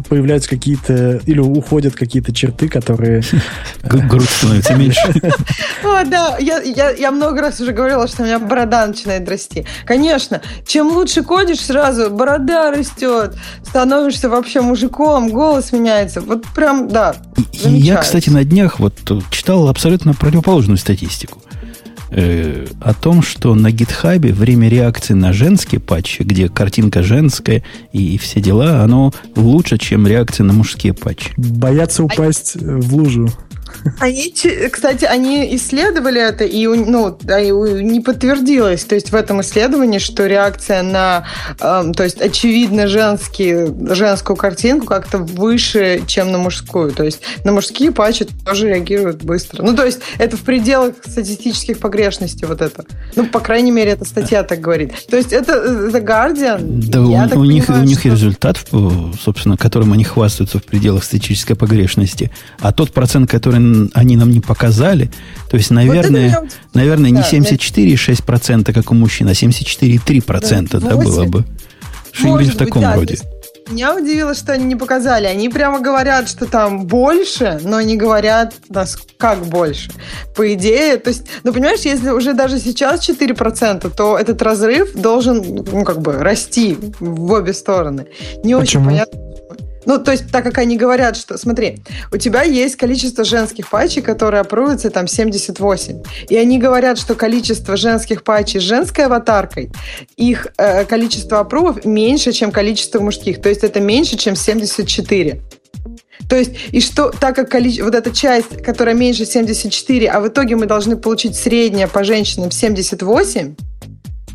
появляются 0.09 0.49
какие-то 0.49 1.21
или 1.27 1.39
уходят 1.39 1.95
какие-то 1.95 2.33
черты, 2.33 2.69
которые... 2.69 3.23
Грудь 3.83 4.29
становится 4.29 4.75
меньше. 4.75 5.15
О, 5.85 6.05
да, 6.05 6.37
я 6.39 7.11
много 7.11 7.41
раз 7.41 7.61
уже 7.61 7.73
говорила, 7.73 8.09
что 8.09 8.23
у 8.23 8.27
меня 8.27 8.39
борода 8.39 8.87
начинает 8.87 9.29
расти. 9.29 9.67
Конечно, 9.85 10.43
чем 10.67 10.89
лучше 10.89 11.23
кодишь, 11.23 11.61
сразу 11.61 12.11
борода 12.11 12.71
растет, 12.71 13.37
становишься 13.67 14.29
вообще 14.29 14.61
мужиком, 14.61 15.31
голос 15.31 15.73
меняется. 15.73 16.21
Вот 16.21 16.45
прям, 16.55 16.89
да, 16.89 17.15
Я, 17.53 17.97
кстати, 17.99 18.31
на 18.31 18.45
днях 18.45 18.79
вот 18.81 18.95
читал 19.31 19.69
абсолютно 19.69 20.15
противоположную 20.15 20.79
статистику 20.79 21.43
э, 22.11 22.67
о 22.81 22.95
том, 22.95 23.23
что 23.23 23.55
на 23.55 23.71
гитхабе 23.71 24.33
время 24.33 24.69
реакции 24.69 25.15
на 25.15 25.33
женские 25.33 25.81
патчи, 25.81 26.23
где 26.23 26.49
картинка 26.49 27.03
женская 27.03 27.63
и, 27.93 28.15
и 28.15 28.19
все 28.19 28.41
дела, 28.41 28.83
оно 28.83 29.13
лучше, 29.35 29.79
чем 29.79 30.07
реакция 30.07 30.45
на 30.45 30.53
мужские 30.53 30.93
патчи. 30.93 31.33
Боятся 31.37 32.05
упасть 32.05 32.57
в 32.57 32.95
лужу. 32.95 33.31
Они, 34.01 34.35
кстати, 34.71 35.05
они 35.05 35.55
исследовали 35.57 36.21
это, 36.21 36.45
и 36.45 36.67
ну, 36.67 37.19
не 37.81 38.01
подтвердилось. 38.01 38.85
То 38.85 38.95
есть 38.95 39.11
в 39.11 39.15
этом 39.15 39.41
исследовании, 39.41 39.99
что 39.99 40.27
реакция 40.27 40.83
на, 40.83 41.27
э, 41.61 41.93
то 41.95 42.05
есть 42.05 42.21
очевидно 42.21 42.89
женский, 42.89 43.95
женскую 43.95 44.37
картинку 44.37 44.87
как-то 44.87 45.19
выше, 45.19 46.03
чем 46.07 46.33
на 46.33 46.39
мужскую. 46.39 46.93
То 46.93 47.05
есть 47.05 47.21
на 47.45 47.53
мужские 47.53 47.93
патчи 47.93 48.27
тоже 48.45 48.69
реагируют 48.69 49.23
быстро. 49.23 49.63
Ну, 49.63 49.75
то 49.75 49.85
есть 49.85 50.01
это 50.19 50.37
в 50.37 50.43
пределах 50.43 50.95
статистических 51.07 51.79
погрешностей 51.79 52.47
вот 52.47 52.61
это. 52.61 52.85
Ну, 53.15 53.27
по 53.27 53.41
крайней 53.41 53.71
мере, 53.71 53.93
эта 53.93 54.05
статья 54.05 54.43
так 54.43 54.61
говорит. 54.61 54.93
То 55.09 55.17
есть 55.17 55.33
это 55.33 55.53
э, 55.53 55.91
The 55.93 56.05
Guardian. 56.05 56.59
Да, 56.89 57.01
у, 57.01 57.05
у, 57.05 57.09
понимаю, 57.09 57.45
них, 57.47 57.69
у 57.69 57.73
них 57.73 58.01
что... 58.01 58.09
результат, 58.11 58.59
собственно, 59.23 59.57
которым 59.57 59.93
они 59.93 60.05
хвастаются 60.05 60.59
в 60.59 60.65
пределах 60.65 61.05
статистической 61.05 61.57
погрешности. 61.57 62.31
А 62.61 62.73
тот 62.73 62.93
процент, 62.93 63.31
который 63.31 63.61
они 63.95 64.17
нам 64.17 64.31
не 64.31 64.41
показали. 64.41 65.11
То 65.51 65.57
есть, 65.57 65.71
наверное, 65.71 66.41
вот 66.41 66.51
наверное 66.75 67.11
да, 67.11 67.19
не 67.19 67.23
74,6%, 67.23 68.73
как 68.73 68.91
у 68.91 68.95
мужчин, 68.95 69.29
а 69.29 69.33
74,3% 69.33 70.69
да, 70.71 70.79
да, 70.81 70.97
было 70.97 71.25
бы. 71.25 71.45
Что-нибудь 72.13 72.55
в 72.55 72.57
таком 72.57 72.83
да, 72.83 72.95
роде. 72.95 73.19
Меня 73.69 73.97
удивило, 73.97 74.35
что 74.35 74.53
они 74.53 74.65
не 74.65 74.77
показали. 74.77 75.27
Они 75.27 75.49
прямо 75.49 75.81
говорят, 75.81 76.29
что 76.29 76.47
там 76.47 76.87
больше, 76.87 77.61
но 77.65 77.81
не 77.81 77.97
говорят, 77.97 78.55
как 79.17 79.45
больше. 79.47 79.91
По 80.37 80.55
идее, 80.55 80.99
то 80.99 81.09
есть, 81.09 81.27
ну, 81.43 81.53
понимаешь, 81.53 81.81
если 81.81 82.11
уже 82.11 82.33
даже 82.33 82.61
сейчас 82.61 83.09
4%, 83.09 83.91
то 83.91 84.17
этот 84.17 84.41
разрыв 84.43 84.95
должен, 84.95 85.65
ну, 85.73 85.85
как 85.85 86.01
бы, 86.01 86.13
расти 86.13 86.79
в 87.01 87.33
обе 87.33 87.53
стороны. 87.53 88.07
Не 88.45 88.57
Почему? 88.57 88.61
очень 88.61 88.85
понятно. 88.85 89.26
Ну, 89.87 89.99
то 89.99 90.11
есть, 90.11 90.31
так 90.31 90.45
как 90.45 90.59
они 90.59 90.77
говорят, 90.77 91.17
что, 91.17 91.39
смотри, 91.39 91.79
у 92.13 92.17
тебя 92.17 92.43
есть 92.43 92.77
количество 92.77 93.25
женских 93.25 93.71
патчей, 93.71 94.03
которые 94.03 94.41
опрувятся 94.41 94.91
там 94.91 95.07
78. 95.07 96.03
И 96.29 96.37
они 96.37 96.59
говорят, 96.59 96.99
что 96.99 97.15
количество 97.15 97.77
женских 97.77 98.25
патчей 98.25 98.61
с 98.61 98.65
женской 98.65 99.07
аватаркой, 99.07 99.71
их 100.17 100.49
э, 100.59 100.85
количество 100.85 101.39
опрувов 101.39 101.85
меньше, 101.85 102.33
чем 102.33 102.51
количество 102.51 103.01
мужских. 103.01 103.41
То 103.41 103.49
есть, 103.49 103.63
это 103.63 103.81
меньше, 103.81 104.17
чем 104.17 104.35
74. 104.35 105.41
То 106.29 106.37
есть, 106.37 106.53
и 106.73 106.81
что, 106.81 107.11
так 107.11 107.37
как 107.37 107.49
количество, 107.49 107.85
вот 107.85 107.95
эта 107.95 108.11
часть, 108.11 108.63
которая 108.63 108.95
меньше 108.95 109.25
74, 109.25 110.09
а 110.09 110.21
в 110.21 110.29
итоге 110.29 110.57
мы 110.57 110.67
должны 110.67 110.97
получить 110.97 111.37
среднее 111.37 111.87
по 111.87 112.03
женщинам 112.03 112.51
78, 112.51 113.55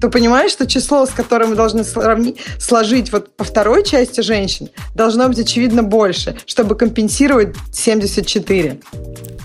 то 0.02 0.10
понимаешь, 0.10 0.52
что 0.52 0.66
число, 0.66 1.06
с 1.06 1.12
которым 1.12 1.52
мы 1.52 1.56
должны 1.56 1.84
сравнить, 1.84 2.38
сложить 2.58 3.12
вот 3.12 3.36
по 3.36 3.44
второй 3.44 3.86
части 3.86 4.22
женщин, 4.22 4.70
должно 4.96 5.28
быть 5.28 5.38
очевидно 5.40 5.84
больше, 5.84 6.36
чтобы 6.48 6.76
компенсировать 6.76 7.56
74. 7.72 8.80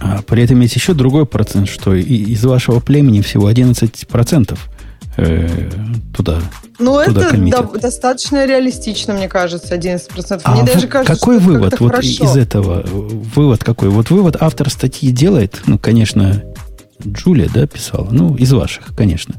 А 0.01 0.23
при 0.23 0.43
этом 0.43 0.59
есть 0.61 0.75
еще 0.75 0.95
другой 0.95 1.27
процент, 1.27 1.69
что 1.69 1.95
из 1.95 2.43
вашего 2.43 2.81
племени 2.81 3.21
всего 3.21 3.51
11% 3.51 4.59
э, 5.19 5.71
туда 6.17 6.41
ну, 6.79 7.01
это 7.01 7.35
да, 7.35 7.63
достаточно 7.63 8.45
реалистично, 8.45 9.15
мне 9.15 9.29
кажется, 9.29 9.75
11%. 9.75 10.41
А 10.45 10.53
мне 10.53 10.63
в, 10.63 10.67
даже 10.67 10.89
кажется, 10.89 11.15
какой 11.15 11.39
что 11.39 11.49
вывод 11.49 11.81
вот 11.81 11.91
хорошо. 11.91 12.25
из 12.25 12.37
этого? 12.37 12.83
Вывод 12.87 13.65
какой? 13.65 13.89
Вот 13.89 14.11
вывод 14.11 14.37
автор 14.41 14.69
статьи 14.69 15.11
делает, 15.11 15.63
ну, 15.67 15.79
конечно, 15.79 16.45
Джулия, 17.07 17.49
да, 17.53 17.67
писала, 17.67 18.09
ну, 18.11 18.37
из 18.37 18.53
ваших, 18.53 18.95
конечно 18.95 19.37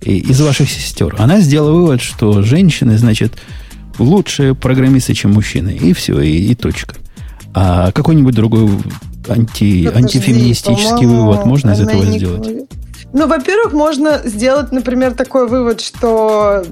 из 0.00 0.40
ваших 0.40 0.70
сестер. 0.70 1.16
Она 1.18 1.40
сделала 1.40 1.72
вывод, 1.72 2.00
что 2.00 2.42
женщины, 2.42 2.98
значит, 2.98 3.32
лучшие 3.98 4.54
программисты, 4.54 5.14
чем 5.14 5.32
мужчины. 5.32 5.70
И 5.70 5.92
все, 5.92 6.20
и, 6.20 6.50
и 6.50 6.54
точка. 6.54 6.96
А 7.54 7.90
какой-нибудь 7.92 8.34
другой 8.34 8.68
анти, 9.28 9.84
Подожди, 9.84 9.88
антифеминистический 9.88 11.06
вывод 11.06 11.46
можно 11.46 11.72
из 11.72 11.80
этого 11.80 12.02
не... 12.02 12.18
сделать? 12.18 12.68
Ну, 13.12 13.26
во-первых, 13.26 13.72
можно 13.72 14.20
сделать, 14.24 14.72
например, 14.72 15.14
такой 15.14 15.48
вывод, 15.48 15.80
что 15.80 16.64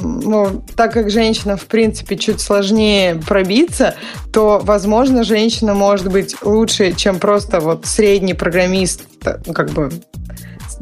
ну, 0.00 0.62
так 0.76 0.92
как 0.92 1.10
женщина, 1.10 1.56
в 1.56 1.66
принципе, 1.66 2.16
чуть 2.16 2.40
сложнее 2.40 3.16
пробиться, 3.16 3.96
то, 4.32 4.60
возможно, 4.62 5.24
женщина 5.24 5.74
может 5.74 6.08
быть 6.12 6.36
лучше, 6.42 6.92
чем 6.92 7.18
просто 7.18 7.58
вот 7.58 7.86
средний 7.86 8.34
программист, 8.34 9.02
ну, 9.44 9.52
как 9.52 9.70
бы 9.70 9.90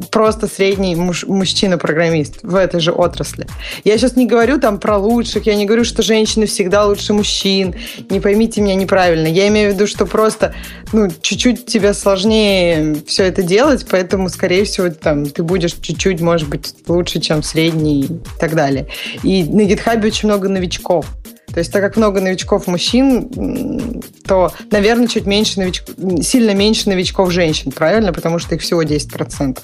просто 0.09 0.47
средний 0.47 0.95
муж, 0.95 1.25
мужчина-программист 1.25 2.39
в 2.43 2.55
этой 2.55 2.79
же 2.79 2.91
отрасли. 2.91 3.47
Я 3.83 3.97
сейчас 3.97 4.15
не 4.15 4.25
говорю 4.25 4.59
там 4.59 4.79
про 4.79 4.97
лучших, 4.97 5.45
я 5.45 5.55
не 5.55 5.65
говорю, 5.65 5.83
что 5.83 6.01
женщины 6.01 6.45
всегда 6.45 6.85
лучше 6.85 7.13
мужчин. 7.13 7.75
Не 8.09 8.19
поймите 8.19 8.61
меня 8.61 8.75
неправильно. 8.75 9.27
Я 9.27 9.47
имею 9.47 9.71
в 9.71 9.75
виду, 9.75 9.87
что 9.87 10.05
просто 10.05 10.53
ну, 10.93 11.09
чуть-чуть 11.21 11.65
тебе 11.65 11.93
сложнее 11.93 12.97
все 13.05 13.23
это 13.25 13.43
делать, 13.43 13.85
поэтому, 13.89 14.29
скорее 14.29 14.65
всего, 14.65 14.89
там, 14.89 15.25
ты 15.25 15.43
будешь 15.43 15.73
чуть-чуть, 15.73 16.21
может 16.21 16.49
быть, 16.49 16.73
лучше, 16.87 17.19
чем 17.19 17.43
средний 17.43 18.01
и 18.01 18.09
так 18.39 18.55
далее. 18.55 18.87
И 19.23 19.43
на 19.43 19.61
GitHub 19.61 20.05
очень 20.05 20.27
много 20.27 20.49
новичков. 20.49 21.05
То 21.53 21.59
есть, 21.59 21.71
так 21.71 21.81
как 21.81 21.97
много 21.97 22.21
новичков 22.21 22.67
мужчин, 22.67 24.01
то, 24.25 24.51
наверное, 24.71 25.07
чуть 25.07 25.25
меньше 25.25 25.59
новичков, 25.59 25.95
сильно 26.23 26.53
меньше 26.53 26.87
новичков 26.89 27.31
женщин, 27.31 27.71
правильно? 27.71 28.13
Потому 28.13 28.39
что 28.39 28.55
их 28.55 28.61
всего 28.61 28.83
10%. 28.83 29.59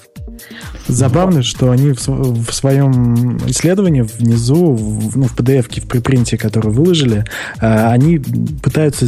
Забавно, 0.86 1.42
что 1.42 1.70
они 1.70 1.92
в, 1.92 2.08
в 2.08 2.52
своем 2.52 3.36
исследовании 3.48 4.02
внизу, 4.02 4.72
в, 4.72 5.16
ну, 5.16 5.24
в 5.24 5.36
PDF, 5.36 5.80
в 5.80 5.88
припринте, 5.88 6.36
который 6.36 6.70
выложили, 6.70 7.24
э, 7.60 7.86
они 7.90 8.18
пытаются 8.62 9.06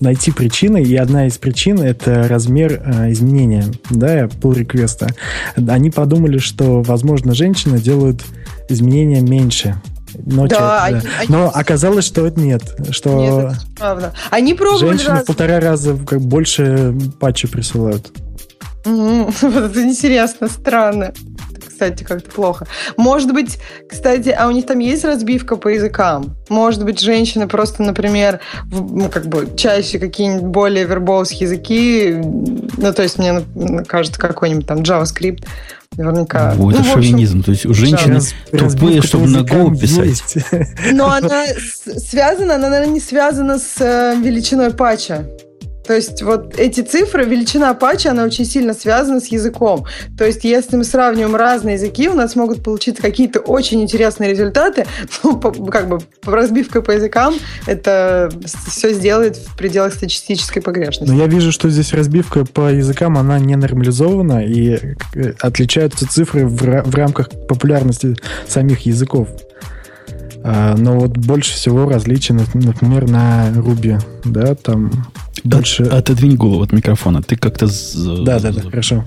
найти 0.00 0.30
причины, 0.30 0.82
и 0.82 0.94
одна 0.96 1.26
из 1.26 1.38
причин— 1.38 1.80
это 1.80 2.28
размер 2.28 2.80
э, 2.84 3.12
изменения, 3.12 3.64
да, 3.90 4.24
pull 4.24 4.54
реквеста. 4.54 5.08
Они 5.56 5.90
подумали, 5.90 6.38
что, 6.38 6.82
возможно, 6.82 7.34
женщины 7.34 7.78
делают 7.80 8.22
изменения 8.68 9.20
меньше, 9.20 9.80
но, 10.24 10.46
да, 10.46 10.84
они, 10.84 11.00
они... 11.18 11.28
но 11.28 11.50
оказалось, 11.52 12.04
что 12.04 12.26
это 12.26 12.40
нет. 12.40 12.62
Что 12.90 13.14
нет, 13.18 13.32
это 13.32 13.56
правда. 13.76 14.12
Они 14.30 14.54
пробовали 14.54 14.90
Женщины 14.90 15.10
раз... 15.10 15.22
в 15.22 15.26
полтора 15.26 15.60
раза 15.60 15.96
как 15.96 16.20
больше 16.20 16.94
патчи 17.20 17.46
присылают. 17.46 18.10
Вот 19.42 19.64
это 19.64 19.82
интересно, 19.82 20.48
странно. 20.48 21.12
Кстати, 21.66 22.02
как-то 22.02 22.30
плохо. 22.30 22.66
Может 22.96 23.32
быть, 23.32 23.58
кстати, 23.88 24.30
а 24.30 24.48
у 24.48 24.50
них 24.50 24.66
там 24.66 24.80
есть 24.80 25.04
разбивка 25.04 25.56
по 25.56 25.68
языкам? 25.68 26.36
Может 26.48 26.84
быть, 26.84 27.00
женщины 27.00 27.46
просто, 27.46 27.84
например, 27.84 28.40
в, 28.64 28.96
ну, 28.96 29.08
как 29.08 29.26
бы 29.26 29.48
чаще 29.56 30.00
какие-нибудь 30.00 30.48
более 30.48 30.86
вербовские 30.86 31.42
языки, 31.42 32.16
ну, 32.76 32.92
то 32.92 33.02
есть 33.02 33.18
мне 33.18 33.44
кажется, 33.86 34.20
какой-нибудь 34.20 34.66
там 34.66 34.78
JavaScript, 34.78 35.44
наверняка. 35.96 36.54
О, 36.58 36.70
это 36.70 36.82
ну, 36.82 36.92
шовинизм. 36.94 37.42
То 37.42 37.52
есть 37.52 37.66
у 37.66 37.74
женщины 37.74 38.20
да. 38.52 38.58
тупые, 38.58 39.02
чтобы 39.02 39.28
на 39.28 39.38
Go 39.38 39.76
писать. 39.78 40.22
Но 40.92 41.10
она 41.10 41.44
связана, 41.46 42.56
она, 42.56 42.70
наверное, 42.70 42.94
не 42.94 43.00
связана 43.00 43.58
с 43.58 43.76
э, 43.80 44.16
величиной 44.20 44.70
патча. 44.72 45.26
То 45.88 45.94
есть 45.94 46.22
вот 46.22 46.58
эти 46.58 46.82
цифры, 46.82 47.24
величина 47.24 47.72
патча, 47.72 48.10
она 48.10 48.24
очень 48.24 48.44
сильно 48.44 48.74
связана 48.74 49.20
с 49.20 49.28
языком. 49.28 49.86
То 50.18 50.26
есть 50.26 50.44
если 50.44 50.76
мы 50.76 50.84
сравниваем 50.84 51.34
разные 51.34 51.76
языки, 51.76 52.10
у 52.10 52.14
нас 52.14 52.36
могут 52.36 52.62
получиться 52.62 53.00
какие-то 53.00 53.40
очень 53.40 53.82
интересные 53.82 54.30
результаты. 54.30 54.86
Ну, 55.24 55.36
по, 55.38 55.50
как 55.50 55.88
бы 55.88 55.98
разбивка 56.24 56.82
по 56.82 56.90
языкам, 56.90 57.34
это 57.66 58.30
все 58.68 58.92
сделает 58.92 59.36
в 59.36 59.56
пределах 59.56 59.94
статистической 59.94 60.62
погрешности. 60.62 61.10
Но 61.10 61.18
я 61.18 61.26
вижу, 61.26 61.50
что 61.50 61.70
здесь 61.70 61.92
разбивка 61.92 62.44
по 62.44 62.70
языкам, 62.70 63.16
она 63.16 63.38
не 63.38 63.56
нормализована, 63.56 64.44
и 64.44 64.78
э, 65.14 65.32
отличаются 65.40 66.06
цифры 66.06 66.46
в, 66.46 66.56
в 66.56 66.94
рамках 66.94 67.30
популярности 67.48 68.16
самих 68.46 68.80
языков. 68.80 69.28
А, 70.44 70.76
но 70.76 70.98
вот 70.98 71.16
больше 71.16 71.54
всего 71.54 71.88
различий, 71.88 72.34
например, 72.34 73.08
на 73.08 73.48
Ruby, 73.50 74.00
да, 74.24 74.54
там 74.54 74.90
больше... 75.44 75.84
От, 75.84 75.92
отодвинь 75.92 76.36
голову 76.36 76.62
от 76.62 76.72
микрофона, 76.72 77.22
ты 77.22 77.36
как-то... 77.36 77.66
Да, 78.24 78.38
да, 78.40 78.52
да, 78.52 78.62
хорошо. 78.62 79.04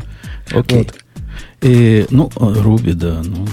Окей. 0.51 0.79
Вот. 0.79 0.95
И, 1.61 2.07
ну, 2.09 2.29
Руби, 2.35 2.93
да. 2.93 3.21
Ну, 3.23 3.47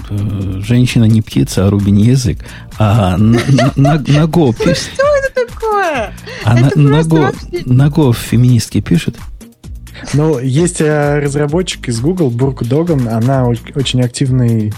женщина 0.61 1.05
не 1.05 1.21
птица, 1.21 1.67
а 1.67 1.69
Руби 1.69 1.91
не 1.91 2.05
язык. 2.05 2.39
А 2.77 3.17
на, 3.17 3.39
на, 3.75 3.93
на 3.95 4.23
Go 4.25 4.53
пишет... 4.57 4.89
Что 4.93 5.03
это 5.23 5.47
такое? 5.47 6.13
А 6.43 6.55
на, 6.55 6.71
на, 6.75 7.01
Go, 7.01 7.35
на 7.65 7.87
Go 7.87 8.13
феминистки 8.13 8.81
пишет? 8.81 9.17
Ну, 10.13 10.39
есть 10.39 10.81
э, 10.81 11.19
разработчик 11.19 11.87
из 11.89 11.99
Google, 11.99 12.29
Бурк 12.31 12.63
Доган. 12.63 13.07
Она 13.07 13.45
очень 13.45 14.01
активный, 14.01 14.73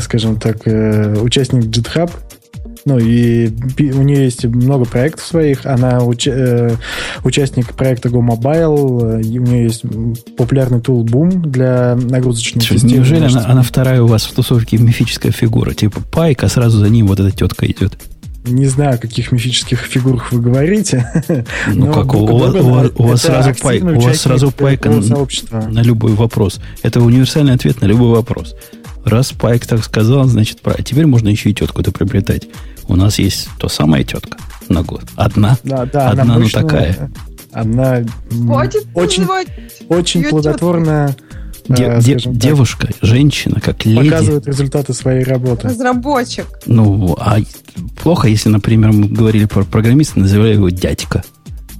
скажем 0.00 0.38
так, 0.38 0.66
э, 0.66 1.18
участник 1.20 1.64
GitHub. 1.64 2.10
Ну, 2.84 2.98
и 2.98 3.50
у 3.92 4.02
нее 4.02 4.24
есть 4.24 4.44
много 4.44 4.84
проектов 4.84 5.26
своих. 5.26 5.66
Она 5.66 5.98
уч- 5.98 6.30
э, 6.32 6.76
участник 7.24 7.74
проекта 7.74 8.08
Go 8.08 8.20
Mobile. 8.26 9.18
У 9.18 9.18
нее 9.20 9.64
есть 9.64 9.82
популярный 10.36 10.80
тул 10.80 11.04
Boom 11.04 11.40
для 11.46 11.96
нагрузочных 11.96 12.64
систем. 12.64 12.88
Неужели 12.88 13.24
она, 13.24 13.44
она 13.46 13.62
вторая 13.62 14.02
у 14.02 14.06
вас 14.06 14.24
в 14.24 14.32
тусовке 14.32 14.78
мифическая 14.78 15.32
фигура? 15.32 15.74
Типа 15.74 16.00
Пайк, 16.10 16.44
а 16.44 16.48
сразу 16.48 16.78
за 16.78 16.88
ним 16.88 17.06
вот 17.08 17.20
эта 17.20 17.30
тетка 17.30 17.66
идет. 17.66 17.98
Не 18.44 18.66
знаю, 18.66 18.94
о 18.94 18.98
каких 18.98 19.32
мифических 19.32 19.80
фигурах 19.80 20.32
вы 20.32 20.40
говорите. 20.40 21.06
Ну 21.74 21.92
как, 21.92 22.14
у, 22.14 22.18
у, 22.18 22.24
у, 22.24 22.90
у 22.96 23.02
вас 23.08 23.22
сразу 23.22 23.54
пайк, 23.60 23.84
у 23.84 24.00
вас 24.00 24.18
сразу 24.18 24.50
пайка 24.50 24.90
на, 24.90 25.68
на 25.68 25.82
любой 25.82 26.12
вопрос. 26.12 26.60
Это 26.82 27.00
универсальный 27.00 27.52
ответ 27.52 27.80
на 27.82 27.86
любой 27.86 28.10
вопрос. 28.10 28.54
Раз 29.08 29.32
Пайк 29.32 29.66
так 29.66 29.82
сказал, 29.84 30.24
значит, 30.24 30.58
а 30.64 30.82
теперь 30.82 31.06
можно 31.06 31.28
еще 31.28 31.50
и 31.50 31.54
тетку-то 31.54 31.92
приобретать. 31.92 32.46
У 32.88 32.96
нас 32.96 33.18
есть 33.18 33.48
то 33.58 33.68
самая 33.68 34.04
тетка 34.04 34.38
на 34.68 34.82
год. 34.82 35.02
Одна. 35.16 35.58
Да, 35.64 35.86
да, 35.86 36.10
одна, 36.10 36.38
но 36.38 36.48
такая. 36.48 37.10
Она 37.52 38.02
Хватит 38.30 38.86
очень, 38.94 39.26
очень 39.88 40.24
плодотворная. 40.24 41.16
Де, 41.68 41.84
э, 41.84 42.00
де, 42.00 42.16
девушка, 42.24 42.88
женщина, 43.02 43.60
как 43.60 43.84
леди. 43.84 44.08
Показывает 44.08 44.46
результаты 44.46 44.94
своей 44.94 45.22
работы. 45.22 45.68
Разработчик. 45.68 46.46
Ну, 46.66 47.14
а 47.20 47.38
плохо, 48.02 48.28
если, 48.28 48.48
например, 48.48 48.92
мы 48.92 49.08
говорили 49.08 49.44
про 49.44 49.64
программиста, 49.64 50.18
называли 50.18 50.54
его 50.54 50.70
дядька. 50.70 51.24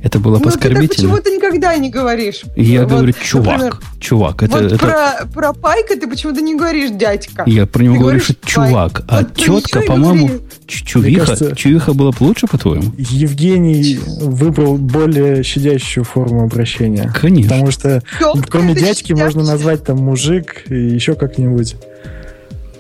Это 0.01 0.21
было 0.21 0.39
ну, 0.39 0.45
поскорбительно. 0.45 1.09
Ну, 1.09 1.17
почему 1.17 1.23
ты 1.23 1.37
никогда 1.37 1.77
не 1.77 1.91
говоришь? 1.91 2.43
Я 2.55 2.83
вот, 2.83 2.91
говорю, 2.91 3.13
чувак, 3.21 3.53
например, 3.53 3.79
чувак. 3.99 4.43
Это, 4.45 4.53
вот 4.53 4.73
это... 4.73 4.79
Про, 4.79 5.27
про 5.35 5.53
Пайка 5.53 5.99
ты 5.99 6.07
почему-то 6.07 6.41
не 6.41 6.55
говоришь 6.55 6.91
дядька. 6.91 7.43
Я 7.47 7.67
про 7.67 7.83
него 7.83 7.95
ты 7.95 8.01
говорю, 8.01 8.21
что 8.21 8.35
чувак. 8.45 9.03
А 9.09 9.19
вот 9.19 9.35
тетка, 9.35 9.81
по-моему, 9.81 10.31
чувиха, 10.67 11.27
кажется, 11.27 11.57
чувиха 11.57 11.95
была 11.95 12.13
бы 12.13 12.17
лучше, 12.21 12.47
по-твоему? 12.47 12.93
Евгений 12.97 13.99
выбрал 14.21 14.77
более 14.77 15.43
щадящую 15.43 16.05
форму 16.05 16.45
обращения. 16.45 17.13
Конечно. 17.21 17.51
Потому 17.51 17.71
что 17.73 18.03
Тетка 18.19 18.51
кроме 18.51 18.75
дядьки 18.75 19.13
можно 19.15 19.43
назвать 19.43 19.85
там 19.85 19.99
мужик 19.99 20.65
и 20.69 20.77
еще 20.77 21.15
как-нибудь. 21.15 21.75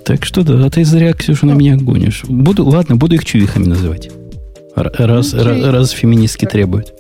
Так 0.05 0.25
что 0.25 0.43
да, 0.43 0.65
а 0.65 0.71
ты 0.71 0.85
зря, 0.85 1.13
Ксюша, 1.13 1.47
на 1.47 1.53
меня 1.53 1.77
гонишь. 1.77 2.23
Буду, 2.29 2.65
ладно, 2.65 2.97
буду 2.97 3.17
их 3.17 3.25
чувихами 3.25 3.67
называть. 3.67 4.11
Раз, 4.75 5.35
раз, 5.35 5.65
раз 5.65 5.91
феминистки 5.91 6.47
требуют. 6.47 6.95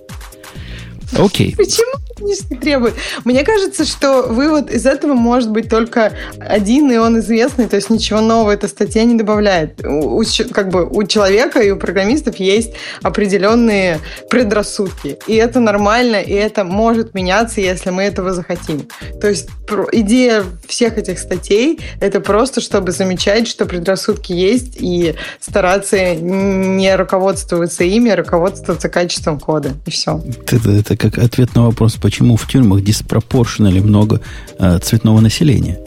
Окей. 1.16 1.54
Почему 1.56 1.92
не 2.20 2.34
требует? 2.56 2.94
Мне 3.24 3.44
кажется, 3.44 3.84
что 3.84 4.22
вывод 4.22 4.70
из 4.70 4.86
этого 4.86 5.14
может 5.14 5.50
быть 5.50 5.68
только 5.68 6.12
один, 6.40 6.90
и 6.90 6.96
он 6.96 7.18
известный, 7.18 7.68
то 7.68 7.76
есть 7.76 7.90
ничего 7.90 8.20
нового 8.20 8.52
эта 8.52 8.68
статья 8.68 9.04
не 9.04 9.14
добавляет. 9.14 9.84
У, 9.84 10.22
как 10.52 10.70
бы 10.70 10.86
у 10.86 11.04
человека 11.04 11.60
и 11.60 11.70
у 11.70 11.76
программистов 11.76 12.36
есть 12.36 12.72
определенные 13.02 14.00
предрассудки, 14.30 15.18
и 15.26 15.34
это 15.34 15.60
нормально, 15.60 16.16
и 16.16 16.32
это 16.32 16.64
может 16.64 17.14
меняться, 17.14 17.60
если 17.60 17.90
мы 17.90 18.02
этого 18.02 18.32
захотим. 18.32 18.88
То 19.20 19.28
есть 19.28 19.48
идея 19.92 20.44
всех 20.66 20.98
этих 20.98 21.18
статей— 21.18 21.80
это 22.00 22.20
просто, 22.20 22.60
чтобы 22.60 22.92
замечать, 22.92 23.48
что 23.48 23.66
предрассудки 23.66 24.32
есть, 24.32 24.76
и 24.80 25.14
стараться 25.40 26.14
не 26.14 26.94
руководствоваться 26.96 27.84
ими, 27.84 28.10
а 28.10 28.16
руководствоваться 28.16 28.88
качеством 28.88 29.38
кода, 29.38 29.72
и 29.86 29.90
все. 29.90 30.20
Это, 30.46 30.70
это 30.70 30.96
как 30.96 31.18
ответ 31.18 31.54
на 31.54 31.66
вопрос, 31.66 31.96
почему 32.08 32.36
в 32.36 32.48
тюрьмах 32.48 32.82
диспропорционально 32.82 33.82
много 33.82 34.22
э, 34.58 34.78
цветного 34.78 35.20
населения. 35.20 35.78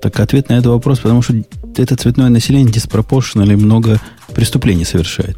Так 0.00 0.18
ответ 0.18 0.48
на 0.48 0.54
этот 0.54 0.68
вопрос, 0.68 1.00
потому 1.00 1.20
что 1.20 1.34
это 1.76 1.94
цветное 1.96 2.30
население 2.30 2.72
диспропорционально 2.72 3.58
много 3.58 4.00
преступлений 4.34 4.86
совершает. 4.86 5.36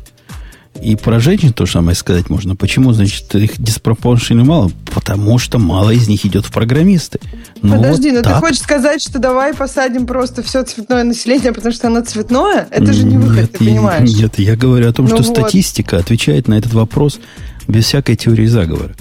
И 0.81 0.95
про 0.95 1.19
женщин 1.19 1.53
то 1.53 1.67
же 1.67 1.73
самое 1.73 1.97
сказать 1.97 2.31
можно. 2.31 2.55
Почему, 2.55 2.93
значит, 2.93 3.35
их 3.35 3.61
диспропорционально 3.61 4.49
мало? 4.49 4.71
Потому 4.95 5.39
что 5.39 5.59
мало 5.59 5.91
из 5.91 6.07
них 6.07 6.25
идет 6.27 6.47
в 6.47 6.53
программисты. 6.53 7.19
Ну, 7.61 7.75
Подожди, 7.75 8.11
вот 8.11 8.19
но 8.19 8.23
так. 8.23 8.35
ты 8.35 8.39
хочешь 8.39 8.63
сказать, 8.63 9.03
что 9.03 9.19
давай 9.19 9.53
посадим 9.53 10.07
просто 10.07 10.45
все 10.45 10.63
цветное 10.63 11.03
население, 11.03 11.53
потому 11.53 11.75
что 11.75 11.89
оно 11.89 12.03
цветное? 12.03 12.69
Это 12.71 12.93
же 12.93 13.05
не 13.05 13.17
выход, 13.17 13.37
нет, 13.37 13.53
ты 13.53 13.59
понимаешь? 13.59 14.11
Нет, 14.11 14.39
я 14.39 14.55
говорю 14.55 14.89
о 14.89 14.93
том, 14.93 15.07
ну 15.07 15.17
что 15.17 15.25
вот. 15.25 15.39
статистика 15.39 15.99
отвечает 15.99 16.47
на 16.47 16.55
этот 16.55 16.73
вопрос 16.73 17.19
без 17.67 17.87
всякой 17.87 18.15
теории 18.15 18.47
заговора. 18.47 18.95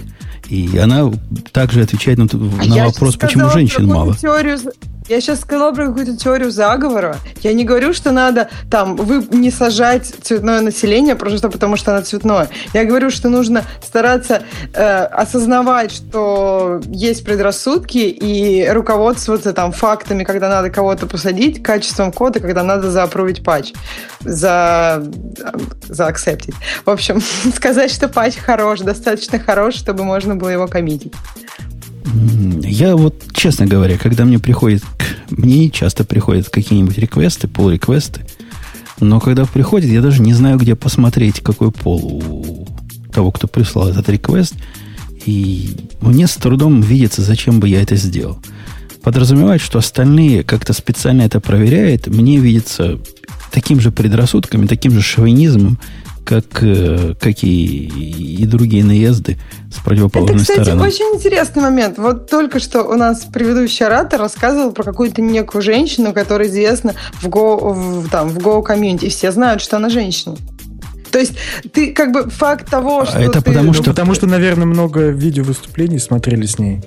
И 0.52 0.78
она 0.78 1.10
также 1.54 1.82
отвечает 1.82 2.18
на, 2.18 2.26
а 2.26 2.66
на 2.66 2.86
вопрос, 2.88 3.16
почему 3.16 3.50
женщин 3.52 3.88
мало. 3.88 4.18
Теорию, 4.18 4.60
я 5.08 5.20
сейчас 5.20 5.42
сказала 5.42 5.74
про 5.74 5.88
какую-то 5.88 6.16
теорию 6.16 6.52
заговора. 6.52 7.18
Я 7.42 7.54
не 7.54 7.66
говорю, 7.66 7.94
что 7.94 8.12
надо 8.12 8.50
там 8.70 8.96
вы 8.96 9.26
не 9.36 9.52
сажать 9.52 10.06
цветное 10.06 10.62
население 10.62 11.16
просто 11.16 11.50
потому, 11.50 11.76
что 11.76 11.96
оно 11.96 12.06
цветное. 12.06 12.50
Я 12.74 12.86
говорю, 12.86 13.10
что 13.10 13.30
нужно 13.30 13.64
стараться 13.84 14.44
э, 14.74 15.04
осознавать, 15.06 15.92
что 15.92 16.82
есть 16.88 17.26
предрассудки 17.26 17.98
и 17.98 18.68
руководствоваться 18.70 19.54
там 19.54 19.72
фактами, 19.72 20.24
когда 20.24 20.50
надо 20.50 20.70
кого-то 20.70 21.08
посадить, 21.08 21.64
качеством 21.64 22.12
кода, 22.12 22.40
когда 22.40 22.64
надо 22.64 22.92
заапрувить 22.92 23.44
патч, 23.44 23.74
за, 24.22 25.04
за 25.88 26.10
accepted. 26.10 26.54
В 26.86 26.90
общем, 26.90 27.22
сказать, 27.56 27.92
что 27.92 28.08
патч 28.08 28.38
хорош, 28.38 28.82
достаточно 28.82 29.40
хорош, 29.40 29.76
чтобы 29.76 30.04
можно 30.04 30.36
было 30.36 30.50
его 30.50 30.68
коммитить. 30.68 31.14
Я 32.04 32.96
вот, 32.96 33.24
честно 33.34 33.66
говоря, 33.68 33.98
когда 33.98 34.26
мне 34.26 34.40
приходит, 34.40 34.84
мне 35.30 35.70
часто 35.70 36.04
приходят 36.04 36.50
какие-нибудь 36.50 36.98
реквесты, 36.98 37.48
пол-реквесты, 37.48 38.22
но 39.00 39.20
когда 39.20 39.46
приходит, 39.46 39.90
я 39.90 40.02
даже 40.02 40.22
не 40.22 40.34
знаю, 40.34 40.58
где 40.58 40.76
посмотреть, 40.76 41.42
какой 41.42 41.72
пол 41.72 42.24
у 42.24 42.68
того, 43.12 43.32
кто 43.32 43.48
прислал 43.48 43.90
этот 43.90 44.08
реквест, 44.10 44.56
и 45.26 45.76
мне 46.02 46.28
с 46.28 46.36
трудом 46.36 46.82
видится, 46.82 47.22
зачем 47.22 47.60
бы 47.60 47.68
я 47.68 47.82
это 47.82 47.96
сделал. 47.96 48.40
Подразумевает, 49.04 49.62
что 49.62 49.80
остальные 49.80 50.44
как-то 50.44 50.74
специально 50.74 51.24
это 51.24 51.40
проверяют, 51.40 52.08
мне 52.08 52.38
видится 52.38 53.00
таким 53.52 53.80
же 53.80 53.92
предрассудками, 53.92 54.68
таким 54.68 54.94
же 54.94 55.02
шовинизмом, 55.02 55.80
как, 56.26 56.46
э, 56.62 57.14
как 57.20 57.44
и, 57.44 57.86
и 57.86 58.46
другие 58.46 58.84
наезды 58.84 59.38
с 59.72 59.80
противоположной 59.84 60.36
Это, 60.36 60.44
кстати, 60.44 60.62
стороны. 60.62 60.88
очень 60.88 61.16
интересный 61.16 61.62
момент. 61.62 61.98
Вот 61.98 62.30
только 62.30 62.60
что 62.60 62.84
у 62.84 62.96
нас 62.96 63.26
предыдущий 63.26 63.86
оратор 63.86 64.20
рассказывал 64.20 64.72
про 64.72 64.84
какую-то 64.84 65.22
некую 65.22 65.62
женщину, 65.62 66.14
которая 66.14 66.48
известна 66.48 66.94
в 67.22 67.28
Go, 67.28 67.74
в, 67.74 68.10
там, 68.10 68.30
в 68.30 68.38
Go 68.38 68.62
комьюнити. 68.64 69.10
Все 69.10 69.32
знают, 69.32 69.62
что 69.62 69.78
она 69.78 69.90
женщина. 69.90 70.36
То 71.12 71.20
есть 71.20 71.34
ты 71.74 71.94
как 71.94 72.12
бы 72.12 72.30
факт 72.30 72.70
того, 72.70 73.02
а 73.02 73.06
что 73.06 73.20
это 73.20 73.42
ты... 73.42 73.52
потому 73.52 73.74
что, 73.74 73.84
потому 73.84 74.16
что, 74.16 74.28
наверное, 74.28 74.66
много 74.66 75.10
видео 75.10 75.44
выступлений 75.44 76.00
смотрели 76.00 76.46
с 76.46 76.58
ней. 76.58 76.82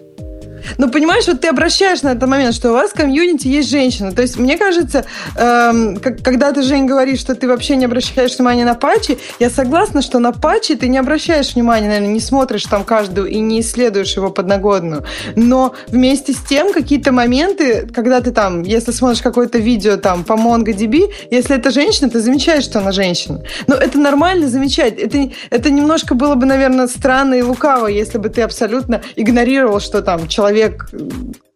Ну, 0.79 0.91
понимаешь, 0.91 1.27
вот 1.27 1.41
ты 1.41 1.49
обращаешь 1.49 2.03
на 2.03 2.13
этот 2.13 2.29
момент, 2.29 2.55
что 2.55 2.71
у 2.71 2.73
вас 2.73 2.91
в 2.91 2.95
комьюнити 2.95 3.49
есть 3.49 3.71
женщина. 3.71 4.13
То 4.13 4.23
есть, 4.23 4.39
мне 4.39 4.57
кажется, 4.57 5.05
эм, 5.37 5.97
как, 5.97 6.23
когда 6.23 6.53
ты, 6.53 6.63
Жень, 6.63 6.87
говоришь, 6.87 7.21
что 7.21 7.35
ты 7.35 7.47
вообще 7.49 7.77
не 7.77 7.85
обращаешь 7.85 8.37
внимания 8.37 8.65
на 8.65 8.75
патчи, 8.75 9.19
я 9.39 9.51
согласна, 9.51 10.03
что 10.03 10.19
на 10.19 10.33
патчи 10.33 10.75
ты 10.75 10.89
не 10.89 10.99
обращаешь 10.99 11.55
внимания, 11.55 11.89
наверное, 11.89 12.13
не 12.13 12.21
смотришь 12.21 12.65
там 12.65 12.85
каждую 12.85 13.29
и 13.29 13.39
не 13.41 13.61
исследуешь 13.61 14.17
его 14.17 14.31
подногодную. 14.31 15.05
Но 15.37 15.75
вместе 15.89 16.33
с 16.33 16.39
тем 16.39 16.73
какие-то 16.73 17.13
моменты, 17.13 17.87
когда 17.95 18.21
ты 18.21 18.31
там, 18.31 18.63
если 18.63 18.93
смотришь 18.93 19.23
какое-то 19.23 19.59
видео 19.59 19.97
там 19.97 20.25
по 20.25 20.33
MongoDB, 20.33 21.13
если 21.31 21.57
это 21.57 21.71
женщина, 21.71 22.11
ты 22.11 22.21
замечаешь, 22.21 22.65
что 22.65 22.79
она 22.79 22.93
женщина. 22.93 23.43
Но 23.67 23.75
это 23.75 23.99
нормально 23.99 24.49
замечать. 24.49 24.99
Это, 24.99 25.31
это 25.51 25.71
немножко 25.71 26.15
было 26.15 26.35
бы, 26.35 26.47
наверное, 26.47 26.87
странно 26.87 27.35
и 27.35 27.43
лукаво, 27.43 27.87
если 27.87 28.19
бы 28.19 28.29
ты 28.29 28.43
абсолютно 28.43 29.03
игнорировал, 29.17 29.81
что 29.81 30.03
там 30.03 30.29
человек 30.29 30.54
человек, 30.55 30.89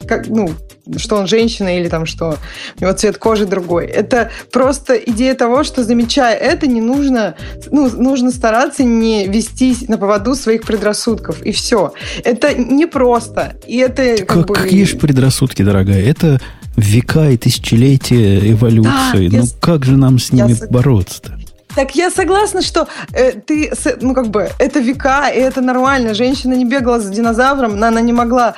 как, 0.07 0.29
ну, 0.29 0.51
что 0.97 1.17
он 1.17 1.27
женщина 1.27 1.79
или 1.79 1.89
там 1.89 2.07
что 2.07 2.39
у 2.79 2.83
него 2.83 2.93
цвет 2.93 3.19
кожи 3.19 3.47
другой. 3.47 3.87
Это 3.87 4.31
просто 4.51 4.95
идея 4.95 5.35
того, 5.35 5.65
что 5.65 5.85
замечая 5.85 6.35
это, 6.37 6.67
не 6.67 6.81
нужно, 6.81 7.37
ну, 7.71 7.91
нужно 7.91 8.31
стараться 8.31 8.85
не 8.85 9.27
вести 9.27 9.77
на 9.89 9.99
поводу 9.99 10.35
своих 10.35 10.63
предрассудков. 10.63 11.43
И 11.43 11.53
все. 11.53 11.93
Это 12.25 12.55
непросто. 12.55 13.57
И 13.67 13.77
это 13.77 14.17
как, 14.19 14.29
как 14.29 14.47
бы... 14.47 14.55
Какие 14.55 14.85
же 14.85 14.97
предрассудки, 14.97 15.63
дорогая? 15.63 16.03
Это 16.03 16.41
века 16.77 17.31
и 17.31 17.37
тысячелетия 17.37 18.51
эволюции. 18.51 19.29
Да, 19.29 19.39
ну 19.39 19.45
я... 19.45 19.51
как 19.61 19.85
же 19.85 19.97
нам 19.97 20.19
с 20.19 20.33
ними 20.33 20.57
я... 20.59 20.67
бороться-то? 20.69 21.39
Так 21.79 21.95
я 21.95 22.11
согласна, 22.11 22.61
что 22.61 22.89
э, 23.13 23.35
ты, 23.35 23.71
ну 24.01 24.13
как 24.13 24.31
бы, 24.31 24.51
это 24.59 24.81
века, 24.81 25.29
и 25.29 25.39
это 25.39 25.61
нормально. 25.61 26.13
Женщина 26.13 26.55
не 26.55 26.65
бегала 26.65 26.99
за 26.99 27.09
динозавром, 27.09 27.81
она 27.81 28.01
не 28.01 28.13
могла 28.13 28.57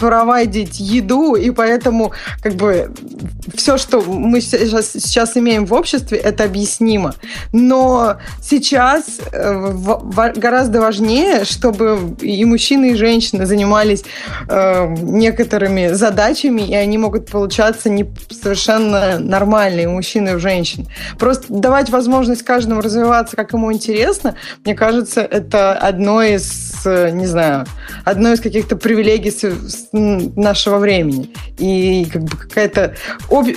проводить 0.00 0.80
еду, 0.80 1.36
и 1.36 1.52
поэтому 1.52 2.10
как 2.42 2.54
бы 2.54 2.92
все, 3.54 3.78
что 3.78 4.00
мы 4.02 4.40
сейчас, 4.40 4.90
сейчас 4.90 5.36
имеем 5.36 5.64
в 5.64 5.72
обществе, 5.72 6.18
это 6.18 6.42
объяснимо. 6.42 7.14
Но 7.52 8.16
сейчас 8.42 9.20
э, 9.30 9.52
в, 9.54 10.32
гораздо 10.34 10.80
важнее, 10.80 11.44
чтобы 11.44 12.16
и 12.20 12.44
мужчины, 12.44 12.90
и 12.90 12.94
женщины 12.96 13.46
занимались 13.46 14.02
э, 14.48 14.88
некоторыми 15.02 15.92
задачами, 15.92 16.62
и 16.62 16.74
они 16.74 16.98
могут 16.98 17.30
получаться 17.30 17.88
не 17.88 18.06
совершенно 18.28 19.20
нормальные 19.20 19.86
у 19.86 19.92
мужчин 19.92 20.28
и 20.28 20.34
у 20.34 20.40
женщин. 20.40 20.88
Просто 21.16 21.44
давать 21.48 21.90
возможность 21.90 22.42
каждому 22.42 22.55
развиваться, 22.60 23.36
как 23.36 23.52
ему 23.52 23.72
интересно, 23.72 24.36
мне 24.64 24.74
кажется, 24.74 25.20
это 25.20 25.74
одно 25.74 26.22
из, 26.22 26.84
не 26.84 27.26
знаю, 27.26 27.66
одно 28.04 28.32
из 28.32 28.40
каких-то 28.40 28.76
привилегий 28.76 29.32
нашего 29.92 30.78
времени. 30.78 31.30
И 31.58 32.06
как 32.12 32.22
бы 32.24 32.36
какая-то 32.36 32.94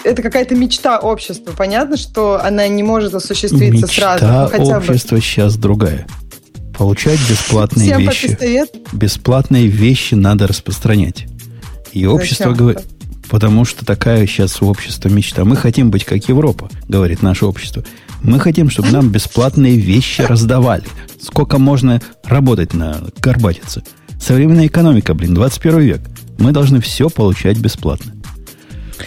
это 0.03 0.21
какая-то 0.21 0.55
мечта 0.55 0.99
общества. 0.99 1.53
Понятно, 1.57 1.97
что 1.97 2.39
она 2.43 2.67
не 2.67 2.83
может 2.83 3.13
осуществиться 3.13 3.85
мечта 3.85 4.17
сразу. 4.17 4.25
Мечта 4.25 4.47
хотя 4.57 4.77
общества 4.77 5.15
бы... 5.15 5.21
сейчас 5.21 5.55
другая. 5.55 6.07
Получать 6.77 7.19
бесплатные 7.29 7.87
Всем 7.87 7.99
вещи. 7.99 8.65
Бесплатные 8.93 9.67
вещи 9.67 10.15
надо 10.15 10.47
распространять. 10.47 11.25
И 11.91 12.05
общество 12.05 12.53
говорит, 12.53 12.81
потому 13.29 13.65
что 13.65 13.85
такая 13.85 14.25
сейчас 14.27 14.61
общество 14.61 15.09
мечта. 15.09 15.45
Мы 15.45 15.55
хотим 15.55 15.91
быть 15.91 16.03
как 16.05 16.27
Европа, 16.27 16.69
говорит 16.87 17.21
наше 17.21 17.45
общество. 17.45 17.83
Мы 18.21 18.39
хотим, 18.39 18.69
чтобы 18.69 18.89
нам 18.89 19.09
бесплатные 19.09 19.77
вещи 19.77 20.21
раздавали. 20.21 20.83
Сколько 21.21 21.57
можно 21.59 22.01
работать 22.23 22.73
на 22.73 23.01
горбатице? 23.19 23.83
Современная 24.19 24.67
экономика, 24.67 25.13
блин, 25.13 25.33
21 25.33 25.79
век. 25.79 26.01
Мы 26.37 26.51
должны 26.51 26.81
все 26.81 27.09
получать 27.09 27.57
бесплатно. 27.57 28.13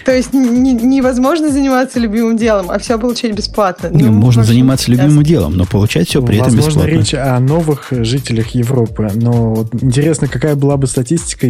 То 0.07 0.13
есть 0.13 0.33
не, 0.33 0.73
невозможно 0.73 1.51
заниматься 1.51 2.01
любимым 2.01 2.37
делом, 2.37 2.71
а 2.71 2.79
все 2.79 2.99
получать 2.99 3.35
бесплатно. 3.35 3.89
Не, 3.89 4.05
ну, 4.05 4.13
можно 4.13 4.43
заниматься 4.43 4.91
любимым 4.91 5.23
делом, 5.23 5.57
но 5.57 5.67
получать 5.67 6.09
все 6.09 6.23
при 6.23 6.39
Возможно, 6.39 6.59
этом 6.59 6.69
бесплатно. 6.69 6.91
речь 6.91 7.15
о 7.15 7.39
новых 7.41 7.89
жителях 7.91 8.49
Европы. 8.55 9.11
Но 9.15 9.55
вот 9.55 9.75
интересно, 9.83 10.29
какая 10.29 10.57
была 10.57 10.77
бы 10.77 10.87
статистика 10.87 11.47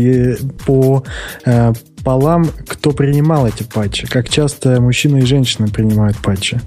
по 0.66 1.04
э, 2.02 2.04
полам, 2.04 2.46
кто 2.66 2.92
принимал 2.92 3.46
эти 3.46 3.62
патчи? 3.62 4.06
Как 4.06 4.28
часто 4.28 4.80
мужчины 4.80 5.18
и 5.18 5.22
женщины 5.22 5.68
принимают 5.68 6.16
патчи? 6.18 6.60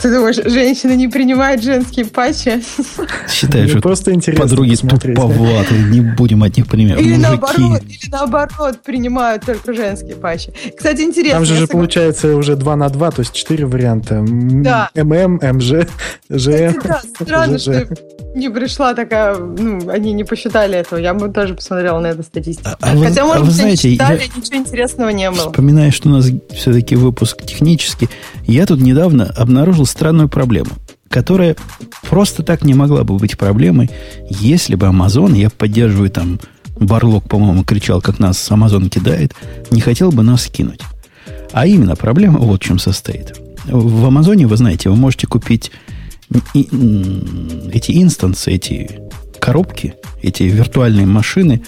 Ты 0.00 0.10
думаешь, 0.10 0.36
женщины 0.36 0.96
не 0.96 1.08
принимают 1.08 1.62
женские 1.62 2.06
патчи? 2.06 2.62
Считаю, 3.28 3.68
что 3.68 3.80
просто 3.80 4.14
интересно 4.14 4.46
подруги 4.46 4.74
туповатые, 4.74 5.82
не 5.84 6.00
будем 6.00 6.42
от 6.42 6.56
них 6.56 6.66
принимать. 6.66 7.02
Или 7.02 7.16
наоборот, 7.16 7.82
или 7.86 8.10
наоборот, 8.10 8.82
принимают 8.82 9.44
только 9.44 9.74
женские 9.74 10.16
патчи. 10.16 10.52
Кстати, 10.74 11.02
интересно. 11.02 11.38
Там 11.38 11.44
же, 11.44 11.56
же 11.56 11.66
получается 11.66 12.34
уже 12.34 12.56
2 12.56 12.76
на 12.76 12.88
2, 12.88 13.10
то 13.10 13.20
есть 13.20 13.34
4 13.34 13.66
варианта. 13.66 14.24
Да. 14.26 14.90
ММ, 14.94 15.38
МЖ, 15.42 15.86
ЖМ. 16.30 16.80
Да, 16.82 17.02
странно, 17.20 17.58
что 17.58 17.86
не 18.34 18.48
пришла 18.48 18.94
такая, 18.94 19.36
ну, 19.36 19.88
они 19.88 20.12
не 20.12 20.24
посчитали 20.24 20.78
этого. 20.78 20.98
Я 20.98 21.14
бы 21.14 21.28
тоже 21.28 21.54
посмотрела 21.54 21.98
на 22.00 22.08
эту 22.08 22.22
статистику. 22.22 22.68
А, 22.68 22.76
а 22.80 22.96
Хотя, 22.96 23.22
вы, 23.24 23.28
может 23.28 23.42
а 23.42 23.44
вы 23.44 23.50
знаете, 23.50 23.90
считали, 23.90 24.20
я 24.20 24.26
ничего 24.36 24.56
интересного 24.56 25.08
не 25.10 25.30
было. 25.30 25.50
Вспоминаю, 25.50 25.92
что 25.92 26.08
у 26.08 26.12
нас 26.12 26.26
все-таки 26.50 26.96
выпуск 26.96 27.44
технический. 27.44 28.08
Я 28.44 28.66
тут 28.66 28.80
недавно 28.80 29.32
обнаружил 29.36 29.86
странную 29.86 30.28
проблему, 30.28 30.70
которая 31.08 31.56
просто 32.08 32.42
так 32.42 32.62
не 32.62 32.74
могла 32.74 33.04
бы 33.04 33.16
быть 33.16 33.36
проблемой, 33.36 33.90
если 34.28 34.74
бы 34.76 34.86
Amazon, 34.86 35.36
я 35.36 35.50
поддерживаю 35.50 36.10
там, 36.10 36.38
Барлок, 36.78 37.28
по-моему, 37.28 37.64
кричал, 37.64 38.00
как 38.00 38.18
нас 38.18 38.50
Amazon 38.50 38.88
кидает, 38.88 39.34
не 39.70 39.80
хотел 39.80 40.12
бы 40.12 40.22
нас 40.22 40.46
кинуть. 40.46 40.80
А 41.52 41.66
именно, 41.66 41.96
проблема 41.96 42.38
вот 42.38 42.62
в 42.62 42.64
чем 42.64 42.78
состоит. 42.78 43.36
В 43.64 44.06
Амазоне, 44.06 44.46
вы 44.46 44.56
знаете, 44.56 44.88
вы 44.88 44.96
можете 44.96 45.26
купить 45.26 45.70
эти 46.54 48.02
инстансы, 48.02 48.52
эти 48.52 49.00
коробки, 49.40 49.94
эти 50.22 50.44
виртуальные 50.44 51.06
машины, 51.06 51.62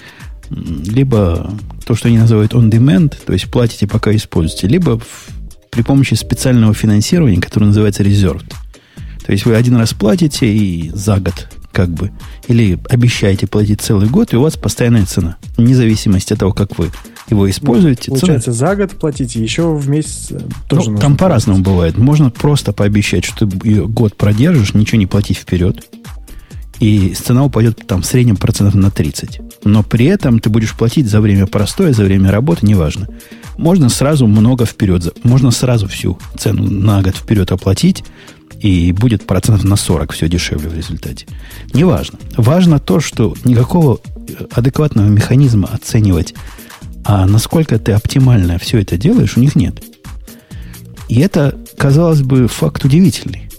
либо 0.51 1.53
то, 1.85 1.95
что 1.95 2.09
они 2.09 2.19
называют 2.19 2.53
on-demand, 2.53 3.17
то 3.25 3.33
есть 3.33 3.51
платите, 3.51 3.87
пока 3.87 4.15
используете, 4.15 4.69
либо 4.69 4.99
в, 4.99 5.29
при 5.71 5.83
помощи 5.83 6.15
специального 6.15 6.75
финансирования, 6.75 7.41
которое 7.41 7.67
называется 7.67 8.03
reserved. 8.03 8.53
То 9.25 9.33
есть 9.33 9.47
вы 9.47 9.55
один 9.55 9.77
раз 9.77 9.95
платите 9.95 10.53
и 10.53 10.91
за 10.95 11.19
год 11.19 11.49
как 11.73 11.89
бы, 11.89 12.11
или 12.49 12.79
обещаете 12.91 13.47
платить 13.47 13.81
целый 13.81 14.09
год, 14.09 14.33
и 14.33 14.37
у 14.37 14.43
вас 14.43 14.57
постоянная 14.57 15.07
цена, 15.07 15.37
вне 15.57 15.75
зависимости 15.75 16.35
от 16.35 16.41
того, 16.41 16.53
как 16.53 16.79
вы 16.79 16.91
его 17.33 17.51
используете. 17.51 18.11
Получается, 18.11 18.53
цена... 18.53 18.69
за 18.69 18.77
год 18.77 18.91
платите, 18.93 19.43
еще 19.43 19.75
в 19.75 19.89
месяц 19.89 20.29
э, 20.31 20.41
тоже 20.69 20.91
ну, 20.91 20.99
Там 20.99 21.17
по-разному 21.17 21.63
бывает. 21.63 21.99
Можно 21.99 22.31
просто 22.31 22.73
пообещать, 22.73 23.25
что 23.25 23.47
ты 23.47 23.83
год 23.83 24.17
продержишь, 24.17 24.75
ничего 24.75 24.99
не 24.99 25.07
платить 25.07 25.39
вперед. 25.39 25.85
И 26.81 27.15
цена 27.15 27.45
упадет 27.45 27.87
там 27.87 28.03
в 28.03 28.07
среднем 28.07 28.37
процентов 28.37 28.75
на 28.75 28.91
30. 28.91 29.41
Но 29.65 29.83
при 29.83 30.07
этом 30.07 30.41
ты 30.41 30.51
будешь 30.51 30.75
платить 30.75 31.09
за 31.09 31.21
время 31.21 31.47
простое, 31.47 31.93
за 31.93 32.05
время 32.05 32.31
работы, 32.31 32.67
неважно. 32.67 33.09
Можно 33.57 33.89
сразу 33.89 34.27
много 34.27 34.65
вперед, 34.65 35.17
можно 35.23 35.51
сразу 35.51 35.87
всю 35.87 36.19
цену 36.39 36.65
на 36.69 37.03
год 37.03 37.15
вперед 37.15 37.53
оплатить, 37.53 38.03
и 38.59 38.93
будет 38.93 39.27
процентов 39.27 39.65
на 39.65 39.77
40 39.77 40.13
все 40.13 40.29
дешевле 40.29 40.69
в 40.69 40.75
результате. 40.75 41.27
Неважно. 41.73 42.19
Важно 42.37 42.79
то, 42.79 43.01
что 43.01 43.35
никакого 43.45 44.01
адекватного 44.53 45.09
механизма 45.09 45.69
оценивать, 45.73 46.35
а 47.05 47.27
насколько 47.27 47.79
ты 47.79 47.93
оптимально 47.93 48.59
все 48.59 48.79
это 48.81 48.97
делаешь, 48.97 49.37
у 49.37 49.41
них 49.41 49.57
нет. 49.57 49.83
И 51.09 51.21
это, 51.21 51.59
казалось 51.77 52.23
бы, 52.23 52.49
факт 52.49 52.85
удивительный. 52.85 53.51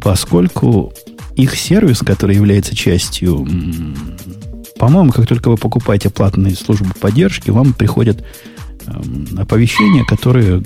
Поскольку 0.00 0.92
их 1.36 1.56
сервис, 1.56 1.98
который 1.98 2.36
является 2.36 2.74
частью, 2.74 3.46
по-моему, 4.78 5.12
как 5.12 5.26
только 5.26 5.48
вы 5.48 5.56
покупаете 5.56 6.10
платные 6.10 6.54
службы 6.54 6.90
поддержки, 7.00 7.50
вам 7.50 7.72
приходят 7.72 8.24
эм, 8.86 9.28
оповещения, 9.38 10.04
которые 10.04 10.62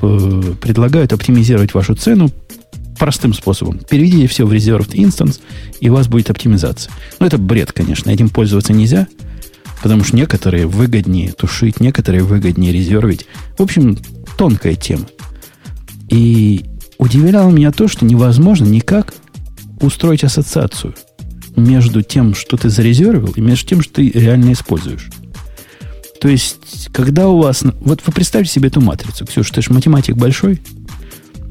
э, 0.00 0.42
предлагают 0.60 1.12
оптимизировать 1.12 1.74
вашу 1.74 1.94
цену 1.94 2.30
простым 2.98 3.32
способом. 3.32 3.78
Переведите 3.88 4.26
все 4.26 4.46
в 4.46 4.52
Reserved 4.52 4.92
Instance, 4.94 5.40
и 5.80 5.88
у 5.88 5.94
вас 5.94 6.08
будет 6.08 6.30
оптимизация. 6.30 6.92
Ну, 7.20 7.26
это 7.26 7.38
бред, 7.38 7.72
конечно. 7.72 8.10
Этим 8.10 8.28
пользоваться 8.28 8.72
нельзя, 8.72 9.06
потому 9.82 10.04
что 10.04 10.16
некоторые 10.16 10.66
выгоднее 10.66 11.32
тушить, 11.32 11.80
некоторые 11.80 12.22
выгоднее 12.22 12.72
резервить. 12.72 13.26
В 13.56 13.62
общем, 13.62 13.98
тонкая 14.36 14.74
тема. 14.74 15.06
И 16.08 16.64
удивляло 16.98 17.50
меня 17.50 17.70
то, 17.72 17.88
что 17.88 18.04
невозможно 18.04 18.64
никак 18.64 19.14
устроить 19.80 20.24
ассоциацию 20.24 20.94
между 21.56 22.02
тем, 22.02 22.34
что 22.34 22.56
ты 22.56 22.68
зарезервил, 22.70 23.32
и 23.36 23.40
между 23.40 23.68
тем, 23.68 23.82
что 23.82 23.94
ты 23.94 24.10
реально 24.10 24.52
используешь. 24.52 25.10
То 26.20 26.28
есть, 26.28 26.88
когда 26.92 27.28
у 27.28 27.40
вас... 27.40 27.62
Вот 27.80 28.02
вы 28.04 28.12
представьте 28.12 28.52
себе 28.52 28.68
эту 28.68 28.80
матрицу. 28.80 29.26
Ксюша, 29.26 29.54
ты 29.54 29.62
же 29.62 29.72
математик 29.72 30.16
большой. 30.16 30.60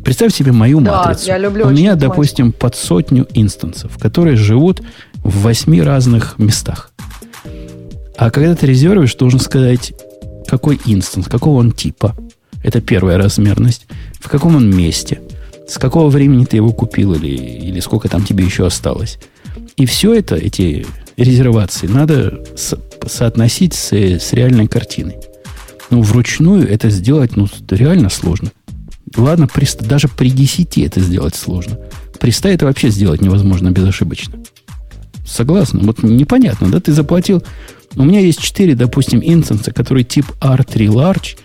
Представь 0.04 0.34
себе 0.34 0.52
мою 0.52 0.82
да, 0.82 1.04
матрицу. 1.04 1.28
Я 1.28 1.38
люблю 1.38 1.68
у 1.68 1.70
меня, 1.70 1.96
допустим, 1.96 2.52
под 2.52 2.76
сотню 2.76 3.28
инстансов, 3.34 3.98
которые 3.98 4.36
живут 4.36 4.82
в 5.24 5.42
восьми 5.42 5.82
разных 5.82 6.38
местах. 6.38 6.92
А 8.18 8.32
когда 8.32 8.56
ты 8.56 8.66
резервишь, 8.66 9.16
должен 9.16 9.40
сказать, 9.40 9.94
какой 10.48 10.80
инстанс, 10.86 11.28
какого 11.28 11.60
он 11.60 11.72
типа. 11.72 12.16
Это 12.64 12.82
первая 12.82 13.18
размерность. 13.18 13.86
В 14.20 14.28
каком 14.28 14.56
он 14.56 14.76
месте. 14.76 15.22
С 15.68 15.78
какого 15.78 16.10
времени 16.10 16.46
ты 16.46 16.58
его 16.58 16.72
купил 16.74 17.14
или, 17.14 17.28
или 17.28 17.80
сколько 17.80 18.10
там 18.10 18.24
тебе 18.24 18.44
еще 18.44 18.66
осталось. 18.66 19.20
И 19.76 19.86
все 19.86 20.14
это, 20.14 20.36
эти 20.36 20.86
резервации, 21.18 21.88
надо 21.88 22.44
со- 22.56 22.80
соотносить 23.06 23.74
с, 23.74 23.94
с 23.94 24.34
реальной 24.34 24.68
картиной. 24.68 25.18
Ну, 25.90 26.02
вручную 26.02 26.68
это 26.68 26.90
сделать 26.90 27.36
ну, 27.36 27.48
реально 27.70 28.10
сложно. 28.10 28.52
Ладно, 29.16 29.48
при, 29.48 29.68
даже 29.86 30.08
при 30.08 30.32
10 30.32 30.78
это 30.80 31.00
сделать 31.00 31.36
сложно. 31.36 31.80
При 32.20 32.32
100 32.32 32.50
это 32.50 32.66
вообще 32.66 32.90
сделать 32.90 33.22
невозможно 33.22 33.72
безошибочно. 33.72 34.40
Согласна. 35.26 35.82
Вот 35.84 36.04
непонятно, 36.04 36.70
да? 36.72 36.80
Ты 36.80 36.94
заплатил... 36.94 37.44
У 37.98 38.04
меня 38.04 38.20
есть 38.20 38.40
4, 38.40 38.76
допустим, 38.76 39.22
инстанса, 39.24 39.72
которые 39.72 40.04
тип 40.04 40.26
R3 40.40 40.88
Large. 40.88 41.38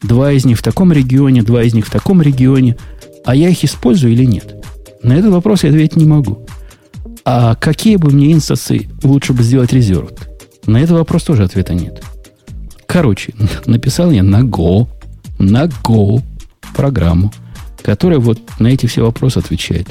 Два 0.00 0.32
из 0.32 0.46
них 0.46 0.58
в 0.58 0.62
таком 0.62 0.90
регионе, 0.90 1.42
два 1.42 1.62
из 1.62 1.74
них 1.74 1.86
в 1.86 1.90
таком 1.90 2.22
регионе. 2.22 2.76
А 3.26 3.36
я 3.36 3.50
их 3.50 3.62
использую 3.62 4.14
или 4.14 4.24
нет? 4.24 4.54
На 5.02 5.12
этот 5.12 5.32
вопрос 5.32 5.64
я 5.64 5.68
ответить 5.68 5.96
не 5.96 6.06
могу. 6.06 6.46
А 7.26 7.54
какие 7.56 7.96
бы 7.96 8.10
мне 8.10 8.32
инстансы 8.32 8.88
лучше 9.02 9.34
бы 9.34 9.42
сделать 9.42 9.72
резерв? 9.72 10.10
На 10.66 10.78
этот 10.78 10.96
вопрос 10.96 11.24
тоже 11.24 11.44
ответа 11.44 11.74
нет. 11.74 12.02
Короче, 12.86 13.34
написал 13.66 14.10
я 14.10 14.22
на 14.22 14.40
Go, 14.40 14.88
на 15.38 15.66
Go 15.66 16.22
программу, 16.74 17.32
которая 17.82 18.18
вот 18.18 18.40
на 18.58 18.68
эти 18.68 18.86
все 18.86 19.04
вопросы 19.04 19.38
отвечает. 19.38 19.88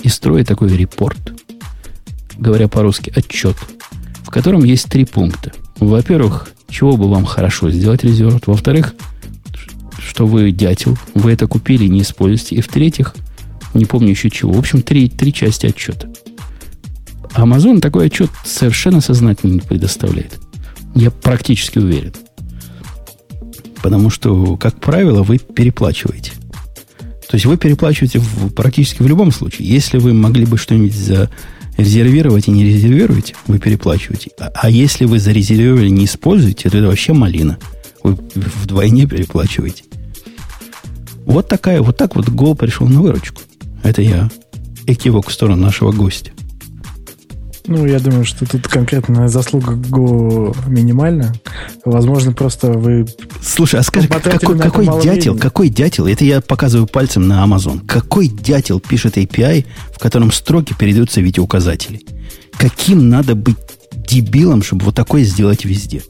И 0.00 0.08
строит 0.08 0.48
такой 0.48 0.74
репорт, 0.74 1.18
говоря 2.38 2.68
по-русски, 2.68 3.12
отчет, 3.14 3.56
в 4.26 4.30
котором 4.30 4.64
есть 4.64 4.86
три 4.86 5.04
пункта. 5.04 5.52
Во-первых, 5.78 6.48
чего 6.68 6.96
бы 6.96 7.08
вам 7.08 7.24
хорошо 7.24 7.70
сделать 7.70 8.02
резерв. 8.02 8.42
Во-вторых, 8.46 8.94
что 9.98 10.26
вы 10.26 10.50
дятел, 10.50 10.98
вы 11.14 11.32
это 11.32 11.46
купили 11.46 11.86
не 11.86 12.02
используете. 12.02 12.56
И 12.56 12.60
в-третьих, 12.60 13.14
не 13.72 13.84
помню 13.84 14.10
еще 14.10 14.28
чего. 14.28 14.52
В 14.52 14.58
общем, 14.58 14.82
три, 14.82 15.08
три 15.08 15.32
части 15.32 15.66
отчета. 15.66 16.08
Amazon 17.36 17.80
такой 17.80 18.06
отчет 18.06 18.30
совершенно 18.44 19.00
сознательно 19.00 19.52
не 19.52 19.60
предоставляет. 19.60 20.40
Я 20.96 21.12
практически 21.12 21.78
уверен. 21.78 22.12
Потому 23.80 24.10
что, 24.10 24.56
как 24.56 24.80
правило, 24.80 25.22
вы 25.22 25.38
переплачиваете. 25.38 26.32
То 27.28 27.34
есть 27.34 27.46
вы 27.46 27.56
переплачиваете 27.58 28.18
в, 28.18 28.52
практически 28.54 29.02
в 29.02 29.06
любом 29.06 29.30
случае. 29.30 29.68
Если 29.68 29.98
вы 29.98 30.14
могли 30.14 30.46
бы 30.46 30.58
что-нибудь 30.58 30.94
зарезервировать 31.76 32.48
и 32.48 32.50
не 32.50 32.64
резервируете, 32.64 33.34
вы 33.46 33.58
переплачиваете. 33.58 34.30
А, 34.38 34.50
а 34.54 34.70
если 34.70 35.04
вы 35.04 35.18
зарезервировали 35.18 35.88
и 35.88 35.92
не 35.92 36.04
используете, 36.06 36.70
то 36.70 36.78
это 36.78 36.86
вообще 36.86 37.12
малина. 37.12 37.58
Вы 38.02 38.16
вдвойне 38.34 39.06
переплачиваете. 39.06 39.84
Вот 41.24 41.48
такая, 41.48 41.82
вот 41.82 41.96
так 41.96 42.14
вот 42.14 42.28
Go 42.28 42.54
пришел 42.54 42.86
на 42.88 43.02
выручку. 43.02 43.42
Это 43.82 44.02
я 44.02 44.30
экивок 44.86 45.28
в 45.28 45.32
сторону 45.32 45.62
нашего 45.62 45.92
гостя. 45.92 46.30
Ну, 47.68 47.84
я 47.84 47.98
думаю, 47.98 48.24
что 48.24 48.46
тут 48.46 48.68
конкретная 48.68 49.28
заслуга 49.28 49.72
Go 49.72 50.56
минимальна. 50.68 51.32
Возможно, 51.84 52.32
просто 52.32 52.72
вы... 52.72 53.06
Слушай, 53.42 53.80
а 53.80 53.82
скажи, 53.82 54.08
какой, 54.08 54.58
какой 54.58 54.86
дятел, 54.86 55.32
времени. 55.32 55.38
какой 55.38 55.68
дятел, 55.68 56.06
это 56.06 56.24
я 56.24 56.40
показываю 56.40 56.86
пальцем 56.86 57.26
на 57.26 57.44
Amazon, 57.44 57.84
какой 57.84 58.28
дятел 58.28 58.78
пишет 58.78 59.16
API, 59.16 59.66
в 59.92 59.98
котором 59.98 60.30
строки 60.30 60.74
передаются 60.78 61.20
в 61.20 61.24
виде 61.24 61.40
указателей? 61.40 62.06
Каким 62.56 63.08
надо 63.08 63.34
быть 63.34 63.56
дебилом, 63.92 64.62
чтобы 64.62 64.84
вот 64.84 64.94
такое 64.94 65.24
сделать 65.24 65.64
везде? 65.64 66.02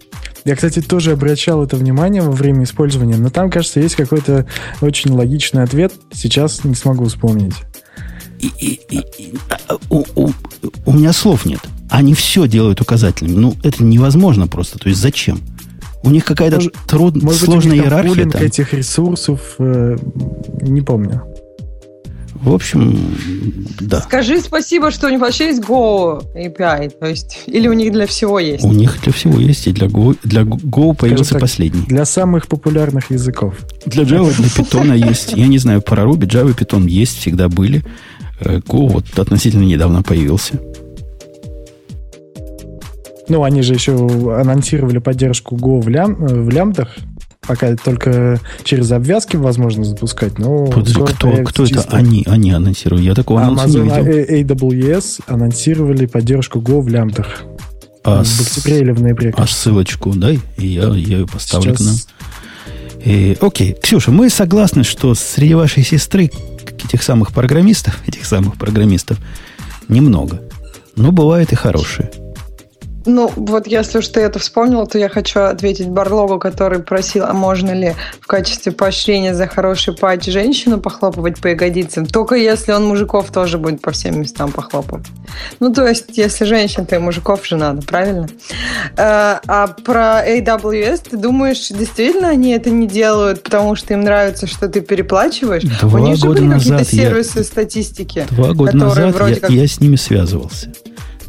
Я, 0.44 0.54
кстати, 0.54 0.80
тоже 0.80 1.12
обращал 1.12 1.64
это 1.64 1.76
внимание 1.76 2.22
во 2.22 2.30
время 2.30 2.64
использования, 2.64 3.16
но 3.16 3.30
там, 3.30 3.50
кажется, 3.50 3.80
есть 3.80 3.96
какой-то 3.96 4.46
очень 4.80 5.10
логичный 5.10 5.62
ответ. 5.62 5.92
Сейчас 6.12 6.62
не 6.62 6.74
смогу 6.74 7.06
вспомнить 7.06 7.54
и, 8.46 8.50
и, 8.58 8.80
и, 8.90 8.98
и, 9.18 9.34
а, 9.68 9.76
у, 9.90 10.04
у, 10.14 10.30
у 10.84 10.92
меня 10.92 11.12
слов 11.12 11.46
нет. 11.46 11.60
Они 11.90 12.14
все 12.14 12.46
делают 12.46 12.80
указательными. 12.80 13.36
Ну, 13.36 13.56
это 13.62 13.82
невозможно 13.84 14.46
просто. 14.48 14.78
То 14.78 14.88
есть 14.88 15.00
зачем? 15.00 15.40
У 16.02 16.10
них 16.10 16.24
какая-то 16.24 16.70
труд... 16.86 17.20
может 17.22 17.42
сложная 17.42 17.76
быть, 17.76 17.84
иерархия 17.84 18.28
там. 18.28 18.42
этих 18.42 18.72
ресурсов, 18.74 19.56
э, 19.58 19.96
не 20.62 20.80
помню. 20.80 21.22
В 22.40 22.52
общем, 22.52 22.96
да. 23.80 24.02
Скажи 24.02 24.40
спасибо, 24.40 24.90
что 24.90 25.08
у 25.08 25.10
них 25.10 25.20
вообще 25.20 25.46
есть 25.46 25.62
Go 25.62 26.22
API. 26.34 26.90
То 26.90 27.06
есть, 27.06 27.40
или 27.46 27.66
у 27.66 27.72
них 27.72 27.92
для 27.92 28.06
всего 28.06 28.38
есть? 28.38 28.64
У 28.64 28.72
них 28.72 29.00
для 29.02 29.12
всего 29.12 29.40
есть, 29.40 29.66
и 29.66 29.72
для 29.72 29.88
Go, 29.88 30.16
для 30.22 30.42
Go 30.42 30.94
появился 30.94 31.32
так, 31.32 31.40
последний. 31.40 31.86
Для 31.86 32.04
самых 32.04 32.46
популярных 32.46 33.10
языков. 33.10 33.56
Для 33.86 34.04
Java, 34.04 34.32
для 34.36 34.46
Python 34.46 34.96
есть. 35.08 35.32
Я 35.32 35.46
не 35.46 35.58
знаю, 35.58 35.82
про 35.82 36.04
Ruby, 36.04 36.28
Java, 36.28 36.56
Python 36.56 36.88
есть, 36.88 37.18
всегда 37.18 37.48
были. 37.48 37.82
Go 38.40 38.88
вот 38.88 39.18
относительно 39.18 39.64
недавно 39.64 40.02
появился. 40.02 40.60
Ну, 43.28 43.42
они 43.42 43.62
же 43.62 43.74
еще 43.74 43.94
анонсировали 44.38 44.98
поддержку 44.98 45.56
Go 45.56 45.80
в, 45.80 45.88
лям, 45.88 46.14
в 46.14 46.48
лямдах. 46.48 46.96
Пока 47.46 47.76
только 47.76 48.40
через 48.64 48.90
обвязки 48.90 49.36
возможно 49.36 49.84
запускать, 49.84 50.38
но... 50.38 50.66
Подожди, 50.66 51.00
кто, 51.00 51.30
кто 51.44 51.64
это 51.64 51.84
они, 51.90 52.24
они 52.26 52.50
анонсировали? 52.50 53.04
Я 53.04 53.14
такого 53.14 53.42
анонса 53.42 53.78
не 53.78 53.88
видел. 53.88 54.56
AWS 54.56 55.22
анонсировали 55.26 56.06
поддержку 56.06 56.58
Go 56.58 56.80
в 56.80 56.88
лямдах. 56.88 57.44
А 58.02 58.22
в 58.22 58.40
октябре 58.40 58.80
или 58.80 58.92
в 58.92 59.00
ноябре. 59.00 59.34
А 59.36 59.46
ссылочку 59.46 60.10
дай, 60.10 60.40
и 60.58 60.66
я, 60.68 60.88
я 60.88 60.94
ее 60.94 61.26
поставлю 61.26 61.76
Сейчас. 61.76 61.78
к 61.78 61.84
нам. 61.84 61.96
И, 63.04 63.36
окей, 63.40 63.76
Ксюша, 63.80 64.10
мы 64.10 64.30
согласны, 64.30 64.82
что 64.82 65.14
среди 65.14 65.54
вашей 65.54 65.84
сестры 65.84 66.30
этих 66.86 67.02
самых 67.02 67.32
программистов, 67.32 68.00
этих 68.06 68.24
самых 68.24 68.56
программистов 68.56 69.18
немного. 69.88 70.40
Но 70.96 71.12
бывают 71.12 71.52
и 71.52 71.56
хорошие. 71.56 72.10
Ну, 73.06 73.32
вот 73.36 73.66
если 73.66 73.98
уж 73.98 74.08
ты 74.08 74.20
это 74.20 74.38
вспомнила, 74.38 74.86
то 74.86 74.98
я 74.98 75.08
хочу 75.08 75.40
ответить 75.40 75.88
Барлогу, 75.88 76.38
который 76.38 76.80
просил, 76.80 77.24
а 77.24 77.32
можно 77.32 77.70
ли 77.70 77.94
в 78.20 78.26
качестве 78.26 78.72
поощрения 78.72 79.34
за 79.34 79.46
хороший 79.46 79.94
патч 79.94 80.26
женщину 80.26 80.80
похлопывать 80.80 81.40
по 81.40 81.48
ягодицам, 81.48 82.06
только 82.06 82.34
если 82.34 82.72
он 82.72 82.84
мужиков 82.86 83.30
тоже 83.30 83.58
будет 83.58 83.80
по 83.80 83.92
всем 83.92 84.20
местам 84.20 84.50
похлопывать. 84.50 85.06
Ну, 85.60 85.72
то 85.72 85.86
есть, 85.86 86.16
если 86.16 86.44
женщин, 86.44 86.86
то 86.86 86.96
и 86.96 86.98
мужиков 86.98 87.46
же 87.46 87.56
надо, 87.56 87.82
правильно? 87.82 88.28
А, 88.96 89.40
а 89.46 89.68
про 89.68 90.24
AWS, 90.26 91.10
ты 91.10 91.16
думаешь, 91.16 91.68
действительно 91.68 92.28
они 92.28 92.52
это 92.52 92.70
не 92.70 92.86
делают, 92.86 93.42
потому 93.42 93.76
что 93.76 93.94
им 93.94 94.00
нравится, 94.00 94.46
что 94.46 94.68
ты 94.68 94.80
переплачиваешь? 94.80 95.62
Два 95.80 96.00
У 96.00 96.02
них 96.02 96.18
года 96.18 96.38
же 96.38 96.42
были 96.42 96.52
назад 96.54 96.78
какие-то 96.80 97.08
сервисы 97.08 97.38
я... 97.38 97.44
статистики. 97.44 98.26
Два 98.30 98.52
года 98.52 98.76
назад 98.76 99.14
я, 99.28 99.36
как... 99.36 99.50
я 99.50 99.66
с 99.66 99.80
ними 99.80 99.96
связывался. 99.96 100.72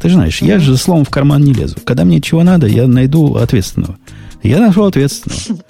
Ты 0.00 0.08
же 0.08 0.14
знаешь, 0.14 0.42
я 0.42 0.58
же 0.58 0.76
словом 0.76 1.04
в 1.04 1.10
карман 1.10 1.42
не 1.42 1.52
лезу. 1.52 1.76
Когда 1.84 2.04
мне 2.04 2.20
чего 2.20 2.42
надо, 2.42 2.66
я 2.66 2.86
найду 2.86 3.34
ответственного. 3.34 3.98
Я 4.42 4.60
нашел 4.60 4.86
ответственного. 4.86 5.62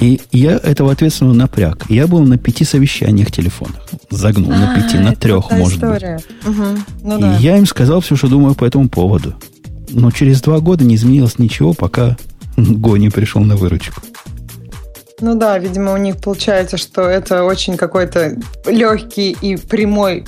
И 0.00 0.20
я 0.30 0.52
этого 0.52 0.92
ответственного 0.92 1.34
напряг. 1.34 1.86
Я 1.88 2.06
был 2.06 2.20
на 2.20 2.38
пяти 2.38 2.64
совещаниях 2.64 3.32
телефонах. 3.32 3.88
Загнул 4.10 4.50
на 4.50 4.76
пяти, 4.76 4.96
на 4.98 5.14
трех, 5.14 5.50
может 5.50 5.78
история. 5.78 6.20
быть. 6.44 6.56
Угу. 6.56 6.66
Ну, 7.02 7.18
и 7.18 7.20
да. 7.20 7.36
я 7.38 7.58
им 7.58 7.66
сказал 7.66 8.00
все, 8.00 8.14
что 8.14 8.28
думаю 8.28 8.54
по 8.54 8.64
этому 8.64 8.88
поводу. 8.88 9.34
Но 9.90 10.10
через 10.10 10.40
два 10.40 10.60
года 10.60 10.84
не 10.84 10.94
изменилось 10.94 11.38
ничего, 11.38 11.72
пока 11.72 12.16
Гони 12.56 13.08
пришел 13.08 13.42
на 13.42 13.56
выручку. 13.56 14.00
Ну 15.20 15.34
да, 15.34 15.58
видимо, 15.58 15.94
у 15.94 15.96
них 15.96 16.18
получается, 16.18 16.76
что 16.76 17.02
это 17.02 17.42
очень 17.42 17.76
какой-то 17.76 18.36
легкий 18.66 19.36
и 19.40 19.56
прямой 19.56 20.24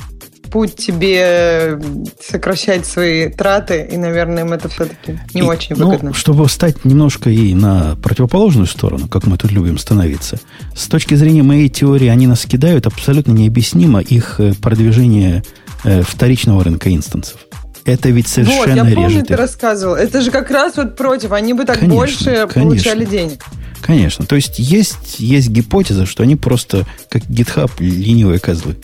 путь 0.50 0.76
тебе 0.76 1.80
сокращать 2.20 2.86
свои 2.86 3.28
траты, 3.28 3.88
и, 3.90 3.96
наверное, 3.96 4.44
им 4.44 4.52
это 4.52 4.68
все-таки 4.68 5.18
не 5.34 5.40
и, 5.40 5.44
очень 5.44 5.76
ну, 5.76 5.86
выгодно. 5.86 6.10
Ну, 6.10 6.14
чтобы 6.14 6.46
встать 6.46 6.84
немножко 6.84 7.30
и 7.30 7.54
на 7.54 7.96
противоположную 7.96 8.66
сторону, 8.66 9.08
как 9.08 9.26
мы 9.26 9.38
тут 9.38 9.52
любим 9.52 9.78
становиться, 9.78 10.38
с 10.74 10.86
точки 10.88 11.14
зрения 11.14 11.42
моей 11.42 11.68
теории, 11.68 12.08
они 12.08 12.26
нас 12.26 12.44
кидают 12.44 12.86
абсолютно 12.86 13.32
необъяснимо 13.32 14.00
их 14.00 14.40
э, 14.40 14.54
продвижение 14.60 15.42
э, 15.84 16.02
вторичного 16.02 16.64
рынка 16.64 16.92
инстансов. 16.94 17.40
Это 17.84 18.10
ведь 18.10 18.28
совершенно 18.28 18.84
вот, 18.84 18.90
я 18.90 18.94
помню, 18.94 19.24
ты 19.24 19.36
рассказывал. 19.36 19.94
Это 19.94 20.20
же 20.20 20.30
как 20.30 20.50
раз 20.50 20.76
вот 20.76 20.96
против. 20.96 21.32
Они 21.32 21.54
бы 21.54 21.64
так 21.64 21.78
конечно, 21.78 21.96
больше 21.96 22.24
конечно. 22.24 22.62
получали 22.62 23.04
денег. 23.04 23.42
Конечно. 23.80 24.26
То 24.26 24.36
есть 24.36 24.58
есть, 24.58 25.18
есть 25.18 25.48
гипотеза, 25.48 26.06
что 26.06 26.22
они 26.22 26.36
просто 26.36 26.86
как 27.08 27.22
GitHub 27.22 27.70
ленивые 27.78 28.38
козлы. 28.38 28.76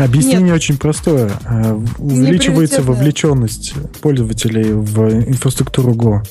Объяснение 0.00 0.46
Нет. 0.46 0.56
очень 0.56 0.78
простое. 0.78 1.30
Э, 1.44 1.78
увеличивается 1.98 2.82
вовлеченность 2.82 3.74
пользователей 4.00 4.72
в 4.72 5.28
инфраструктуру 5.28 5.92
Go. 5.92 6.22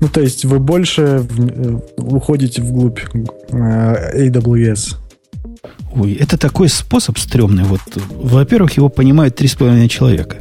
Ну, 0.00 0.08
то 0.08 0.20
есть 0.20 0.44
вы 0.44 0.58
больше 0.58 1.26
э, 1.28 1.78
уходите 1.96 2.62
вглубь 2.62 3.00
э, 3.50 4.28
AWS. 4.28 4.96
Ой, 5.94 6.14
это 6.14 6.38
такой 6.38 6.68
способ 6.68 7.18
стрёмный. 7.18 7.64
Вот, 7.64 7.80
во-первых, 8.10 8.76
его 8.76 8.88
понимают 8.88 9.40
3,5 9.40 9.88
человека. 9.88 10.36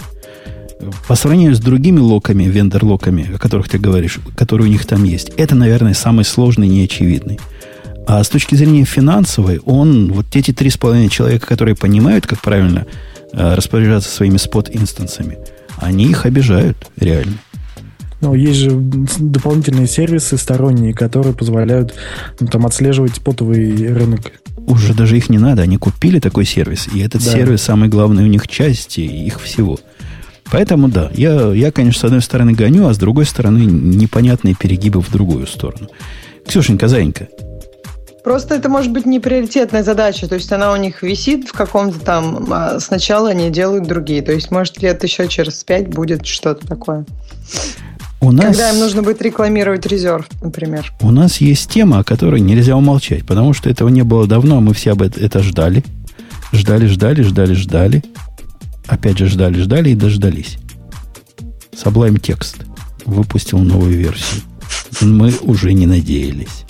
По 1.08 1.16
сравнению 1.16 1.56
с 1.56 1.60
другими 1.60 2.00
локами, 2.00 2.44
вендор-локами, 2.46 3.36
о 3.36 3.38
которых 3.38 3.70
ты 3.70 3.78
говоришь, 3.78 4.20
которые 4.36 4.68
у 4.68 4.72
них 4.72 4.86
там 4.86 5.04
есть, 5.04 5.32
это, 5.38 5.56
наверное, 5.56 5.94
самый 5.94 6.26
сложный 6.26 6.68
и 6.68 6.72
неочевидный. 6.72 7.40
А 8.08 8.24
с 8.24 8.30
точки 8.30 8.56
зрения 8.56 8.84
финансовой, 8.84 9.60
он, 9.66 10.12
вот 10.12 10.26
эти 10.36 10.52
три 10.52 10.70
с 10.70 10.78
половиной 10.78 11.10
человека, 11.10 11.48
которые 11.48 11.76
понимают, 11.76 12.26
как 12.28 12.42
правильно 12.42 12.86
э, 13.32 13.54
распоряжаться 13.54 14.10
своими 14.10 14.38
спот-инстансами, 14.38 15.38
они 15.78 16.06
их 16.06 16.26
обижают 16.26 16.78
реально. 16.98 17.38
Ну, 18.22 18.36
есть 18.36 18.60
же 18.60 18.72
дополнительные 18.72 19.88
сервисы 19.88 20.38
сторонние, 20.38 20.94
которые 20.94 21.34
позволяют 21.34 21.96
ну, 22.40 22.48
там 22.48 22.68
отслеживать 22.68 23.16
спотовый 23.16 23.92
рынок. 23.94 24.34
Уже 24.68 24.94
даже 24.94 25.18
их 25.18 25.30
не 25.30 25.40
надо, 25.40 25.64
они 25.64 25.78
купили 25.78 26.20
такой 26.20 26.46
сервис, 26.46 26.88
и 26.94 27.00
этот 27.00 27.24
да. 27.24 27.32
сервис 27.32 27.64
самый 27.64 27.90
главный 27.90 28.24
у 28.24 28.28
них 28.28 28.48
части 28.48 29.02
их 29.02 29.42
всего. 29.42 29.80
Поэтому 30.52 30.88
да, 30.88 31.10
я, 31.16 31.52
я, 31.54 31.72
конечно, 31.72 32.02
с 32.02 32.04
одной 32.04 32.22
стороны 32.22 32.54
гоню, 32.54 32.88
а 32.88 32.94
с 32.94 32.98
другой 32.98 33.26
стороны 33.26 33.60
непонятные 33.60 34.54
перегибы 34.54 35.02
в 35.02 35.10
другую 35.10 35.48
сторону. 35.48 35.90
Ксюшенька, 36.46 36.88
Заинька, 36.88 37.30
Просто 38.24 38.54
это 38.56 38.70
может 38.70 38.92
быть 38.92 39.06
не 39.06 39.20
приоритетная 39.20 39.84
задача, 39.84 40.28
то 40.28 40.36
есть 40.36 40.52
она 40.52 40.72
у 40.74 40.76
них 40.76 41.02
висит 41.02 41.48
в 41.48 41.54
каком-то 41.54 42.00
там, 42.00 42.48
а 42.52 42.80
сначала 42.80 43.30
они 43.30 43.50
делают 43.50 43.88
другие, 43.88 44.22
то 44.22 44.32
есть 44.32 44.52
может 44.52 44.82
лет 44.82 45.04
еще 45.04 45.28
через 45.28 45.64
пять 45.64 45.88
будет 45.88 46.26
что-то 46.26 46.68
такое. 46.68 47.06
У 48.20 48.32
нас... 48.32 48.46
Когда 48.46 48.70
им 48.70 48.80
нужно 48.80 49.02
будет 49.02 49.20
рекламировать 49.24 49.88
резерв, 49.88 50.28
например. 50.44 50.94
У 51.02 51.10
нас 51.10 51.38
есть 51.38 51.72
тема, 51.72 52.00
о 52.00 52.04
которой 52.04 52.40
нельзя 52.40 52.78
умолчать, 52.78 53.26
потому 53.26 53.54
что 53.54 53.70
этого 53.70 53.90
не 53.90 54.04
было 54.04 54.28
давно, 54.28 54.62
мы 54.62 54.76
все 54.76 54.92
об 54.92 55.02
это 55.02 55.42
ждали. 55.42 55.84
Ждали, 56.52 56.86
ждали, 56.86 57.24
ждали, 57.24 57.54
ждали. 57.54 58.04
Опять 58.88 59.18
же 59.18 59.26
ждали, 59.28 59.60
ждали 59.60 59.90
и 59.90 59.96
дождались. 59.96 60.58
Sublime 61.74 62.20
текст 62.20 62.58
выпустил 63.06 63.58
новую 63.58 63.98
версию. 63.98 64.42
Мы 65.02 65.34
уже 65.42 65.74
не 65.74 65.88
надеялись. 65.88 66.66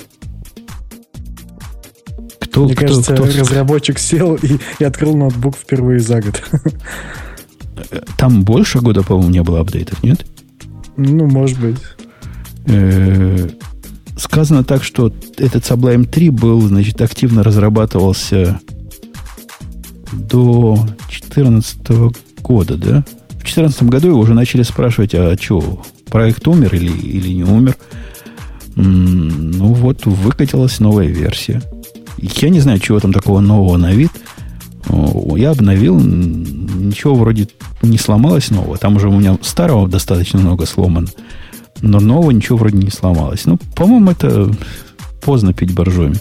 Кто, 2.51 2.65
Мне 2.65 2.75
кто, 2.75 2.87
кажется, 2.87 3.13
кто... 3.13 3.25
разработчик 3.25 3.97
сел 3.97 4.35
и, 4.35 4.57
и 4.79 4.83
открыл 4.83 5.15
ноутбук 5.15 5.55
впервые 5.55 5.99
за 5.99 6.21
год. 6.21 6.43
Там 8.17 8.43
больше 8.43 8.79
года, 8.79 9.03
по-моему, 9.03 9.29
не 9.29 9.41
было 9.41 9.61
апдейтов, 9.61 10.03
нет? 10.03 10.25
Ну, 10.97 11.27
может 11.27 11.59
быть. 11.59 11.77
Э, 12.65 13.49
сказано 14.17 14.65
так, 14.65 14.83
что 14.83 15.13
этот 15.37 15.63
Sublime 15.63 16.05
3 16.05 16.29
был, 16.29 16.61
значит, 16.61 17.01
активно 17.01 17.41
разрабатывался 17.41 18.59
до 20.11 20.75
2014 21.07 21.79
года, 22.41 22.75
да? 22.75 23.05
В 23.29 23.43
2014 23.43 23.83
году 23.83 24.09
его 24.09 24.19
уже 24.19 24.33
начали 24.33 24.63
спрашивать, 24.63 25.15
а 25.15 25.35
что, 25.39 25.81
проект 26.09 26.45
умер 26.47 26.75
или, 26.75 26.91
или 26.91 27.29
не 27.29 27.43
умер? 27.43 27.77
Ну 28.75 29.73
вот, 29.73 30.05
выкатилась 30.05 30.79
новая 30.79 31.07
версия. 31.07 31.61
Я 32.21 32.49
не 32.49 32.59
знаю, 32.59 32.79
чего 32.79 32.99
там 32.99 33.13
такого 33.13 33.39
нового 33.39 33.77
на 33.77 33.91
вид. 33.91 34.11
Я 35.35 35.51
обновил, 35.51 35.99
ничего 35.99 37.15
вроде 37.15 37.47
не 37.81 37.97
сломалось 37.97 38.51
нового. 38.51 38.77
Там 38.77 38.95
уже 38.95 39.09
у 39.09 39.17
меня 39.17 39.37
старого 39.41 39.87
достаточно 39.87 40.39
много 40.39 40.65
сломано. 40.65 41.07
Но 41.81 41.99
нового 41.99 42.31
ничего 42.31 42.59
вроде 42.59 42.77
не 42.77 42.91
сломалось. 42.91 43.45
Ну, 43.45 43.57
по-моему, 43.75 44.11
это 44.11 44.51
поздно 45.23 45.53
пить 45.53 45.73
боржоми. 45.73 46.17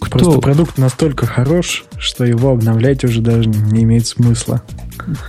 Кто... 0.00 0.18
Просто 0.18 0.40
продукт 0.40 0.78
настолько 0.78 1.26
хорош, 1.26 1.84
что 1.98 2.24
его 2.24 2.52
обновлять 2.52 3.02
уже 3.02 3.20
даже 3.20 3.48
не 3.48 3.82
имеет 3.82 4.06
смысла. 4.06 4.62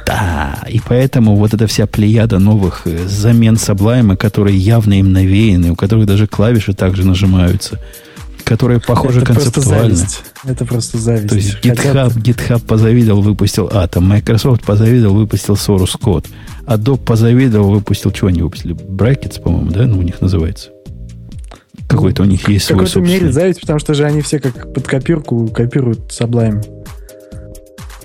Да, 0.06 0.64
и 0.70 0.80
поэтому 0.88 1.36
вот 1.36 1.54
эта 1.54 1.68
вся 1.68 1.88
плеяда 1.88 2.40
новых 2.40 2.84
э, 2.86 3.08
замен 3.08 3.56
Sublime, 3.56 4.16
которые 4.16 4.58
явно 4.58 5.00
им 5.00 5.12
навеяны, 5.14 5.72
у 5.72 5.76
которых 5.76 6.06
даже 6.06 6.28
клавиши 6.28 6.74
также 6.74 7.06
нажимаются– 7.06 7.80
которые 8.48 8.80
похожи 8.80 9.20
это 9.20 9.34
концептуально. 9.34 9.96
Просто 9.96 10.22
это 10.46 10.66
просто 10.66 10.98
зависть. 10.98 11.30
То 11.30 11.36
есть 11.36 11.58
GitHub, 11.62 12.14
GitHub 12.16 12.66
позавидовал, 12.66 13.22
выпустил 13.22 13.68
Atom, 13.68 14.00
Microsoft 14.00 14.64
позавидовал, 14.64 15.18
выпустил 15.18 15.56
Source 15.56 16.00
Code, 16.00 16.28
Adobe 16.66 16.98
позавидовал, 16.98 17.72
выпустил, 17.72 18.12
чего 18.12 18.30
они 18.30 18.42
выпустили? 18.42 18.74
Brackets, 18.74 19.42
по-моему, 19.42 19.72
да, 19.72 19.86
ну, 19.86 20.00
у 20.00 20.02
них 20.02 20.22
называется. 20.22 20.70
Какой-то 21.90 22.24
у 22.24 22.26
них 22.26 22.48
есть 22.48 22.66
свой 22.66 22.86
В 22.86 22.88
какой-то 22.88 23.10
мере 23.10 23.32
зависть, 23.32 23.62
потому 23.62 23.80
что 23.80 23.94
же 23.94 24.06
они 24.06 24.22
все 24.22 24.40
как 24.40 24.74
под 24.74 24.88
копирку 24.88 25.48
копируют 25.50 26.10
Sublime. 26.10 26.66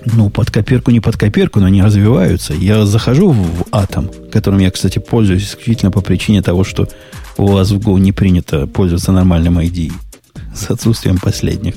Ну, 0.05 0.29
под 0.29 0.51
копирку 0.51 0.91
не 0.91 0.99
под 0.99 1.15
копирку, 1.15 1.61
но 1.61 1.67
они 1.67 1.81
развиваются. 1.81 2.53
Я 2.53 2.85
захожу 2.85 3.31
в 3.31 3.61
Atom, 3.71 4.29
которым 4.29 4.59
я, 4.59 4.69
кстати, 4.69 4.99
пользуюсь 4.99 5.45
исключительно 5.45 5.91
по 5.91 6.01
причине 6.01 6.41
того, 6.41 6.65
что 6.65 6.89
у 7.37 7.47
вас 7.47 7.71
в 7.71 7.79
Go 7.79 7.97
не 7.97 8.11
принято 8.11 8.67
пользоваться 8.67 9.13
нормальным 9.13 9.59
IDE 9.59 9.93
с 10.55 10.69
отсутствием 10.69 11.17
последних. 11.17 11.75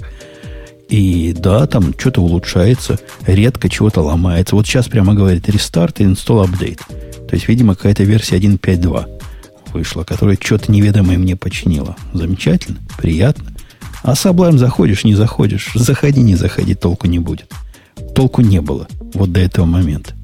И 0.88 1.32
да, 1.32 1.66
там 1.66 1.94
что-то 1.98 2.22
улучшается, 2.22 2.98
редко 3.26 3.68
чего-то 3.68 4.02
ломается. 4.02 4.54
Вот 4.54 4.66
сейчас 4.66 4.86
прямо 4.86 5.14
говорит 5.14 5.48
рестарт 5.48 6.00
и 6.00 6.04
install 6.04 6.46
update. 6.46 6.80
То 7.26 7.34
есть, 7.34 7.48
видимо, 7.48 7.74
какая-то 7.74 8.04
версия 8.04 8.36
1.5.2 8.36 9.06
вышла, 9.72 10.04
которая 10.04 10.38
что-то 10.40 10.70
неведомое 10.70 11.18
мне 11.18 11.34
починила. 11.36 11.96
Замечательно, 12.12 12.78
приятно. 12.98 13.52
А 14.02 14.14
с 14.14 14.24
Sublime 14.24 14.58
заходишь, 14.58 15.04
не 15.04 15.14
заходишь, 15.14 15.72
заходи, 15.74 16.20
не 16.20 16.36
заходи, 16.36 16.74
толку 16.74 17.08
не 17.08 17.18
будет. 17.18 17.50
Толку 18.14 18.40
не 18.42 18.60
было 18.60 18.86
вот 19.14 19.32
до 19.32 19.40
этого 19.40 19.64
момента. 19.64 20.14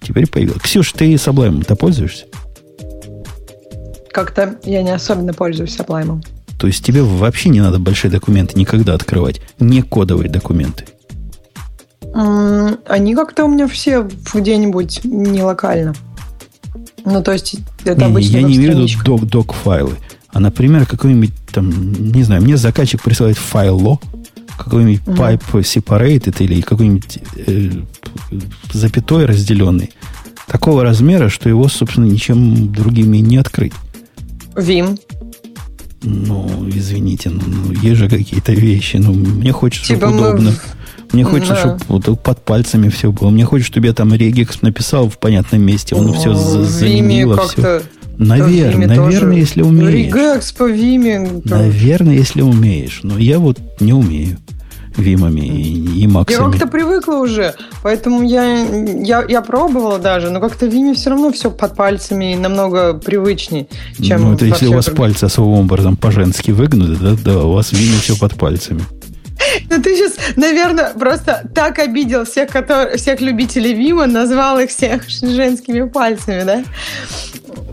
Теперь 0.00 0.28
появилось. 0.28 0.62
Ксюш, 0.62 0.92
ты 0.92 1.12
Sublime-то 1.14 1.74
пользуешься? 1.74 2.26
Как-то 4.12 4.60
я 4.64 4.82
не 4.82 4.92
особенно 4.92 5.34
пользуюсь 5.34 5.76
Sublime. 5.76 6.22
То 6.58 6.66
есть 6.66 6.84
тебе 6.84 7.02
вообще 7.02 7.48
не 7.48 7.60
надо 7.60 7.78
большие 7.78 8.10
документы 8.10 8.58
никогда 8.58 8.94
открывать, 8.94 9.40
не 9.58 9.82
кодовые 9.82 10.30
документы. 10.30 10.86
Они 12.86 13.14
как-то 13.14 13.44
у 13.44 13.48
меня 13.48 13.66
все 13.66 14.08
где-нибудь 14.32 15.00
не 15.04 15.42
локально. 15.42 15.94
Ну, 17.04 17.22
то 17.22 17.32
есть, 17.32 17.56
это 17.84 18.06
обычно 18.06 18.36
Я 18.36 18.42
не 18.42 18.56
имею 18.56 18.76
в 18.76 18.80
виду 18.80 19.04
док, 19.04 19.24
док-файлы. 19.26 19.96
А, 20.32 20.40
например, 20.40 20.86
какой-нибудь 20.86 21.32
там, 21.52 21.92
не 21.92 22.22
знаю, 22.22 22.42
мне 22.42 22.56
заказчик 22.56 23.02
присылает 23.02 23.36
файло, 23.36 23.98
какой-нибудь 24.56 25.06
угу. 25.06 25.16
pipe 25.16 25.60
separated 25.60 26.36
или 26.42 26.60
какой-нибудь 26.60 27.18
э, 27.46 27.70
запятой 28.72 29.26
разделенный, 29.26 29.90
такого 30.46 30.82
размера, 30.82 31.28
что 31.28 31.48
его, 31.48 31.68
собственно, 31.68 32.06
ничем 32.06 32.72
другими 32.72 33.18
не 33.18 33.36
открыть. 33.36 33.72
Vim. 34.54 34.98
Ну, 36.04 36.68
извините, 36.68 37.30
ну, 37.30 37.40
ну 37.46 37.72
есть 37.72 37.96
же 37.96 38.08
какие-то 38.08 38.52
вещи. 38.52 38.96
Ну, 38.96 39.12
мне 39.12 39.52
хочется, 39.52 39.88
типа 39.88 40.08
чтобы 40.08 40.28
удобно. 40.28 40.54
Мне 41.12 41.24
хочется, 41.24 41.54
да. 41.54 41.78
чтобы 41.78 41.84
вот 41.88 42.22
под 42.22 42.44
пальцами 42.44 42.88
все 42.88 43.12
было. 43.12 43.30
Мне 43.30 43.44
хочется, 43.44 43.72
чтобы 43.72 43.86
я 43.86 43.94
там 43.94 44.12
регекс 44.14 44.62
написал 44.62 45.08
в 45.08 45.18
понятном 45.18 45.62
месте. 45.62 45.94
Он 45.94 46.10
О, 46.10 46.12
все 46.12 46.34
заменило. 46.34 47.46
Все. 47.48 47.82
Наверное, 48.16 48.88
наверное, 48.88 49.36
если 49.36 49.62
умеешь. 49.62 50.06
Регекс 50.06 50.52
по 50.52 50.70
Виме. 50.70 51.40
Наверное, 51.44 52.14
если 52.14 52.42
умеешь. 52.42 53.00
Но 53.02 53.18
я 53.18 53.38
вот 53.38 53.58
не 53.80 53.92
умею 53.92 54.38
вимами 54.96 55.40
и, 55.40 56.02
и 56.02 56.06
максами. 56.06 56.44
Я 56.44 56.50
как-то 56.50 56.66
привыкла 56.66 57.14
уже, 57.16 57.54
поэтому 57.82 58.22
я, 58.22 58.64
я, 58.64 59.24
я 59.28 59.42
пробовала 59.42 59.98
даже, 59.98 60.30
но 60.30 60.40
как-то 60.40 60.66
Виме 60.66 60.94
все 60.94 61.10
равно 61.10 61.32
все 61.32 61.50
под 61.50 61.74
пальцами 61.74 62.34
намного 62.34 62.94
привычнее, 62.94 63.66
чем 64.00 64.22
Ну, 64.22 64.34
это 64.34 64.46
если 64.46 64.66
у 64.66 64.72
вас 64.74 64.86
пальцы 64.86 65.24
особым 65.24 65.60
образом 65.60 65.96
по-женски 65.96 66.50
выгнуты, 66.50 66.96
да, 66.96 67.16
да, 67.24 67.44
у 67.44 67.52
вас 67.52 67.72
Виме 67.72 67.98
все 67.98 68.16
под 68.16 68.34
пальцами. 68.34 68.82
Ну, 69.70 69.82
ты 69.82 69.96
сейчас, 69.96 70.14
наверное, 70.36 70.90
просто 70.94 71.48
так 71.54 71.78
обидел 71.78 72.24
всех, 72.24 72.50
которые, 72.50 72.96
всех 72.96 73.20
любителей 73.20 73.74
Вима, 73.74 74.06
назвал 74.06 74.58
их 74.58 74.70
всех 74.70 75.08
женскими 75.08 75.88
пальцами, 75.88 76.42
да? 76.44 76.64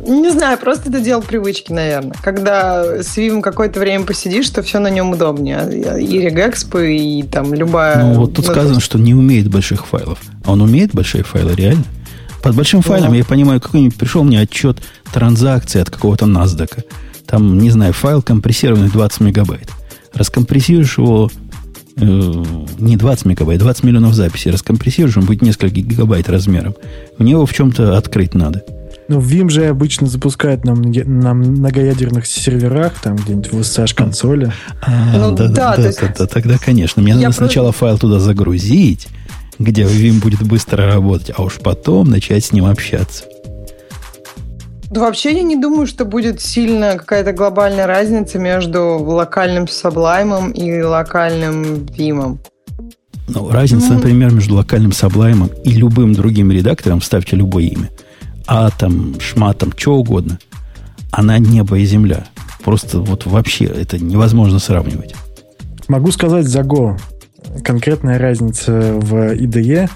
Не 0.06 0.32
знаю, 0.32 0.58
просто 0.58 0.90
это 0.90 1.00
дело 1.00 1.22
привычки, 1.22 1.72
наверное. 1.72 2.16
Когда 2.24 3.02
с 3.04 3.18
Вимом 3.18 3.42
какое-то 3.42 3.80
время 3.80 4.06
посидишь, 4.06 4.50
то 4.50 4.64
все 4.64 4.80
на 4.80 4.90
нем 4.90 5.12
удобнее. 5.12 6.00
И 6.02 6.20
регэкспы, 6.20 6.96
и 6.96 7.24
там 7.24 7.54
любая... 7.54 8.04
Ну, 8.04 8.14
вот 8.22 8.34
тут 8.34 8.48
ну, 8.48 8.52
сказано, 8.52 8.80
что 8.80 8.98
не 8.98 9.14
умеет 9.14 9.50
больших 9.50 9.86
файлов. 9.86 10.20
А 10.44 10.54
он 10.54 10.62
умеет 10.62 10.94
большие 10.94 11.24
файлы, 11.24 11.54
реально? 11.56 11.84
Под 12.42 12.56
большим 12.56 12.82
файлом, 12.82 13.14
я 13.14 13.24
понимаю, 13.24 13.62
какой-нибудь 13.62 13.96
пришел 13.96 14.24
мне 14.24 14.40
отчет 14.40 14.80
транзакции 15.14 15.80
от 15.80 15.92
какого-то 15.92 16.26
NASDAQ. 16.26 16.84
Там, 17.28 17.60
не 17.60 17.70
знаю, 17.70 17.94
файл 17.94 18.22
компрессированный 18.22 18.90
20 18.90 19.22
мегабайт. 19.22 19.70
Раскомпрессируешь 20.14 20.98
его 20.98 21.30
э, 21.98 22.44
не 22.80 22.98
20 22.98 23.26
мегабайт, 23.26 23.60
20 23.60 23.84
миллионов 23.84 24.14
записей. 24.14 24.52
Раскомпрессируешь, 24.52 25.18
он 25.18 25.26
будет 25.26 25.42
несколько 25.42 25.76
гигабайт 25.76 26.30
размером. 26.30 26.76
Мне 27.18 27.32
его 27.32 27.46
в 27.46 27.54
чем-то 27.54 27.98
открыть 27.98 28.34
надо. 28.34 28.64
Ну, 29.08 29.20
Vim 29.20 29.50
же 29.50 29.66
обычно 29.66 30.08
запускают 30.08 30.64
на, 30.64 30.74
на 30.74 31.34
многоядерных 31.34 32.26
серверах, 32.26 32.94
там 33.02 33.18
где-нибудь 33.18 33.52
в 33.52 33.60
SSH 33.60 33.94
консоли. 33.94 34.54
А, 34.82 35.18
ну, 35.18 35.36
да, 35.36 35.50
да, 35.50 35.76
да, 35.76 35.88
есть... 35.88 36.00
да, 36.00 36.14
да, 36.18 36.28
тогда, 36.28 36.58
конечно. 36.58 37.02
Мне 37.02 37.16
надо 37.16 37.26
просто... 37.26 37.46
сначала 37.46 37.72
файл 37.74 37.98
туда 37.98 38.20
загрузить, 38.20 39.10
где 39.60 39.84
Vim 39.84 40.22
будет 40.22 40.44
быстро 40.44 40.86
работать, 40.94 41.32
а 41.36 41.44
уж 41.44 41.56
потом 41.56 42.10
начать 42.10 42.46
с 42.46 42.54
ним 42.54 42.66
общаться. 42.66 43.26
Да 44.92 45.00
вообще 45.00 45.34
я 45.34 45.42
не 45.42 45.56
думаю, 45.56 45.88
что 45.88 46.04
будет 46.04 46.42
сильно 46.42 46.98
какая-то 46.98 47.32
глобальная 47.32 47.88
разница 47.88 48.38
между 48.38 48.98
локальным 49.00 49.64
Sublime 49.64 50.52
и 50.52 50.84
локальным 50.84 51.64
Vim. 51.86 52.38
Ну, 53.30 53.50
разница, 53.50 53.88
mm-hmm. 53.88 53.96
например, 53.96 54.34
между 54.34 54.56
локальным 54.56 54.92
Sublime 54.92 55.50
и 55.64 55.72
любым 55.72 56.12
другим 56.12 56.52
редактором, 56.52 57.02
ставьте 57.02 57.38
любое 57.38 57.64
имя– 57.64 57.90
атом, 58.48 59.18
шматом, 59.22 59.72
что 59.78 59.96
угодно, 59.96 60.40
она 61.12 61.40
небо 61.40 61.78
и 61.78 61.86
земля. 61.86 62.26
Просто 62.62 63.00
вот 63.00 63.26
вообще 63.26 63.66
это 63.66 63.98
невозможно 63.98 64.60
сравнивать. 64.60 65.16
Могу 65.88 66.12
сказать 66.12 66.48
за 66.48 66.62
Go 66.62 66.98
конкретная 67.64 68.18
разница 68.18 68.94
в 68.96 69.14
IDE 69.34 69.90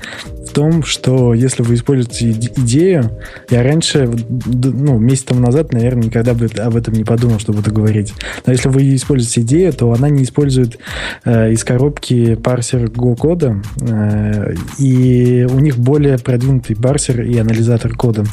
в 0.46 0.54
том, 0.54 0.84
что 0.84 1.34
если 1.34 1.64
вы 1.64 1.76
используете 1.76 2.32
идею, 2.32 3.12
я 3.50 3.64
раньше, 3.64 4.10
ну, 4.30 4.98
месяц 4.98 5.24
тому 5.24 5.42
назад, 5.42 5.74
наверное, 5.74 6.04
никогда 6.04 6.34
бы 6.34 6.46
об 6.58 6.76
этом 6.76 6.94
не 6.94 7.04
подумал, 7.04 7.40
чтобы 7.40 7.60
это 7.60 7.72
говорить. 7.72 8.14
Но 8.46 8.54
если 8.54 8.70
вы 8.70 8.96
используете 8.96 9.42
идею, 9.42 9.74
то 9.74 9.92
она 9.92 10.10
не 10.10 10.24
использует 10.24 10.78
э, 11.24 11.52
из 11.52 11.64
коробки 11.64 12.36
парсер 12.36 12.86
Go-кода, 12.86 13.62
э, 13.82 14.56
и 14.78 15.48
у 15.50 15.60
них 15.60 15.78
более 15.78 16.18
продвинутый 16.18 16.76
парсер 16.76 17.22
и 17.22 17.38
анализатор 17.38 17.94
кода. 17.94 18.24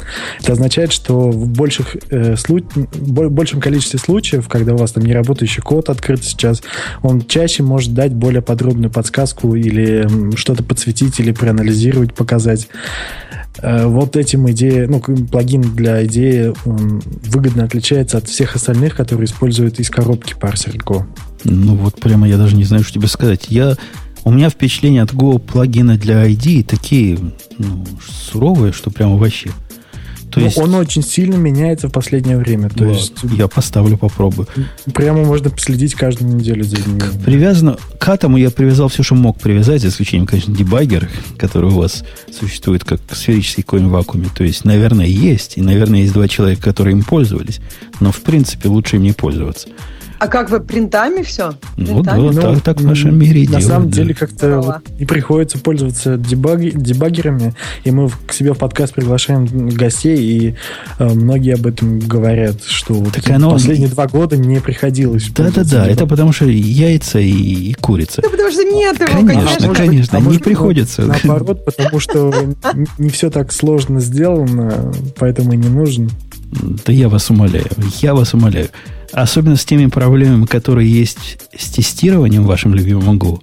Это 0.41 0.53
означает, 0.53 0.91
что 0.91 1.31
в 1.31 1.49
больших, 1.49 1.97
э, 2.09 2.35
случ... 2.35 2.65
большем 2.75 3.59
количестве 3.59 3.99
случаев, 3.99 4.47
когда 4.47 4.73
у 4.73 4.77
вас 4.77 4.91
там 4.91 5.03
не 5.03 5.13
работающий 5.13 5.61
код 5.61 5.89
открыт 5.89 6.23
сейчас, 6.23 6.61
он 7.01 7.21
чаще 7.25 7.63
может 7.63 7.93
дать 7.93 8.13
более 8.13 8.41
подробную 8.41 8.91
подсказку 9.03 9.53
или 9.55 10.07
что-то 10.37 10.63
подсветить 10.63 11.19
или 11.19 11.33
проанализировать, 11.33 12.13
показать. 12.13 12.69
Э, 13.57 13.85
вот 13.85 14.15
этим 14.15 14.49
идея, 14.51 14.87
ну, 14.87 15.01
плагин 15.01 15.61
для 15.61 16.05
идеи 16.05 16.53
выгодно 16.63 17.65
отличается 17.65 18.17
от 18.17 18.29
всех 18.29 18.55
остальных, 18.55 18.95
которые 18.95 19.25
используют 19.25 19.79
из 19.79 19.89
коробки 19.89 20.35
парсер 20.39 20.75
Go. 20.77 21.03
Ну 21.43 21.75
вот 21.75 21.99
прямо 21.99 22.27
я 22.29 22.37
даже 22.37 22.55
не 22.55 22.63
знаю, 22.63 22.83
что 22.83 22.93
тебе 22.93 23.07
сказать. 23.07 23.47
Я, 23.49 23.75
у 24.23 24.31
меня 24.31 24.49
впечатление 24.49 25.01
от 25.01 25.11
Go 25.11 25.37
плагина 25.37 25.97
для 25.97 26.25
ID 26.25 26.63
такие 26.63 27.19
ну, 27.57 27.85
суровые, 28.31 28.71
что 28.71 28.89
прямо 28.89 29.17
вообще. 29.17 29.51
То 30.33 30.39
ну, 30.39 30.45
есть... 30.47 30.57
Он 30.57 30.73
очень 30.73 31.03
сильно 31.03 31.35
меняется 31.35 31.89
в 31.89 31.91
последнее 31.91 32.37
время. 32.37 32.69
То 32.69 32.85
вот. 32.85 32.95
есть... 32.95 33.13
Я 33.37 33.47
поставлю, 33.47 33.97
попробую. 33.97 34.47
Прямо 34.91 35.23
можно 35.23 35.51
последить 35.51 35.93
каждую 35.93 36.35
неделю 36.35 36.63
за 36.63 36.77
ним. 36.77 36.99
Привязано... 37.23 37.77
К 37.99 38.09
атому 38.09 38.37
я 38.37 38.49
привязал 38.49 38.87
все, 38.87 39.03
что 39.03 39.13
мог 39.13 39.39
привязать, 39.39 39.81
за 39.81 39.89
исключением, 39.89 40.25
конечно, 40.25 40.53
дебаггер, 40.55 41.07
который 41.37 41.69
у 41.69 41.75
вас 41.75 42.03
существует 42.31 42.83
как 42.83 42.99
сферический 43.11 43.61
конь 43.61 43.85
в 43.85 43.91
вакууме. 43.91 44.27
То 44.35 44.43
есть, 44.43 44.65
наверное, 44.65 45.05
есть. 45.05 45.57
И, 45.57 45.61
наверное, 45.61 45.99
есть 45.99 46.13
два 46.13 46.27
человека, 46.27 46.63
которые 46.63 46.93
им 46.93 47.03
пользовались. 47.03 47.59
Но, 47.99 48.11
в 48.11 48.21
принципе, 48.21 48.69
лучше 48.69 48.95
им 48.95 49.03
не 49.03 49.11
пользоваться. 49.11 49.69
А 50.23 50.27
как 50.29 50.49
вы 50.49 50.61
принтами 50.61 51.21
все? 51.21 51.51
Ну, 51.75 52.01
да, 52.01 52.15
ну, 52.15 52.31
так, 52.31 52.61
так 52.61 52.79
в 52.79 52.85
нашем 52.85 53.19
мире 53.19 53.41
На 53.41 53.45
делают, 53.47 53.65
самом 53.65 53.89
да. 53.89 53.95
деле 53.97 54.13
как-то 54.13 54.61
вот 54.61 54.75
и 54.97 55.05
приходится 55.05 55.59
пользоваться 55.59 56.15
дебаги, 56.15 56.71
дебаггерами, 56.73 57.53
и 57.83 57.91
мы 57.91 58.09
к 58.25 58.31
себе 58.31 58.53
в 58.53 58.57
подкаст 58.57 58.93
приглашаем 58.93 59.45
гостей, 59.67 60.15
и 60.17 60.55
э, 60.97 61.09
многие 61.09 61.55
об 61.55 61.67
этом 61.67 61.99
говорят, 61.99 62.63
что 62.63 63.03
так 63.13 63.27
вот 63.27 63.35
оно... 63.35 63.51
последние 63.51 63.89
два 63.89 64.07
года 64.07 64.37
не 64.37 64.61
приходилось. 64.61 65.27
Да-да-да, 65.27 65.87
это 65.87 66.07
потому 66.07 66.31
что 66.31 66.45
яйца 66.45 67.19
и, 67.19 67.29
и 67.29 67.73
курица. 67.73 68.21
Да 68.21 68.29
потому 68.29 68.49
что 68.49 68.63
нет 68.63 68.97
его, 69.01 69.27
конечно. 69.27 69.33
Конечно, 69.33 69.73
конечно, 69.73 70.17
а 70.19 70.21
не 70.21 70.37
приходится. 70.37 71.01
Наоборот, 71.01 71.65
потому 71.65 71.99
что 71.99 72.33
не 72.97 73.09
все 73.09 73.29
так 73.29 73.51
сложно 73.51 73.99
сделано, 73.99 74.93
поэтому 75.17 75.51
и 75.51 75.57
не 75.57 75.67
нужен. 75.67 76.09
Да 76.85 76.93
я 76.93 77.09
вас 77.09 77.29
умоляю, 77.29 77.67
я 78.01 78.15
вас 78.15 78.33
умоляю. 78.33 78.69
Особенно 79.13 79.55
с 79.55 79.63
теми 79.63 79.85
проблемами, 79.85 80.45
которые 80.45 80.91
есть 80.91 81.37
с 81.57 81.69
тестированием 81.69 82.43
в 82.43 82.47
вашем 82.47 82.73
любимом 82.73 83.19
Go, 83.19 83.39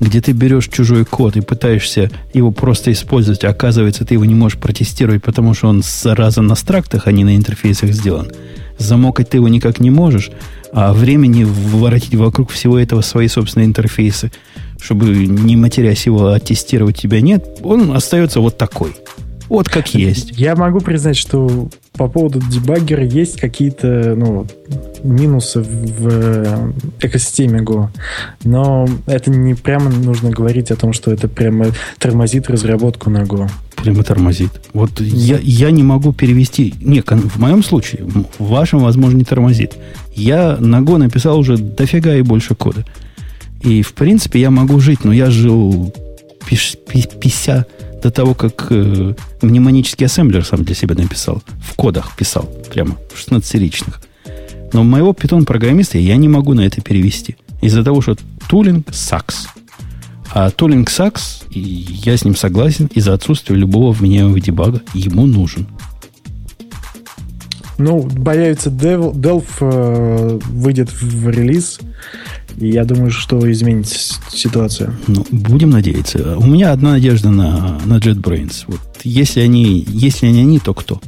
где 0.00 0.20
ты 0.20 0.32
берешь 0.32 0.68
чужой 0.68 1.04
код 1.04 1.36
и 1.36 1.40
пытаешься 1.40 2.10
его 2.34 2.50
просто 2.50 2.90
использовать, 2.90 3.44
а 3.44 3.50
оказывается, 3.50 4.04
ты 4.04 4.14
его 4.14 4.24
не 4.24 4.34
можешь 4.34 4.58
протестировать, 4.58 5.22
потому 5.22 5.54
что 5.54 5.68
он, 5.68 5.82
зараза, 5.84 6.42
на 6.42 6.56
страктах, 6.56 7.06
а 7.06 7.12
не 7.12 7.22
на 7.22 7.36
интерфейсах 7.36 7.92
сделан. 7.92 8.32
Замокать 8.78 9.30
ты 9.30 9.36
его 9.36 9.46
никак 9.46 9.78
не 9.78 9.90
можешь, 9.90 10.32
а 10.72 10.92
времени 10.92 11.44
воротить 11.44 12.16
вокруг 12.16 12.50
всего 12.50 12.76
этого 12.76 13.00
свои 13.00 13.28
собственные 13.28 13.66
интерфейсы, 13.66 14.32
чтобы 14.80 15.06
не 15.06 15.54
матерясь 15.54 16.06
его 16.06 16.28
оттестировать 16.28 16.96
тебя 16.96 17.20
нет, 17.20 17.60
он 17.62 17.92
остается 17.92 18.40
вот 18.40 18.58
такой. 18.58 18.96
Вот 19.52 19.68
как 19.68 19.92
есть. 19.92 20.32
Я 20.34 20.56
могу 20.56 20.80
признать, 20.80 21.18
что 21.18 21.68
по 21.92 22.08
поводу 22.08 22.40
дебаггера 22.40 23.04
есть 23.04 23.38
какие-то 23.38 24.14
ну, 24.16 24.46
минусы 25.02 25.60
в 25.60 26.08
э, 26.10 26.72
экосистеме 27.02 27.60
Go. 27.60 27.88
Но 28.44 28.88
это 29.04 29.30
не 29.30 29.52
прямо 29.52 29.90
нужно 29.90 30.30
говорить 30.30 30.70
о 30.70 30.76
том, 30.76 30.94
что 30.94 31.12
это 31.12 31.28
прямо 31.28 31.66
тормозит 31.98 32.48
разработку 32.48 33.10
на 33.10 33.24
Go. 33.24 33.46
Прямо 33.76 34.02
тормозит. 34.02 34.52
Вот 34.72 35.02
я, 35.02 35.38
я 35.42 35.70
не 35.70 35.82
могу 35.82 36.14
перевести... 36.14 36.72
Не, 36.80 37.02
в 37.02 37.36
моем 37.36 37.62
случае, 37.62 38.06
в 38.38 38.48
вашем, 38.48 38.78
возможно, 38.78 39.18
не 39.18 39.24
тормозит. 39.24 39.76
Я 40.14 40.56
на 40.58 40.80
Go 40.80 40.96
написал 40.96 41.38
уже 41.38 41.58
дофига 41.58 42.16
и 42.16 42.22
больше 42.22 42.54
кода. 42.54 42.86
И, 43.60 43.82
в 43.82 43.92
принципе, 43.92 44.40
я 44.40 44.50
могу 44.50 44.80
жить, 44.80 45.04
но 45.04 45.12
я 45.12 45.30
жил 45.30 45.94
пиш, 46.46 46.78
пися 47.20 47.66
до 48.02 48.10
того, 48.10 48.34
как 48.34 48.66
э, 48.70 49.14
мнемонический 49.40 50.06
ассемблер 50.06 50.44
сам 50.44 50.64
для 50.64 50.74
себя 50.74 50.94
написал. 50.94 51.42
В 51.60 51.74
кодах 51.74 52.16
писал, 52.16 52.50
прямо, 52.70 52.96
в 53.12 53.30
16-ричных. 53.30 54.00
Но 54.72 54.82
моего 54.82 55.12
питон-программиста 55.12 55.98
я 55.98 56.16
не 56.16 56.28
могу 56.28 56.54
на 56.54 56.62
это 56.62 56.80
перевести. 56.80 57.36
Из-за 57.60 57.84
того, 57.84 58.00
что 58.00 58.16
тулинг 58.48 58.92
сакс. 58.92 59.46
А 60.32 60.50
тулинг 60.50 60.90
сакс, 60.90 61.44
я 61.50 62.16
с 62.16 62.24
ним 62.24 62.34
согласен, 62.34 62.86
из-за 62.86 63.12
отсутствия 63.12 63.54
любого 63.54 63.92
вменяемого 63.92 64.40
дебага 64.40 64.80
ему 64.94 65.26
нужен. 65.26 65.66
Ну, 67.78 68.08
появится 68.24 68.70
Delph, 68.70 69.14
Delph 69.14 69.44
э, 69.60 70.38
выйдет 70.50 70.90
в 70.92 71.28
релиз, 71.28 71.80
и 72.56 72.68
я 72.68 72.84
думаю, 72.84 73.10
что 73.10 73.50
изменит 73.50 73.88
ситуацию. 73.88 74.94
Ну, 75.06 75.26
будем 75.30 75.70
надеяться. 75.70 76.36
У 76.38 76.46
меня 76.46 76.72
одна 76.72 76.92
надежда 76.92 77.30
на, 77.30 77.80
на 77.84 77.98
JetBrains. 77.98 78.64
Вот 78.66 78.80
если 79.04 79.40
они, 79.40 79.84
если 79.88 80.26
они 80.26 80.40
они, 80.40 80.58
то 80.58 80.74
кто? 80.74 81.00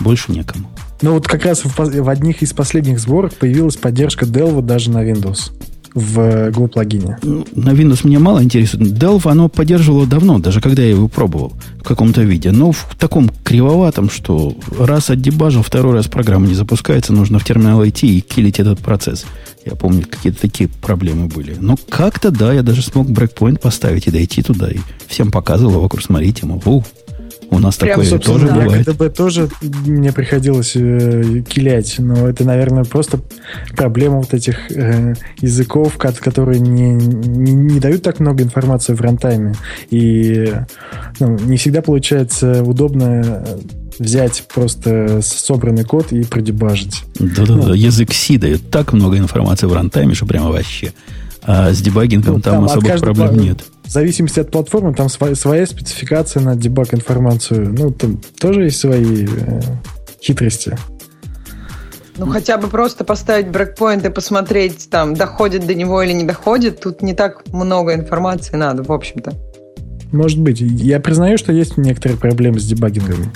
Больше 0.00 0.32
некому. 0.32 0.70
Ну 1.02 1.12
вот 1.12 1.28
как 1.28 1.44
раз 1.44 1.64
в, 1.64 1.76
в 1.78 2.08
одних 2.08 2.42
из 2.42 2.52
последних 2.52 2.98
сборок 2.98 3.34
появилась 3.34 3.76
поддержка 3.76 4.24
Delve 4.24 4.62
даже 4.62 4.90
на 4.90 5.08
Windows 5.08 5.52
в 5.98 6.20
э, 6.20 6.50
Go 6.50 6.68
плагине. 6.68 7.18
Ну, 7.22 7.46
на 7.54 7.70
Windows 7.70 8.06
меня 8.06 8.18
мало 8.18 8.42
интересует. 8.42 8.92
Delve 8.92 9.30
оно 9.30 9.48
поддерживало 9.48 10.06
давно, 10.06 10.38
даже 10.38 10.60
когда 10.60 10.82
я 10.82 10.90
его 10.90 11.08
пробовал 11.08 11.52
в 11.80 11.82
каком-то 11.82 12.22
виде. 12.22 12.50
Но 12.50 12.72
в 12.72 12.86
таком 12.98 13.30
кривоватом, 13.44 14.10
что 14.10 14.54
раз 14.78 15.10
отдебажил, 15.10 15.62
второй 15.62 15.94
раз 15.94 16.06
программа 16.06 16.46
не 16.46 16.54
запускается, 16.54 17.12
нужно 17.12 17.38
в 17.38 17.44
терминал 17.44 17.86
идти 17.86 18.18
и 18.18 18.20
килить 18.20 18.60
этот 18.60 18.78
процесс. 18.78 19.26
Я 19.64 19.74
помню, 19.74 20.04
какие-то 20.08 20.40
такие 20.40 20.68
проблемы 20.68 21.26
были. 21.26 21.56
Но 21.60 21.76
как-то, 21.88 22.30
да, 22.30 22.52
я 22.52 22.62
даже 22.62 22.82
смог 22.82 23.10
брейкпоинт 23.10 23.60
поставить 23.60 24.06
и 24.06 24.10
дойти 24.10 24.42
туда. 24.42 24.70
И 24.70 24.78
всем 25.08 25.30
показывал 25.30 25.80
вокруг, 25.80 26.02
смотрите, 26.02 26.46
мол, 26.46 26.84
у 27.50 27.58
нас 27.58 27.76
Прям, 27.76 28.00
такое 28.00 28.18
тоже 28.18 28.46
да. 28.46 28.54
бывает. 28.54 28.86
КДБ 28.86 29.10
тоже 29.10 29.48
мне 29.86 30.12
приходилось 30.12 30.72
э, 30.74 31.42
килять, 31.48 31.96
но 31.98 32.28
это, 32.28 32.44
наверное, 32.44 32.84
просто 32.84 33.20
проблема 33.76 34.18
вот 34.18 34.34
этих 34.34 34.70
э, 34.70 35.14
языков, 35.40 35.96
которые 35.96 36.60
не, 36.60 36.92
не, 36.92 37.52
не 37.52 37.80
дают 37.80 38.02
так 38.02 38.20
много 38.20 38.42
информации 38.42 38.92
в 38.92 39.00
рантайме. 39.00 39.54
И 39.90 40.52
ну, 41.20 41.38
не 41.38 41.56
всегда 41.56 41.80
получается 41.80 42.62
удобно 42.62 43.44
взять 43.98 44.44
просто 44.52 45.20
собранный 45.22 45.84
код 45.84 46.12
и 46.12 46.24
продебажить. 46.24 47.04
Да-да-да, 47.18 47.68
ну, 47.68 47.74
язык 47.74 48.12
C 48.12 48.38
дает 48.38 48.70
так 48.70 48.92
много 48.92 49.16
информации 49.16 49.66
в 49.66 49.72
рантайме, 49.72 50.14
что 50.14 50.26
прямо 50.26 50.50
вообще. 50.50 50.92
А 51.42 51.72
с 51.72 51.80
дебагингом 51.80 52.34
ну, 52.34 52.40
там, 52.40 52.54
там 52.56 52.64
особых 52.66 53.00
проблем 53.00 53.38
нет 53.38 53.64
в 53.88 53.90
зависимости 53.90 54.38
от 54.38 54.50
платформы, 54.50 54.92
там 54.92 55.08
своя, 55.08 55.34
своя 55.34 55.66
спецификация 55.66 56.42
на 56.42 56.54
дебаг 56.54 56.92
информацию. 56.92 57.72
Ну, 57.72 57.90
там 57.90 58.20
тоже 58.38 58.64
есть 58.64 58.78
свои 58.78 59.26
э, 59.26 59.60
хитрости. 60.20 60.76
Ну, 62.18 62.26
хотя 62.26 62.58
бы 62.58 62.68
просто 62.68 63.04
поставить 63.04 63.48
брекпоинт 63.48 64.04
и 64.04 64.10
посмотреть, 64.10 64.90
там, 64.90 65.14
доходит 65.14 65.66
до 65.66 65.74
него 65.74 66.02
или 66.02 66.12
не 66.12 66.24
доходит. 66.24 66.80
Тут 66.80 67.00
не 67.00 67.14
так 67.14 67.44
много 67.50 67.94
информации 67.94 68.56
надо, 68.56 68.82
в 68.82 68.92
общем-то. 68.92 69.32
Может 70.12 70.38
быть. 70.38 70.60
Я 70.60 71.00
признаю, 71.00 71.38
что 71.38 71.52
есть 71.52 71.78
некоторые 71.78 72.18
проблемы 72.18 72.60
с 72.60 72.66
дебагингом. 72.66 73.32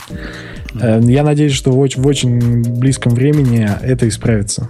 Э, 0.78 1.00
я 1.02 1.22
надеюсь, 1.22 1.54
что 1.54 1.72
в 1.72 1.78
очень, 1.78 2.02
в 2.02 2.06
очень 2.06 2.62
близком 2.78 3.14
времени 3.14 3.66
это 3.82 4.06
исправится. 4.06 4.68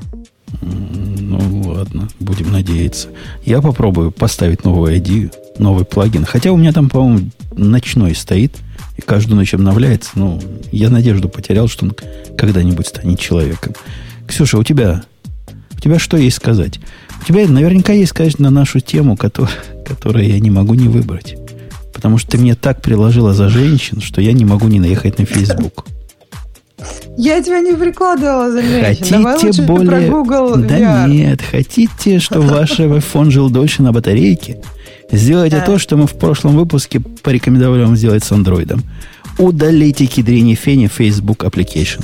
Ну, 0.60 1.72
ладно, 1.72 2.08
будем 2.20 2.52
надеяться. 2.52 3.08
Я 3.44 3.60
попробую 3.60 4.12
поставить 4.12 4.64
новую 4.64 4.96
ID 4.96 5.32
новый 5.58 5.84
плагин. 5.84 6.24
Хотя 6.24 6.52
у 6.52 6.56
меня 6.56 6.72
там, 6.72 6.88
по-моему, 6.88 7.30
ночной 7.56 8.14
стоит, 8.14 8.56
и 8.96 9.02
каждую 9.02 9.36
ночь 9.36 9.54
обновляется. 9.54 10.10
Ну, 10.14 10.40
я 10.70 10.90
надежду 10.90 11.28
потерял, 11.28 11.68
что 11.68 11.86
он 11.86 11.96
когда-нибудь 12.36 12.86
станет 12.86 13.18
человеком. 13.18 13.74
Ксюша, 14.26 14.58
у 14.58 14.64
тебя, 14.64 15.04
у 15.76 15.80
тебя 15.80 15.98
что 15.98 16.16
есть 16.16 16.36
сказать? 16.36 16.80
У 17.22 17.24
тебя 17.24 17.46
наверняка 17.46 17.92
есть 17.92 18.10
сказать 18.10 18.38
на 18.38 18.50
нашу 18.50 18.80
тему, 18.80 19.16
которую, 19.16 19.50
которую 19.86 20.26
я 20.26 20.38
не 20.40 20.50
могу 20.50 20.74
не 20.74 20.88
выбрать. 20.88 21.36
Потому 21.94 22.18
что 22.18 22.32
ты 22.32 22.38
мне 22.38 22.54
так 22.54 22.82
приложила 22.82 23.32
за 23.34 23.48
женщин, 23.48 24.00
что 24.00 24.20
я 24.20 24.32
не 24.32 24.44
могу 24.44 24.66
не 24.68 24.80
наехать 24.80 25.18
на 25.18 25.24
Facebook. 25.24 25.86
Я 27.16 27.42
тебя 27.42 27.60
не 27.60 27.74
прикладывала 27.74 28.50
за 28.50 28.62
женщин. 28.62 28.84
Хотите 28.84 29.10
Давай 29.12 29.38
лучше 29.38 29.62
более... 29.62 29.90
про 29.90 30.00
Google 30.00 30.56
Да 30.56 30.78
VR. 30.78 31.08
нет, 31.08 31.40
хотите, 31.42 32.18
чтобы 32.18 32.46
ваш 32.46 32.80
iPhone 32.80 33.30
жил 33.30 33.50
дольше 33.50 33.82
на 33.82 33.92
батарейке? 33.92 34.60
Сделайте 35.12 35.58
да. 35.58 35.66
то, 35.66 35.78
что 35.78 35.96
мы 35.96 36.06
в 36.06 36.14
прошлом 36.14 36.56
выпуске 36.56 37.00
порекомендовали 37.00 37.84
вам 37.84 37.96
сделать 37.96 38.24
с 38.24 38.32
андроидом. 38.32 38.82
Удалите 39.38 40.06
кедрение 40.06 40.56
фени 40.56 40.88
Facebook 40.88 41.44
Application. 41.44 42.02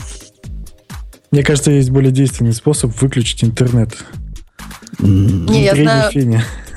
Мне 1.31 1.43
кажется, 1.43 1.71
есть 1.71 1.91
более 1.91 2.13
действенный 2.13 2.53
способ 2.53 2.91
выключить 3.01 3.45
интернет. 3.45 3.97
Не, 4.99 5.65
я 5.65 5.75
знаю, 5.75 6.11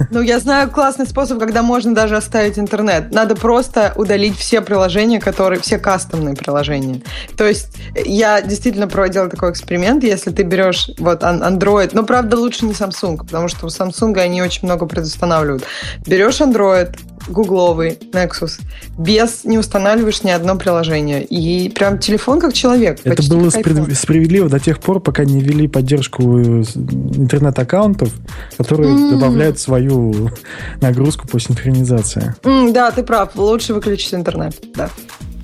ну, 0.10 0.22
я 0.22 0.40
знаю 0.40 0.70
классный 0.70 1.06
способ, 1.06 1.40
когда 1.40 1.62
можно 1.62 1.94
даже 1.94 2.18
оставить 2.18 2.58
интернет. 2.58 3.12
Надо 3.12 3.36
просто 3.36 3.94
удалить 3.96 4.38
все 4.38 4.62
приложения, 4.62 5.20
которые, 5.20 5.60
все 5.60 5.78
кастомные 5.78 6.36
приложения. 6.36 7.02
То 7.38 7.46
есть 7.46 7.78
я 7.96 8.42
действительно 8.42 8.88
проводила 8.88 9.30
такой 9.30 9.52
эксперимент, 9.52 10.04
если 10.04 10.32
ты 10.32 10.44
берешь 10.44 10.90
вот 10.98 11.24
Android, 11.24 11.92
но 11.94 12.04
правда 12.04 12.38
лучше 12.38 12.66
не 12.66 12.74
Samsung, 12.74 13.18
потому 13.18 13.48
что 13.48 13.66
у 13.66 13.70
Samsung 13.70 14.18
они 14.20 14.42
очень 14.42 14.66
много 14.68 14.86
предустанавливают. 14.86 15.64
Берешь 16.06 16.42
Android, 16.42 16.98
гугловый 17.28 18.00
Nexus, 18.12 18.60
без 18.98 19.44
не 19.44 19.58
устанавливаешь 19.58 20.24
ни 20.24 20.30
одно 20.30 20.56
приложение. 20.56 21.24
И 21.24 21.70
прям 21.70 22.00
телефон 22.00 22.40
как 22.40 22.54
человек. 22.54 23.00
Это 23.04 23.24
было 23.30 23.48
спри- 23.48 23.94
справедливо 23.94 24.50
до 24.50 24.60
тех 24.60 24.80
пор, 24.80 25.00
пока 25.00 25.26
не 25.26 25.42
ввели 25.42 25.68
поддержку 25.68 26.40
э, 26.40 26.64
интернет-аккаунтов, 26.76 28.10
которые 28.58 28.94
mm. 28.94 29.12
добавляют 29.12 29.60
свою 29.60 30.30
нагрузку 30.82 31.28
по 31.28 31.40
синхронизации. 31.40 32.36
Mm, 32.44 32.74
да, 32.74 32.92
ты 32.92 33.04
прав. 33.04 33.36
Лучше 33.36 33.74
выключить 33.74 34.14
интернет. 34.14 34.56
Да. 34.76 34.90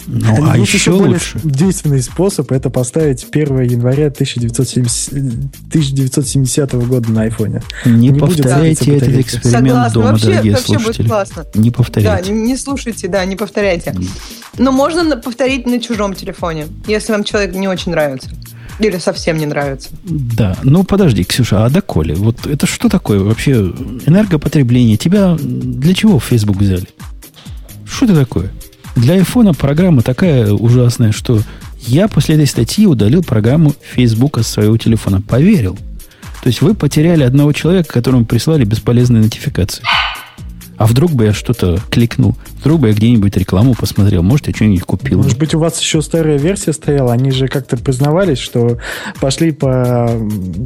Ну, 0.07 0.45
а, 0.45 0.53
а 0.53 0.57
еще 0.57 0.91
лучше. 0.91 1.37
действенный 1.43 2.01
способ 2.01 2.51
это 2.53 2.69
поставить 2.69 3.27
1 3.29 3.61
января 3.61 4.07
1970, 4.07 5.11
1970 5.69 6.73
года 6.87 7.11
на 7.11 7.23
айфоне. 7.23 7.61
Не, 7.85 8.09
не 8.09 8.19
повторяйте 8.19 8.95
этот 8.95 9.09
эксперимент 9.09 9.67
Согласна. 9.67 9.93
дома, 9.93 10.11
вообще, 10.11 10.25
дорогие 10.27 10.53
вообще 10.53 10.67
слушатели. 10.67 11.01
Будет 11.01 11.07
классно. 11.07 11.45
Не 11.55 11.71
повторяйте. 11.71 12.23
Да, 12.23 12.31
не, 12.31 12.41
не 12.41 12.57
слушайте, 12.57 13.07
да, 13.09 13.25
не 13.25 13.35
повторяйте. 13.35 13.93
Но 14.57 14.71
можно 14.71 15.17
повторить 15.17 15.67
на 15.67 15.81
чужом 15.81 16.15
телефоне, 16.15 16.67
если 16.87 17.11
вам 17.11 17.25
человек 17.25 17.53
не 17.53 17.67
очень 17.67 17.91
нравится. 17.91 18.29
Или 18.79 18.97
совсем 18.99 19.37
не 19.37 19.45
нравится. 19.45 19.89
Да. 20.03 20.55
Ну, 20.63 20.83
подожди, 20.83 21.23
Ксюша, 21.23 21.65
а 21.65 21.69
доколе? 21.69 22.13
Вот 22.15 22.45
это 22.45 22.65
что 22.65 22.89
такое 22.89 23.19
вообще 23.19 23.53
энергопотребление? 24.05 24.97
Тебя 24.97 25.35
для 25.39 25.93
чего 25.93 26.19
в 26.19 26.23
Facebook 26.23 26.57
взяли? 26.57 26.87
Что 27.85 28.05
это 28.05 28.15
такое? 28.15 28.51
Для 28.97 29.13
айфона 29.13 29.53
программа 29.53 30.01
такая 30.01 30.51
ужасная, 30.51 31.11
что 31.11 31.41
я 31.81 32.07
после 32.07 32.33
этой 32.33 32.47
статьи 32.47 32.87
удалил 32.87 33.23
программу 33.23 33.75
Фейсбука 33.93 34.41
с 34.41 34.47
своего 34.47 34.75
телефона. 34.77 35.21
Поверил. 35.21 35.77
То 36.41 36.47
есть 36.47 36.61
вы 36.61 36.73
потеряли 36.73 37.23
одного 37.23 37.53
человека, 37.53 37.93
которому 37.93 38.25
прислали 38.25 38.65
бесполезные 38.65 39.21
нотификации. 39.21 39.83
А 40.77 40.87
вдруг 40.87 41.11
бы 41.11 41.25
я 41.25 41.33
что-то 41.33 41.79
кликнул, 41.91 42.35
вдруг 42.59 42.81
бы 42.81 42.87
я 42.87 42.93
где-нибудь 42.93 43.37
рекламу 43.37 43.75
посмотрел, 43.75 44.23
может, 44.23 44.47
я 44.47 44.53
что-нибудь 44.53 44.83
купил. 44.83 45.19
Может 45.21 45.37
быть, 45.37 45.53
у 45.53 45.59
вас 45.59 45.79
еще 45.79 46.01
старая 46.01 46.37
версия 46.37 46.73
стояла, 46.73 47.13
они 47.13 47.31
же 47.31 47.47
как-то 47.47 47.77
признавались, 47.77 48.39
что 48.39 48.79
пошли 49.19 49.51
по 49.51 50.09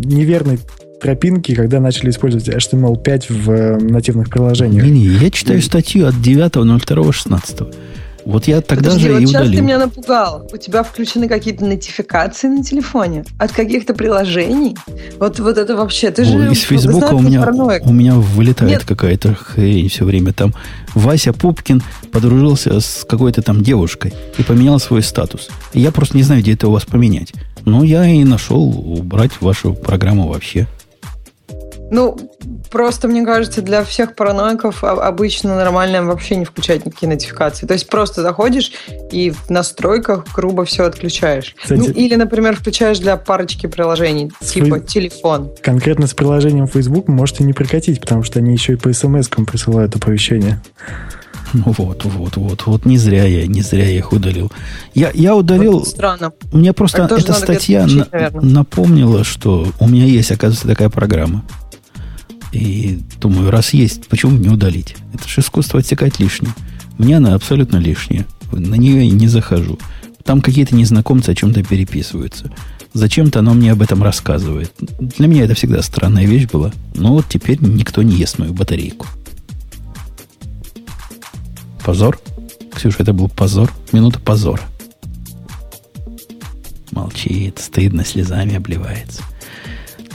неверной 0.06 0.60
тропинки, 1.02 1.54
когда 1.54 1.80
начали 1.80 2.10
использовать 2.10 2.48
HTML5 2.48 3.26
в 3.30 3.84
нативных 3.84 4.30
приложениях. 4.30 4.86
Не-не, 4.86 5.06
я 5.06 5.30
читаю 5.32 5.62
статью 5.62 6.08
от 6.08 6.16
9.02.16. 6.16 7.74
Вот 8.26 8.48
я 8.48 8.62
тогда 8.62 8.92
Подожди, 8.92 9.08
же 9.08 9.14
вот 9.14 9.22
и 9.22 9.26
удалил. 9.26 9.46
сейчас 9.46 9.56
ты 9.56 9.62
меня 9.62 9.78
напугал. 9.80 10.48
У 10.52 10.58
тебя 10.58 10.84
включены 10.84 11.28
какие-то 11.28 11.66
нотификации 11.66 12.48
на 12.48 12.64
телефоне 12.64 13.26
от 13.38 13.52
каких-то 13.52 13.94
приложений. 13.94 14.78
Вот, 15.20 15.40
вот 15.40 15.58
это 15.58 15.76
вообще... 15.76 16.12
Ты 16.12 16.24
О, 16.24 16.26
же 16.26 16.52
из 16.52 16.62
Фейсбука 16.62 17.14
у 17.14 17.22
меня, 17.22 17.48
у 17.84 17.94
меня 17.94 18.16
вылетает 18.16 18.86
какая-то 18.86 19.34
хрень 19.34 19.90
все 19.90 20.06
время. 20.06 20.34
Там 20.34 20.54
Вася 20.94 21.34
Пупкин 21.34 21.82
подружился 22.12 22.80
с 22.80 23.06
какой-то 23.10 23.42
там 23.42 23.64
девушкой 23.64 24.14
и 24.38 24.44
поменял 24.44 24.80
свой 24.80 25.02
статус. 25.02 25.50
И 25.74 25.80
я 25.80 25.92
просто 25.92 26.18
не 26.18 26.24
знаю, 26.24 26.42
где 26.42 26.54
это 26.54 26.68
у 26.68 26.72
вас 26.72 26.86
поменять. 26.86 27.34
Ну, 27.66 27.84
я 27.84 28.06
и 28.06 28.24
нашел 28.24 28.64
убрать 28.64 29.32
вашу 29.40 29.74
программу 29.74 30.28
вообще. 30.28 30.68
Ну, 31.92 32.18
просто, 32.72 33.10
мне 33.10 33.26
кажется, 33.26 33.62
для 33.62 33.84
всех 33.84 34.16
параноиков 34.16 34.82
обычно 34.86 35.58
нормально 35.58 36.04
вообще 36.04 36.38
не 36.38 36.46
включать 36.46 36.86
никакие 36.86 37.10
нотификации. 37.10 37.68
То 37.68 37.74
есть 37.74 37.90
просто 37.90 38.22
заходишь 38.22 38.72
и 39.12 39.30
в 39.32 39.50
настройках 39.50 40.26
грубо 40.34 40.64
все 40.64 40.86
отключаешь. 40.86 41.54
Кстати, 41.62 41.80
ну, 41.80 41.94
или, 41.94 42.16
например, 42.16 42.56
включаешь 42.56 43.00
для 43.00 43.18
парочки 43.18 43.68
приложений, 43.68 44.32
типа 44.40 44.80
фей... 44.80 44.88
телефон. 44.88 45.52
Конкретно 45.62 46.08
с 46.08 46.14
приложением 46.14 46.68
Facebook 46.68 47.10
можете 47.10 47.44
не 47.44 47.52
прекратить, 47.52 48.00
потому 48.00 48.24
что 48.24 48.40
они 48.40 48.54
еще 48.54 48.74
и 48.74 48.76
по 48.78 48.88
смс-кам 48.94 49.46
присылают 49.46 49.94
оповещения. 49.94 50.64
Ну 51.54 51.74
вот, 51.78 52.06
вот, 52.06 52.38
вот, 52.38 52.66
вот 52.66 52.86
не 52.86 52.98
зря 52.98 53.26
я, 53.26 53.46
не 53.46 53.62
зря 53.62 53.84
я 53.84 53.98
их 53.98 54.14
удалил. 54.14 54.50
Я, 54.94 55.12
я 55.14 55.36
удалил. 55.36 55.80
Вот 55.80 55.88
странно. 55.90 56.32
Мне 56.54 56.72
просто 56.72 57.04
эта 57.04 57.34
статья 57.34 57.82
включить, 57.82 58.10
на, 58.14 58.42
напомнила, 58.42 59.26
что 59.26 59.68
у 59.80 59.90
меня 59.90 60.06
есть, 60.06 60.32
оказывается, 60.32 60.66
такая 60.66 60.90
программа. 60.90 61.44
И 62.52 63.00
думаю, 63.20 63.50
раз 63.50 63.74
есть, 63.74 64.08
почему 64.08 64.38
не 64.38 64.50
удалить? 64.50 64.96
Это 65.14 65.28
же 65.28 65.42
искусство 65.42 65.80
отсекать 65.80 66.20
лишнее. 66.20 66.54
Мне 66.98 67.18
она 67.18 67.34
абсолютно 67.36 67.78
лишняя. 67.78 68.26
На 68.52 68.76
нее 68.76 69.06
я 69.06 69.12
не 69.12 69.28
захожу. 69.28 69.80
Там 70.24 70.42
какие-то 70.42 70.76
незнакомцы 70.76 71.30
о 71.30 71.36
чем-то 71.36 71.64
переписываются. 71.64 72.52
Зачем-то 72.94 73.40
оно 73.40 73.54
мне 73.54 73.72
об 73.72 73.82
этом 73.82 74.04
рассказывает. 74.04 74.74
Для 74.80 75.28
меня 75.28 75.46
это 75.46 75.56
всегда 75.56 75.82
странная 75.82 76.26
вещь 76.26 76.48
была. 76.48 76.72
Но 76.94 77.14
вот 77.14 77.26
теперь 77.30 77.58
никто 77.62 78.02
не 78.02 78.16
ест 78.16 78.38
мою 78.38 78.54
батарейку. 78.54 79.08
Позор? 81.84 82.20
Ксюша, 82.74 82.98
это 83.04 83.14
был 83.14 83.30
позор? 83.30 83.72
Минута 83.92 84.20
позора. 84.20 84.62
Молчит, 86.92 87.60
стыдно, 87.60 88.04
слезами 88.04 88.56
обливается. 88.56 89.24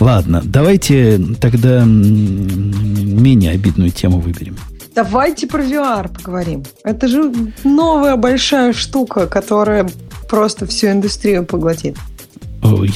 Ладно, 0.01 0.43
давайте 0.45 1.19
тогда 1.41 1.85
менее 1.85 3.53
обидную 3.53 3.91
тему 3.91 4.21
выберем. 4.21 4.57
Давайте 4.95 5.47
про 5.47 5.63
VR 5.63 6.13
поговорим. 6.13 6.65
Это 6.85 7.07
же 7.09 7.33
новая 7.65 8.17
большая 8.17 8.73
штука, 8.73 9.27
которая 9.27 9.89
просто 10.29 10.67
всю 10.67 10.89
индустрию 10.89 11.45
поглотит. 11.45 11.97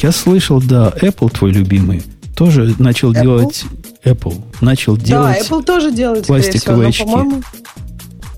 Я 0.02 0.12
слышал, 0.12 0.60
да, 0.60 0.92
Apple 1.00 1.30
твой 1.30 1.52
любимый 1.52 2.02
тоже 2.34 2.74
начал 2.78 3.12
Apple? 3.12 3.22
делать 3.22 3.64
Apple 4.04 4.34
начал 4.62 4.96
делать. 4.96 5.36
Да, 5.48 5.56
Apple 5.56 5.62
тоже 5.62 5.92
делает 5.92 6.26
пластиковые 6.26 6.90
всего, 6.90 7.22
но, 7.22 7.36
очки. 7.38 7.64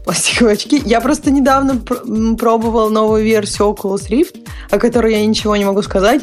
Пластиковые 0.04 0.54
очки. 0.54 0.82
Я 0.84 1.00
просто 1.00 1.30
недавно 1.30 1.76
пр- 1.76 2.36
пробовал 2.36 2.90
новую 2.90 3.22
версию 3.24 3.68
Oculus 3.68 4.08
Rift, 4.10 4.44
о 4.70 4.78
которой 4.78 5.12
я 5.12 5.24
ничего 5.24 5.56
не 5.56 5.64
могу 5.64 5.82
сказать. 5.82 6.22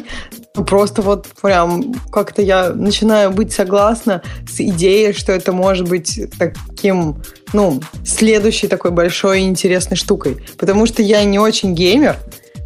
Просто 0.54 1.02
вот 1.02 1.28
прям 1.40 1.94
как-то 2.10 2.42
я 2.42 2.70
начинаю 2.70 3.30
быть 3.30 3.52
согласна 3.52 4.22
с 4.48 4.60
идеей, 4.60 5.12
что 5.12 5.32
это 5.32 5.52
может 5.52 5.88
быть 5.88 6.20
таким, 6.38 7.22
ну, 7.52 7.80
следующей 8.04 8.66
такой 8.66 8.90
большой 8.90 9.42
и 9.42 9.44
интересной 9.44 9.96
штукой. 9.96 10.44
Потому 10.58 10.86
что 10.86 11.02
я 11.02 11.22
не 11.24 11.38
очень 11.38 11.74
геймер, 11.74 12.16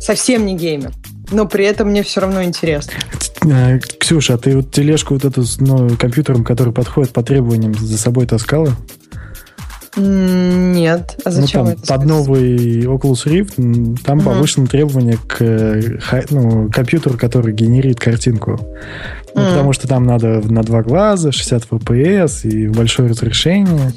совсем 0.01 0.47
не 0.47 0.57
геймер 0.57 0.93
но 1.31 1.47
при 1.47 1.65
этом 1.65 1.89
мне 1.89 2.03
все 2.03 2.21
равно 2.21 2.43
интересно. 2.43 2.93
Э, 3.45 3.79
Ксюша, 3.79 4.35
а 4.35 4.39
ты 4.39 4.57
вот 4.57 4.73
тележку 4.73 5.15
вот 5.15 5.25
эту 5.25 5.43
с 5.43 5.61
ну, 5.61 5.97
компьютером, 5.97 6.45
который 6.45 6.73
подходит 6.73 7.13
по 7.13 7.23
требованиям, 7.23 7.75
за 7.75 7.99
собой 7.99 8.27
таскала? 8.27 8.75
Нет. 9.97 11.19
А 11.25 11.31
ну, 11.31 11.35
зачем 11.35 11.65
ну, 11.65 11.71
там, 11.71 11.79
это? 11.79 11.87
Под 11.87 12.05
новый 12.05 12.85
Oculus 12.85 13.27
Rift 13.27 13.99
там 14.05 14.19
угу. 14.19 14.25
повышено 14.27 14.67
требование 14.67 15.19
к 15.27 15.37
э, 15.41 15.99
ну, 16.31 16.71
компьютеру, 16.71 17.17
который 17.17 17.53
генерит 17.53 18.01
картинку. 18.01 18.61
Ну, 19.35 19.43
mm. 19.43 19.51
Потому 19.51 19.73
что 19.73 19.89
там 19.89 20.05
надо 20.05 20.41
на 20.45 20.63
два 20.63 20.83
глаза, 20.83 21.33
60 21.33 21.67
FPS 21.69 22.49
и 22.49 22.69
большое 22.69 23.09
разрешение. 23.09 23.93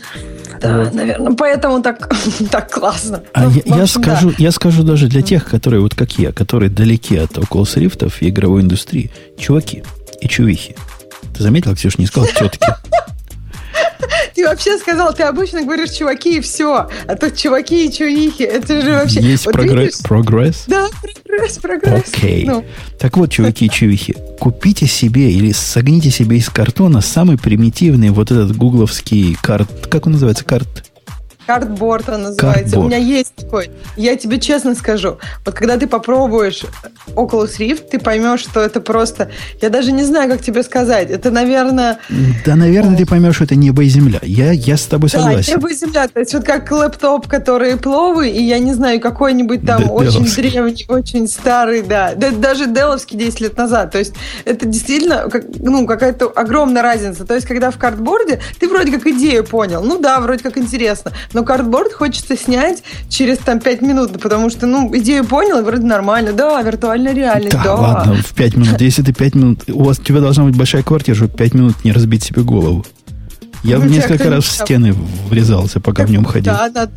Да, 0.60 0.84
вот. 0.84 0.94
наверное, 0.94 1.34
поэтому 1.34 1.84
так, 1.84 2.10
так 2.52 2.72
классно. 2.72 3.22
А 3.34 3.44
ну, 3.44 3.52
я, 3.52 3.60
общем, 3.60 3.76
я, 3.76 3.88
скажу, 3.88 4.30
да. 4.30 4.36
я 4.40 4.52
скажу 4.52 4.84
даже 4.84 5.07
для 5.07 5.22
тех, 5.22 5.45
которые 5.45 5.82
вот 5.82 5.94
как 5.94 6.18
я, 6.18 6.32
которые 6.32 6.69
далеки 6.72 7.18
от 7.18 7.32
Oculus 7.34 7.78
Rift 7.78 8.11
и 8.19 8.30
игровой 8.30 8.61
индустрии, 8.61 9.11
чуваки 9.38 9.84
и 10.22 10.28
чувихи. 10.28 10.76
Ты 11.36 11.44
заметил, 11.44 11.76
Ксюша, 11.76 11.98
не 11.99 12.07
сказал 12.07 12.30
тетки? 12.30 12.65
Ты 14.38 14.45
вообще 14.45 14.77
сказал, 14.77 15.15
ты 15.15 15.23
обычно 15.23 15.64
говоришь 15.64 15.89
чуваки 15.93 16.38
и 16.38 16.41
все. 16.41 16.88
А 17.07 17.15
тут 17.15 17.35
чуваки 17.35 17.88
и 17.88 17.91
чувихи. 17.91 18.43
Это 18.43 18.81
же 18.81 18.91
вообще... 18.91 19.19
Есть 19.19 19.47
вот 19.47 19.53
прогресс? 19.53 19.95
Видишь? 19.95 19.99
прогресс? 20.03 20.64
Да, 20.68 20.88
прогресс, 21.01 21.57
прогресс. 21.57 22.14
Окей. 22.14 22.45
Ну. 22.45 22.64
Так 22.99 23.18
вот, 23.18 23.31
чуваки 23.31 23.65
и 23.65 23.69
чувихи, 23.72 24.15
купите 24.39 24.85
себе 24.85 25.31
или 25.31 25.51
согните 25.51 26.11
себе 26.11 26.38
из 26.38 26.49
картона 26.49 27.01
самый 27.01 27.39
примитивный 27.39 28.11
вот 28.11 28.30
этот 28.30 28.55
гугловский 28.55 29.35
карт... 29.41 29.88
Как 29.89 30.05
он 30.05 30.11
называется? 30.11 30.45
Карт... 30.45 30.86
Картборд 31.48 32.10
он 32.10 32.24
называется. 32.24 32.64
Картборд. 32.64 32.86
У 32.86 32.88
меня 32.88 32.98
есть 32.98 33.34
такой. 33.34 33.72
Я 33.95 34.18
тебе 34.18 34.38
честно 34.38 34.76
скажу. 34.76 35.18
Вот 35.45 35.56
когда 35.56 35.78
ты 35.78 35.88
попробуешь 35.88 36.64
Oculus 37.15 37.57
Rift, 37.57 37.88
ты 37.90 37.99
поймешь, 37.99 38.41
что 38.41 38.60
это 38.60 38.82
просто... 38.82 39.32
Я 39.61 39.69
даже 39.69 39.94
не 39.94 40.03
знаю, 40.03 40.30
как 40.30 40.41
тебе 40.41 40.61
сказать. 40.61 41.10
Это, 41.10 41.32
наверное... 41.32 41.99
Да, 42.45 42.56
наверное, 42.56 42.98
ты 42.98 43.06
поймешь, 43.06 43.36
что 43.36 43.45
это 43.45 43.56
небо 43.56 43.82
и 43.84 43.88
земля. 43.88 44.19
Я, 44.24 44.52
я 44.52 44.76
с 44.76 44.84
тобой 44.84 45.10
согласен. 45.10 45.45
Да, 45.45 45.52
небо 45.53 45.72
и 45.72 45.74
земля. 45.74 46.07
То 46.10 46.19
есть 46.19 46.34
вот 46.34 46.44
как 46.44 46.69
лэптоп, 46.69 47.28
который 47.28 47.78
пловый, 47.78 48.30
и 48.30 48.44
я 48.44 48.60
не 48.60 48.74
знаю, 48.74 48.99
какой-нибудь 48.99 49.65
там 49.65 49.86
Д- 49.86 49.90
очень 49.90 50.11
Деловский. 50.26 50.49
древний, 50.49 50.86
очень 50.90 51.30
старый, 51.30 51.82
да. 51.82 52.14
да. 52.14 52.32
Даже 52.32 52.68
Деловский 52.68 53.18
10 53.18 53.40
лет 53.40 53.57
назад. 53.57 53.91
То 53.91 53.99
есть 53.99 54.14
это 54.44 54.65
действительно 54.65 55.30
как, 55.30 55.44
ну, 55.60 55.88
какая-то 55.88 56.28
огромная 56.28 56.82
разница. 56.82 57.26
То 57.26 57.36
есть 57.36 57.48
когда 57.48 57.72
в 57.72 57.78
картборде 57.78 58.41
ты 58.60 58.68
вроде 58.68 58.91
как 58.91 59.07
идею 59.07 59.45
понял. 59.45 59.82
Ну 59.82 59.98
да, 59.98 60.19
вроде 60.19 60.44
как 60.44 60.57
интересно 60.57 61.14
но 61.38 61.43
картборд 61.43 61.93
хочется 61.93 62.35
снять 62.35 62.81
через 63.09 63.38
там 63.38 63.59
5 63.59 63.84
минут, 63.84 64.19
потому 64.19 64.49
что, 64.49 64.65
ну, 64.65 64.89
идею 64.97 65.23
понял, 65.23 65.59
и 65.59 65.61
вроде 65.61 65.84
нормально. 65.84 66.34
Да, 66.34 66.59
виртуальная 66.64 67.14
реальность, 67.14 67.53
да. 67.53 67.64
да. 67.64 67.76
ладно, 67.76 68.15
в 68.15 68.34
5 68.34 68.57
минут. 68.57 68.81
Если 68.81 69.03
ты 69.03 69.14
5 69.14 69.35
минут... 69.35 69.64
У 69.68 69.84
вас 69.84 69.99
у 69.99 70.01
тебя 70.01 70.19
должна 70.19 70.45
быть 70.45 70.57
большая 70.57 70.81
квартира, 70.81 71.15
чтобы 71.15 71.38
5 71.38 71.53
минут 71.53 71.76
не 71.84 71.91
разбить 71.91 72.23
себе 72.23 72.41
голову. 72.41 72.84
Я 73.61 73.77
ну, 73.77 73.85
несколько 73.85 74.31
раз 74.31 74.45
в 74.45 74.51
стены 74.51 74.95
врезался, 75.30 75.80
пока 75.80 76.07
в 76.07 76.09
нем 76.09 76.26
ходил. 76.26 76.53
Да, 76.53 76.69
да. 76.69 76.89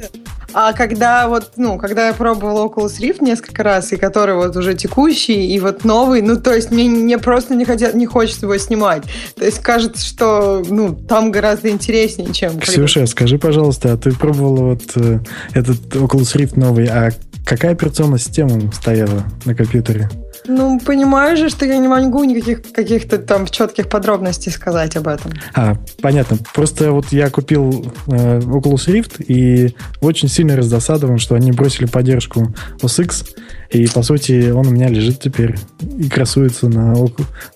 А 0.53 0.73
когда 0.73 1.29
вот, 1.29 1.53
ну, 1.57 1.79
когда 1.79 2.09
я 2.09 2.13
пробовала 2.13 2.67
Oculus 2.67 3.01
Rift 3.01 3.23
несколько 3.23 3.63
раз, 3.63 3.93
и 3.93 3.97
который 3.97 4.35
вот 4.35 4.57
уже 4.57 4.75
текущий, 4.75 5.55
и 5.55 5.61
вот 5.61 5.85
новый, 5.85 6.23
ну, 6.23 6.41
то 6.41 6.55
есть 6.55 6.71
мне, 6.71 6.89
мне 6.89 7.19
просто 7.19 7.55
не, 7.55 7.65
хотят, 7.65 7.95
не 7.95 8.07
хочется 8.07 8.47
его 8.47 8.57
снимать. 8.59 9.05
То 9.37 9.45
есть 9.45 9.61
кажется, 9.61 10.05
что, 10.05 10.63
ну, 10.69 10.95
там 10.95 11.31
гораздо 11.31 11.71
интереснее, 11.71 12.33
чем... 12.33 12.59
Ксюша, 12.59 13.01
когда... 13.01 13.11
скажи, 13.11 13.39
пожалуйста, 13.39 13.93
а 13.93 13.97
ты 13.97 14.13
пробовала 14.13 14.71
вот 14.71 14.83
э, 14.97 15.21
этот 15.53 15.79
Oculus 15.95 16.37
Rift 16.37 16.59
новый, 16.59 16.87
а 16.87 17.11
какая 17.45 17.73
операционная 17.73 18.19
система 18.19 18.73
стояла 18.73 19.25
на 19.45 19.55
компьютере? 19.55 20.09
Ну, 20.47 20.81
понимаешь 20.81 21.39
же, 21.39 21.51
что 21.51 21.67
я 21.67 21.79
не 21.79 21.89
могу 21.89 22.25
никаких 22.25 22.73
каких-то 22.73 23.19
там 23.19 23.47
четких 23.47 23.89
подробностей 23.89 24.51
сказать 24.51 24.97
об 24.97 25.09
этом. 25.09 25.33
А, 25.55 25.77
понятно. 26.01 26.39
Просто 26.55 26.93
вот 26.93 27.13
я 27.13 27.31
купил 27.31 27.93
э, 28.07 28.41
Oculus 28.41 28.87
Rift 28.87 29.23
и 29.25 29.75
очень 30.01 30.29
сильно 30.29 30.57
раздосадован, 30.57 31.19
что 31.19 31.35
они 31.35 31.53
бросили 31.53 31.87
поддержку 31.87 32.55
OS 32.81 33.05
X, 33.05 33.25
и, 33.71 33.87
по 33.87 34.03
сути, 34.03 34.51
он 34.51 34.67
у 34.67 34.71
меня 34.71 34.89
лежит 34.89 35.21
теперь 35.21 35.57
и 35.99 36.09
красуется 36.09 36.69
на, 36.69 36.95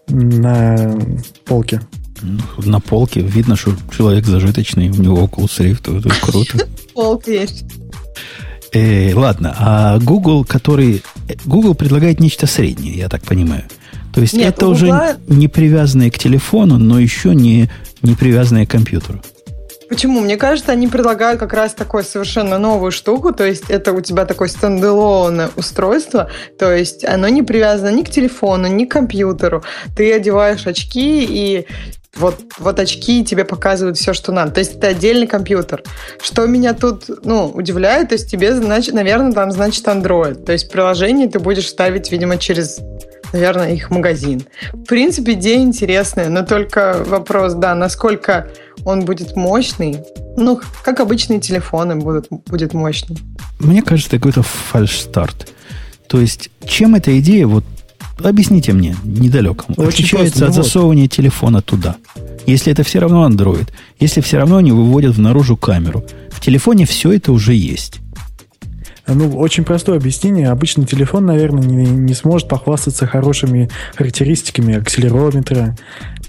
на 0.08 0.98
полке. 1.44 1.80
На 2.58 2.80
полке 2.80 3.20
видно, 3.20 3.56
что 3.56 3.72
человек 3.96 4.24
зажиточный, 4.24 4.88
у 4.90 4.94
него 4.94 5.24
Oculus 5.24 5.58
Rift, 5.58 5.98
это 5.98 6.08
круто. 6.20 6.66
Полка 6.94 7.30
есть. 7.30 7.64
Э, 8.74 9.14
ладно, 9.14 9.54
а 9.58 9.98
Google, 10.00 10.44
который... 10.44 11.02
Google 11.44 11.74
предлагает 11.74 12.20
нечто 12.20 12.46
среднее, 12.46 12.94
я 12.94 13.08
так 13.08 13.22
понимаю. 13.22 13.62
То 14.12 14.20
есть 14.20 14.34
Нет, 14.34 14.56
это 14.56 14.66
уже 14.66 15.16
не 15.28 15.48
привязанное 15.48 16.10
к 16.10 16.18
телефону, 16.18 16.78
но 16.78 16.98
еще 16.98 17.34
не, 17.34 17.70
не 18.02 18.14
привязанное 18.14 18.66
к 18.66 18.70
компьютеру. 18.70 19.20
Почему? 19.88 20.20
Мне 20.20 20.36
кажется, 20.36 20.72
они 20.72 20.88
предлагают 20.88 21.38
как 21.38 21.52
раз 21.52 21.74
такую 21.74 22.04
совершенно 22.04 22.58
новую 22.58 22.90
штуку, 22.90 23.32
то 23.32 23.44
есть 23.44 23.70
это 23.70 23.92
у 23.92 24.00
тебя 24.00 24.24
такое 24.24 24.48
стендалонное 24.48 25.50
устройство, 25.56 26.30
то 26.58 26.72
есть 26.72 27.04
оно 27.04 27.28
не 27.28 27.42
привязано 27.42 27.90
ни 27.94 28.02
к 28.02 28.10
телефону, 28.10 28.66
ни 28.66 28.86
к 28.86 28.90
компьютеру. 28.90 29.62
Ты 29.96 30.12
одеваешь 30.12 30.66
очки, 30.66 31.24
и 31.28 31.66
вот, 32.16 32.40
вот 32.58 32.78
очки 32.78 33.24
тебе 33.24 33.44
показывают 33.44 33.96
все, 33.96 34.12
что 34.12 34.32
надо. 34.32 34.52
То 34.52 34.60
есть 34.60 34.76
это 34.76 34.88
отдельный 34.88 35.26
компьютер. 35.26 35.82
Что 36.22 36.46
меня 36.46 36.74
тут, 36.74 37.04
ну, 37.24 37.46
удивляет, 37.48 38.10
то 38.10 38.14
есть 38.14 38.30
тебе, 38.30 38.54
значит, 38.54 38.94
наверное, 38.94 39.32
там 39.32 39.50
значит 39.50 39.84
Android. 39.86 40.44
То 40.44 40.52
есть 40.52 40.70
приложение 40.70 41.28
ты 41.28 41.38
будешь 41.38 41.68
ставить, 41.68 42.10
видимо, 42.10 42.38
через 42.38 42.80
наверное, 43.32 43.72
их 43.74 43.90
магазин. 43.90 44.44
В 44.72 44.84
принципе, 44.84 45.32
идея 45.32 45.58
интересная, 45.58 46.28
но 46.28 46.44
только 46.44 47.02
вопрос, 47.04 47.54
да, 47.54 47.74
насколько 47.74 48.48
он 48.84 49.04
будет 49.04 49.34
мощный. 49.34 49.98
Ну, 50.36 50.60
как 50.84 51.00
обычные 51.00 51.40
телефоны 51.40 51.96
будут, 51.96 52.28
будет 52.28 52.74
мощный. 52.74 53.18
Мне 53.58 53.82
кажется, 53.82 54.08
это 54.08 54.18
какой-то 54.18 54.42
фальш-старт. 54.42 55.52
То 56.06 56.20
есть, 56.20 56.50
чем 56.64 56.94
эта 56.94 57.18
идея 57.18 57.48
вот 57.48 57.64
Объясните 58.22 58.72
мне, 58.72 58.96
недалекому. 59.04 59.74
Очень 59.76 60.04
отличается 60.04 60.38
просто, 60.38 60.46
от 60.46 60.56
вот. 60.56 60.64
засовывания 60.64 61.08
телефона 61.08 61.62
туда. 61.62 61.96
Если 62.46 62.72
это 62.72 62.82
все 62.82 63.00
равно 63.00 63.26
Android, 63.28 63.68
если 63.98 64.20
все 64.20 64.38
равно 64.38 64.58
они 64.58 64.72
выводят 64.72 65.16
в 65.16 65.20
наружу 65.20 65.56
камеру, 65.56 66.04
в 66.30 66.40
телефоне 66.40 66.86
все 66.86 67.12
это 67.12 67.32
уже 67.32 67.54
есть. 67.54 68.00
Ну, 69.06 69.36
очень 69.36 69.64
простое 69.64 69.98
объяснение. 69.98 70.48
Обычный 70.48 70.86
телефон, 70.86 71.26
наверное, 71.26 71.62
не, 71.62 71.84
не 71.84 72.14
сможет 72.14 72.48
похвастаться 72.48 73.06
хорошими 73.06 73.70
характеристиками 73.94 74.76
акселерометра, 74.76 75.76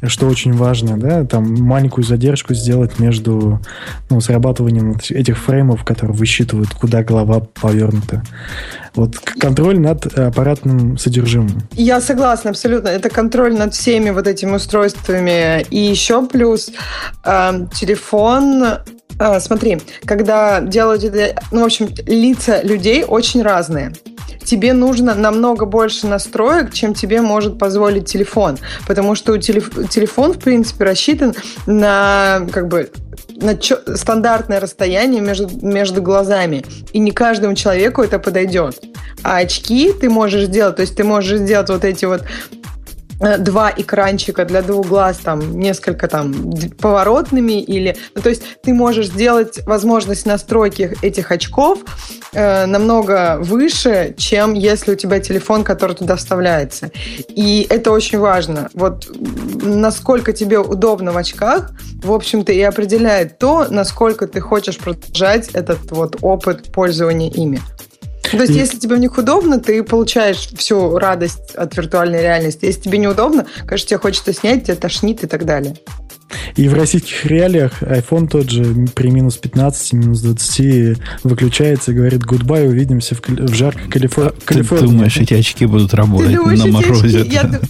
что 0.03 0.27
очень 0.27 0.53
важно, 0.53 0.99
да, 0.99 1.23
там 1.23 1.53
маленькую 1.53 2.03
задержку 2.03 2.53
сделать 2.53 2.99
между 2.99 3.61
ну, 4.09 4.19
срабатыванием 4.19 4.97
этих 5.09 5.37
фреймов, 5.37 5.85
которые 5.85 6.17
высчитывают, 6.17 6.69
куда 6.69 7.01
голова 7.01 7.39
повернута. 7.39 8.23
Вот 8.93 9.17
контроль 9.17 9.79
над 9.79 10.05
аппаратным 10.17 10.97
содержимым. 10.97 11.61
Я 11.73 12.01
согласна 12.01 12.49
абсолютно. 12.49 12.89
Это 12.89 13.09
контроль 13.09 13.53
над 13.57 13.73
всеми 13.73 14.09
вот 14.09 14.27
этими 14.27 14.55
устройствами. 14.55 15.63
И 15.69 15.79
еще 15.79 16.25
плюс 16.27 16.71
э, 17.25 17.67
телефон 17.73 18.63
а, 19.17 19.39
смотри, 19.39 19.81
когда 20.05 20.61
делают 20.61 21.03
это, 21.03 21.41
ну, 21.51 21.61
в 21.61 21.65
общем, 21.65 21.89
лица 22.05 22.61
людей 22.61 23.03
очень 23.03 23.41
разные. 23.41 23.93
тебе 24.43 24.73
нужно 24.73 25.15
намного 25.15 25.65
больше 25.65 26.05
настроек, 26.07 26.71
чем 26.73 26.93
тебе 26.93 27.21
может 27.21 27.57
позволить 27.57 28.05
телефон. 28.05 28.57
Потому 28.87 29.15
что 29.15 29.37
телеф... 29.37 29.71
телефон, 29.89 30.33
в 30.33 30.39
принципе, 30.39 30.85
рассчитан 30.85 31.33
на 31.65 32.45
как 32.51 32.67
бы 32.67 32.91
на 33.37 33.57
стандартное 33.95 34.59
расстояние 34.59 35.21
между, 35.21 35.49
между 35.65 36.01
глазами. 36.01 36.63
И 36.93 36.99
не 36.99 37.11
каждому 37.11 37.55
человеку 37.55 38.01
это 38.01 38.19
подойдет. 38.19 38.81
А 39.23 39.37
очки 39.37 39.91
ты 39.91 40.09
можешь 40.09 40.45
сделать, 40.45 40.75
то 40.75 40.81
есть 40.81 40.95
ты 40.95 41.03
можешь 41.03 41.39
сделать 41.39 41.69
вот 41.69 41.83
эти 41.83 42.05
вот 42.05 42.23
два 43.19 43.71
экранчика 43.75 44.45
для 44.45 44.61
двух 44.61 44.87
глаз, 44.87 45.17
там, 45.17 45.59
несколько 45.59 46.07
там 46.07 46.33
поворотными 46.79 47.61
или... 47.61 47.95
Ну, 48.13 48.21
то 48.21 48.29
есть 48.29 48.43
ты 48.61 48.73
можешь 48.73 49.07
сделать 49.07 49.65
возможность 49.65 50.25
настройки 50.25 50.95
этих 51.01 51.31
очков 51.31 51.79
э, 52.33 52.65
намного 52.65 53.37
выше, 53.39 54.13
чем 54.17 54.53
если 54.53 54.93
у 54.93 54.95
тебя 54.95 55.19
телефон, 55.19 55.63
который 55.63 55.95
туда 55.95 56.15
вставляется. 56.15 56.91
И 57.29 57.65
это 57.69 57.91
очень 57.91 58.19
важно. 58.19 58.69
Вот 58.73 59.09
насколько 59.61 60.33
тебе 60.33 60.59
удобно 60.59 61.11
в 61.11 61.17
очках, 61.17 61.71
в 62.03 62.11
общем-то, 62.11 62.51
и 62.51 62.61
определяет 62.61 63.39
то, 63.39 63.67
насколько 63.69 64.27
ты 64.27 64.41
хочешь 64.41 64.77
продолжать 64.77 65.49
этот 65.49 65.91
вот 65.91 66.17
опыт 66.21 66.71
пользования 66.71 67.29
ими. 67.31 67.61
То 68.31 68.37
есть, 68.37 68.51
и... 68.51 68.57
если 68.57 68.77
тебе 68.77 68.95
в 68.95 68.99
них 68.99 69.17
удобно, 69.17 69.59
ты 69.59 69.83
получаешь 69.83 70.49
всю 70.57 70.97
радость 70.97 71.55
от 71.55 71.75
виртуальной 71.75 72.21
реальности. 72.21 72.65
Если 72.65 72.81
тебе 72.81 72.97
неудобно, 72.97 73.45
конечно, 73.65 73.87
тебе 73.87 73.99
хочется 73.99 74.33
снять, 74.33 74.65
тебя 74.65 74.75
тошнит 74.75 75.23
и 75.23 75.27
так 75.27 75.45
далее. 75.45 75.75
И 76.55 76.67
в 76.67 76.73
российских 76.73 77.25
реалиях 77.25 77.83
iPhone 77.83 78.27
тот 78.27 78.49
же 78.49 78.87
при 78.95 79.09
минус 79.09 79.37
15, 79.37 79.93
минус 79.93 80.21
20 80.21 80.97
выключается 81.23 81.91
и 81.91 81.95
говорит 81.95 82.23
goodbye, 82.23 82.67
увидимся 82.67 83.15
в, 83.15 83.21
в 83.27 83.53
жаркой 83.53 83.89
Калифор... 83.89 84.31
Ты 84.31 84.45
Калифорнии. 84.45 84.87
думаешь, 84.87 85.17
эти 85.17 85.33
очки 85.33 85.65
будут 85.65 85.93
работать 85.93 86.33
думаешь, 86.33 86.59
на 86.59 86.67
морозе? 86.67 87.21
Очки? 87.21 87.33
Я... 87.33 87.61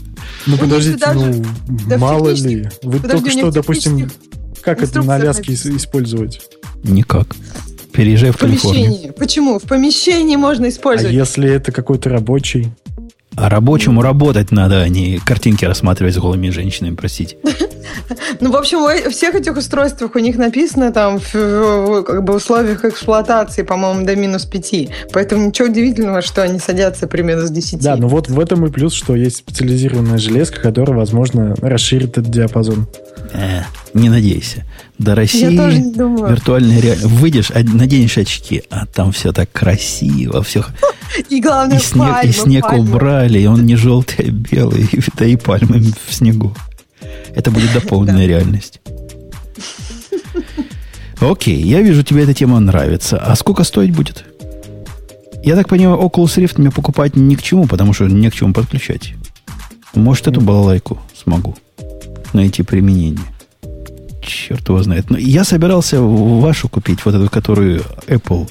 Ну, 0.48 0.58
подождите, 0.58 0.98
даже... 0.98 1.20
ну, 1.20 1.46
да 1.88 1.98
мало 1.98 2.30
ли. 2.30 2.70
Вы 2.82 3.00
Подожди, 3.00 3.26
только 3.26 3.32
что, 3.32 3.52
допустим, 3.52 4.10
как 4.62 4.82
это 4.82 5.02
на 5.02 5.16
Аляске 5.16 5.54
использовать? 5.54 6.42
Никак. 6.84 7.36
Переезжай 7.96 8.32
в, 8.32 8.36
в 8.36 8.40
помещении. 8.40 9.12
Почему? 9.12 9.60
В 9.60 9.64
помещении 9.64 10.36
можно 10.36 10.70
использовать. 10.70 11.14
А 11.14 11.18
если 11.18 11.50
это 11.50 11.72
какой-то 11.72 12.10
рабочий? 12.10 12.72
А 13.38 13.50
рабочему 13.50 14.02
работать 14.02 14.52
надо, 14.52 14.82
а 14.82 14.88
не 14.88 15.20
картинки 15.20 15.66
рассматривать 15.66 16.14
с 16.14 16.18
голыми 16.18 16.50
женщинами, 16.50 16.96
простите. 16.96 17.38
Ну, 18.42 18.52
в 18.52 18.56
общем, 18.56 18.80
у 18.80 19.10
всех 19.10 19.36
этих 19.36 19.56
устройствах 19.56 20.16
у 20.16 20.20
них 20.20 20.38
написано 20.38 20.92
там 20.92 21.20
в 21.20 22.04
как 22.04 22.24
бы, 22.24 22.36
условиях 22.36 22.84
эксплуатации, 22.84 23.62
по-моему, 23.62 24.06
до 24.06 24.16
минус 24.16 24.46
5. 24.46 24.90
Поэтому 25.14 25.48
ничего 25.48 25.70
удивительного, 25.70 26.22
что 26.22 26.44
они 26.44 26.60
садятся 26.60 27.08
при 27.08 27.22
минус 27.22 27.50
10. 27.52 27.82
Да, 27.82 27.96
ну 27.96 28.08
вот 28.08 28.28
в 28.28 28.40
этом 28.40 28.66
и 28.66 28.72
плюс, 28.72 28.94
что 28.94 29.16
есть 29.16 29.38
специализированная 29.38 30.18
железка, 30.18 30.60
которая, 30.60 30.98
возможно, 30.98 31.56
расширит 31.62 32.18
этот 32.18 32.30
диапазон. 32.30 32.88
Э, 33.34 33.62
не 33.94 34.10
надейся. 34.10 34.66
До 34.98 35.14
России 35.16 35.52
Я 35.52 35.58
тоже 35.58 35.80
не 35.80 35.92
думаю. 35.94 36.32
виртуальная 36.32 36.80
реальность. 36.80 37.06
Выйдешь, 37.08 37.50
наденешь 37.50 38.18
очки, 38.18 38.64
а 38.70 38.86
там 38.86 39.12
все 39.12 39.34
так 39.34 39.52
красиво, 39.52 40.42
все. 40.42 40.64
И 41.30 41.40
главное, 41.42 41.78
и 41.78 41.82
снег, 41.82 42.10
пальмы, 42.10 42.30
и 42.30 42.34
снег 42.34 42.64
пальмы. 42.68 42.90
убрали, 42.90 43.40
и 43.40 43.46
он 43.46 43.66
не 43.66 43.76
желтый, 43.76 44.28
а 44.28 44.32
белый, 44.32 44.90
да 45.18 45.26
и 45.26 45.36
пальмы 45.36 45.82
в 46.06 46.14
снегу. 46.14 46.54
Это 47.34 47.52
будет 47.52 47.72
дополненная 47.74 48.26
реальность. 48.26 48.82
Окей, 51.20 51.62
я 51.62 51.82
вижу, 51.82 52.04
тебе 52.04 52.24
эта 52.24 52.34
тема 52.34 52.60
нравится. 52.60 53.18
А 53.18 53.36
сколько 53.36 53.64
стоить 53.64 53.96
будет? 53.96 54.26
Я 55.44 55.56
так 55.56 55.70
понимаю, 55.70 56.00
Oculus 56.00 56.38
Rift 56.38 56.56
мне 56.58 56.72
покупать 56.72 57.16
ни 57.16 57.36
к 57.36 57.42
чему, 57.42 57.68
потому 57.68 57.94
что 57.94 58.06
не 58.06 58.30
к 58.30 58.34
чему 58.34 58.54
подключать. 58.54 59.14
Может, 59.94 60.28
эту 60.28 60.42
балалайку 60.42 61.00
смогу 61.16 61.56
найти 62.34 62.64
применение. 62.64 63.22
Черт 64.26 64.68
его 64.68 64.82
знает. 64.84 65.10
Но 65.10 65.18
я 65.18 65.44
собирался 65.44 66.02
вашу 66.02 66.68
купить, 66.70 67.06
вот 67.06 67.16
эту, 67.16 67.30
которую 67.30 67.84
Apple, 68.08 68.50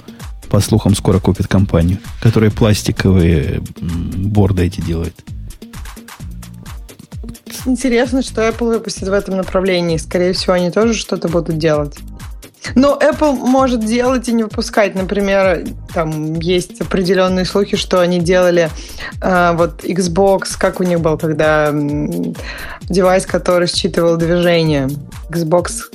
по 0.48 0.60
слухам, 0.60 0.94
скоро 0.94 1.18
купит 1.18 1.48
компанию, 1.48 1.98
которая 2.20 2.50
пластиковые 2.50 3.62
борды 3.80 4.64
эти 4.64 4.80
делает. 4.80 5.14
Интересно, 7.66 8.22
что 8.22 8.46
Apple 8.46 8.66
выпустит 8.66 9.08
в 9.08 9.12
этом 9.12 9.36
направлении. 9.36 9.96
Скорее 9.96 10.32
всего, 10.32 10.52
они 10.52 10.70
тоже 10.70 10.94
что-то 10.94 11.28
будут 11.28 11.58
делать. 11.58 11.96
Но 12.74 12.98
Apple 13.00 13.34
может 13.34 13.84
делать 13.84 14.28
и 14.28 14.32
не 14.32 14.44
выпускать. 14.44 14.94
Например, 14.94 15.64
там 15.92 16.34
есть 16.36 16.80
определенные 16.80 17.44
слухи, 17.44 17.76
что 17.76 18.00
они 18.00 18.20
делали 18.20 18.70
э, 19.20 19.52
вот 19.54 19.84
Xbox, 19.84 20.56
как 20.58 20.80
у 20.80 20.84
них 20.84 21.00
был 21.00 21.18
тогда 21.18 21.72
девайс, 22.82 23.26
который 23.26 23.68
считывал 23.68 24.16
движение. 24.16 24.88
Xbox 25.28 25.90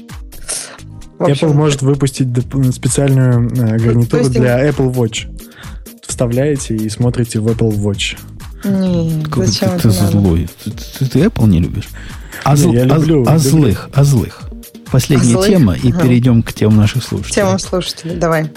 общем, 1.19 1.49
Apple 1.49 1.53
может 1.53 1.81
выпустить 1.81 2.27
специальную 2.73 3.49
э, 3.49 3.77
гарнитуру 3.77 4.23
есть, 4.23 4.33
для 4.33 4.67
Apple 4.67 4.93
Watch. 4.93 5.27
Вставляете 6.05 6.75
и 6.75 6.89
смотрите 6.89 7.39
в 7.39 7.47
Apple 7.47 7.71
Watch. 7.71 8.17
Какой 9.23 9.45
зачем 9.45 9.77
ты, 9.77 9.83
ты 9.83 9.89
злой. 9.89 10.49
Ты, 10.63 10.71
ты, 10.71 11.05
ты 11.05 11.19
Apple 11.19 11.47
не 11.47 11.59
любишь? 11.59 11.87
А, 12.43 12.55
не, 12.55 12.61
зл, 12.61 12.73
я 12.73 12.83
люблю, 12.83 13.23
а, 13.25 13.33
а 13.33 13.37
злых, 13.37 13.89
а 13.93 14.03
злых. 14.03 14.48
Последняя 14.91 15.37
а 15.37 15.45
тема, 15.45 15.73
и 15.75 15.91
ага. 15.91 16.01
перейдем 16.01 16.41
к 16.41 16.53
темам 16.53 16.77
наших 16.77 17.03
слушателей. 17.03 17.35
Темам 17.35 17.59
слушателей, 17.59 18.15
давай. 18.15 18.51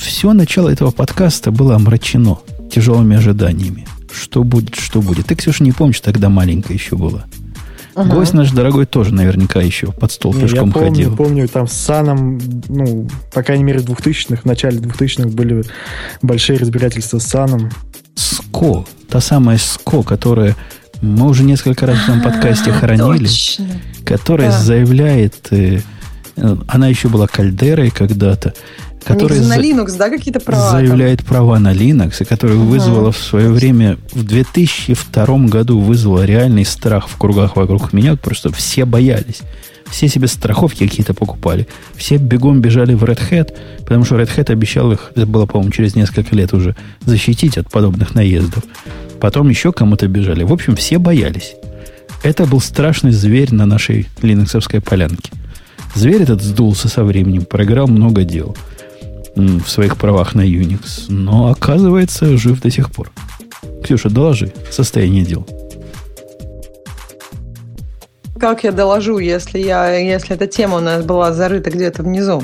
Все 0.00 0.32
начало 0.32 0.68
этого 0.68 0.90
подкаста 0.90 1.50
было 1.50 1.74
омрачено 1.74 2.38
тяжелыми 2.70 3.16
ожиданиями. 3.16 3.86
Что 4.12 4.44
будет, 4.44 4.76
что 4.76 5.02
будет. 5.02 5.26
Ты, 5.26 5.34
Ксюша, 5.34 5.64
не 5.64 5.72
помнишь, 5.72 6.00
тогда 6.00 6.28
маленькая 6.28 6.74
еще 6.74 6.96
была. 6.96 7.24
Ага. 7.98 8.14
Гость 8.14 8.32
наш 8.32 8.52
дорогой 8.52 8.86
тоже 8.86 9.12
наверняка 9.12 9.60
еще 9.60 9.90
под 9.90 10.12
стол 10.12 10.32
не, 10.32 10.42
пешком 10.42 10.68
я 10.68 10.72
помню, 10.72 10.88
ходил. 10.90 11.16
помню, 11.16 11.48
там 11.48 11.66
с 11.66 11.72
Саном, 11.72 12.40
ну, 12.68 13.08
по 13.32 13.42
крайней 13.42 13.64
мере, 13.64 13.80
в 13.80 13.86
2000-х, 13.86 14.42
в 14.42 14.44
начале 14.44 14.78
2000-х 14.78 15.28
были 15.30 15.64
большие 16.22 16.60
разбирательства 16.60 17.18
с 17.18 17.24
Саном. 17.24 17.70
СКО, 18.14 18.84
та 19.08 19.20
самая 19.20 19.58
СКО, 19.58 20.04
которая 20.04 20.54
мы 21.00 21.28
уже 21.28 21.44
несколько 21.44 21.86
раз 21.86 21.98
в 21.98 22.08
этом 22.08 22.22
подкасте 22.22 22.72
хоронили, 22.72 23.26
Точно. 23.26 23.66
которая 24.04 24.50
да. 24.50 24.58
заявляет, 24.58 25.48
э, 25.50 25.80
она 26.66 26.88
еще 26.88 27.08
была 27.08 27.26
кальдерой 27.26 27.90
когда-то, 27.90 28.54
которая 29.04 29.40
за, 29.40 29.48
на 29.48 29.58
Linux, 29.58 29.96
да, 29.96 30.10
какие-то 30.10 30.40
права? 30.40 30.70
Заявляет 30.70 31.20
там? 31.20 31.28
права 31.28 31.58
на 31.58 31.72
Linux, 31.72 32.16
и 32.20 32.24
которая 32.24 32.58
угу. 32.58 32.66
вызвала 32.66 33.12
в 33.12 33.18
свое 33.18 33.50
время, 33.50 33.98
в 34.12 34.22
2002 34.24 35.38
году 35.46 35.80
вызвала 35.80 36.24
реальный 36.24 36.64
страх 36.64 37.08
в 37.08 37.16
кругах 37.16 37.56
вокруг 37.56 37.92
меня, 37.92 38.16
что 38.32 38.52
все 38.52 38.84
боялись. 38.84 39.40
Все 39.90 40.08
себе 40.08 40.28
страховки 40.28 40.86
какие-то 40.86 41.14
покупали. 41.14 41.66
Все 41.96 42.18
бегом 42.18 42.60
бежали 42.60 42.92
в 42.92 43.04
Red 43.04 43.20
Hat, 43.30 43.54
потому 43.78 44.04
что 44.04 44.16
Red 44.16 44.28
Hat 44.36 44.52
обещал 44.52 44.92
их, 44.92 45.12
это 45.14 45.24
было, 45.24 45.46
по-моему, 45.46 45.72
через 45.72 45.94
несколько 45.94 46.36
лет 46.36 46.52
уже, 46.52 46.76
защитить 47.06 47.56
от 47.56 47.70
подобных 47.70 48.14
наездов. 48.14 48.64
Потом 49.20 49.48
еще 49.48 49.72
кому-то 49.72 50.06
бежали. 50.06 50.44
В 50.44 50.52
общем, 50.52 50.76
все 50.76 50.98
боялись. 50.98 51.54
Это 52.22 52.46
был 52.46 52.60
страшный 52.60 53.12
зверь 53.12 53.54
на 53.54 53.66
нашей 53.66 54.08
линуксовской 54.22 54.80
полянке. 54.80 55.30
Зверь 55.94 56.22
этот 56.22 56.42
сдулся 56.42 56.88
со 56.88 57.04
временем, 57.04 57.44
проиграл 57.44 57.86
много 57.88 58.24
дел 58.24 58.56
в 59.34 59.68
своих 59.68 59.96
правах 59.96 60.34
на 60.34 60.42
Unix, 60.42 61.06
но 61.08 61.48
оказывается 61.48 62.36
жив 62.36 62.60
до 62.60 62.70
сих 62.70 62.90
пор. 62.90 63.10
Ксюша, 63.82 64.10
доложи 64.10 64.52
состояние 64.70 65.24
дел. 65.24 65.46
Как 68.38 68.64
я 68.64 68.72
доложу, 68.72 69.18
если, 69.18 69.58
я, 69.58 69.96
если 69.96 70.36
эта 70.36 70.46
тема 70.46 70.76
у 70.76 70.80
нас 70.80 71.04
была 71.04 71.32
зарыта 71.32 71.70
где-то 71.70 72.02
внизу? 72.02 72.42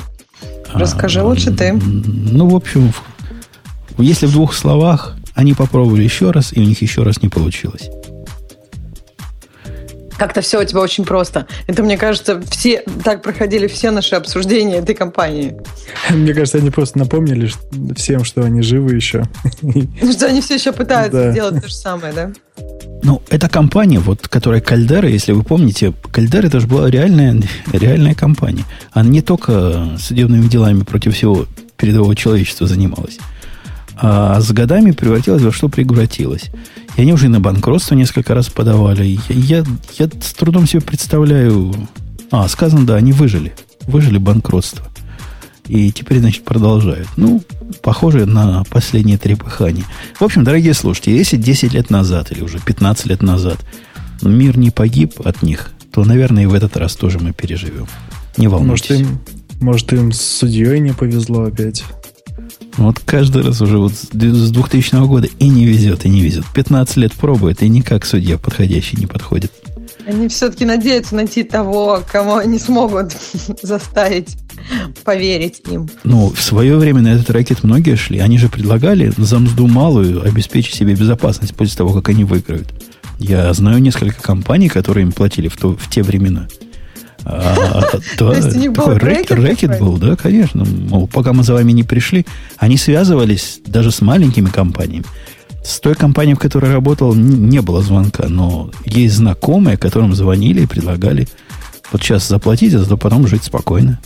Расскажи 0.73 1.21
а, 1.21 1.25
лучше 1.25 1.53
ты. 1.53 1.73
Ну, 1.73 2.49
в 2.49 2.57
общем, 2.57 2.93
если 3.99 4.27
в 4.27 4.33
двух 4.33 4.55
словах, 4.55 5.17
они 5.35 5.55
попробовали 5.55 6.02
еще 6.02 6.31
раз, 6.31 6.52
и 6.52 6.61
у 6.61 6.65
них 6.65 6.81
еще 6.81 7.02
раз 7.02 7.23
не 7.23 7.28
получилось. 7.28 7.90
Как-то 10.16 10.43
все 10.43 10.61
у 10.61 10.65
тебя 10.65 10.81
очень 10.81 11.05
просто. 11.05 11.47
Это, 11.66 11.82
мне 11.82 11.98
кажется, 11.98 12.40
все 12.48 12.85
так 13.02 13.23
проходили 13.23 13.66
все 13.66 13.90
наши 13.90 14.15
обсуждения 14.15 14.77
этой 14.77 14.94
компании. 14.94 15.56
Мне 16.11 16.32
кажется, 16.32 16.59
они 16.59 16.70
просто 16.70 16.98
напомнили 16.98 17.51
всем, 17.97 18.24
что 18.24 18.43
они 18.43 18.62
живы 18.62 18.94
еще. 18.94 19.24
Ну, 19.62 20.12
что 20.12 20.27
они 20.27 20.40
все 20.40 20.55
еще 20.55 20.73
пытаются 20.73 21.24
да. 21.24 21.32
сделать 21.32 21.61
то 21.61 21.69
же 21.69 21.74
самое, 21.74 22.12
да? 22.12 22.32
Ну, 23.02 23.23
эта 23.28 23.48
компания, 23.48 23.98
вот, 23.98 24.28
которая 24.28 24.61
Кальдера, 24.61 25.09
если 25.09 25.32
вы 25.32 25.43
помните, 25.43 25.93
Кальдера 26.12 26.47
это 26.47 26.61
же 26.61 26.69
была 26.69 26.89
реальная, 26.89 27.43
реальная 27.73 28.15
компания. 28.15 28.65
Она 28.93 29.09
не 29.09 29.20
только 29.20 29.98
судебными 29.98 30.47
делами 30.47 30.85
против 30.85 31.15
всего 31.15 31.47
передового 31.77 32.15
человечества 32.15 32.66
занималась 32.69 33.19
а 33.97 34.41
с 34.41 34.51
годами 34.53 34.91
превратилась 34.91 35.43
во 35.43 35.53
что 35.53 35.69
превратилась. 35.69 36.51
И 36.97 37.03
они 37.03 37.12
уже 37.12 37.27
и 37.27 37.29
на 37.29 37.41
банкротство 37.41 37.95
несколько 37.95 38.35
раз 38.35 38.49
подавали. 38.49 39.05
Я, 39.29 39.59
я, 39.59 39.65
я 39.99 40.09
с 40.21 40.33
трудом 40.33 40.66
себе 40.66 40.81
представляю... 40.81 41.75
А, 42.31 42.49
сказано, 42.49 42.87
да, 42.87 42.97
они 42.97 43.12
выжили. 43.12 43.55
Выжили 43.83 44.19
банкротство. 44.19 44.87
И 45.66 45.91
теперь, 45.93 46.19
значит, 46.19 46.45
продолжают. 46.45 47.09
Ну, 47.16 47.43
похоже 47.83 48.27
на 48.27 48.65
последние 48.65 49.19
три 49.19 49.35
пыхания. 49.35 49.85
В 50.19 50.23
общем, 50.23 50.45
дорогие 50.45 50.75
слушатели, 50.75 51.15
если 51.15 51.37
10 51.37 51.73
лет 51.73 51.91
назад 51.91 52.33
или 52.33 52.43
уже 52.43 52.59
15 52.59 53.07
лет 53.07 53.23
назад 53.23 53.59
мир 54.23 54.59
не 54.59 54.71
погиб 54.71 55.21
от 55.25 55.43
них, 55.43 55.71
то, 55.91 56.05
наверное, 56.05 56.45
и 56.45 56.47
в 56.47 56.55
этот 56.55 56.77
раз 56.77 56.97
тоже 56.97 57.19
мы 57.19 57.33
переживем. 57.33 57.87
Не 58.37 58.49
волнуйтесь. 58.49 58.91
Может, 58.91 59.01
им, 59.01 59.21
может, 59.61 59.93
им 59.93 60.12
с 60.12 60.21
судьей 60.21 60.81
не 60.81 60.93
повезло 60.93 61.45
опять? 61.45 61.85
Вот 62.77 62.99
каждый 63.05 63.43
раз 63.43 63.61
уже 63.61 63.79
вот 63.79 63.93
с 63.93 64.09
2000 64.11 65.07
года 65.07 65.29
и 65.39 65.49
не 65.49 65.65
везет, 65.65 66.05
и 66.05 66.09
не 66.09 66.23
везет. 66.23 66.45
15 66.55 66.97
лет 66.97 67.13
пробует, 67.13 67.63
и 67.63 67.69
никак 67.69 68.05
судья 68.05 68.39
подходящий 68.39 68.97
не 68.97 69.07
подходит. 69.07 69.53
Они 70.07 70.29
все-таки 70.29 70.65
надеются 70.65 71.15
найти 71.15 71.45
того, 71.45 72.03
кого 72.11 72.37
они 72.37 72.59
смогут 72.59 73.13
заставить 73.63 74.37
поверить 75.05 75.63
им. 75.71 75.89
Ну, 76.05 76.31
в 76.31 76.41
свое 76.41 76.77
время 76.77 77.03
на 77.03 77.15
этот 77.15 77.31
ракет 77.31 77.65
многие 77.65 77.97
шли. 77.97 78.19
Они 78.19 78.39
же 78.39 78.49
предлагали 78.49 79.13
за 79.17 79.39
мзду 79.39 79.67
малую 79.67 80.23
обеспечить 80.27 80.75
себе 80.75 80.95
безопасность 80.95 81.55
после 81.55 81.77
того, 81.77 81.93
как 81.93 82.09
они 82.09 82.25
выиграют. 82.25 82.73
Я 83.19 83.53
знаю 83.53 83.81
несколько 83.81 84.21
компаний, 84.21 84.69
которые 84.69 85.05
им 85.05 85.13
платили 85.13 85.49
в, 85.49 85.57
то, 85.57 85.77
в 85.77 85.89
те 85.89 86.03
времена. 86.03 86.49
То, 87.25 88.35
такой 88.73 88.99
рэкет, 88.99 89.31
рэкет 89.31 89.79
был, 89.79 89.97
да, 89.97 90.15
конечно. 90.17 90.65
Мол, 90.65 91.09
пока 91.09 91.33
мы 91.33 91.43
за 91.43 91.55
вами 91.55 91.73
не 91.73 91.83
пришли, 91.83 92.27
они 92.59 92.77
связывались 92.77 93.61
даже 93.67 93.91
с 93.91 94.01
маленькими 94.03 94.49
компаниями. 94.49 95.07
С 95.65 95.81
той 95.81 95.95
компанией, 95.95 96.35
в 96.35 96.39
которой 96.39 96.71
работал, 96.71 97.15
не 97.15 97.63
было 97.63 97.81
звонка, 97.81 98.29
но 98.29 98.71
есть 98.85 99.15
знакомые, 99.15 99.79
которым 99.79 100.15
звонили 100.15 100.63
и 100.63 100.67
предлагали 100.67 101.27
вот 101.91 102.03
сейчас 102.03 102.29
заплатить, 102.29 102.75
а 102.75 102.81
зато 102.81 102.99
потом 102.99 103.27
жить 103.27 103.45
спокойно. 103.45 103.99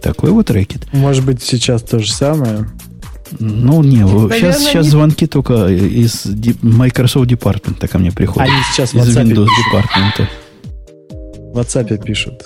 Такой 0.00 0.30
вот 0.30 0.50
рэкет. 0.50 0.92
Может 0.92 1.24
быть, 1.24 1.42
сейчас 1.42 1.82
то 1.82 1.98
же 1.98 2.12
самое. 2.12 2.68
Ну, 3.38 3.82
не, 3.82 4.04
Наверное, 4.04 4.38
сейчас, 4.38 4.64
сейчас 4.64 4.84
не... 4.84 4.90
звонки 4.90 5.26
только 5.26 5.68
из 5.68 6.26
Microsoft 6.62 7.30
Department 7.30 7.86
ко 7.88 7.98
мне 7.98 8.12
приходят. 8.12 8.48
Они 8.48 8.62
сейчас 8.72 8.94
из 8.94 9.16
Windows 9.16 9.48
Department. 9.72 10.28
В 11.52 11.58
WhatsApp 11.58 12.02
пишут. 12.04 12.42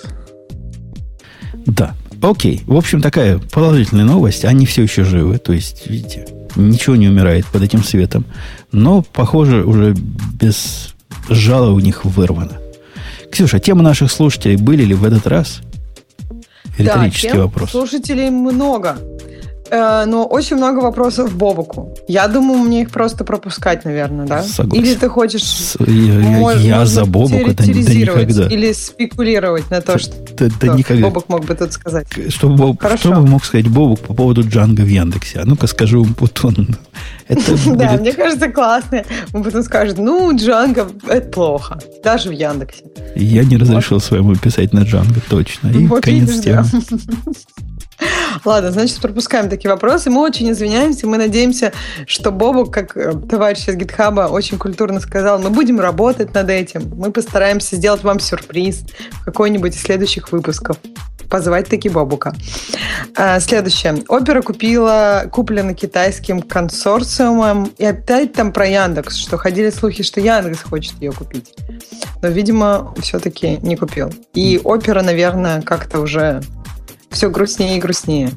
Да. 1.65 1.95
Окей. 2.21 2.61
В 2.65 2.75
общем, 2.75 3.01
такая 3.01 3.39
положительная 3.39 4.05
новость. 4.05 4.45
Они 4.45 4.65
все 4.65 4.83
еще 4.83 5.03
живы. 5.03 5.37
То 5.37 5.53
есть, 5.53 5.87
видите, 5.87 6.27
ничего 6.55 6.95
не 6.95 7.07
умирает 7.07 7.45
под 7.47 7.63
этим 7.63 7.83
светом. 7.83 8.25
Но, 8.71 9.01
похоже, 9.01 9.63
уже 9.63 9.95
без 10.39 10.93
жала 11.29 11.71
у 11.71 11.79
них 11.79 12.05
вырвано. 12.05 12.57
Ксюша, 13.31 13.59
тема 13.59 13.81
наших 13.81 14.11
слушателей 14.11 14.57
были 14.57 14.83
ли 14.83 14.93
в 14.93 15.03
этот 15.03 15.25
раз? 15.27 15.61
Риторический 16.77 17.27
да, 17.27 17.33
тем 17.33 17.41
вопрос. 17.43 17.71
Слушателей 17.71 18.29
много. 18.29 18.97
Э, 19.71 20.03
но 20.05 20.25
очень 20.25 20.57
много 20.57 20.79
вопросов 20.79 21.33
Бобуку. 21.33 21.95
Я 22.05 22.27
думаю, 22.27 22.59
мне 22.59 22.81
их 22.81 22.91
просто 22.91 23.23
пропускать, 23.23 23.85
наверное, 23.85 24.27
да? 24.27 24.43
Согласен. 24.43 24.83
Или 24.83 24.95
ты 24.95 25.07
хочешь... 25.07 25.43
С, 25.43 25.77
я 25.79 26.13
мож, 26.19 26.57
я 26.57 26.85
за 26.85 27.05
Бобука, 27.05 27.53
да, 27.53 27.63
да 27.63 27.93
никогда. 27.93 28.47
Или 28.47 28.73
спекулировать 28.73 29.71
на 29.71 29.79
то, 29.79 29.97
что, 29.97 30.13
да, 30.37 30.47
да, 30.47 30.49
что 30.49 30.67
никогда. 30.75 31.07
Бобук 31.07 31.29
мог 31.29 31.45
бы 31.45 31.55
тут 31.55 31.71
сказать. 31.71 32.05
Что, 32.27 32.49
Боб, 32.49 32.83
что 32.97 33.11
бы 33.11 33.25
мог 33.25 33.45
сказать 33.45 33.69
Бобук 33.69 34.01
по 34.01 34.13
поводу 34.13 34.43
Джанга 34.43 34.81
в 34.81 34.87
Яндексе? 34.87 35.39
А 35.39 35.45
ну-ка 35.45 35.67
скажу 35.67 36.03
ему 36.03 36.13
Путон. 36.13 36.75
Да, 37.65 37.93
мне 37.93 38.11
кажется, 38.11 38.49
классно. 38.49 39.05
Он 39.31 39.43
потом 39.43 39.63
скажет, 39.63 39.97
ну, 39.97 40.35
Джанга, 40.35 40.89
это 41.07 41.29
плохо. 41.29 41.79
Даже 42.03 42.27
в 42.27 42.33
Яндексе. 42.33 42.83
Я 43.15 43.45
не 43.45 43.55
разрешил 43.55 44.01
своему 44.01 44.35
писать 44.35 44.73
на 44.73 44.81
Джанга, 44.81 45.21
точно. 45.29 45.69
И 45.69 45.87
конец 46.01 46.41
темы. 46.41 46.65
Ладно, 48.45 48.71
значит, 48.71 48.99
пропускаем 49.01 49.49
такие 49.49 49.69
вопросы. 49.69 50.09
Мы 50.09 50.21
очень 50.21 50.49
извиняемся. 50.51 51.07
Мы 51.07 51.17
надеемся, 51.17 51.73
что 52.07 52.31
Бобу, 52.31 52.65
как 52.65 52.97
э, 52.97 53.13
товарищ 53.13 53.67
из 53.67 53.75
гитхаба, 53.75 54.21
очень 54.21 54.57
культурно 54.57 54.99
сказал, 54.99 55.39
мы 55.39 55.49
будем 55.49 55.79
работать 55.79 56.33
над 56.33 56.49
этим. 56.49 56.91
Мы 56.95 57.11
постараемся 57.11 57.75
сделать 57.75 58.03
вам 58.03 58.19
сюрприз 58.19 58.83
в 59.11 59.25
какой-нибудь 59.25 59.75
из 59.75 59.81
следующих 59.81 60.31
выпусков. 60.31 60.77
Позвать 61.29 61.69
таки 61.69 61.87
Бобука. 61.87 62.33
А, 63.15 63.39
следующее. 63.39 64.03
Опера 64.09 64.41
купила, 64.41 65.23
куплена 65.31 65.73
китайским 65.73 66.41
консорциумом. 66.41 67.71
И 67.77 67.85
опять 67.85 68.33
там 68.33 68.51
про 68.51 68.67
Яндекс, 68.67 69.15
что 69.15 69.37
ходили 69.37 69.69
слухи, 69.69 70.03
что 70.03 70.19
Яндекс 70.19 70.63
хочет 70.63 70.93
ее 71.01 71.13
купить. 71.13 71.53
Но, 72.21 72.27
видимо, 72.27 72.93
все-таки 72.99 73.57
не 73.61 73.77
купил. 73.77 74.13
И 74.33 74.59
опера, 74.61 75.01
наверное, 75.03 75.61
как-то 75.61 76.01
уже 76.01 76.41
все 77.11 77.29
грустнее 77.29 77.77
и 77.77 77.79
грустнее. 77.79 78.31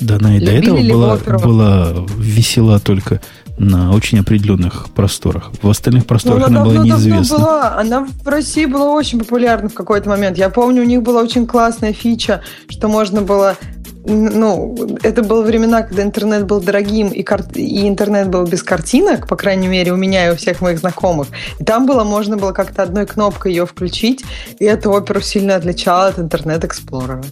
Да, 0.00 0.16
она 0.16 0.36
и 0.36 0.40
до 0.40 0.52
этого 0.52 0.80
была, 0.80 1.16
была 1.38 1.94
весела 2.16 2.80
только 2.80 3.20
на 3.58 3.92
очень 3.92 4.18
определенных 4.18 4.90
просторах. 4.94 5.50
В 5.62 5.68
остальных 5.68 6.06
просторах 6.06 6.40
ну, 6.40 6.46
она, 6.46 6.62
она 6.62 6.70
была 6.70 6.84
неизвестна. 6.84 7.38
Была. 7.38 7.78
Она 7.78 8.06
в 8.24 8.28
России 8.28 8.64
была 8.64 8.90
очень 8.92 9.18
популярна 9.18 9.68
в 9.68 9.74
какой-то 9.74 10.08
момент. 10.08 10.38
Я 10.38 10.48
помню, 10.48 10.82
у 10.82 10.86
них 10.86 11.02
была 11.02 11.22
очень 11.22 11.46
классная 11.46 11.92
фича, 11.92 12.42
что 12.68 12.88
можно 12.88 13.20
было 13.20 13.56
ну, 14.04 14.76
это 15.02 15.22
было 15.22 15.42
времена, 15.42 15.82
когда 15.82 16.02
интернет 16.02 16.44
был 16.46 16.60
дорогим, 16.60 17.08
и, 17.08 17.22
кар... 17.22 17.44
и 17.54 17.86
интернет 17.86 18.28
был 18.28 18.44
без 18.44 18.62
картинок, 18.62 19.28
по 19.28 19.36
крайней 19.36 19.68
мере, 19.68 19.92
у 19.92 19.96
меня 19.96 20.26
и 20.26 20.32
у 20.32 20.36
всех 20.36 20.60
моих 20.60 20.80
знакомых. 20.80 21.28
И 21.60 21.64
там 21.64 21.86
было, 21.86 22.02
можно 22.02 22.36
было 22.36 22.50
как-то 22.50 22.82
одной 22.82 23.06
кнопкой 23.06 23.52
ее 23.52 23.64
включить, 23.64 24.24
и 24.58 24.64
эту 24.64 24.90
оперу 24.90 25.20
сильно 25.20 25.54
отличало 25.54 26.08
от 26.08 26.18
Internet 26.18 26.64
Explorer 26.64 27.10
а. 27.10 27.22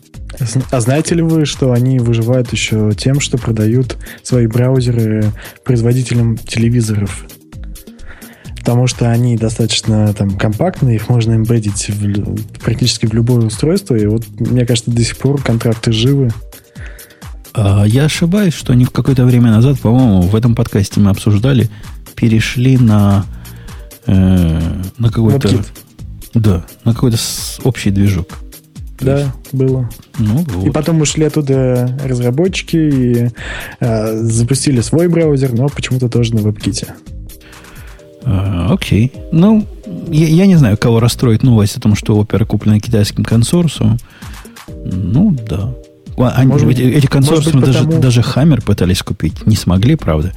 А 0.70 0.80
знаете 0.80 1.14
ли 1.14 1.22
вы, 1.22 1.44
что 1.44 1.72
они 1.72 1.98
выживают 1.98 2.52
еще 2.52 2.92
тем, 2.96 3.20
что 3.20 3.36
продают 3.36 3.96
свои 4.22 4.46
браузеры 4.46 5.32
производителям 5.64 6.36
телевизоров? 6.36 7.26
Потому 8.56 8.86
что 8.86 9.10
они 9.10 9.36
достаточно 9.36 10.12
там 10.12 10.30
компактные, 10.30 10.96
их 10.96 11.08
можно 11.08 11.34
embed 11.34 11.68
ить 11.68 11.88
в, 11.88 12.60
практически 12.60 13.06
в 13.06 13.14
любое 13.14 13.46
устройство. 13.46 13.96
И 13.96 14.06
вот, 14.06 14.24
мне 14.38 14.66
кажется, 14.66 14.90
до 14.90 15.02
сих 15.02 15.16
пор 15.16 15.42
контракты 15.42 15.92
живы. 15.92 16.30
А, 17.52 17.84
я 17.84 18.04
ошибаюсь, 18.04 18.54
что 18.54 18.72
они 18.72 18.84
в 18.84 18.90
какое-то 18.90 19.24
время 19.24 19.50
назад, 19.50 19.80
по-моему, 19.80 20.22
в 20.22 20.36
этом 20.36 20.54
подкасте 20.54 21.00
мы 21.00 21.10
обсуждали, 21.10 21.68
перешли 22.14 22.76
на, 22.76 23.24
э, 24.06 24.82
на 24.98 25.08
какой-то... 25.08 25.64
Да, 26.34 26.64
на 26.84 26.94
какой-то 26.94 27.18
общий 27.64 27.90
движок. 27.90 28.38
Да, 29.00 29.34
было. 29.52 29.88
Ну, 30.18 30.44
вот. 30.48 30.66
И 30.66 30.70
потом 30.70 31.00
ушли 31.00 31.24
оттуда 31.24 31.98
разработчики 32.04 32.76
и 32.76 33.28
э, 33.80 34.16
запустили 34.22 34.80
свой 34.80 35.08
браузер, 35.08 35.52
но 35.52 35.68
почему-то 35.68 36.08
тоже 36.08 36.34
на 36.34 36.40
WebKit. 36.40 36.88
А, 38.24 38.68
окей. 38.72 39.12
Ну, 39.32 39.66
я, 40.08 40.26
я 40.26 40.46
не 40.46 40.56
знаю, 40.56 40.76
кого 40.76 41.00
расстроит 41.00 41.42
новость 41.42 41.76
о 41.76 41.80
том, 41.80 41.94
что 41.94 42.16
опера 42.16 42.44
куплена 42.44 42.80
китайским 42.80 43.24
консорциумом. 43.24 43.98
Ну, 44.84 45.36
да. 45.48 45.74
Они, 46.16 46.48
может 46.48 46.66
быть, 46.66 46.78
эти 46.78 47.06
консорциумы 47.06 47.62
даже, 47.64 47.84
потому... 47.84 48.02
даже 48.02 48.22
Хаммер 48.22 48.60
пытались 48.62 49.02
купить. 49.02 49.46
Не 49.46 49.56
смогли, 49.56 49.96
правда, 49.96 50.32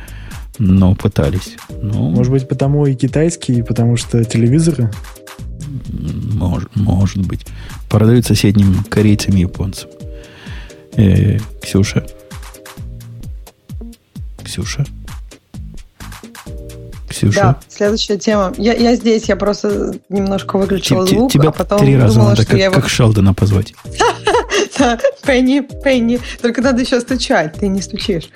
но 0.57 0.95
пытались. 0.95 1.55
Ну, 1.81 2.09
может 2.09 2.31
быть, 2.31 2.47
потому 2.47 2.85
и 2.85 2.95
китайские, 2.95 3.65
потому 3.65 3.97
что 3.97 4.23
телевизоры? 4.23 4.91
Может, 6.33 6.75
может 6.75 7.25
быть. 7.25 7.45
Продают 7.89 8.25
соседним 8.25 8.83
корейцам 8.85 9.35
и 9.35 9.41
японцам. 9.41 9.89
Э, 10.95 11.39
Ксюша? 11.61 12.05
Ксюша? 14.43 14.85
Ксюша? 17.13 17.41
Да, 17.41 17.59
следующая 17.69 18.17
тема. 18.17 18.53
Я, 18.57 18.73
я 18.73 18.95
здесь, 18.95 19.25
я 19.25 19.35
просто 19.35 19.93
немножко 20.09 20.57
выключила 20.57 21.05
звук, 21.05 21.31
тебя 21.31 21.49
а 21.49 21.51
потом 21.51 21.79
три 21.79 21.95
раза 21.95 22.15
думала, 22.15 22.29
надо, 22.31 22.45
как, 22.45 22.59
его... 22.59 22.73
как 22.73 22.89
Шелдона 22.89 23.33
позвать. 23.33 23.73
Пенни, 25.25 25.61
Пенни. 25.83 26.19
Только 26.41 26.61
надо 26.61 26.81
еще 26.81 26.99
стучать, 26.99 27.53
ты 27.53 27.67
не 27.67 27.81
стучишь. 27.81 28.29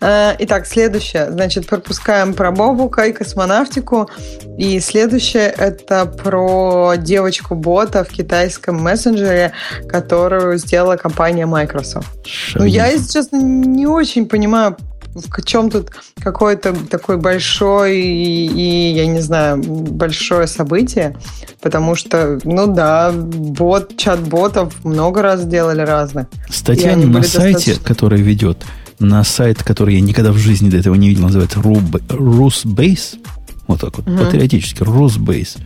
А, 0.00 0.36
итак, 0.38 0.66
следующее. 0.66 1.30
Значит, 1.30 1.66
пропускаем 1.66 2.34
про 2.34 2.52
Бобука 2.52 3.02
и 3.02 3.12
космонавтику. 3.12 4.08
И 4.56 4.78
следующее 4.80 5.48
это 5.48 6.06
про 6.06 6.94
девочку-бота 6.96 8.04
в 8.04 8.08
китайском 8.08 8.80
мессенджере, 8.80 9.52
которую 9.88 10.58
сделала 10.58 10.96
компания 10.96 11.46
Microsoft. 11.46 12.06
Ну, 12.54 12.64
я, 12.64 12.86
если 12.86 13.12
честно, 13.12 13.36
не 13.42 13.86
очень 13.86 14.26
понимаю, 14.26 14.76
в 15.14 15.44
чем 15.44 15.70
тут 15.70 15.90
какой-то 16.18 16.74
такой 16.88 17.18
большой 17.18 18.00
и, 18.00 18.46
и, 18.46 18.92
я 18.94 19.06
не 19.06 19.20
знаю, 19.20 19.62
большое 19.62 20.46
событие, 20.46 21.16
потому 21.60 21.94
что, 21.94 22.38
ну 22.44 22.72
да, 22.72 23.12
бот, 23.12 23.96
чат-ботов 23.96 24.84
много 24.84 25.22
раз 25.22 25.44
делали 25.44 25.82
разных. 25.82 26.26
Статья 26.48 26.96
на 26.96 27.22
сайте, 27.22 27.52
достаточно... 27.54 27.84
который 27.84 28.22
ведет, 28.22 28.64
на 28.98 29.24
сайт, 29.24 29.62
который 29.62 29.94
я 29.94 30.00
никогда 30.00 30.32
в 30.32 30.38
жизни 30.38 30.70
до 30.70 30.78
этого 30.78 30.94
не 30.94 31.08
видел, 31.08 31.24
называется 31.24 31.58
Rusbase, 31.58 33.18
вот 33.66 33.80
так 33.80 33.96
вот, 33.96 34.06
угу. 34.06 34.16
патриотически, 34.18 34.82
Rusbase, 34.82 35.58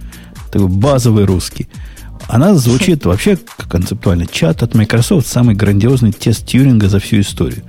такой 0.51 0.69
базовый 0.69 1.25
русский. 1.25 1.69
Она 2.29 2.55
звучит 2.55 3.05
вообще 3.05 3.39
концептуально. 3.69 4.27
Чат 4.27 4.63
от 4.63 4.75
Microsoft 4.75 5.27
самый 5.27 5.55
грандиозный 5.55 6.13
тест 6.13 6.47
Тьюринга 6.47 6.89
за 6.89 6.99
всю 6.99 7.21
историю. 7.21 7.63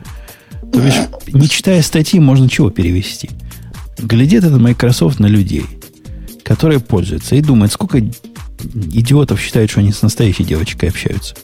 То 0.72 0.82
есть, 0.82 0.98
не 1.34 1.48
читая 1.50 1.82
статьи, 1.82 2.20
можно 2.20 2.50
чего 2.50 2.70
перевести? 2.70 3.30
Глядит 3.98 4.44
это 4.44 4.58
Microsoft 4.58 5.20
на 5.20 5.28
людей, 5.28 5.66
которые 6.44 6.80
пользуются, 6.80 7.36
и 7.36 7.42
думает, 7.42 7.72
сколько 7.72 8.00
идиотов 8.00 9.40
считают, 9.40 9.72
что 9.72 9.80
они 9.80 9.92
с 9.92 10.02
настоящей 10.02 10.44
девочкой 10.44 10.90
общаются. 10.90 11.36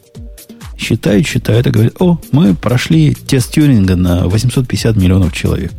Считают, 0.78 1.26
считают 1.28 1.68
и 1.68 1.72
говорят, 1.72 1.96
о, 2.00 2.20
мы 2.32 2.56
прошли 2.56 3.14
тест 3.14 3.54
Тьюринга 3.54 3.96
на 3.96 4.28
850 4.28 4.96
миллионов 4.98 5.34
человек. 5.34 5.72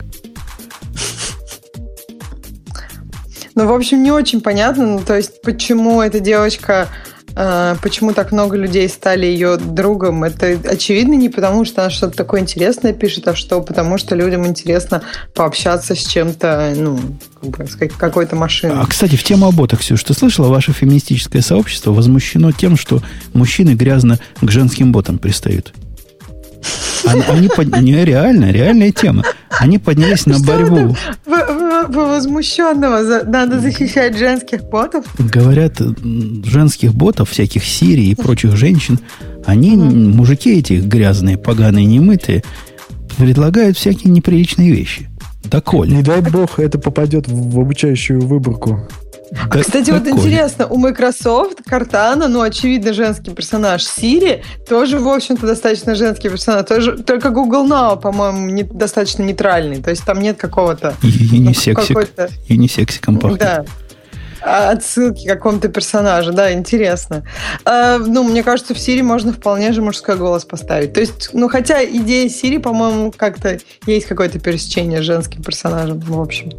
Ну, 3.54 3.68
в 3.68 3.72
общем, 3.72 4.02
не 4.02 4.10
очень 4.10 4.40
понятно, 4.40 4.86
ну, 4.86 5.00
то 5.00 5.16
есть, 5.16 5.40
почему 5.42 6.02
эта 6.02 6.18
девочка 6.18 6.88
почему 7.34 8.12
так 8.12 8.32
много 8.32 8.56
людей 8.56 8.88
стали 8.88 9.26
ее 9.26 9.56
другом? 9.56 10.24
Это 10.24 10.58
очевидно 10.68 11.14
не 11.14 11.28
потому, 11.28 11.64
что 11.64 11.82
она 11.82 11.90
что-то 11.90 12.16
такое 12.16 12.40
интересное 12.40 12.92
пишет, 12.92 13.28
а 13.28 13.34
что 13.34 13.60
потому, 13.60 13.98
что 13.98 14.14
людям 14.14 14.46
интересно 14.46 15.02
пообщаться 15.34 15.94
с 15.94 16.06
чем-то, 16.06 16.74
ну, 16.76 16.98
с 17.42 17.76
какой-то 17.96 18.36
машиной. 18.36 18.76
А, 18.80 18.86
кстати, 18.86 19.16
в 19.16 19.24
тему 19.24 19.46
об 19.46 19.66
Ксюш, 19.66 20.02
ты 20.04 20.14
слышала, 20.14 20.48
ваше 20.48 20.72
феминистическое 20.72 21.42
сообщество 21.42 21.92
возмущено 21.92 22.52
тем, 22.52 22.76
что 22.76 23.02
мужчины 23.32 23.70
грязно 23.70 24.18
к 24.40 24.50
женским 24.50 24.92
ботам 24.92 25.18
пристают? 25.18 25.72
Они, 27.06 27.48
под... 27.48 27.80
не, 27.80 28.04
реально, 28.04 28.50
реальная 28.50 28.92
тема. 28.92 29.24
Они 29.50 29.78
поднялись 29.78 30.26
на 30.26 30.38
борьбу. 30.38 30.96
Возмущенного 31.88 33.24
надо 33.24 33.60
защищать 33.60 34.16
женских 34.16 34.64
ботов? 34.64 35.04
Говорят, 35.18 35.80
женских 36.44 36.94
ботов, 36.94 37.30
всяких 37.30 37.64
Сирий 37.64 38.10
и 38.10 38.14
прочих 38.14 38.56
женщин, 38.56 38.98
они, 39.44 39.76
мужики 39.76 40.58
эти 40.58 40.74
грязные, 40.74 41.36
поганые, 41.36 41.84
немытые, 41.84 42.42
предлагают 43.16 43.76
всякие 43.76 44.12
неприличные 44.12 44.70
вещи. 44.72 45.08
Да, 45.44 45.60
Коля. 45.60 45.90
Не 45.90 46.02
дай 46.02 46.22
бог, 46.22 46.58
это 46.58 46.78
попадет 46.78 47.28
в 47.28 47.60
обучающую 47.60 48.20
выборку. 48.20 48.88
А, 49.50 49.58
кстати, 49.58 49.90
вот 49.90 50.06
интересно, 50.06 50.66
у 50.66 50.76
Microsoft 50.76 51.62
Картана, 51.64 52.28
ну, 52.28 52.40
очевидно, 52.42 52.92
женский 52.92 53.32
персонаж. 53.32 53.82
Siri 53.82 54.42
тоже, 54.68 54.98
в 54.98 55.08
общем-то, 55.08 55.46
достаточно 55.46 55.94
женский 55.94 56.28
персонаж. 56.28 56.66
Тоже, 56.66 56.98
только 56.98 57.30
Google 57.30 57.66
Now, 57.66 58.00
по-моему, 58.00 58.50
не, 58.50 58.62
достаточно 58.62 59.22
нейтральный. 59.22 59.82
То 59.82 59.90
есть 59.90 60.04
там 60.04 60.20
нет 60.20 60.36
какого-то... 60.36 60.94
Юнисексик. 61.02 61.96
Ну, 62.16 62.26
Юнисексиком 62.48 63.18
пахнет. 63.18 63.40
Да 63.40 63.64
а, 64.44 64.70
отсылки 64.70 65.24
к 65.24 65.28
какому-то 65.28 65.68
персонажу, 65.68 66.32
да, 66.32 66.52
интересно. 66.52 67.24
А, 67.64 67.98
ну, 67.98 68.22
мне 68.22 68.42
кажется, 68.42 68.74
в 68.74 68.78
Сири 68.78 69.00
можно 69.00 69.32
вполне 69.32 69.72
же 69.72 69.82
мужской 69.82 70.16
голос 70.16 70.44
поставить. 70.44 70.92
То 70.92 71.00
есть, 71.00 71.30
ну, 71.32 71.48
хотя 71.48 71.84
идея 71.84 72.28
Сири, 72.28 72.58
по-моему, 72.58 73.12
как-то 73.16 73.58
есть 73.86 74.06
какое-то 74.06 74.38
пересечение 74.38 75.00
с 75.00 75.04
женским 75.04 75.42
персонажем, 75.42 75.98
в 76.00 76.20
общем. 76.20 76.52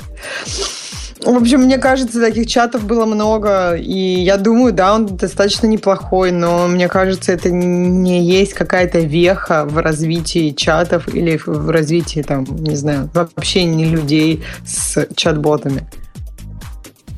В 1.25 1.37
общем, 1.37 1.61
мне 1.61 1.79
кажется, 1.79 2.21
таких 2.21 2.45
чатов 2.45 2.85
было 2.85 3.07
много, 3.07 3.73
и 3.73 4.21
я 4.21 4.37
думаю, 4.37 4.73
да, 4.73 4.93
он 4.93 5.07
достаточно 5.07 5.65
неплохой, 5.65 6.31
но 6.31 6.67
мне 6.67 6.87
кажется, 6.87 7.31
это 7.31 7.49
не 7.49 8.23
есть 8.23 8.53
какая-то 8.53 8.99
веха 8.99 9.65
в 9.65 9.79
развитии 9.79 10.51
чатов 10.51 11.07
или 11.13 11.39
в 11.43 11.71
развитии, 11.71 12.21
там, 12.21 12.45
не 12.45 12.75
знаю, 12.75 13.09
вообще 13.15 13.63
не 13.63 13.85
людей 13.85 14.43
с 14.67 15.07
чат-ботами. 15.15 15.87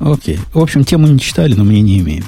Окей. 0.00 0.38
В 0.54 0.60
общем, 0.60 0.84
тему 0.84 1.06
не 1.06 1.18
читали, 1.18 1.52
но 1.54 1.64
мне 1.64 1.82
не 1.82 1.98
имеем. 1.98 2.24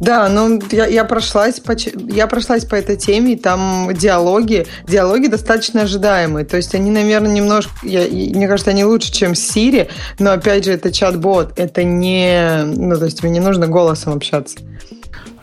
Да, 0.00 0.28
ну 0.28 0.60
я, 0.70 0.86
я 0.86 1.04
прошлась 1.04 1.58
по 1.58 1.74
я 2.12 2.26
прошлась 2.28 2.64
по 2.64 2.76
этой 2.76 2.96
теме, 2.96 3.32
и 3.32 3.36
там 3.36 3.90
диалоги, 3.94 4.66
диалоги 4.86 5.26
достаточно 5.26 5.82
ожидаемые. 5.82 6.44
То 6.44 6.56
есть 6.56 6.74
они, 6.74 6.90
наверное, 6.90 7.32
немножко, 7.32 7.72
я, 7.82 8.02
мне 8.02 8.46
кажется, 8.46 8.70
они 8.70 8.84
лучше, 8.84 9.12
чем 9.12 9.32
Siri, 9.32 9.88
но 10.18 10.32
опять 10.32 10.64
же 10.64 10.72
это 10.72 10.92
чат-бот, 10.92 11.52
это 11.56 11.82
не, 11.82 12.62
ну 12.64 12.96
то 12.96 13.06
есть 13.06 13.22
мне 13.22 13.32
не 13.32 13.40
нужно 13.40 13.66
голосом 13.66 14.12
общаться. 14.14 14.58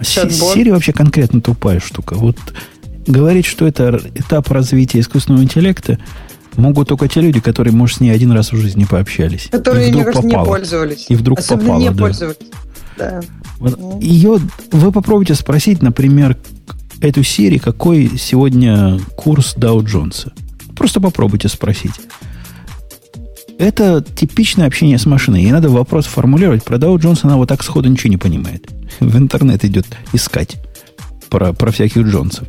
Чат-бот. 0.01 0.55
Siri 0.55 0.71
вообще 0.71 0.93
конкретно 0.93 1.41
тупая 1.41 1.79
штука. 1.79 2.15
Вот 2.15 2.37
говорить, 3.05 3.45
что 3.45 3.67
это 3.67 3.99
этап 4.15 4.49
развития 4.51 4.99
искусственного 4.99 5.43
интеллекта, 5.43 5.99
могут 6.55 6.87
только 6.87 7.07
те 7.07 7.21
люди, 7.21 7.39
которые, 7.39 7.73
может, 7.73 7.97
с 7.97 7.99
ней 7.99 8.11
один 8.11 8.31
раз 8.31 8.51
в 8.51 8.57
жизни 8.57 8.85
пообщались. 8.85 9.47
Которые, 9.51 9.91
мне 9.91 10.03
кажется, 10.03 10.27
попало. 10.27 10.45
не 10.45 10.49
пользовались. 10.49 11.05
И 11.09 11.15
вдруг 11.15 11.39
Особенно 11.39 11.63
попало, 11.63 11.81
не 11.81 11.89
да. 11.89 12.01
пользовались. 12.01 12.37
Да. 12.97 13.21
Вот 13.59 14.01
ее, 14.01 14.39
вы 14.71 14.91
попробуйте 14.91 15.35
спросить, 15.35 15.81
например, 15.81 16.37
эту 17.01 17.23
серию, 17.23 17.61
какой 17.61 18.17
сегодня 18.17 18.99
курс 19.15 19.55
Dow 19.57 19.83
Джонса. 19.83 20.33
Просто 20.75 20.99
попробуйте 20.99 21.47
спросить. 21.47 21.93
Это 23.57 24.03
типичное 24.03 24.67
общение 24.67 24.97
с 24.97 25.05
машиной. 25.05 25.43
Ей 25.43 25.51
надо 25.51 25.69
вопрос 25.69 26.05
формулировать. 26.05 26.63
Про 26.63 26.77
Dow 26.77 26.97
Джонса 26.97 27.27
она 27.27 27.37
вот 27.37 27.47
так 27.47 27.63
сходу 27.63 27.89
ничего 27.89 28.09
не 28.09 28.17
понимает. 28.17 28.69
В 28.99 29.17
интернет 29.17 29.63
идет 29.63 29.87
искать 30.13 30.57
про, 31.29 31.53
про 31.53 31.71
всяких 31.71 32.05
Джонсов. 32.05 32.47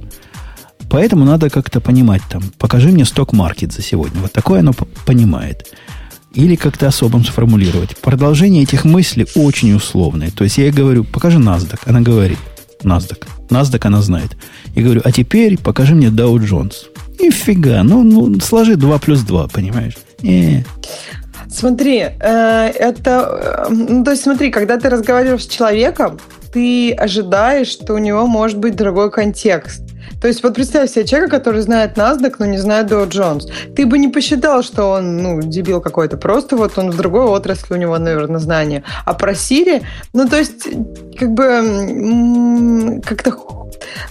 Поэтому 0.90 1.24
надо 1.24 1.50
как-то 1.50 1.80
понимать 1.80 2.22
там. 2.28 2.42
Покажи 2.58 2.88
мне 2.88 3.04
сток-маркет 3.04 3.72
за 3.72 3.82
сегодня. 3.82 4.20
Вот 4.20 4.32
такое 4.32 4.60
оно 4.60 4.72
понимает 5.04 5.66
или 6.36 6.54
как-то 6.54 6.86
особым 6.86 7.24
сформулировать. 7.24 7.96
Продолжение 7.96 8.62
этих 8.62 8.84
мыслей 8.84 9.26
очень 9.34 9.74
условное. 9.74 10.30
То 10.30 10.44
есть 10.44 10.58
я 10.58 10.64
ей 10.64 10.72
говорю, 10.72 11.04
покажи 11.04 11.38
NASDAQ. 11.38 11.80
Она 11.86 12.00
говорит, 12.00 12.38
NASDAQ. 12.82 13.26
NASDAQ 13.48 13.86
она 13.86 14.02
знает. 14.02 14.36
Я 14.74 14.82
говорю, 14.82 15.00
а 15.04 15.12
теперь 15.12 15.58
покажи 15.58 15.94
мне 15.94 16.08
Dow 16.08 16.34
Jones. 16.36 16.74
И 17.18 17.30
фига, 17.30 17.82
ну, 17.82 18.02
ну 18.02 18.38
сложи 18.40 18.76
2 18.76 18.98
плюс 18.98 19.20
2, 19.20 19.48
понимаешь? 19.48 19.94
Не. 20.22 20.64
Смотри, 21.48 22.00
э, 22.00 22.70
это... 22.74 23.66
Э, 23.68 23.72
ну, 23.72 24.04
то 24.04 24.10
есть 24.10 24.22
смотри, 24.22 24.50
когда 24.50 24.78
ты 24.78 24.90
разговариваешь 24.90 25.44
с 25.44 25.48
человеком, 25.48 26.18
ты 26.52 26.92
ожидаешь, 26.92 27.68
что 27.68 27.94
у 27.94 27.98
него 27.98 28.26
может 28.26 28.58
быть 28.58 28.76
другой 28.76 29.10
контекст. 29.10 29.82
То 30.20 30.28
есть 30.28 30.42
вот 30.42 30.54
представь 30.54 30.90
себе 30.90 31.04
человека, 31.04 31.38
который 31.38 31.60
знает 31.60 31.96
NASDAQ, 31.96 32.36
но 32.38 32.46
не 32.46 32.58
знает 32.58 32.90
Dow 32.90 33.08
Jones. 33.08 33.50
Ты 33.74 33.86
бы 33.86 33.98
не 33.98 34.08
посчитал, 34.08 34.62
что 34.62 34.90
он, 34.90 35.18
ну, 35.22 35.42
дебил 35.42 35.80
какой-то. 35.80 36.16
Просто 36.16 36.56
вот 36.56 36.78
он 36.78 36.90
в 36.90 36.96
другой 36.96 37.24
отрасли, 37.26 37.74
у 37.74 37.76
него, 37.76 37.98
наверное, 37.98 38.40
знания. 38.40 38.82
А 39.04 39.14
про 39.14 39.32
Siri, 39.32 39.82
ну, 40.12 40.28
то 40.28 40.38
есть, 40.38 40.64
как 41.18 41.32
бы, 41.32 43.00
как-то 43.04 43.32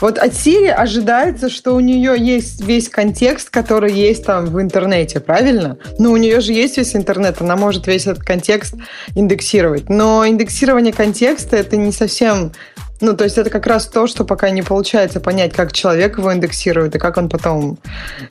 вот 0.02 0.18
от 0.18 0.32
Siri 0.32 0.70
ожидается, 0.70 1.50
что 1.50 1.76
у 1.76 1.80
нее 1.80 2.16
есть 2.18 2.62
весь 2.62 2.90
контекст, 2.90 3.50
который 3.50 3.94
есть 3.94 4.26
там 4.26 4.46
в 4.46 4.62
интернете, 4.62 5.20
правильно? 5.20 5.78
Ну, 5.98 6.12
у 6.12 6.18
нее 6.18 6.40
же 6.42 6.54
есть 6.54 6.78
весь 6.78 6.96
интернет, 6.96 7.42
она 7.42 7.56
может 7.56 7.88
весь 7.88 8.08
этот 8.08 8.24
контекст 8.24 8.76
индексировать. 9.16 9.90
Но 9.90 10.28
индексирование 10.28 10.94
контекста 10.94 11.56
это 11.56 11.78
не 11.78 11.92
совсем 11.92 12.52
ну, 13.02 13.16
то 13.16 13.24
есть 13.26 13.38
это 13.38 13.50
как 13.50 13.68
раз 13.68 13.88
то, 13.88 14.08
что 14.08 14.24
пока 14.24 14.50
не 14.50 14.62
получается 14.62 15.20
понять, 15.20 15.54
как 15.54 15.74
человек 15.74 16.18
его 16.18 16.34
индексирует 16.34 16.96
и 16.96 17.00
как 17.00 17.18
он 17.18 17.30
потом 17.30 17.78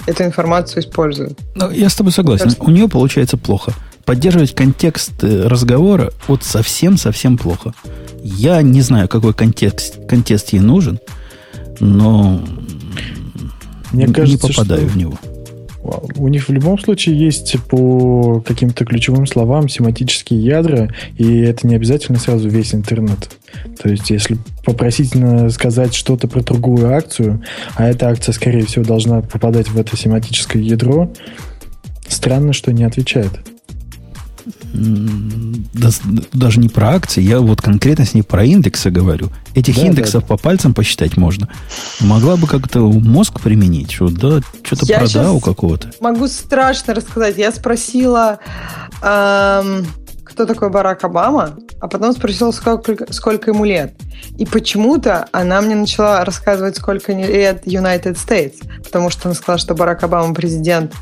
эту 0.07 0.24
информацию 0.24 0.82
использует. 0.82 1.39
Ну, 1.55 1.70
я 1.70 1.89
с 1.89 1.95
тобой 1.95 2.12
согласен. 2.12 2.45
Кажется... 2.45 2.65
У 2.65 2.70
нее 2.70 2.89
получается 2.89 3.36
плохо. 3.36 3.73
Поддерживать 4.05 4.55
контекст 4.55 5.12
э, 5.23 5.47
разговора 5.47 6.12
вот 6.28 6.45
совсем-совсем 6.45 7.39
плохо. 7.39 7.74
Я 8.23 8.62
не 8.62 8.81
знаю, 8.81 9.09
какой 9.09 9.35
контекст, 9.35 10.07
контекст 10.07 10.53
ей 10.53 10.61
нужен, 10.61 10.99
но 11.81 12.43
Мне 13.93 14.07
кажется, 14.07 14.47
не 14.47 14.55
попадаю 14.55 14.89
что... 14.89 14.91
в 14.91 14.97
него. 14.97 15.19
У 16.16 16.28
них 16.28 16.48
в 16.48 16.52
любом 16.52 16.78
случае 16.78 17.19
есть 17.19 17.56
по 17.69 18.40
каким-то 18.40 18.85
ключевым 18.85 19.27
словам 19.27 19.69
семантические 19.69 20.43
ядра, 20.43 20.89
и 21.19 21.40
это 21.40 21.66
не 21.66 21.74
обязательно 21.74 22.19
сразу 22.19 22.48
весь 22.48 22.74
интернет. 22.74 23.31
То 23.82 23.90
есть, 23.90 24.11
если 24.11 24.39
попросительно 24.65 25.51
сказать 25.51 25.94
что-то 25.94 26.27
про 26.27 26.43
другую 26.43 26.94
акцию, 26.94 27.43
а 27.74 27.86
эта 27.86 28.09
акция, 28.09 28.32
скорее 28.32 28.65
всего, 28.65 28.85
должна 28.85 29.20
попадать 29.20 29.69
в 29.69 29.78
это 29.78 29.97
семантическое 29.97 30.62
ядро, 30.62 31.12
странно, 32.09 32.52
что 32.52 32.73
не 32.73 32.85
отвечает 32.85 33.31
даже 36.33 36.59
не 36.59 36.69
про 36.69 36.95
акции, 36.95 37.23
я 37.23 37.41
вот 37.41 37.63
конкретно 37.63 38.05
с 38.05 38.15
ней 38.15 38.23
про 38.23 38.45
индексы 38.45 38.91
говорю. 38.91 39.31
Этих 39.55 39.77
да, 39.77 39.83
индексов 39.83 40.23
да. 40.23 40.29
по 40.29 40.37
пальцам 40.37 40.75
посчитать 40.75 41.17
можно. 41.17 41.49
Могла 42.01 42.37
бы 42.37 42.47
как-то 42.47 42.81
мозг 42.81 43.41
применить, 43.41 43.93
что 43.93 44.09
да, 44.09 44.41
что-то 44.63 44.87
продал 44.87 45.41
какого-то. 45.41 45.91
Могу 46.01 46.27
страшно 46.29 46.95
рассказать. 46.95 47.39
Я 47.39 47.53
спросила, 47.53 48.41
эм, 49.03 49.87
кто 50.25 50.47
такой 50.47 50.71
Барак 50.71 51.05
Обама, 51.05 51.57
а 51.81 51.89
потом 51.89 52.13
спросила, 52.13 52.51
сколько, 52.51 53.13
сколько 53.13 53.51
ему 53.51 53.65
лет. 53.65 53.93
И 54.39 54.47
почему-то 54.47 55.29
она 55.33 55.61
мне 55.61 55.75
начала 55.75 56.25
рассказывать, 56.25 56.77
сколько 56.77 57.13
лет 57.13 57.67
United 57.67 58.17
States, 58.17 58.55
потому 58.83 59.11
что 59.11 59.29
она 59.29 59.35
сказала, 59.35 59.59
что 59.59 59.75
Барак 59.75 60.03
Обама 60.03 60.35
президент 60.35 60.95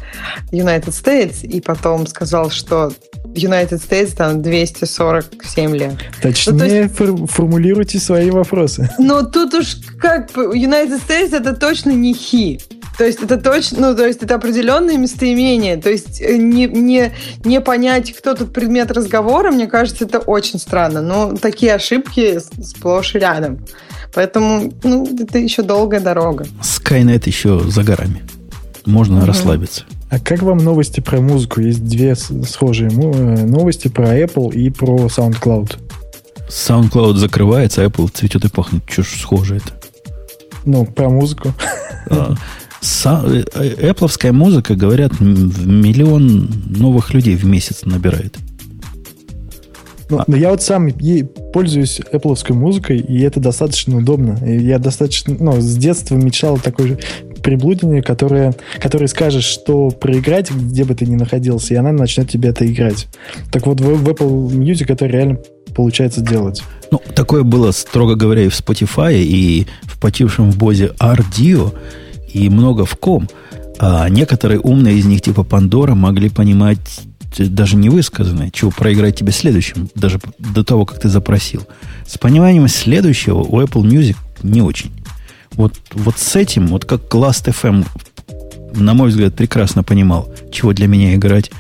United 0.51 0.89
States, 0.89 1.45
и 1.47 1.61
потом 1.61 2.07
сказал, 2.07 2.51
что 2.51 2.93
United 3.35 3.81
States 3.89 4.15
там 4.17 4.43
247 4.43 5.77
лет. 5.77 5.95
Точнее, 6.21 6.53
ну, 6.53 6.65
есть, 6.65 6.95
фор- 6.95 7.27
формулируйте 7.29 7.99
свои 7.99 8.31
вопросы. 8.31 8.91
Ну, 8.99 9.25
тут 9.25 9.55
уж 9.55 9.77
как 10.01 10.31
United 10.33 11.01
States 11.07 11.35
это 11.37 11.55
точно 11.55 11.91
не 11.91 12.15
хи. 12.15 12.61
То 13.03 13.07
есть 13.07 13.21
это 13.21 13.37
точно, 13.37 13.89
ну, 13.89 13.97
то 13.97 14.07
есть 14.07 14.23
это 14.23 14.37
определенное 14.37 14.97
местоимение. 14.97 15.77
То 15.77 15.91
есть 15.91 16.23
э, 16.23 16.37
не, 16.37 16.67
не, 16.67 17.11
не 17.45 17.61
понять, 17.61 18.13
кто 18.13 18.35
тут 18.35 18.53
предмет 18.53 18.93
разговора, 18.93 19.51
мне 19.51 19.67
кажется, 19.67 20.05
это 20.05 20.21
очень 20.21 20.61
странно. 20.61 21.03
Но 21.03 21.35
такие 21.35 21.75
ошибки 21.75 22.39
сплошь 22.63 23.17
и 23.17 23.19
рядом. 23.19 23.67
Поэтому, 24.15 24.73
ну, 24.85 25.05
это 25.19 25.41
еще 25.41 25.65
долгая 25.65 26.01
дорога. 26.01 26.47
Skynet 26.63 27.25
еще 27.27 27.59
за 27.69 27.83
горами. 27.83 28.23
Можно 28.87 29.19
угу. 29.19 29.27
расслабиться. 29.27 29.83
А 30.09 30.21
как 30.21 30.43
вам 30.43 30.59
новости 30.59 31.01
про 31.01 31.21
музыку? 31.21 31.61
Есть 31.61 31.85
две 31.85 32.15
схожие 32.15 32.89
э, 32.89 33.45
новости 33.45 33.89
про 33.89 34.17
Apple 34.17 34.55
и 34.55 34.71
про 34.71 35.07
SoundCloud. 35.07 35.77
SoundCloud 36.49 37.15
закрывается, 37.15 37.83
а 37.83 37.87
Apple 37.87 38.09
цветет 38.15 38.45
и 38.45 38.49
пахнет. 38.49 38.85
Что 38.89 39.03
ж 39.03 39.09
схоже 39.21 39.57
это? 39.57 39.73
Ну, 40.65 40.87
про 40.87 41.09
музыку. 41.09 41.53
А, 42.11 42.35
Apple 42.83 44.11
э, 44.23 44.33
музыка, 44.33 44.75
говорят, 44.75 45.21
миллион 45.21 46.51
новых 46.67 47.15
людей 47.15 47.37
в 47.37 47.45
месяц 47.45 47.85
набирает. 47.85 48.37
Ну, 50.11 50.19
а. 50.19 50.37
Я 50.37 50.51
вот 50.51 50.63
сам 50.63 50.91
пользуюсь 51.53 52.01
Apple 52.13 52.53
музыкой, 52.53 52.99
и 52.99 53.21
это 53.23 53.41
достаточно 53.41 53.97
удобно. 53.97 54.39
И 54.45 54.59
я 54.59 54.79
достаточно, 54.79 55.35
ну, 55.39 55.61
с 55.61 55.77
детства 55.77 56.17
мечтал 56.17 56.59
такой 56.59 56.89
же 56.89 56.99
приблудине, 57.43 58.03
которое, 58.03 58.55
которое 58.79 59.07
скажешь, 59.07 59.45
что 59.45 59.91
проиграть, 59.91 60.51
где 60.51 60.85
бы 60.85 60.95
ты 60.95 61.07
ни 61.07 61.17
находился, 61.17 61.75
и 61.75 61.77
она 61.77 61.93
начнет 61.93 62.29
тебе 62.29 62.51
это 62.51 62.71
играть. 62.71 63.09
Так 63.51 63.67
вот, 63.67 63.81
в, 63.81 63.85
в 63.85 64.09
Apple 64.09 64.49
Music 64.51 64.93
это 64.93 65.07
реально 65.07 65.39
получается 65.75 66.21
делать. 66.21 66.63
Ну, 66.91 67.01
такое 67.15 67.43
было, 67.43 67.71
строго 67.73 68.15
говоря, 68.15 68.43
и 68.43 68.49
в 68.49 68.61
Spotify, 68.61 69.15
и 69.17 69.67
в 69.85 69.99
почившем 69.99 70.51
в 70.51 70.59
Бозе 70.59 70.93
RDO, 70.99 71.73
и 72.33 72.49
много 72.49 72.85
в 72.85 72.97
ком. 72.97 73.29
А 73.79 74.09
некоторые 74.09 74.61
умные 74.61 74.99
из 74.99 75.07
них, 75.07 75.23
типа 75.23 75.45
Пандора, 75.45 75.95
могли 75.95 76.29
понимать 76.29 76.79
даже 77.39 77.77
не 77.77 77.89
высказанное, 77.89 78.51
чего 78.51 78.71
проиграть 78.71 79.17
тебе 79.17 79.33
следующим, 79.33 79.89
даже 79.95 80.21
до 80.39 80.65
того, 80.65 80.85
как 80.85 81.01
ты 81.01 81.09
запросил. 81.09 81.67
С 82.07 82.19
пониманием 82.19 82.69
следующего 82.69 83.39
у 83.39 83.61
Apple 83.61 83.83
Music 83.83 84.17
не 84.43 84.61
очень. 84.61 84.91
Вот, 85.53 85.75
вот 85.93 86.19
с 86.19 86.37
этим, 86.37 86.69
вот 86.69 86.85
как 86.85 87.03
Last 87.15 87.53
FM, 87.53 87.87
на 88.75 88.95
мой 88.95 89.11
взгляд, 89.11 89.35
прекрасно 89.35 89.83
понимал, 89.83 90.33
чего 90.51 90.73
для 90.73 90.87
меня 90.87 91.15
играть, 91.15 91.51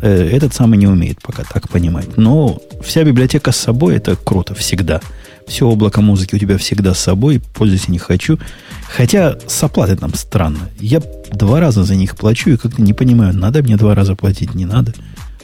э, 0.00 0.30
этот 0.30 0.54
самый 0.54 0.78
не 0.78 0.86
умеет 0.86 1.20
пока 1.22 1.44
так 1.44 1.68
понимать. 1.68 2.16
Но 2.16 2.60
вся 2.82 3.04
библиотека 3.04 3.52
с 3.52 3.56
собой 3.56 3.96
это 3.96 4.16
круто 4.16 4.54
всегда. 4.54 5.00
Все 5.48 5.66
облако 5.66 6.00
музыки 6.02 6.34
у 6.34 6.38
тебя 6.38 6.58
всегда 6.58 6.94
с 6.94 6.98
собой, 6.98 7.40
пользуйся 7.54 7.90
не 7.90 7.98
хочу. 7.98 8.38
Хотя 8.94 9.38
с 9.46 9.62
оплатой 9.62 9.96
там 9.96 10.14
странно. 10.14 10.68
Я 10.78 11.02
два 11.32 11.58
раза 11.58 11.84
за 11.84 11.94
них 11.94 12.16
плачу 12.16 12.50
и 12.50 12.56
как-то 12.56 12.82
не 12.82 12.92
понимаю, 12.92 13.34
надо 13.34 13.62
мне 13.62 13.76
два 13.76 13.94
раза 13.94 14.14
платить, 14.14 14.54
не 14.54 14.66
надо. 14.66 14.94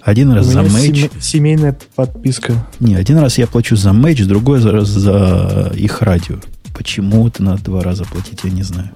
Один 0.03 0.33
раз 0.33 0.47
за 0.47 0.63
мэйдж. 0.63 1.09
Семейная 1.19 1.77
подписка. 1.97 2.67
Не, 2.79 2.95
один 2.95 3.19
раз 3.19 3.39
я 3.39 3.47
плачу 3.47 3.75
за 3.75 3.95
мэйдж, 3.95 4.25
другой 4.27 4.63
раз 4.63 4.89
за 4.89 5.73
их 5.75 6.03
радио. 6.03 6.37
Почему 6.77 7.27
это 7.27 7.43
надо 7.43 7.65
два 7.65 7.83
раза 7.83 8.05
платить, 8.05 8.41
я 8.45 8.51
не 8.51 8.63
знаю. 8.63 8.91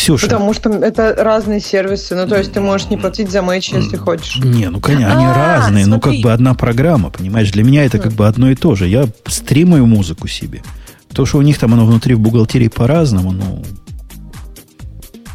Ксюша. 0.00 0.26
Потому 0.26 0.54
что 0.54 0.70
это 0.70 1.14
разные 1.14 1.60
сервисы. 1.60 2.14
Ну, 2.14 2.26
то 2.26 2.38
есть 2.38 2.52
ты 2.52 2.60
можешь 2.60 2.88
не 2.88 2.96
платить 2.96 3.30
за 3.30 3.42
матч, 3.42 3.70
если 3.70 3.98
хочешь. 3.98 4.42
Не, 4.42 4.70
ну, 4.70 4.80
конечно, 4.80 5.14
они 5.14 5.26
а, 5.26 5.34
разные. 5.34 5.86
Ну, 5.86 6.00
как 6.00 6.14
бы 6.22 6.32
одна 6.32 6.54
программа, 6.54 7.10
понимаешь? 7.10 7.50
Для 7.50 7.62
меня 7.64 7.84
это 7.84 7.98
как 7.98 8.12
бы 8.12 8.26
одно 8.26 8.50
и 8.50 8.54
то 8.54 8.74
же. 8.74 8.88
Я 8.88 9.06
стримаю 9.26 9.84
музыку 9.86 10.26
себе. 10.26 10.62
То, 11.12 11.26
что 11.26 11.36
у 11.36 11.42
них 11.42 11.58
там 11.58 11.74
оно 11.74 11.84
внутри 11.84 12.14
в 12.14 12.20
бухгалтерии 12.20 12.68
по-разному, 12.68 13.32
ну, 13.32 13.62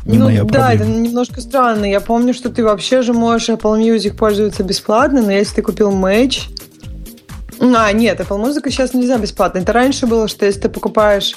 не 0.06 0.18
ну, 0.18 0.26
моя 0.26 0.44
да, 0.44 0.68
проблема. 0.68 0.74
это 0.74 0.86
немножко 0.86 1.42
странно. 1.42 1.86
Я 1.86 2.00
помню, 2.00 2.34
что 2.34 2.50
ты 2.50 2.64
вообще 2.64 3.02
же 3.02 3.14
можешь 3.14 3.50
Apple 3.50 3.80
Music 3.80 4.16
пользоваться 4.16 4.64
бесплатно, 4.64 5.22
но 5.22 5.32
если 5.32 5.56
ты 5.56 5.62
купил 5.62 5.92
Match... 5.92 6.44
А, 7.60 7.92
нет, 7.92 8.20
Apple 8.20 8.44
Music 8.44 8.70
сейчас 8.70 8.94
нельзя 8.94 9.18
бесплатно. 9.18 9.60
Это 9.60 9.74
раньше 9.74 10.08
было, 10.08 10.28
что 10.28 10.46
если 10.46 10.62
ты 10.62 10.70
покупаешь 10.70 11.36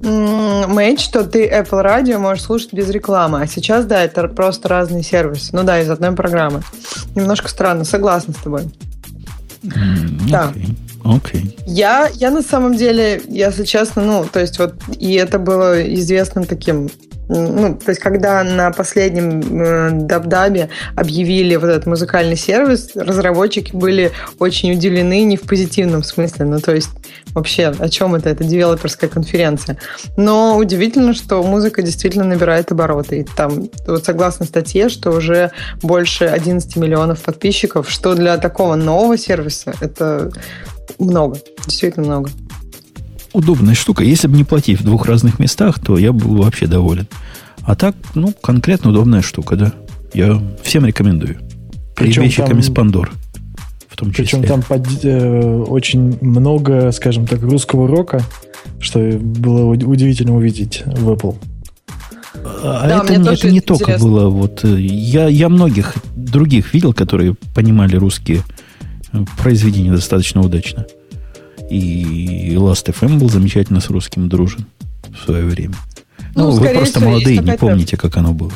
Match, 0.00 1.10
то 1.12 1.24
ты 1.24 1.48
Apple 1.48 1.84
Radio 1.84 2.18
можешь 2.18 2.44
слушать 2.44 2.72
без 2.72 2.88
рекламы. 2.90 3.42
А 3.42 3.46
сейчас, 3.46 3.84
да, 3.84 4.04
это 4.04 4.28
просто 4.28 4.68
разные 4.68 5.02
сервисы. 5.02 5.50
Ну 5.52 5.64
да, 5.64 5.80
из 5.80 5.90
одной 5.90 6.12
программы. 6.12 6.62
Немножко 7.14 7.48
странно, 7.48 7.84
согласна 7.84 8.32
с 8.32 8.42
тобой. 8.42 8.62
Mm, 9.62 10.30
да. 10.30 10.52
Окей. 11.04 11.56
Я, 11.66 12.08
я 12.14 12.30
на 12.30 12.42
самом 12.42 12.76
деле, 12.76 13.22
если 13.28 13.64
честно, 13.64 14.02
ну, 14.04 14.26
то 14.30 14.40
есть 14.40 14.58
вот, 14.58 14.74
и 14.98 15.14
это 15.14 15.38
было 15.38 15.82
известным 15.94 16.44
таким 16.44 16.90
ну, 17.28 17.74
то 17.74 17.90
есть, 17.90 18.00
когда 18.00 18.42
на 18.42 18.70
последнем 18.70 19.40
э, 19.60 19.90
Дабдабе 19.92 20.70
объявили 20.96 21.56
вот 21.56 21.68
этот 21.68 21.86
музыкальный 21.86 22.36
сервис, 22.36 22.90
разработчики 22.94 23.76
были 23.76 24.12
очень 24.38 24.72
удивлены 24.72 25.22
не 25.24 25.36
в 25.36 25.42
позитивном 25.42 26.02
смысле, 26.02 26.46
ну, 26.46 26.58
то 26.58 26.74
есть, 26.74 26.88
вообще, 27.34 27.66
о 27.78 27.88
чем 27.90 28.14
это? 28.14 28.30
Это 28.30 28.44
девелоперская 28.44 29.10
конференция. 29.10 29.76
Но 30.16 30.56
удивительно, 30.56 31.12
что 31.12 31.42
музыка 31.42 31.82
действительно 31.82 32.24
набирает 32.24 32.72
обороты. 32.72 33.20
И 33.20 33.24
там, 33.24 33.68
вот 33.86 34.04
согласно 34.04 34.46
статье, 34.46 34.88
что 34.88 35.10
уже 35.10 35.50
больше 35.82 36.24
11 36.24 36.76
миллионов 36.76 37.20
подписчиков, 37.20 37.90
что 37.90 38.14
для 38.14 38.38
такого 38.38 38.74
нового 38.74 39.18
сервиса 39.18 39.74
это 39.80 40.30
много, 40.98 41.38
действительно 41.66 42.06
много 42.06 42.30
удобная 43.32 43.74
штука. 43.74 44.04
Если 44.04 44.28
бы 44.28 44.36
не 44.36 44.44
платить 44.44 44.80
в 44.80 44.84
двух 44.84 45.06
разных 45.06 45.38
местах, 45.38 45.78
то 45.78 45.98
я 45.98 46.12
был 46.12 46.42
вообще 46.42 46.66
доволен. 46.66 47.06
А 47.62 47.74
так, 47.74 47.94
ну, 48.14 48.32
конкретно 48.40 48.90
удобная 48.90 49.22
штука, 49.22 49.56
да. 49.56 49.72
Я 50.14 50.40
всем 50.62 50.86
рекомендую. 50.86 51.38
Перебежчиками 51.96 52.60
с 52.60 52.70
Пандор. 52.70 53.10
В 53.88 53.96
том 53.96 54.10
числе. 54.10 54.24
Причем 54.24 54.44
там 54.44 54.62
под, 54.62 54.86
э, 55.04 55.64
очень 55.68 56.16
много, 56.20 56.92
скажем 56.92 57.26
так, 57.26 57.42
русского 57.42 57.88
рока, 57.88 58.22
что 58.80 59.00
было 59.18 59.64
удивительно 59.66 60.36
увидеть 60.36 60.82
в 60.86 61.10
Apple. 61.10 61.36
А 62.62 62.88
да, 62.88 63.04
это, 63.04 63.16
не, 63.16 63.28
это 63.28 63.50
не 63.50 63.60
только 63.60 63.98
было. 63.98 64.28
Вот, 64.28 64.64
э, 64.64 64.80
я, 64.80 65.28
я 65.28 65.48
многих 65.48 65.94
других 66.14 66.72
видел, 66.74 66.92
которые 66.92 67.34
понимали 67.54 67.96
русские 67.96 68.42
э, 69.12 69.18
произведения 69.36 69.90
достаточно 69.90 70.40
удачно. 70.40 70.86
И 71.70 72.54
Last.fm 72.54 73.18
был 73.18 73.28
замечательно 73.28 73.80
с 73.80 73.90
русским 73.90 74.28
дружен 74.28 74.66
в 75.10 75.24
свое 75.24 75.44
время. 75.44 75.74
Ну, 76.34 76.50
ну 76.50 76.50
вы 76.52 76.68
просто 76.68 76.98
всего, 77.00 77.10
молодые, 77.10 77.38
не 77.38 77.52
помните, 77.52 77.96
как 77.96 78.16
оно 78.16 78.32
было. 78.32 78.52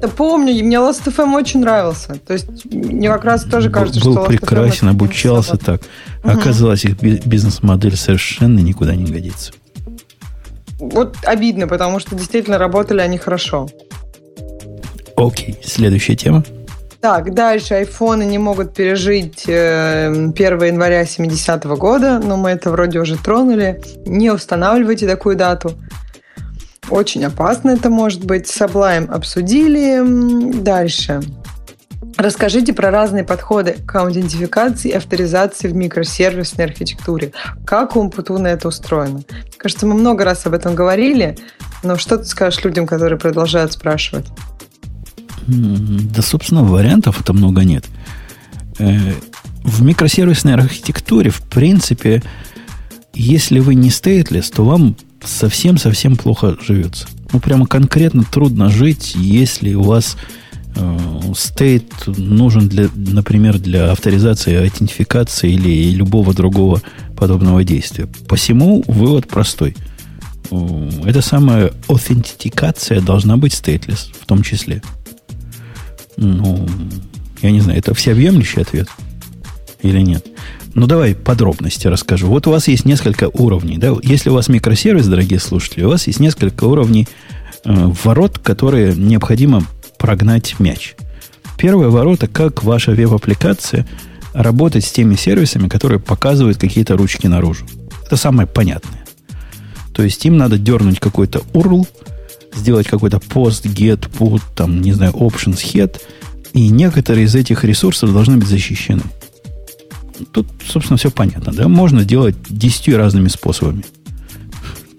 Да 0.00 0.08
помню, 0.08 0.52
и 0.52 0.62
мне 0.62 0.76
Last.fm 0.76 1.34
очень 1.34 1.60
нравился. 1.60 2.16
То 2.26 2.32
есть 2.32 2.64
мне 2.72 3.08
как 3.08 3.24
раз 3.24 3.44
тоже 3.44 3.70
кажется, 3.70 4.00
был, 4.00 4.12
что 4.12 4.20
Был 4.22 4.28
прекрасен, 4.28 4.88
обучался 4.88 5.56
так. 5.56 5.82
Угу. 6.24 6.32
Оказалось, 6.32 6.84
их 6.84 7.00
бизнес-модель 7.00 7.96
совершенно 7.96 8.58
никуда 8.58 8.96
не 8.96 9.04
годится. 9.04 9.52
Вот 10.78 11.16
обидно, 11.24 11.68
потому 11.68 12.00
что 12.00 12.16
действительно 12.16 12.58
работали 12.58 13.00
они 13.00 13.16
хорошо. 13.16 13.68
Окей, 15.16 15.56
следующая 15.64 16.16
тема. 16.16 16.44
Так, 17.02 17.34
дальше 17.34 17.74
айфоны 17.74 18.22
не 18.22 18.38
могут 18.38 18.74
пережить 18.74 19.42
1 19.48 19.52
э, 19.52 20.66
января 20.68 21.04
70 21.04 21.64
-го 21.64 21.76
года, 21.76 22.20
но 22.20 22.36
мы 22.36 22.50
это 22.50 22.70
вроде 22.70 23.00
уже 23.00 23.18
тронули. 23.18 23.82
Не 24.06 24.30
устанавливайте 24.30 25.08
такую 25.08 25.34
дату. 25.34 25.72
Очень 26.90 27.24
опасно 27.24 27.70
это 27.70 27.90
может 27.90 28.24
быть. 28.24 28.46
Sublime 28.46 29.10
обсудили. 29.10 30.00
Дальше. 30.62 31.20
Расскажите 32.16 32.72
про 32.72 32.92
разные 32.92 33.24
подходы 33.24 33.78
к 33.84 33.96
аутентификации 33.96 34.90
и 34.90 34.96
авторизации 34.96 35.66
в 35.66 35.74
микросервисной 35.74 36.66
архитектуре. 36.66 37.32
Как 37.66 37.96
у 37.96 38.00
Умпуту 38.00 38.38
на 38.38 38.46
это 38.46 38.68
устроено? 38.68 39.22
Кажется, 39.56 39.86
мы 39.86 39.94
много 39.94 40.24
раз 40.24 40.46
об 40.46 40.54
этом 40.54 40.76
говорили, 40.76 41.36
но 41.82 41.96
что 41.96 42.16
ты 42.16 42.26
скажешь 42.26 42.62
людям, 42.62 42.86
которые 42.86 43.18
продолжают 43.18 43.72
спрашивать? 43.72 44.26
Да, 45.46 46.22
собственно, 46.22 46.62
вариантов 46.62 47.20
это 47.20 47.32
много 47.32 47.62
нет. 47.62 47.84
Э, 48.78 48.98
в 49.62 49.82
микросервисной 49.82 50.54
архитектуре, 50.54 51.30
в 51.30 51.42
принципе, 51.42 52.22
если 53.14 53.58
вы 53.58 53.74
не 53.74 53.90
стейтлес, 53.90 54.50
то 54.50 54.64
вам 54.64 54.96
совсем-совсем 55.22 56.16
плохо 56.16 56.56
живется. 56.60 57.06
Ну, 57.32 57.40
прямо 57.40 57.66
конкретно 57.66 58.24
трудно 58.24 58.70
жить, 58.70 59.14
если 59.14 59.74
у 59.74 59.82
вас 59.82 60.16
стейт 61.34 61.92
э, 62.06 62.10
нужен, 62.16 62.68
для, 62.68 62.88
например, 62.94 63.58
для 63.58 63.92
авторизации, 63.92 64.56
аутентификации 64.56 65.52
или 65.52 65.90
любого 65.90 66.34
другого 66.34 66.80
подобного 67.16 67.64
действия. 67.64 68.08
Посему 68.28 68.82
вывод 68.86 69.28
простой. 69.28 69.76
Э, 70.50 70.90
эта 71.04 71.20
самая 71.20 71.72
аутентификация 71.88 73.00
должна 73.00 73.36
быть 73.36 73.52
стейтлес 73.52 74.10
в 74.20 74.26
том 74.26 74.42
числе. 74.42 74.82
Ну, 76.16 76.66
Я 77.40 77.50
не 77.50 77.60
знаю, 77.60 77.78
это 77.78 77.94
всеобъемлющий 77.94 78.62
ответ 78.62 78.88
или 79.82 80.00
нет? 80.00 80.26
Ну, 80.74 80.86
давай 80.86 81.14
подробности 81.14 81.86
расскажу. 81.86 82.28
Вот 82.28 82.46
у 82.46 82.50
вас 82.50 82.68
есть 82.68 82.84
несколько 82.84 83.28
уровней. 83.28 83.76
Да? 83.78 83.94
Если 84.02 84.30
у 84.30 84.34
вас 84.34 84.48
микросервис, 84.48 85.06
дорогие 85.06 85.38
слушатели, 85.38 85.84
у 85.84 85.90
вас 85.90 86.06
есть 86.06 86.20
несколько 86.20 86.64
уровней 86.64 87.08
э, 87.64 87.90
ворот, 88.04 88.38
которые 88.38 88.94
необходимо 88.94 89.64
прогнать 89.98 90.58
мяч. 90.58 90.94
Первое 91.58 91.88
ворота, 91.88 92.26
как 92.26 92.64
ваша 92.64 92.92
веб-аппликация 92.92 93.86
работать 94.32 94.84
с 94.84 94.92
теми 94.92 95.14
сервисами, 95.14 95.68
которые 95.68 96.00
показывают 96.00 96.58
какие-то 96.58 96.96
ручки 96.96 97.26
наружу. 97.26 97.66
Это 98.06 98.16
самое 98.16 98.48
понятное. 98.48 99.04
То 99.94 100.02
есть 100.02 100.24
им 100.24 100.38
надо 100.38 100.58
дернуть 100.58 101.00
какой-то 101.00 101.40
URL, 101.52 101.86
сделать 102.54 102.86
какой-то 102.86 103.18
post, 103.18 103.64
get, 103.64 104.10
put, 104.10 104.42
там, 104.54 104.80
не 104.80 104.92
знаю, 104.92 105.12
options, 105.12 105.58
head, 105.62 106.00
и 106.52 106.68
некоторые 106.68 107.24
из 107.24 107.34
этих 107.34 107.64
ресурсов 107.64 108.12
должны 108.12 108.36
быть 108.36 108.48
защищены. 108.48 109.02
Тут, 110.32 110.46
собственно, 110.66 110.96
все 110.96 111.10
понятно. 111.10 111.52
Да? 111.52 111.68
Можно 111.68 112.04
делать 112.04 112.36
десятью 112.48 112.98
разными 112.98 113.28
способами. 113.28 113.84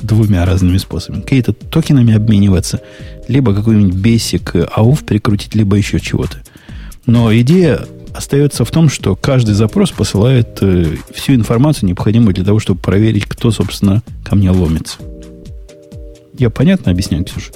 Двумя 0.02 0.46
разными 0.46 0.78
способами. 0.78 1.22
Какие-то 1.22 1.54
токенами 1.54 2.14
обмениваться, 2.14 2.82
либо 3.28 3.54
какой-нибудь 3.54 3.96
basic 3.96 4.70
AUF 4.76 5.06
прикрутить, 5.06 5.56
либо 5.56 5.78
еще 5.78 6.00
чего-то. 6.00 6.40
Но 7.06 7.34
идея 7.38 7.86
остается 8.14 8.66
в 8.66 8.72
том, 8.72 8.90
что 8.90 9.16
каждый 9.16 9.56
запрос 9.56 9.92
посылает 9.92 10.58
э, 10.62 10.98
всю 11.14 11.34
информацию, 11.34 11.88
необходимую 11.88 12.34
для 12.34 12.44
того, 12.44 12.60
чтобы 12.60 12.80
проверить, 12.80 13.26
кто, 13.26 13.52
собственно, 13.52 14.04
ко 14.24 14.36
мне 14.36 14.52
ломится. 14.52 14.98
Я 16.38 16.50
понятно 16.50 16.92
объясняю, 16.92 17.26
Ксюша? 17.26 17.52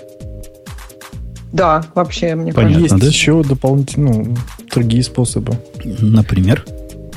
Да, 1.52 1.86
вообще, 1.96 2.36
мне 2.36 2.54
Понятно, 2.54 2.76
кажется. 2.76 2.96
Есть 2.96 3.06
да? 3.06 3.08
еще 3.08 3.44
дополнительные, 3.44 4.24
ну, 4.26 4.38
другие 4.74 5.04
способы. 5.04 5.58
Например? 5.84 6.66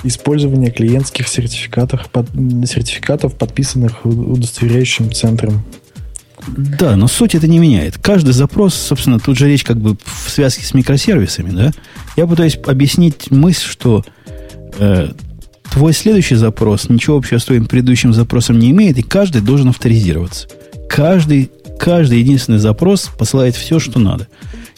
Использование 0.02 0.70
клиентских 0.70 1.28
сертификатов, 1.28 2.08
под, 2.08 2.28
сертификатов 2.64 3.36
подписанных 3.36 4.04
удостоверяющим 4.04 5.12
центром. 5.12 5.62
Да, 6.56 6.96
но 6.96 7.06
суть 7.06 7.34
это 7.34 7.46
не 7.46 7.58
меняет. 7.58 7.98
Каждый 7.98 8.32
запрос, 8.32 8.74
собственно, 8.74 9.18
тут 9.18 9.36
же 9.36 9.46
речь 9.46 9.62
как 9.62 9.76
бы 9.78 9.98
в 10.02 10.30
связке 10.30 10.64
с 10.64 10.72
микросервисами, 10.72 11.50
да? 11.50 11.70
Я 12.16 12.26
пытаюсь 12.26 12.58
объяснить 12.66 13.30
мысль, 13.30 13.66
что 13.66 14.04
э, 14.78 15.10
твой 15.70 15.92
следующий 15.92 16.36
запрос 16.36 16.88
ничего 16.88 17.18
общего 17.18 17.38
с 17.38 17.44
твоим 17.44 17.66
предыдущим 17.66 18.14
запросом 18.14 18.58
не 18.58 18.70
имеет, 18.70 18.96
и 18.96 19.02
каждый 19.02 19.42
должен 19.42 19.68
авторизироваться. 19.68 20.48
Каждый, 20.90 21.52
каждый 21.78 22.18
единственный 22.18 22.58
запрос 22.58 23.10
посылает 23.16 23.54
все, 23.54 23.78
что 23.78 24.00
надо. 24.00 24.26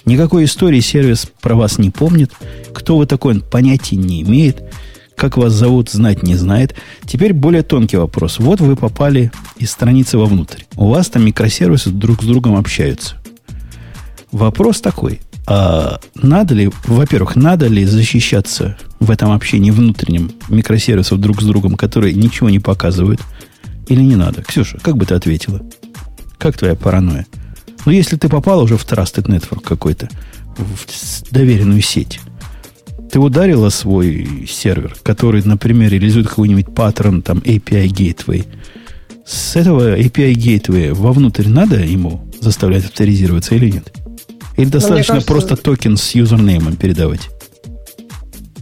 Никакой 0.05 0.45
истории 0.45 0.81
сервис 0.81 1.27
про 1.41 1.55
вас 1.55 1.79
не 1.79 1.89
помнит. 1.89 2.33
Кто 2.75 2.99
вы 2.99 3.07
такой, 3.07 3.37
он 3.37 3.41
понятия 3.41 3.97
не 3.97 4.21
имеет. 4.21 4.63
Как 5.17 5.39
вас 5.39 5.55
зовут, 5.55 5.89
знать 5.89 6.23
не 6.23 6.35
знает. 6.35 6.75
Теперь 7.07 7.33
более 7.33 7.63
тонкий 7.63 7.97
вопрос. 7.97 8.39
Вот 8.41 8.61
вы 8.61 8.77
попали 8.77 9.33
из 9.57 9.71
страницы 9.71 10.19
вовнутрь. 10.19 10.65
У 10.77 10.91
вас 10.91 11.09
там 11.09 11.25
микросервисы 11.25 11.89
друг 11.89 12.23
с 12.23 12.27
другом 12.27 12.57
общаются. 12.57 13.17
Вопрос 14.33 14.83
такой. 14.83 15.21
А 15.47 15.99
надо 16.15 16.55
ли, 16.55 16.71
во-первых, 16.85 17.37
надо 17.37 17.69
ли 17.69 17.87
защищаться 17.87 18.77
в 19.01 19.11
этом 19.11 19.33
общении 19.33 19.71
внутреннем 19.71 20.33
микросервисов 20.51 21.19
друг 21.19 21.41
с 21.41 21.45
другом, 21.47 21.75
которые 21.75 22.13
ничего 22.13 22.51
не 22.51 22.59
показывают, 22.59 23.23
или 23.89 24.03
не 24.03 24.17
надо? 24.17 24.43
Ксюша, 24.43 24.79
как 24.83 24.99
бы 24.99 25.07
ты 25.07 25.15
ответила? 25.15 25.63
Как 26.43 26.59
твоя 26.59 26.75
паранойя? 26.75 27.25
Ну, 27.87 27.93
если 27.93 28.17
ты 28.17 28.29
попала 28.29 28.65
уже 28.65 28.77
в 28.77 28.85
Trusted 28.85 29.27
Network 29.27 29.63
какой-то, 29.63 30.09
в 30.57 31.31
доверенную 31.31 31.81
сеть, 31.83 32.19
ты 33.13 33.21
ударила 33.21 33.69
свой 33.69 34.49
сервер, 34.51 34.97
который, 35.05 35.45
например, 35.45 35.93
реализует 35.93 36.27
какой-нибудь 36.27 36.75
паттерн, 36.75 37.23
там, 37.23 37.39
API 37.39 37.87
Gateway. 37.87 38.45
С 39.25 39.55
этого 39.55 39.97
API 39.97 40.33
Gateway 40.35 40.93
вовнутрь 40.93 41.47
надо 41.47 41.77
ему 41.77 42.29
заставлять 42.41 42.87
авторизироваться 42.87 43.55
или 43.55 43.71
нет? 43.71 43.93
Или 44.57 44.65
ну, 44.65 44.73
достаточно 44.73 45.15
кажется, 45.15 45.33
просто 45.33 45.57
токен 45.57 45.97
с 45.97 46.11
юзернеймом 46.17 46.75
передавать? 46.75 47.31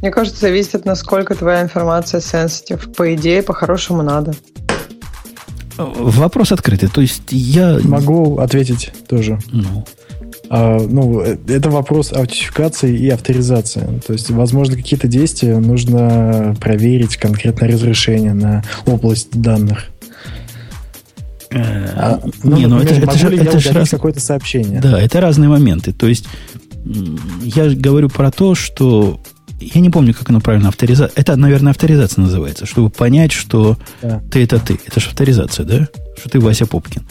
Мне 0.02 0.10
кажется, 0.10 0.40
зависит, 0.40 0.84
насколько 0.84 1.34
твоя 1.34 1.62
информация 1.62 2.20
sensitive. 2.20 2.94
По 2.94 3.14
идее, 3.14 3.42
по-хорошему 3.42 4.02
надо. 4.02 4.34
Вопрос 5.84 6.52
открытый. 6.52 6.88
То 6.88 7.00
есть 7.00 7.22
я... 7.30 7.78
Могу 7.82 8.38
ответить 8.38 8.92
тоже. 9.08 9.38
Ну. 9.50 9.84
А, 10.48 10.78
ну, 10.80 11.20
это 11.20 11.70
вопрос 11.70 12.12
аутентификации 12.12 12.96
и 12.96 13.08
авторизации. 13.08 14.00
То 14.06 14.12
есть, 14.12 14.30
возможно, 14.30 14.76
какие-то 14.76 15.06
действия 15.06 15.58
нужно 15.58 16.56
проверить 16.60 17.16
конкретное 17.16 17.70
разрешение 17.70 18.34
на 18.34 18.64
область 18.86 19.30
данных. 19.30 19.86
А, 21.52 22.20
ну, 22.42 22.56
не, 22.56 22.66
ну 22.66 22.78
это, 22.80 22.94
это, 22.94 23.18
же, 23.18 23.34
это 23.34 23.58
же 23.58 23.72
раз... 23.72 23.90
какое-то 23.90 24.20
сообщение. 24.20 24.80
Да, 24.80 25.00
это 25.00 25.20
разные 25.20 25.48
моменты. 25.48 25.92
То 25.92 26.06
есть 26.06 26.26
я 27.42 27.68
говорю 27.68 28.08
про 28.08 28.30
то, 28.30 28.54
что 28.54 29.20
я 29.60 29.80
не 29.80 29.90
помню, 29.90 30.14
как 30.14 30.30
оно 30.30 30.40
правильно 30.40 30.68
авторизация. 30.68 31.12
Это, 31.16 31.36
наверное, 31.36 31.70
авторизация 31.70 32.22
называется, 32.22 32.66
чтобы 32.66 32.90
понять, 32.90 33.32
что 33.32 33.78
да. 34.02 34.22
ты 34.30 34.42
это 34.42 34.58
ты. 34.58 34.80
Это 34.84 35.00
же 35.00 35.08
авторизация, 35.08 35.66
да? 35.66 35.88
Что 36.18 36.30
ты 36.30 36.40
Вася 36.40 36.66
Попкин. 36.66 37.02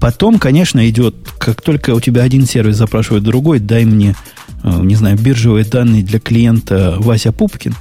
Потом, 0.00 0.38
конечно, 0.38 0.88
идет, 0.88 1.14
как 1.38 1.60
только 1.60 1.94
у 1.94 2.00
тебя 2.00 2.22
один 2.22 2.46
сервис 2.46 2.76
запрашивает 2.76 3.24
другой, 3.24 3.58
дай 3.58 3.84
мне, 3.84 4.14
э, 4.62 4.80
не 4.82 4.94
знаю, 4.94 5.18
биржевые 5.18 5.64
данные 5.64 6.02
для 6.02 6.20
клиента 6.20 6.94
Вася 6.98 7.32
Пупкин, 7.32 7.74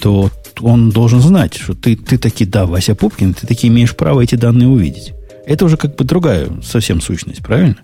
то 0.00 0.30
он 0.60 0.90
должен 0.90 1.20
знать, 1.20 1.54
что 1.54 1.74
ты, 1.74 1.96
ты 1.96 2.18
таки, 2.18 2.44
да, 2.44 2.66
Вася 2.66 2.94
Пупкин, 2.94 3.34
ты 3.34 3.46
таки 3.46 3.68
имеешь 3.68 3.96
право 3.96 4.20
эти 4.20 4.34
данные 4.34 4.68
увидеть. 4.68 5.14
Это 5.46 5.64
уже 5.64 5.76
как 5.76 5.96
бы 5.96 6.04
другая 6.04 6.48
совсем 6.62 7.00
сущность, 7.00 7.42
правильно? 7.42 7.76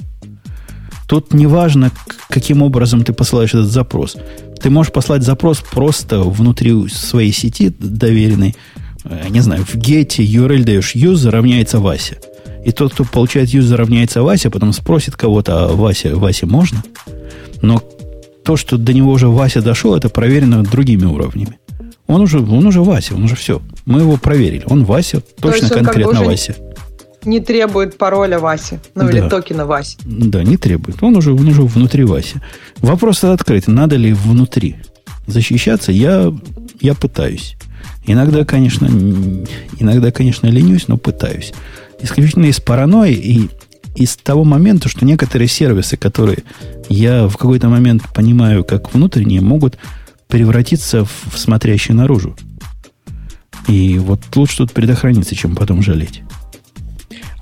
Тут 1.13 1.35
не 1.35 1.47
важно, 1.47 1.91
каким 2.31 2.63
образом 2.63 3.05
ты 3.05 3.13
посылаешь 3.13 3.51
этот 3.53 3.71
запрос. 3.71 4.17
Ты 4.63 4.71
можешь 4.71 4.93
послать 4.93 5.23
запрос 5.23 5.61
просто 5.61 6.21
внутри 6.21 6.89
своей 6.89 7.33
сети 7.33 7.71
доверенной, 7.79 8.57
э, 9.05 9.29
не 9.29 9.41
знаю, 9.41 9.63
в 9.63 9.75
гете 9.77 10.25
URL 10.25 10.65
даешь 10.65 10.97
user 10.97 11.29
равняется 11.29 11.81
Вася– 11.81 12.17
и 12.65 12.71
тот, 12.71 12.95
кто 12.95 13.05
получает 13.05 13.51
юзер 13.51 13.77
равняется 13.77 14.23
Вася, 14.23 14.51
потом 14.51 14.73
спросит 14.73 15.17
кого-то, 15.17 15.65
а 15.65 15.73
Вася, 15.73 16.17
Вася 16.17 16.47
можно? 16.47 16.83
Но 17.61 17.83
то, 18.45 18.57
что 18.57 18.79
до 18.79 18.95
него 18.95 19.13
уже 19.13 19.29
Вася 19.29 19.61
дошел, 19.61 19.95
это 19.95 20.09
проверено 20.09 20.63
другими 20.63 21.05
уровнями. 21.05 21.59
Он 22.07 22.23
уже, 22.23 22.39
он 22.39 22.67
уже 22.67 22.81
Вася, 22.81 23.15
он 23.15 23.25
уже 23.25 23.37
все. 23.37 23.61
Мы 23.85 24.01
его 24.01 24.17
проверили. 24.17 24.63
Он 24.67 24.85
Вася, 24.85 25.23
точно 25.41 25.69
то 25.69 25.75
конкретно 25.75 26.13
как 26.13 26.23
бы 26.23 26.27
Вася. 26.27 26.55
Не 27.25 27.41
требует 27.41 27.99
пароля 27.99 28.39
Васи, 28.39 28.79
ну 28.95 29.05
да. 29.05 29.11
или 29.11 29.29
токена 29.29 29.67
Васи. 29.67 29.97
Да, 30.05 30.43
не 30.43 30.57
требует. 30.57 31.03
Он 31.03 31.17
уже, 31.17 31.33
он 31.33 31.47
уже 31.47 31.63
внутри 31.63 32.05
Васи. 32.05 32.37
Вопрос 32.79 33.23
открытый. 33.25 33.73
Надо 33.73 33.97
ли 33.97 34.13
внутри 34.13 34.77
защищаться? 35.27 35.93
Я, 35.93 36.33
я 36.81 36.95
пытаюсь. 36.95 37.57
Иногда, 38.05 38.45
конечно, 38.45 38.87
иногда, 39.79 40.11
конечно, 40.11 40.49
ленюсь, 40.49 40.89
но 40.89 40.97
пытаюсь 40.97 41.53
исключительно 42.03 42.47
из 42.47 42.61
паранойи 42.61 43.15
и 43.15 43.51
из 43.95 44.17
того 44.17 44.45
момента, 44.45 44.89
что 44.89 45.05
некоторые 45.05 45.49
сервисы, 45.49 45.97
которые 45.97 46.39
я 46.89 47.29
в 47.29 47.37
какой-то 47.37 47.69
момент 47.69 48.03
понимаю 48.15 48.65
как 48.65 48.93
внутренние, 48.95 49.41
могут 49.41 49.79
превратиться 50.29 51.05
в 51.05 51.37
смотрящие 51.37 51.95
наружу. 51.95 52.37
И 53.69 53.99
вот 53.99 54.21
лучше 54.35 54.59
тут 54.59 54.73
предохраниться, 54.73 55.37
чем 55.37 55.55
потом 55.55 55.83
жалеть. 55.83 56.23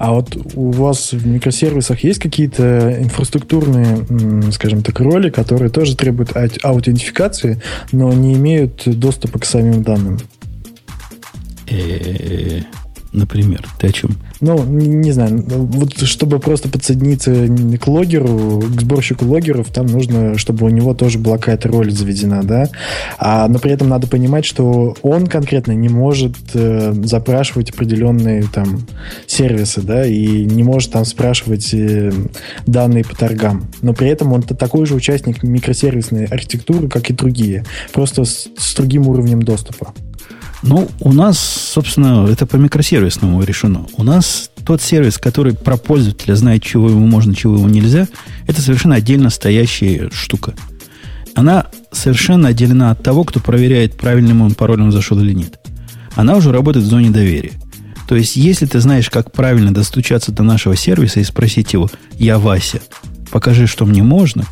А 0.00 0.12
вот 0.12 0.34
у 0.54 0.70
вас 0.70 1.12
в 1.12 1.26
микросервисах 1.26 2.02
есть 2.04 2.20
какие-то 2.20 3.02
инфраструктурные, 3.02 4.50
скажем 4.50 4.82
так, 4.82 4.98
роли, 4.98 5.28
которые 5.28 5.68
тоже 5.68 5.94
требуют 5.94 6.30
аутентификации, 6.62 7.60
но 7.92 8.10
не 8.10 8.32
имеют 8.32 8.82
доступа 8.86 9.38
к 9.38 9.44
самим 9.44 9.82
данным? 9.82 10.18
Например, 13.12 13.66
ты 13.78 13.88
о 13.88 13.92
чем? 13.92 14.16
Ну, 14.40 14.62
не, 14.64 15.10
знаю, 15.10 15.44
вот 15.46 15.98
чтобы 15.98 16.38
просто 16.38 16.68
подсоединиться 16.68 17.48
к 17.78 17.88
логеру, 17.88 18.60
к 18.60 18.80
сборщику 18.80 19.26
логеров, 19.26 19.68
там 19.72 19.86
нужно, 19.86 20.38
чтобы 20.38 20.66
у 20.66 20.68
него 20.68 20.94
тоже 20.94 21.18
была 21.18 21.36
какая-то 21.36 21.68
роль 21.68 21.90
заведена, 21.90 22.44
да. 22.44 22.68
А, 23.18 23.48
но 23.48 23.58
при 23.58 23.72
этом 23.72 23.88
надо 23.88 24.06
понимать, 24.06 24.44
что 24.44 24.96
он 25.02 25.26
конкретно 25.26 25.72
не 25.72 25.88
может 25.88 26.36
э, 26.54 26.92
запрашивать 27.04 27.70
определенные 27.70 28.44
там 28.44 28.86
сервисы, 29.26 29.82
да, 29.82 30.06
и 30.06 30.44
не 30.44 30.62
может 30.62 30.92
там 30.92 31.04
спрашивать 31.04 31.74
э, 31.74 32.12
данные 32.66 33.04
по 33.04 33.16
торгам. 33.16 33.66
Но 33.82 33.92
при 33.92 34.08
этом 34.08 34.32
он 34.32 34.42
такой 34.42 34.86
же 34.86 34.94
участник 34.94 35.42
микросервисной 35.42 36.26
архитектуры, 36.26 36.88
как 36.88 37.10
и 37.10 37.12
другие, 37.12 37.64
просто 37.92 38.24
с, 38.24 38.48
с 38.56 38.74
другим 38.76 39.08
уровнем 39.08 39.42
доступа. 39.42 39.92
Ну, 40.62 40.90
у 41.00 41.12
нас, 41.12 41.38
собственно, 41.38 42.26
это 42.28 42.46
по 42.46 42.56
микросервисному 42.56 43.42
решено. 43.42 43.86
У 43.96 44.02
нас 44.02 44.50
тот 44.64 44.82
сервис, 44.82 45.16
который 45.18 45.54
про 45.54 45.76
пользователя 45.76 46.34
знает, 46.34 46.62
чего 46.62 46.88
ему 46.90 47.06
можно, 47.06 47.34
чего 47.34 47.56
ему 47.56 47.68
нельзя, 47.68 48.08
это 48.46 48.60
совершенно 48.60 48.96
отдельно 48.96 49.30
стоящая 49.30 50.10
штука. 50.10 50.54
Она 51.34 51.66
совершенно 51.92 52.48
отделена 52.48 52.90
от 52.90 53.02
того, 53.02 53.24
кто 53.24 53.40
проверяет, 53.40 53.96
правильным 53.96 54.42
он 54.42 54.54
паролем 54.54 54.92
зашел 54.92 55.18
или 55.20 55.32
нет. 55.32 55.58
Она 56.14 56.36
уже 56.36 56.52
работает 56.52 56.84
в 56.84 56.88
зоне 56.88 57.10
доверия. 57.10 57.52
То 58.06 58.16
есть, 58.16 58.36
если 58.36 58.66
ты 58.66 58.80
знаешь, 58.80 59.08
как 59.08 59.32
правильно 59.32 59.72
достучаться 59.72 60.32
до 60.32 60.42
нашего 60.42 60.76
сервиса 60.76 61.20
и 61.20 61.24
спросить 61.24 61.72
его, 61.72 61.88
я 62.18 62.38
Вася, 62.38 62.80
покажи, 63.30 63.66
что 63.66 63.86
мне 63.86 64.02
можно, 64.02 64.44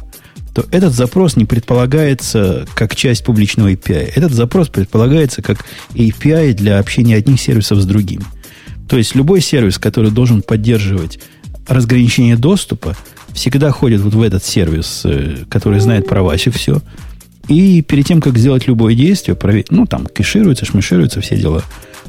то 0.58 0.66
этот 0.72 0.92
запрос 0.92 1.36
не 1.36 1.44
предполагается 1.44 2.66
как 2.74 2.96
часть 2.96 3.22
публичного 3.22 3.70
API. 3.70 4.10
Этот 4.16 4.32
запрос 4.32 4.68
предполагается 4.68 5.40
как 5.40 5.64
API 5.94 6.52
для 6.52 6.80
общения 6.80 7.14
одних 7.14 7.40
сервисов 7.40 7.78
с 7.78 7.84
другими. 7.84 8.24
То 8.88 8.96
есть 8.96 9.14
любой 9.14 9.40
сервис, 9.40 9.78
который 9.78 10.10
должен 10.10 10.42
поддерживать 10.42 11.20
разграничение 11.68 12.36
доступа, 12.36 12.96
всегда 13.34 13.70
ходит 13.70 14.00
вот 14.00 14.14
в 14.14 14.22
этот 14.22 14.42
сервис, 14.42 15.02
э, 15.04 15.44
который 15.48 15.78
знает 15.78 16.08
про 16.08 16.24
Васю 16.24 16.50
все. 16.50 16.82
И 17.46 17.80
перед 17.82 18.06
тем, 18.06 18.20
как 18.20 18.36
сделать 18.36 18.66
любое 18.66 18.96
действие, 18.96 19.36
провер... 19.36 19.64
ну, 19.70 19.86
там, 19.86 20.06
кэшируется, 20.06 20.64
шмешируется, 20.64 21.20
все 21.20 21.36
дела, 21.36 21.62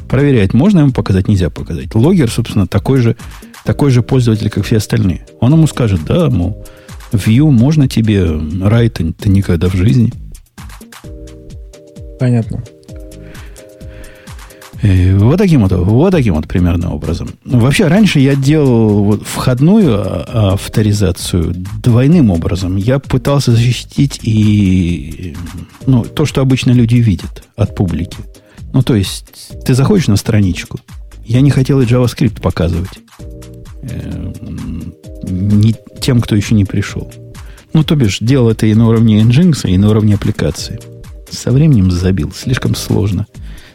проверяет, 0.08 0.56
можно 0.56 0.80
ему 0.80 0.92
показать, 0.92 1.28
нельзя 1.28 1.52
показать. 1.52 1.94
Логер, 1.94 2.32
собственно, 2.32 2.66
такой 2.66 3.00
же, 3.02 3.16
такой 3.64 3.92
же 3.92 4.02
пользователь, 4.02 4.50
как 4.50 4.66
все 4.66 4.78
остальные. 4.78 5.28
Он 5.40 5.54
ему 5.54 5.68
скажет, 5.68 6.04
да, 6.04 6.32
мол, 6.32 6.66
View 7.12 7.50
можно 7.50 7.88
тебе, 7.88 8.22
Right 8.24 9.14
ты 9.14 9.30
никогда 9.30 9.68
в 9.68 9.74
жизни. 9.74 10.14
Понятно. 12.20 12.64
Э, 14.82 15.18
вот 15.18 15.38
таким 15.38 15.62
вот, 15.62 15.72
вот 15.72 16.12
таким 16.12 16.36
вот 16.36 16.48
примерно 16.48 16.94
образом. 16.94 17.30
Вообще, 17.44 17.88
раньше 17.88 18.20
я 18.20 18.36
делал 18.36 19.04
вот 19.04 19.24
входную 19.28 20.00
а, 20.00 20.54
авторизацию 20.54 21.54
двойным 21.84 22.32
образом. 22.32 22.78
Я 22.78 23.00
пытался 23.00 23.52
защитить 23.52 24.20
и 24.24 25.36
ну, 25.86 26.04
то, 26.04 26.26
что 26.26 26.42
обычно 26.42 26.72
люди 26.72 26.96
видят 26.96 27.44
от 27.58 27.76
публики. 27.76 28.18
Ну, 28.72 28.82
то 28.82 28.96
есть, 28.96 29.52
ты 29.66 29.74
заходишь 29.74 30.08
на 30.08 30.16
страничку. 30.16 30.80
Я 31.26 31.42
не 31.42 31.52
хотел 31.52 31.82
и 31.82 31.86
JavaScript 31.86 32.42
показывать. 32.42 33.00
Не 35.30 35.76
тем, 36.02 36.22
кто 36.22 36.36
еще 36.36 36.56
не 36.56 36.66
пришел. 36.66 37.12
Ну, 37.74 37.84
то 37.84 37.96
бишь, 37.96 38.20
делал 38.20 38.50
это 38.50 38.66
и 38.66 38.74
на 38.74 38.88
уровне 38.88 39.22
Nginx, 39.22 39.70
и 39.70 39.78
на 39.78 39.90
уровне 39.90 40.16
аппликации. 40.16 40.80
Со 41.30 41.52
временем 41.52 41.92
забил. 41.92 42.32
Слишком 42.32 42.76
сложно. 42.76 43.28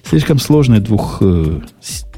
Слишком 0.08 0.38
сложная 0.38 0.80
двух, 0.80 1.18
э, 1.20 1.60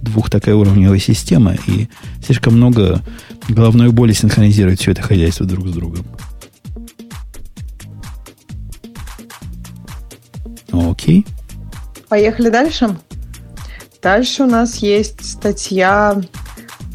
двух 0.01 0.31
такая 0.31 0.55
уровневая 0.55 0.99
система, 0.99 1.55
и 1.67 1.89
слишком 2.25 2.57
много 2.57 3.03
головной 3.49 3.91
боли 3.91 4.13
синхронизировать 4.13 4.81
все 4.81 4.93
это 4.93 5.03
хозяйство 5.03 5.47
друг 5.47 5.69
с 5.69 5.73
другом. 5.73 6.05
Окей. 10.73 11.25
Поехали 12.09 12.51
дальше. 12.51 12.97
Дальше 14.03 14.45
у 14.45 14.47
нас 14.47 14.77
есть 14.79 15.25
статья 15.25 16.21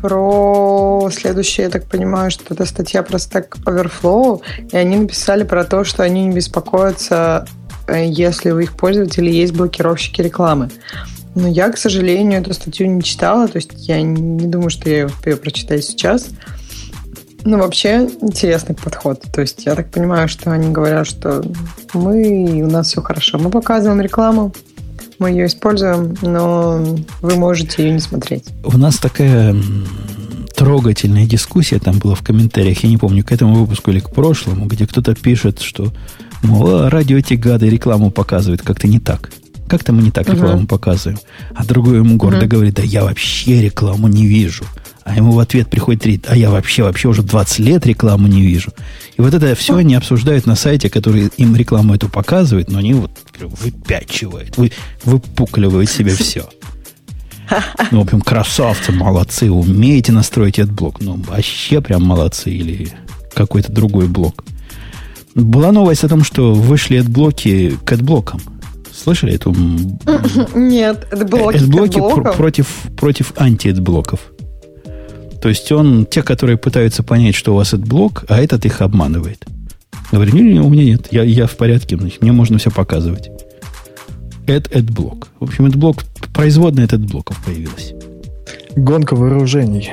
про 0.01 1.09
следующее, 1.11 1.65
я 1.65 1.69
так 1.69 1.85
понимаю, 1.85 2.31
что 2.31 2.53
это 2.53 2.65
статья 2.65 3.03
про 3.03 3.17
Stack 3.17 3.63
Overflow, 3.65 4.41
и 4.71 4.77
они 4.77 4.97
написали 4.97 5.43
про 5.43 5.63
то, 5.63 5.83
что 5.83 6.03
они 6.03 6.25
не 6.25 6.35
беспокоятся, 6.35 7.47
э, 7.87 8.07
если 8.07 8.51
у 8.51 8.59
их 8.59 8.75
пользователей 8.75 9.33
есть 9.33 9.53
блокировщики 9.53 10.21
рекламы. 10.21 10.69
Но 11.35 11.47
я, 11.47 11.71
к 11.71 11.77
сожалению, 11.77 12.41
эту 12.41 12.53
статью 12.53 12.87
не 12.87 13.01
читала, 13.03 13.47
то 13.47 13.57
есть 13.57 13.71
я 13.87 14.01
не 14.01 14.47
думаю, 14.47 14.69
что 14.69 14.89
я 14.89 14.97
ее 14.97 15.05
успею 15.05 15.37
прочитать 15.37 15.83
сейчас. 15.83 16.27
Ну, 17.43 17.57
вообще, 17.57 18.09
интересный 18.21 18.75
подход. 18.75 19.23
То 19.33 19.41
есть 19.41 19.65
я 19.65 19.75
так 19.75 19.89
понимаю, 19.89 20.27
что 20.27 20.51
они 20.51 20.71
говорят, 20.71 21.07
что 21.07 21.43
мы, 21.93 22.61
у 22.63 22.69
нас 22.69 22.89
все 22.89 23.01
хорошо. 23.01 23.39
Мы 23.39 23.49
показываем 23.49 24.01
рекламу, 24.01 24.53
мы 25.21 25.29
ее 25.29 25.45
используем, 25.45 26.15
но 26.21 26.83
вы 27.21 27.35
можете 27.35 27.83
ее 27.83 27.93
не 27.93 27.99
смотреть. 27.99 28.45
У 28.63 28.77
нас 28.77 28.97
такая 28.97 29.55
трогательная 30.55 31.27
дискуссия 31.27 31.79
там 31.79 31.99
была 31.99 32.15
в 32.15 32.23
комментариях, 32.23 32.83
я 32.83 32.89
не 32.89 32.97
помню, 32.97 33.23
к 33.23 33.31
этому 33.31 33.53
выпуску 33.53 33.91
или 33.91 33.99
к 33.99 34.09
прошлому, 34.09 34.65
где 34.65 34.87
кто-то 34.87 35.13
пишет, 35.13 35.61
что 35.61 35.93
мол, 36.41 36.67
а 36.75 36.89
радио 36.89 37.17
эти 37.17 37.35
гады 37.35 37.69
рекламу 37.69 38.09
показывают 38.09 38.63
как-то 38.63 38.87
не 38.87 38.99
так. 38.99 39.31
Как-то 39.67 39.93
мы 39.93 40.01
не 40.01 40.11
так 40.11 40.27
рекламу 40.27 40.63
uh-huh. 40.63 40.67
показываем. 40.67 41.19
А 41.55 41.63
другой 41.63 41.97
ему 41.97 42.17
гордо 42.17 42.45
uh-huh. 42.45 42.47
говорит, 42.47 42.73
да 42.73 42.83
я 42.83 43.03
вообще 43.03 43.61
рекламу 43.61 44.07
не 44.07 44.25
вижу. 44.25 44.65
А 45.03 45.15
ему 45.15 45.31
в 45.31 45.39
ответ 45.39 45.69
приходит 45.69 46.03
трит, 46.03 46.25
а 46.29 46.35
я 46.37 46.51
вообще, 46.51 46.83
вообще 46.83 47.07
уже 47.07 47.23
20 47.23 47.59
лет 47.59 47.85
рекламу 47.85 48.27
не 48.27 48.41
вижу. 48.41 48.71
И 49.17 49.21
вот 49.21 49.33
это 49.33 49.55
все 49.55 49.75
они 49.77 49.95
обсуждают 49.95 50.45
на 50.45 50.55
сайте, 50.55 50.89
который 50.89 51.31
им 51.37 51.55
рекламу 51.55 51.95
эту 51.95 52.07
показывает, 52.07 52.69
но 52.69 52.77
они 52.79 52.93
вот 52.93 53.11
выпячивают, 53.39 54.57
вы, 54.57 54.71
выпукливают 55.03 55.89
себе 55.89 56.13
все. 56.13 56.47
Ну, 57.91 57.99
в 57.99 58.03
общем, 58.03 58.21
красавцы, 58.21 58.91
молодцы, 58.91 59.51
умеете 59.51 60.11
настроить 60.11 60.59
AdBlock. 60.59 61.01
Ну, 61.01 61.15
вообще 61.27 61.81
прям 61.81 62.03
молодцы. 62.03 62.49
Или 62.51 62.89
какой-то 63.33 63.71
другой 63.71 64.07
блок. 64.07 64.45
Была 65.35 65.71
новость 65.71 66.03
о 66.03 66.09
том, 66.09 66.23
что 66.23 66.53
вышли 66.53 66.97
adblock 66.97 67.09
и 67.09 67.77
к 67.83 67.91
adblock 67.91 68.26
ам. 68.26 68.41
Слышали 68.93 69.33
эту? 69.33 69.51
Нет, 70.55 71.07
блоки, 71.29 71.63
блоки 71.63 71.99
пр- 71.99 72.33
против, 72.33 72.67
против 72.97 73.33
анти-блоков. 73.35 74.19
То 75.41 75.49
есть 75.49 75.71
он, 75.71 76.05
те, 76.05 76.21
которые 76.21 76.57
пытаются 76.57 77.03
понять, 77.03 77.35
что 77.35 77.53
у 77.53 77.57
вас 77.57 77.69
adblock, 77.69 78.25
а 78.27 78.41
этот 78.41 78.65
их 78.65 78.81
обманывает. 78.81 79.43
Говорит, 80.11 80.33
не, 80.33 80.41
не, 80.41 80.59
у 80.59 80.69
меня 80.69 80.83
нет, 80.83 81.07
я, 81.11 81.23
я 81.23 81.47
в 81.47 81.57
порядке, 81.57 81.97
значит, 81.97 82.21
мне 82.21 82.31
можно 82.31 82.57
все 82.57 82.69
показывать. 82.69 83.29
Add, 84.45 84.69
add 84.71 84.91
блок. 84.91 85.29
В 85.39 85.45
общем, 85.45 85.65
этот 85.65 85.77
блок, 85.77 85.97
производная 86.33 86.85
от 86.85 86.99
блоков 86.99 87.41
появилась. 87.43 87.93
Гонка 88.75 89.15
вооружений. 89.15 89.91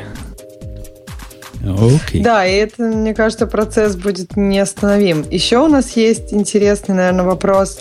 Okay. 1.63 2.23
Да, 2.23 2.47
и 2.47 2.55
это, 2.55 2.83
мне 2.85 3.15
кажется, 3.15 3.47
процесс 3.47 3.97
будет 3.97 4.37
неостановим. 4.37 5.25
Еще 5.31 5.59
у 5.59 5.69
нас 5.69 5.97
есть 5.97 6.33
интересный, 6.33 6.95
наверное, 6.95 7.25
вопрос 7.25 7.81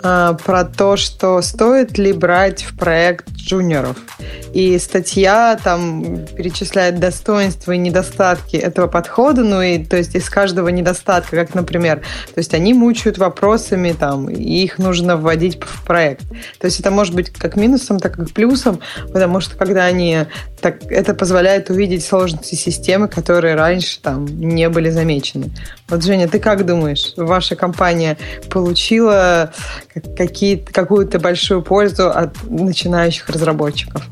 про 0.00 0.64
то, 0.64 0.96
что 0.96 1.40
стоит 1.42 1.98
ли 1.98 2.12
брать 2.12 2.62
в 2.62 2.76
проект 2.76 3.30
джуниоров. 3.30 3.96
И 4.52 4.78
статья 4.78 5.58
там 5.62 6.26
перечисляет 6.26 6.98
достоинства 6.98 7.72
и 7.72 7.78
недостатки 7.78 8.56
этого 8.56 8.86
подхода, 8.86 9.42
ну 9.42 9.60
и 9.62 9.82
то 9.84 9.96
есть 9.96 10.14
из 10.14 10.28
каждого 10.28 10.68
недостатка, 10.68 11.36
как, 11.36 11.54
например, 11.54 11.98
то 12.34 12.38
есть 12.38 12.54
они 12.54 12.74
мучают 12.74 13.18
вопросами 13.18 13.92
там, 13.92 14.28
и 14.28 14.64
их 14.64 14.78
нужно 14.78 15.16
вводить 15.16 15.62
в 15.62 15.84
проект. 15.84 16.28
То 16.58 16.66
есть 16.66 16.80
это 16.80 16.90
может 16.90 17.14
быть 17.14 17.30
как 17.30 17.56
минусом, 17.56 17.98
так 17.98 18.18
и 18.18 18.24
плюсом, 18.24 18.80
потому 19.12 19.40
что 19.40 19.56
когда 19.56 19.84
они 19.84 20.26
так, 20.60 20.90
это 20.90 21.14
позволяет 21.14 21.70
увидеть 21.70 22.04
сложности 22.04 22.54
системы, 22.54 23.08
которые 23.08 23.54
раньше 23.54 24.00
там 24.00 24.26
не 24.26 24.68
были 24.68 24.90
замечены. 24.90 25.50
Вот, 25.88 26.02
Женя, 26.02 26.28
ты 26.28 26.38
как 26.38 26.66
думаешь, 26.66 27.12
ваша 27.16 27.56
компания 27.56 28.16
получила 28.50 29.52
какую-то 30.00 31.18
большую 31.18 31.62
пользу 31.62 32.10
от 32.10 32.36
начинающих 32.48 33.28
разработчиков? 33.28 34.06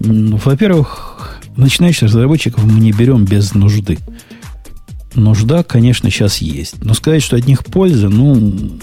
Ну, 0.00 0.36
во-первых, 0.44 1.40
начинающих 1.56 2.04
разработчиков 2.04 2.62
мы 2.62 2.78
не 2.78 2.92
берем 2.92 3.24
без 3.24 3.54
нужды. 3.54 3.98
Нужда, 5.14 5.64
конечно, 5.64 6.08
сейчас 6.08 6.38
есть. 6.38 6.84
Но 6.84 6.94
сказать, 6.94 7.20
что 7.20 7.36
от 7.36 7.48
них 7.48 7.64
польза, 7.64 8.08
ну, 8.08 8.78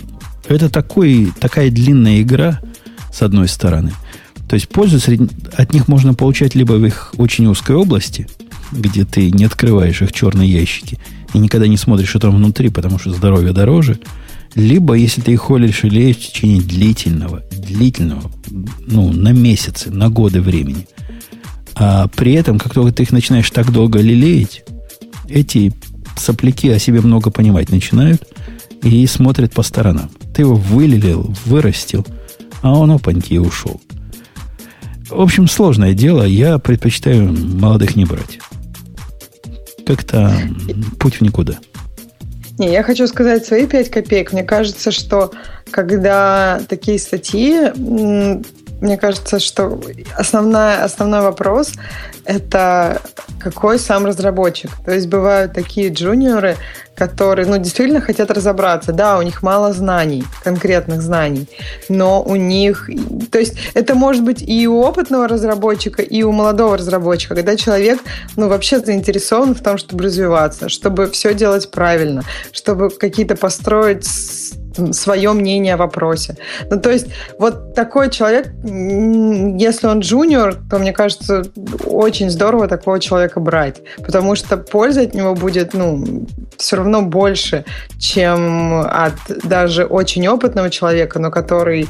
это 0.50 0.70
такой, 0.70 1.32
такая 1.40 1.72
длинная 1.72 2.22
игра, 2.22 2.60
с 3.14 3.22
одной 3.22 3.48
стороны. 3.48 3.94
То 4.50 4.56
есть 4.56 4.68
пользу 4.68 5.00
от 5.56 5.74
них 5.74 5.88
можно 5.88 6.14
получать 6.14 6.54
либо 6.54 6.74
в 6.74 6.86
их 6.86 7.14
очень 7.16 7.48
узкой 7.48 7.78
области, 7.78 8.28
где 8.74 9.06
ты 9.06 9.32
не 9.32 9.46
открываешь 9.46 10.02
их 10.02 10.12
черные 10.12 10.52
ящики 10.52 11.00
и 11.36 11.40
никогда 11.40 11.68
не 11.68 11.78
смотришь, 11.78 12.10
что 12.10 12.20
там 12.20 12.36
внутри, 12.36 12.70
потому 12.70 12.98
что 12.98 13.12
здоровье 13.12 13.54
дороже– 13.54 14.00
либо, 14.56 14.94
если 14.94 15.22
ты 15.22 15.34
их 15.34 15.42
холишь 15.42 15.84
и 15.84 15.90
леешь 15.90 16.16
в 16.16 16.32
течение 16.32 16.62
длительного, 16.62 17.44
длительного, 17.52 18.32
ну, 18.88 19.12
на 19.12 19.34
месяцы, 19.34 19.92
на 19.92 20.10
годы 20.10 20.42
времени, 20.42 20.88
а 21.76 22.08
при 22.08 22.34
этом, 22.34 22.58
как 22.58 22.74
только 22.74 22.94
ты 22.94 23.04
их 23.04 23.12
начинаешь 23.12 23.50
так 23.52 23.72
долго 23.72 24.00
лелеять, 24.00 24.64
эти 25.28 25.74
сопляки 26.18 26.70
о 26.70 26.80
себе 26.80 27.02
много 27.02 27.32
понимать 27.32 27.70
начинают 27.70 28.26
и 28.82 29.06
смотрят 29.08 29.54
по 29.54 29.62
сторонам. 29.62 30.10
Ты 30.34 30.44
его 30.44 30.56
вылилил, 30.56 31.36
вырастил, 31.46 32.08
а 32.62 32.74
он 32.74 32.92
опаньки 32.92 33.34
и 33.34 33.38
ушел. 33.38 33.82
В 35.10 35.20
общем, 35.20 35.48
сложное 35.48 35.94
дело. 35.94 36.24
Я 36.24 36.58
предпочитаю 36.60 37.34
молодых 37.34 37.96
не 37.96 38.06
брать. 38.06 38.40
Как-то 39.86 40.32
путь 41.00 41.16
в 41.16 41.22
никуда. 41.22 41.54
Не, 42.58 42.72
я 42.72 42.84
хочу 42.84 43.06
сказать 43.08 43.46
свои 43.46 43.68
пять 43.68 43.90
копеек. 43.90 44.32
Мне 44.32 44.44
кажется, 44.44 44.92
что 44.92 45.32
когда 45.72 46.62
такие 46.70 47.00
статьи, 47.00 47.72
мне 47.76 48.98
кажется, 48.98 49.40
что 49.40 49.82
основная, 50.18 50.84
основной 50.84 51.22
вопрос– 51.22 51.74
это 52.26 53.02
какой 53.40 53.78
сам 53.78 54.06
разработчик. 54.06 54.72
То 54.86 54.94
есть 54.94 55.08
бывают 55.08 55.54
такие 55.54 55.90
джуниоры, 55.90 56.56
которые, 56.96 57.46
ну, 57.48 57.58
действительно 57.58 58.02
хотят 58.02 58.32
разобраться. 58.32 58.92
Да, 58.94 59.18
у 59.18 59.22
них 59.22 59.44
мало 59.44 59.74
знаний, 59.74 60.24
конкретных 60.44 61.02
знаний, 61.02 61.48
но 61.90 62.24
у 62.24 62.36
них... 62.36 62.90
То 63.32 63.40
есть 63.40 63.56
это 63.74 63.96
может 63.96 64.24
быть 64.24 64.42
и 64.42 64.68
у 64.68 64.80
опытного 64.80 65.28
разработчика, 65.28 66.02
и 66.02 66.24
у 66.24 66.32
молодого 66.32 66.78
разработчика, 66.78 67.36
когда 67.36 67.56
человек, 67.56 68.00
ну, 68.36 68.48
вообще 68.48 68.80
заинтересован 68.80 69.56
в 69.56 69.62
том, 69.62 69.78
чтобы 69.78 70.06
развиваться, 70.06 70.70
чтобы 70.70 71.10
все 71.12 71.34
делать 71.34 71.70
правильно, 71.72 72.24
чтобы 72.52 72.90
какие-то 72.90 73.36
построить 73.36 74.08
свое 74.92 75.34
мнение 75.34 75.76
о 75.76 75.78
вопросе. 75.78 76.38
Ну, 76.70 76.80
то 76.80 76.92
есть 76.92 77.08
вот 77.38 77.74
такой 77.74 78.10
человек, 78.10 78.52
если 78.64 79.88
он 79.88 80.00
джуниор, 80.00 80.56
то, 80.70 80.78
мне 80.80 80.94
кажется, 80.94 81.44
очень 81.86 82.30
здорово 82.30 82.68
такого 82.68 83.00
человека 83.00 83.40
брать, 83.40 83.82
потому 83.98 84.36
что 84.36 84.58
польза 84.58 85.02
от 85.02 85.14
него 85.14 85.36
будет, 85.36 85.74
ну, 85.74 86.26
все 86.58 86.78
равно 86.78 87.02
больше, 87.02 87.66
чем 88.00 88.82
от 88.82 89.14
даже 89.44 89.86
очень 89.86 90.28
опытного 90.28 90.70
человека, 90.70 91.20
но 91.20 91.32
который 91.32 91.88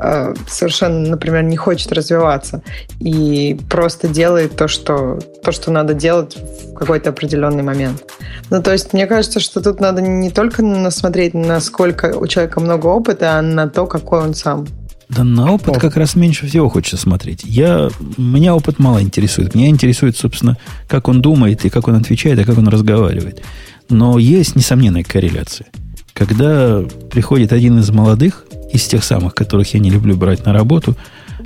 э, 0.00 0.34
совершенно, 0.48 1.10
например, 1.10 1.42
не 1.42 1.56
хочет 1.56 1.92
развиваться 1.92 2.62
и 3.00 3.58
просто 3.70 4.08
делает 4.08 4.56
то, 4.56 4.68
что, 4.68 5.18
то, 5.42 5.52
что 5.52 5.70
надо 5.70 5.94
делать 5.94 6.36
какой-то 6.76 7.10
определенный 7.10 7.62
момент. 7.62 8.04
Ну, 8.50 8.62
то 8.62 8.72
есть, 8.72 8.92
мне 8.92 9.06
кажется, 9.06 9.40
что 9.40 9.60
тут 9.60 9.80
надо 9.80 10.02
не 10.02 10.30
только 10.30 10.62
насмотреть, 10.62 11.34
насколько 11.34 12.16
у 12.16 12.26
человека 12.26 12.60
много 12.60 12.86
опыта, 12.86 13.38
а 13.38 13.42
на 13.42 13.68
то, 13.68 13.86
какой 13.86 14.20
он 14.20 14.34
сам. 14.34 14.66
Да 15.08 15.22
на 15.22 15.52
опыт 15.52 15.78
как 15.78 15.96
раз 15.96 16.16
меньше 16.16 16.46
всего 16.46 16.68
хочется 16.68 16.96
смотреть. 16.96 17.42
Я, 17.44 17.90
меня 18.16 18.56
опыт 18.56 18.78
мало 18.78 19.00
интересует. 19.00 19.54
Меня 19.54 19.68
интересует, 19.68 20.16
собственно, 20.16 20.58
как 20.88 21.08
он 21.08 21.22
думает, 21.22 21.64
и 21.64 21.70
как 21.70 21.86
он 21.86 21.94
отвечает, 21.94 22.40
и 22.40 22.44
как 22.44 22.58
он 22.58 22.66
разговаривает. 22.68 23.42
Но 23.88 24.18
есть 24.18 24.56
несомненная 24.56 25.04
корреляция. 25.04 25.68
Когда 26.12 26.82
приходит 27.10 27.52
один 27.52 27.78
из 27.78 27.90
молодых, 27.90 28.46
из 28.72 28.84
тех 28.86 29.04
самых, 29.04 29.34
которых 29.34 29.72
я 29.74 29.80
не 29.80 29.90
люблю 29.90 30.16
брать 30.16 30.44
на 30.44 30.52
работу, 30.52 30.96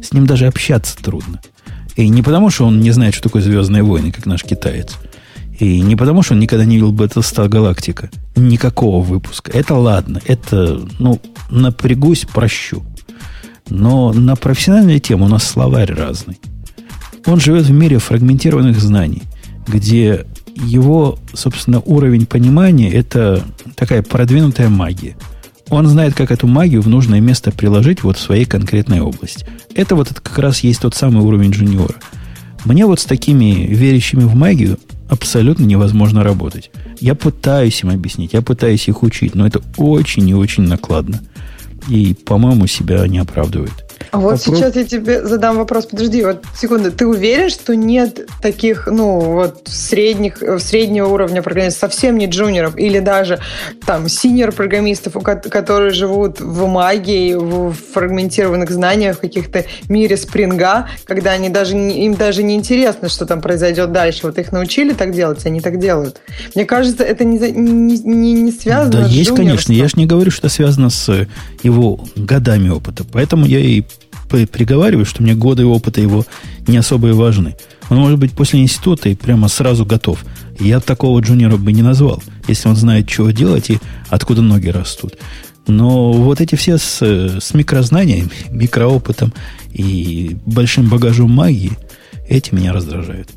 с 0.03 0.13
ним 0.13 0.27
даже 0.27 0.47
общаться 0.47 0.97
трудно. 0.97 1.41
И 1.97 2.09
не 2.09 2.23
потому, 2.23 2.49
что 2.49 2.65
он 2.65 2.81
не 2.81 2.93
знает, 2.93 3.15
что 3.15 3.25
такое 3.25 3.43
«Звездные 3.43 3.83
войны», 3.83 4.11
как 4.11 4.25
наш 4.25 4.43
китаец– 4.43 4.95
и 5.61 5.81
не 5.81 5.95
потому, 5.95 6.23
что 6.23 6.35
он 6.35 6.41
никогда 6.41 6.65
не 6.65 6.77
видел 6.77 6.93
Battlestar 6.93 7.49
Galactica. 7.49 8.11
Никакого 8.35 9.05
выпуска. 9.05 9.53
Это 9.53 9.75
ладно. 9.75 10.21
Это, 10.25 10.81
ну, 10.99 11.21
напрягусь, 11.51 12.25
прощу. 12.25 12.83
Но 13.69 14.13
на 14.13 14.37
профессиональную 14.37 15.01
тему 15.01 15.27
у 15.27 15.29
нас 15.29 15.45
словарь 15.45 15.93
разный. 15.93 16.41
Он 17.27 17.39
живет 17.39 17.67
в 17.67 17.73
мире 17.73 17.99
фрагментированных 17.99 18.81
знаний, 18.81 19.23
где 19.67 20.25
его, 20.57 21.19
собственно, 21.35 21.81
уровень 21.81 22.25
понимания– 22.25 22.91
это 22.93 23.45
такая 23.77 24.03
продвинутая 24.03 24.71
магия. 24.71 25.17
Он 25.69 25.87
знает, 25.87 26.15
как 26.15 26.33
эту 26.33 26.47
магию 26.47 26.81
в 26.81 26.89
нужное 26.89 27.21
место 27.21 27.53
приложить 27.53 28.03
вот 28.03 28.17
в 28.17 28.21
своей 28.21 28.47
конкретной 28.47 29.01
области. 29.01 29.47
Это 29.75 29.95
вот 29.95 30.11
это 30.11 30.21
как 30.21 30.39
раз 30.39 30.61
есть 30.61 30.81
тот 30.81 30.95
самый 30.95 31.23
уровень 31.23 31.51
джуниора. 31.51 31.95
Мне 32.65 32.87
вот 32.87 32.99
с 32.99 33.05
такими 33.05 33.67
верящими 33.67 34.25
в 34.25 34.35
магию 34.35 34.79
абсолютно 35.11 35.65
невозможно 35.65 36.23
работать. 36.23 36.71
Я 37.01 37.15
пытаюсь 37.15 37.83
им 37.83 37.91
объяснить, 37.91 38.33
я 38.33 38.43
пытаюсь 38.43 38.89
их 38.89 39.03
учить, 39.03 39.35
но 39.35 39.47
это 39.47 39.61
очень 39.77 40.29
и 40.29 40.35
очень 40.35 40.63
накладно. 40.63 41.21
И, 41.89 42.15
по-моему, 42.15 42.67
себя 42.67 43.07
не 43.09 43.19
оправдывает. 43.19 43.90
А 44.11 44.19
вот 44.19 44.39
Вопрос... 44.39 44.43
сейчас 44.43 44.77
я 44.77 44.85
тебе 44.85 45.25
задам 45.25 45.57
вопрос. 45.57 45.87
Подожди, 45.87 46.25
вот 46.25 46.45
секунду. 46.57 46.91
Ты 46.91 47.07
уверен, 47.07 47.49
что 47.49 47.77
нет 47.77 48.29
таких, 48.43 48.87
ну, 48.87 49.21
вот 49.21 49.63
средних, 49.67 50.43
среднего 50.59 51.09
уровня 51.09 51.43
программистов, 51.43 51.93
совсем 51.93 52.19
не 52.19 52.27
джуниоров, 52.27 52.77
или 52.77 52.99
даже 52.99 53.41
там 53.87 54.09
синьор 54.09 54.53
программистов, 54.53 55.15
которые 55.23 55.93
живут 55.93 56.41
в 56.41 56.67
магии, 56.67 57.35
в 57.35 57.73
фрагментированных 57.93 58.71
знаниях, 58.71 59.19
в 59.19 59.21
каких-то 59.21 59.65
мире 59.89 60.17
спринга, 60.17 60.89
когда 61.05 61.33
они 61.33 61.49
даже, 61.49 61.77
им 61.77 62.15
даже 62.15 62.43
не 62.43 62.57
интересно, 62.57 63.09
что 63.09 63.27
там 63.27 63.41
произойдет 63.41 63.93
дальше. 63.93 64.21
Вот 64.25 64.39
их 64.39 64.51
научили 64.53 64.93
так 64.93 65.13
делать, 65.13 65.47
они 65.47 65.61
так 65.61 65.79
делают. 65.79 66.21
Мне 66.55 66.65
кажется, 66.65 67.05
это 67.05 67.25
не, 67.25 67.39
не, 67.39 67.99
не, 67.99 68.33
не 68.33 68.53
связано 68.53 69.03
да, 69.03 69.09
с 69.09 69.11
есть, 69.11 69.35
конечно. 69.35 69.73
Я 69.73 69.87
же 69.87 69.95
не 69.97 70.07
говорю, 70.07 70.31
что 70.31 70.47
это 70.47 70.55
связано 70.55 70.91
с 70.91 71.27
его 71.63 72.05
годами 72.17 72.69
опыта. 72.69 73.05
Поэтому 73.05 73.47
я 73.47 73.61
и 73.61 73.83
приговариваю, 74.29 75.05
что 75.05 75.23
мне 75.23 75.35
годы 75.35 75.67
опыта 75.67 76.01
его 76.01 76.25
не 76.67 76.77
особо 76.77 77.09
и 77.09 77.13
важны. 77.13 77.57
Он 77.89 77.99
может 77.99 78.19
быть 78.19 78.33
после 78.33 78.61
института 78.61 79.09
и 79.09 79.17
прямо 79.17 79.49
сразу 79.49 79.85
готов. 79.85 80.25
Я 80.59 80.81
такого 80.81 81.21
джуниора 81.21 81.57
бы 81.57 81.73
не 81.73 81.83
назвал, 81.83 82.23
если 82.47 82.69
он 82.69 82.77
знает, 82.77 83.09
чего 83.09 83.31
делать 83.31 83.71
и 83.71 83.79
откуда 84.09 84.43
ноги 84.43 84.69
растут. 84.69 85.17
Но 85.67 86.13
вот 86.13 86.41
эти 86.41 86.55
все 86.55 86.79
с, 86.79 87.03
с 87.03 87.55
микрознаниями, 87.55 88.31
микроопытом 88.51 89.33
и 89.73 90.37
большим 90.47 90.89
багажом 90.89 91.31
магии, 91.31 91.73
эти 92.29 92.55
меня 92.55 92.73
раздражают. 92.73 93.29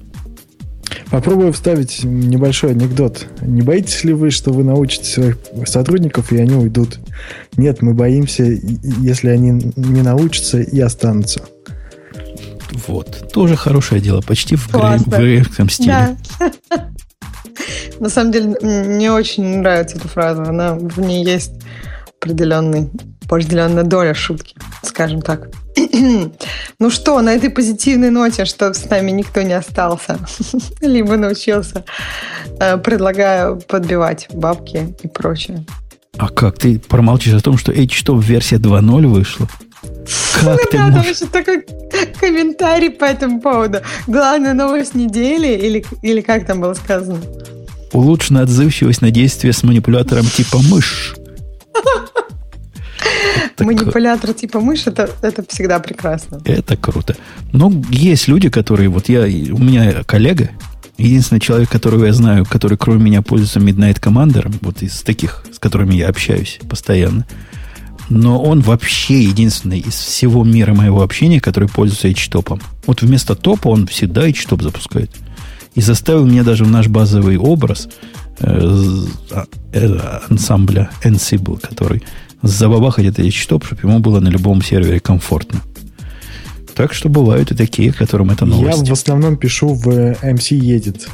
Попробую 1.09 1.53
вставить 1.53 2.03
небольшой 2.03 2.71
анекдот. 2.71 3.27
Не 3.41 3.61
боитесь 3.61 4.03
ли 4.03 4.13
вы, 4.13 4.31
что 4.31 4.51
вы 4.51 4.63
научите 4.63 5.05
своих 5.05 5.37
сотрудников, 5.65 6.31
и 6.31 6.37
они 6.37 6.55
уйдут? 6.55 6.99
Нет, 7.55 7.81
мы 7.81 7.93
боимся, 7.93 8.43
если 8.43 9.29
они 9.29 9.73
не 9.75 10.01
научатся 10.01 10.59
и 10.59 10.79
останутся. 10.79 11.41
Вот. 12.87 13.31
Тоже 13.31 13.55
хорошее 13.55 14.01
дело. 14.01 14.21
Почти 14.21 14.55
в, 14.55 14.71
грей, 14.71 14.97
в 14.97 15.07
грейском 15.07 15.69
стиле. 15.69 16.17
Да. 16.39 16.51
На 17.99 18.09
самом 18.09 18.31
деле, 18.31 18.57
мне 18.61 19.11
очень 19.11 19.59
нравится 19.59 19.97
эта 19.97 20.07
фраза. 20.07 20.43
Она, 20.43 20.75
в 20.75 20.99
ней 20.99 21.23
есть 21.23 21.53
определенный, 22.19 22.89
определенная 23.25 23.83
доля 23.83 24.13
шутки, 24.13 24.55
скажем 24.83 25.21
так. 25.21 25.49
Ну 26.79 26.89
что, 26.89 27.21
на 27.21 27.33
этой 27.33 27.49
позитивной 27.49 28.09
ноте, 28.09 28.45
что 28.45 28.73
с 28.73 28.89
нами 28.89 29.11
никто 29.11 29.41
не 29.41 29.53
остался, 29.53 30.19
либо 30.81 31.17
научился, 31.17 31.85
э, 32.59 32.77
предлагаю 32.77 33.61
подбивать 33.67 34.27
бабки 34.33 34.95
и 35.03 35.07
прочее. 35.07 35.65
А 36.17 36.29
как? 36.29 36.59
Ты 36.59 36.79
промолчишь 36.79 37.33
о 37.33 37.39
том, 37.39 37.57
что 37.57 37.71
H-Top 37.71 38.21
версия 38.21 38.57
2.0 38.57 39.07
вышла? 39.07 39.47
Как 40.33 40.59
ну, 40.59 40.65
ты 40.69 40.77
да, 40.77 40.87
можешь... 40.87 40.93
там 40.93 41.05
еще 41.05 41.25
такой 41.25 41.65
комментарий 42.19 42.89
по 42.89 43.05
этому 43.05 43.41
поводу. 43.41 43.79
Главная 44.07 44.53
новость 44.53 44.95
недели, 44.95 45.47
или, 45.47 45.85
или 46.01 46.21
как 46.21 46.45
там 46.45 46.61
было 46.61 46.73
сказано? 46.73 47.19
Улучшена 47.91 48.41
отзывчивость 48.41 49.01
на 49.01 49.11
действие 49.11 49.53
с 49.53 49.63
манипулятором 49.63 50.25
типа 50.25 50.59
мышь. 50.69 51.15
Манипулятор 53.59 54.33
типа 54.33 54.59
мышь, 54.59 54.87
это, 54.87 55.09
это 55.21 55.43
всегда 55.47 55.79
прекрасно. 55.79 56.41
Это 56.45 56.75
круто. 56.77 57.15
Но 57.51 57.71
есть 57.89 58.27
люди, 58.27 58.49
которые... 58.49 58.89
Вот 58.89 59.09
я... 59.09 59.21
У 59.21 59.59
меня 59.59 60.03
коллега, 60.03 60.49
единственный 60.97 61.39
человек, 61.39 61.69
которого 61.69 62.05
я 62.05 62.13
знаю, 62.13 62.45
который 62.45 62.77
кроме 62.77 63.03
меня 63.03 63.21
пользуется 63.21 63.59
Midnight 63.59 63.99
Commander, 63.99 64.53
вот 64.61 64.81
из 64.81 65.01
таких, 65.01 65.45
с 65.51 65.59
которыми 65.59 65.95
я 65.95 66.09
общаюсь 66.09 66.59
постоянно, 66.69 67.25
но 68.09 68.41
он 68.41 68.61
вообще 68.61 69.23
единственный 69.23 69.79
из 69.79 69.93
всего 69.93 70.43
мира 70.43 70.73
моего 70.73 71.01
общения, 71.01 71.39
который 71.39 71.69
пользуется 71.69 72.09
HTOP. 72.09 72.61
Вот 72.85 73.01
вместо 73.01 73.35
топа 73.35 73.69
он 73.69 73.87
всегда 73.87 74.27
HTOP 74.27 74.61
запускает. 74.63 75.11
И 75.75 75.81
заставил 75.81 76.25
меня 76.25 76.43
даже 76.43 76.65
в 76.65 76.69
наш 76.69 76.87
базовый 76.87 77.37
образ 77.37 77.89
э, 78.39 79.05
э, 79.71 79.99
ансамбля 80.29 80.91
Ansible, 81.03 81.59
который 81.59 82.03
забабахать 82.43 83.05
это 83.05 83.21
HTOP, 83.21 83.65
чтобы 83.65 83.81
ему 83.83 83.99
было 83.99 84.19
на 84.19 84.27
любом 84.27 84.61
сервере 84.61 84.99
комфортно. 84.99 85.61
Так 86.75 86.93
что 86.93 87.09
бывают 87.09 87.51
и 87.51 87.55
такие, 87.55 87.93
которым 87.93 88.31
это 88.31 88.45
новость. 88.45 88.79
Я 88.79 88.85
в 88.85 88.91
основном 88.91 89.37
пишу 89.37 89.73
в 89.73 89.87
MC 89.87 90.55
едет. 90.55 91.07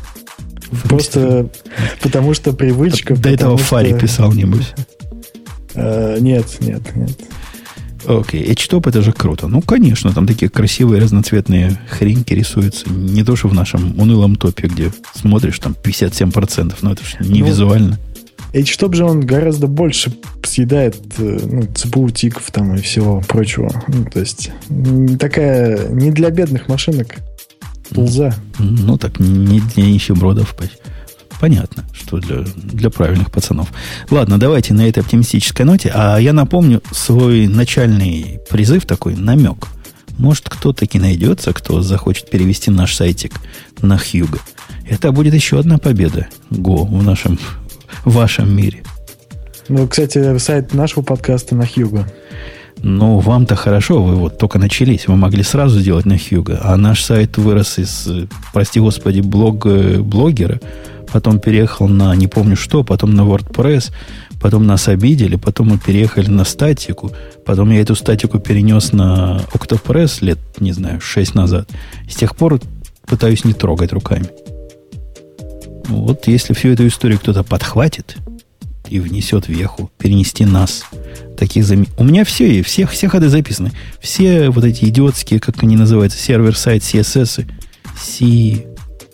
Просто 0.84 1.50
потому 2.02 2.34
что 2.34 2.54
привычка. 2.54 3.16
До 3.16 3.30
этого 3.30 3.58
в 3.58 3.62
Фаре 3.62 3.98
писал, 3.98 4.32
небось. 4.34 4.74
Э, 5.76 6.18
нет, 6.20 6.46
нет, 6.62 6.96
нет. 6.96 7.12
Окей, 8.06 8.44
okay. 8.44 8.56
HTOP 8.56 8.90
это 8.90 9.02
же 9.02 9.12
круто. 9.12 9.48
Ну, 9.48 9.62
конечно, 9.62 10.12
там 10.14 10.26
такие 10.26 10.50
красивые 10.50 11.02
разноцветные 11.02 11.78
хреньки 11.90 12.34
рисуются. 12.34 12.90
Не 12.90 13.24
то, 13.24 13.36
что 13.36 13.50
в 13.50 13.54
нашем 13.54 14.00
унылом 14.00 14.36
топе, 14.36 14.68
где 14.68 14.92
смотришь, 15.14 15.60
там 15.60 15.76
57%, 15.84 16.76
но 16.82 16.94
это 16.94 17.04
же 17.04 17.18
не 17.20 17.42
ну, 17.42 17.48
визуально. 17.48 18.00
HTOP 18.54 18.96
же 18.96 19.06
он 19.06 19.22
гораздо 19.22 19.68
больше 19.68 20.12
съедает 20.44 20.96
э, 21.18 21.40
ну, 21.46 21.62
CPU 21.62 22.12
тиков 22.12 22.50
там 22.52 22.76
и 22.76 22.82
всего 22.82 23.22
прочего. 23.22 23.72
Ну, 23.88 24.06
то 24.06 24.20
есть 24.20 24.52
такая 25.20 25.90
не 25.90 26.12
для 26.12 26.32
бедных 26.32 26.68
машинок 26.68 27.16
полза. 27.90 28.34
Ну 28.58 28.98
так, 28.98 29.20
не 29.20 29.62
для 29.62 29.86
нищебродов. 29.86 30.56
Понятно, 31.40 31.86
что 31.94 32.18
для, 32.18 32.44
для 32.56 32.90
правильных 32.90 33.32
пацанов. 33.32 33.72
Ладно, 34.10 34.38
давайте 34.38 34.74
на 34.74 34.88
этой 34.88 35.00
оптимистической 35.00 35.66
ноте. 35.66 35.92
А 35.94 36.18
я 36.18 36.34
напомню 36.34 36.82
свой 36.92 37.48
начальный 37.48 38.40
призыв 38.50 38.86
такой, 38.86 39.16
намек. 39.16 39.68
Может, 40.18 40.50
кто 40.50 40.74
таки 40.74 41.00
найдется, 41.00 41.54
кто 41.54 41.82
захочет 41.82 42.30
перевести 42.30 42.72
наш 42.72 42.96
сайтик 42.96 43.34
на 43.82 43.98
Хьюго. 43.98 44.40
Это 44.86 45.14
будет 45.14 45.34
еще 45.34 45.60
одна 45.60 45.78
победа 45.78 46.28
Го 46.50 46.84
в 46.84 47.04
нашем 47.04 47.40
в 48.06 48.14
вашем 48.14 48.56
мире. 48.56 48.84
Ну, 49.68 49.88
кстати, 49.88 50.38
сайт 50.40 50.74
нашего 50.74 51.04
подкаста 51.04 51.56
на 51.56 51.66
Хьюго. 51.66 52.08
Ну, 52.82 53.20
вам-то 53.20 53.56
хорошо, 53.56 54.02
вы 54.02 54.16
вот 54.16 54.38
только 54.38 54.58
начались. 54.58 55.08
Вы 55.08 55.16
могли 55.16 55.44
сразу 55.44 55.80
сделать 55.80 56.06
на 56.06 56.18
Хьюго. 56.18 56.60
А 56.64 56.78
наш 56.78 57.04
сайт 57.04 57.38
вырос 57.38 57.78
из, 57.78 58.08
прости 58.54 58.80
господи, 58.80 59.20
блог 59.20 59.68
блогера, 60.00 60.60
потом 61.12 61.40
переехал 61.40 61.88
на 61.88 62.16
не 62.16 62.28
помню 62.28 62.56
что, 62.56 62.84
потом 62.84 63.14
на 63.16 63.22
WordPress, 63.22 63.92
потом 64.40 64.66
нас 64.66 64.88
обидели, 64.88 65.36
потом 65.36 65.70
мы 65.70 65.78
переехали 65.78 66.30
на 66.30 66.46
статику, 66.46 67.12
потом 67.46 67.72
я 67.72 67.82
эту 67.82 67.96
статику 67.96 68.40
перенес 68.40 68.94
на 68.94 69.42
Octopress 69.54 70.24
лет, 70.24 70.40
не 70.60 70.72
знаю, 70.72 71.02
6 71.02 71.36
назад. 71.36 71.70
С 72.10 72.16
тех 72.16 72.36
пор 72.36 72.60
пытаюсь 73.06 73.44
не 73.44 73.54
трогать 73.54 73.92
руками. 73.92 74.30
Вот 75.90 76.28
если 76.28 76.54
всю 76.54 76.70
эту 76.70 76.88
историю 76.88 77.20
кто-то 77.20 77.44
подхватит 77.44 78.18
и 78.88 79.00
внесет 79.00 79.48
в 79.48 79.90
перенести 79.98 80.46
нас, 80.46 80.84
таких 81.38 81.66
зам... 81.66 81.88
У 81.98 82.04
меня 82.04 82.24
все, 82.26 82.62
все, 82.62 82.86
все 82.86 83.10
ходы 83.10 83.30
записаны. 83.30 83.72
Все 84.00 84.50
вот 84.50 84.64
эти 84.64 84.86
идиотские, 84.86 85.40
как 85.40 85.64
они 85.64 85.78
называются, 85.78 86.20
сервер-сайт, 86.20 86.84
CSS, 86.84 87.50
C... 88.00 88.66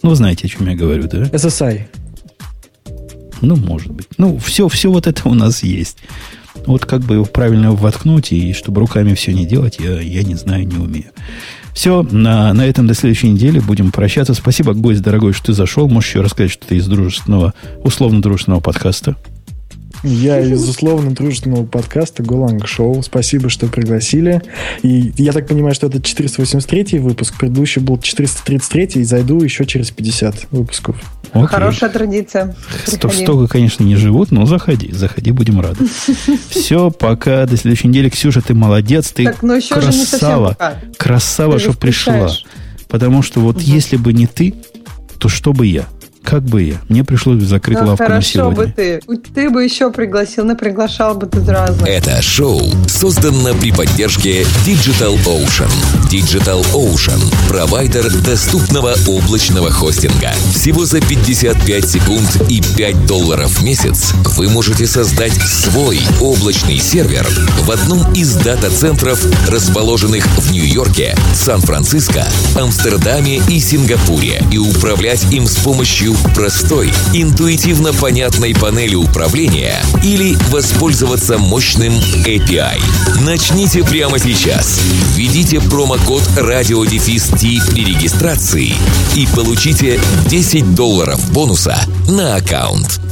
Ну, 0.03 0.09
вы 0.09 0.15
знаете, 0.15 0.47
о 0.47 0.49
чем 0.49 0.67
я 0.67 0.75
говорю, 0.75 1.07
да? 1.07 1.23
SSI. 1.23 1.87
Ну, 3.41 3.55
может 3.55 3.91
быть. 3.91 4.07
Ну, 4.17 4.37
все, 4.37 4.67
все 4.67 4.91
вот 4.91 5.07
это 5.07 5.27
у 5.29 5.33
нас 5.33 5.63
есть. 5.63 5.97
Вот 6.65 6.85
как 6.85 7.01
бы 7.01 7.15
его 7.15 7.25
правильно 7.25 7.71
воткнуть, 7.71 8.31
и 8.31 8.53
чтобы 8.53 8.81
руками 8.81 9.13
все 9.13 9.33
не 9.33 9.45
делать, 9.45 9.77
я, 9.79 9.99
я 9.99 10.23
не 10.23 10.35
знаю, 10.35 10.67
не 10.67 10.77
умею. 10.77 11.11
Все, 11.75 12.03
на, 12.03 12.53
на 12.53 12.65
этом 12.65 12.87
до 12.87 12.93
следующей 12.93 13.29
недели 13.29 13.59
будем 13.59 13.91
прощаться. 13.91 14.33
Спасибо, 14.33 14.73
гость 14.73 15.01
дорогой, 15.01 15.33
что 15.33 15.47
ты 15.47 15.53
зашел. 15.53 15.89
Можешь 15.89 16.11
еще 16.11 16.21
рассказать 16.21 16.51
что-то 16.51 16.73
из 16.73 16.87
дружественного, 16.87 17.53
условно-дружественного 17.83 18.61
подкаста? 18.61 19.17
Я 20.05 20.39
из 20.39 20.69
условно 20.69 21.11
дружественного 21.11 21.65
подкаста 21.65 22.21
Голанг 22.21 22.67
Шоу. 22.67 23.01
Спасибо, 23.01 23.49
что 23.49 23.65
пригласили. 23.65 24.39
И 24.83 25.11
я 25.17 25.31
так 25.31 25.47
понимаю, 25.47 25.73
что 25.73 25.87
это 25.87 25.99
483 25.99 26.99
выпуск. 26.99 27.33
Предыдущий 27.39 27.81
был 27.81 27.97
433 27.97 29.01
и 29.01 29.03
зайду 29.03 29.41
еще 29.41 29.65
через 29.65 29.89
50 29.89 30.51
выпусков. 30.51 30.95
Окей. 31.31 31.47
Хорошая 31.47 31.89
традиция. 31.89 32.55
Сто, 32.85 33.09
столько, 33.09 33.51
конечно, 33.51 33.83
не 33.83 33.95
живут, 33.95 34.29
но 34.29 34.45
заходи, 34.45 34.91
заходи, 34.91 35.31
будем 35.31 35.59
рады. 35.59 35.85
Все, 36.49 36.91
пока, 36.91 37.47
до 37.47 37.57
следующей 37.57 37.87
недели. 37.87 38.09
Ксюша, 38.09 38.41
ты 38.41 38.53
молодец, 38.53 39.11
ты 39.11 39.25
так, 39.25 39.41
ну 39.41 39.55
еще 39.55 39.73
красава. 39.73 40.55
Красава, 40.97 41.57
что 41.57 41.73
пришла. 41.73 42.29
Потому 42.87 43.23
что 43.23 43.39
вот 43.39 43.59
если 43.59 43.97
бы 43.97 44.13
не 44.13 44.27
ты, 44.27 44.53
то 45.17 45.29
что 45.29 45.51
бы 45.51 45.65
я? 45.65 45.87
Как 46.25 46.41
бы 46.41 46.63
я? 46.63 46.81
Мне 46.89 47.03
пришлось 47.03 47.43
закрыть 47.43 47.79
ну, 47.79 47.89
лавку 47.89 48.09
на 48.09 48.21
сегодня. 48.21 48.55
бы 48.55 48.73
ты. 48.75 48.99
Ты 49.33 49.49
бы 49.51 49.63
еще 49.63 49.91
пригласил, 49.91 50.43
но 50.43 50.55
приглашал 50.55 51.13
бы 51.13 51.27
ты 51.27 51.39
разных. 51.45 51.87
Это 51.87 52.19
шоу 52.21 52.61
создано 52.87 53.53
при 53.53 53.71
поддержке 53.71 54.41
Digital 54.65 55.17
Ocean. 55.25 55.69
Digital 56.09 56.65
Ocean– 56.73 57.21
провайдер 57.49 58.09
доступного 58.23 58.95
облачного 59.07 59.69
хостинга. 59.69 60.31
Всего 60.53 60.85
за 60.85 60.99
55 60.99 61.87
секунд 61.87 62.41
и 62.49 62.61
5 62.75 63.05
долларов 63.05 63.59
в 63.59 63.63
месяц 63.63 64.13
вы 64.35 64.49
можете 64.49 64.87
создать 64.87 65.33
свой 65.33 66.01
облачный 66.19 66.79
сервер 66.79 67.27
в 67.65 67.71
одном 67.71 68.13
из 68.13 68.33
дата-центров, 68.35 69.23
расположенных 69.47 70.25
в 70.25 70.51
Нью-Йорке, 70.51 71.15
Сан-Франциско, 71.33 72.27
Амстердаме 72.55 73.41
и 73.47 73.59
Сингапуре, 73.59 74.41
и 74.51 74.57
управлять 74.57 75.31
им 75.31 75.47
с 75.47 75.57
помощью 75.57 76.14
простой, 76.33 76.91
интуитивно 77.13 77.93
понятной 77.93 78.53
панели 78.53 78.95
управления 78.95 79.81
или 80.03 80.35
воспользоваться 80.49 81.37
мощным 81.37 81.93
API. 82.25 82.81
Начните 83.21 83.83
прямо 83.83 84.19
сейчас. 84.19 84.81
Введите 85.15 85.59
промокод 85.61 86.23
радиодефис 86.37 87.29
при 87.69 87.85
регистрации 87.85 88.73
и 89.15 89.27
получите 89.35 89.99
10 90.27 90.75
долларов 90.75 91.31
бонуса 91.31 91.77
на 92.07 92.35
аккаунт. 92.35 93.04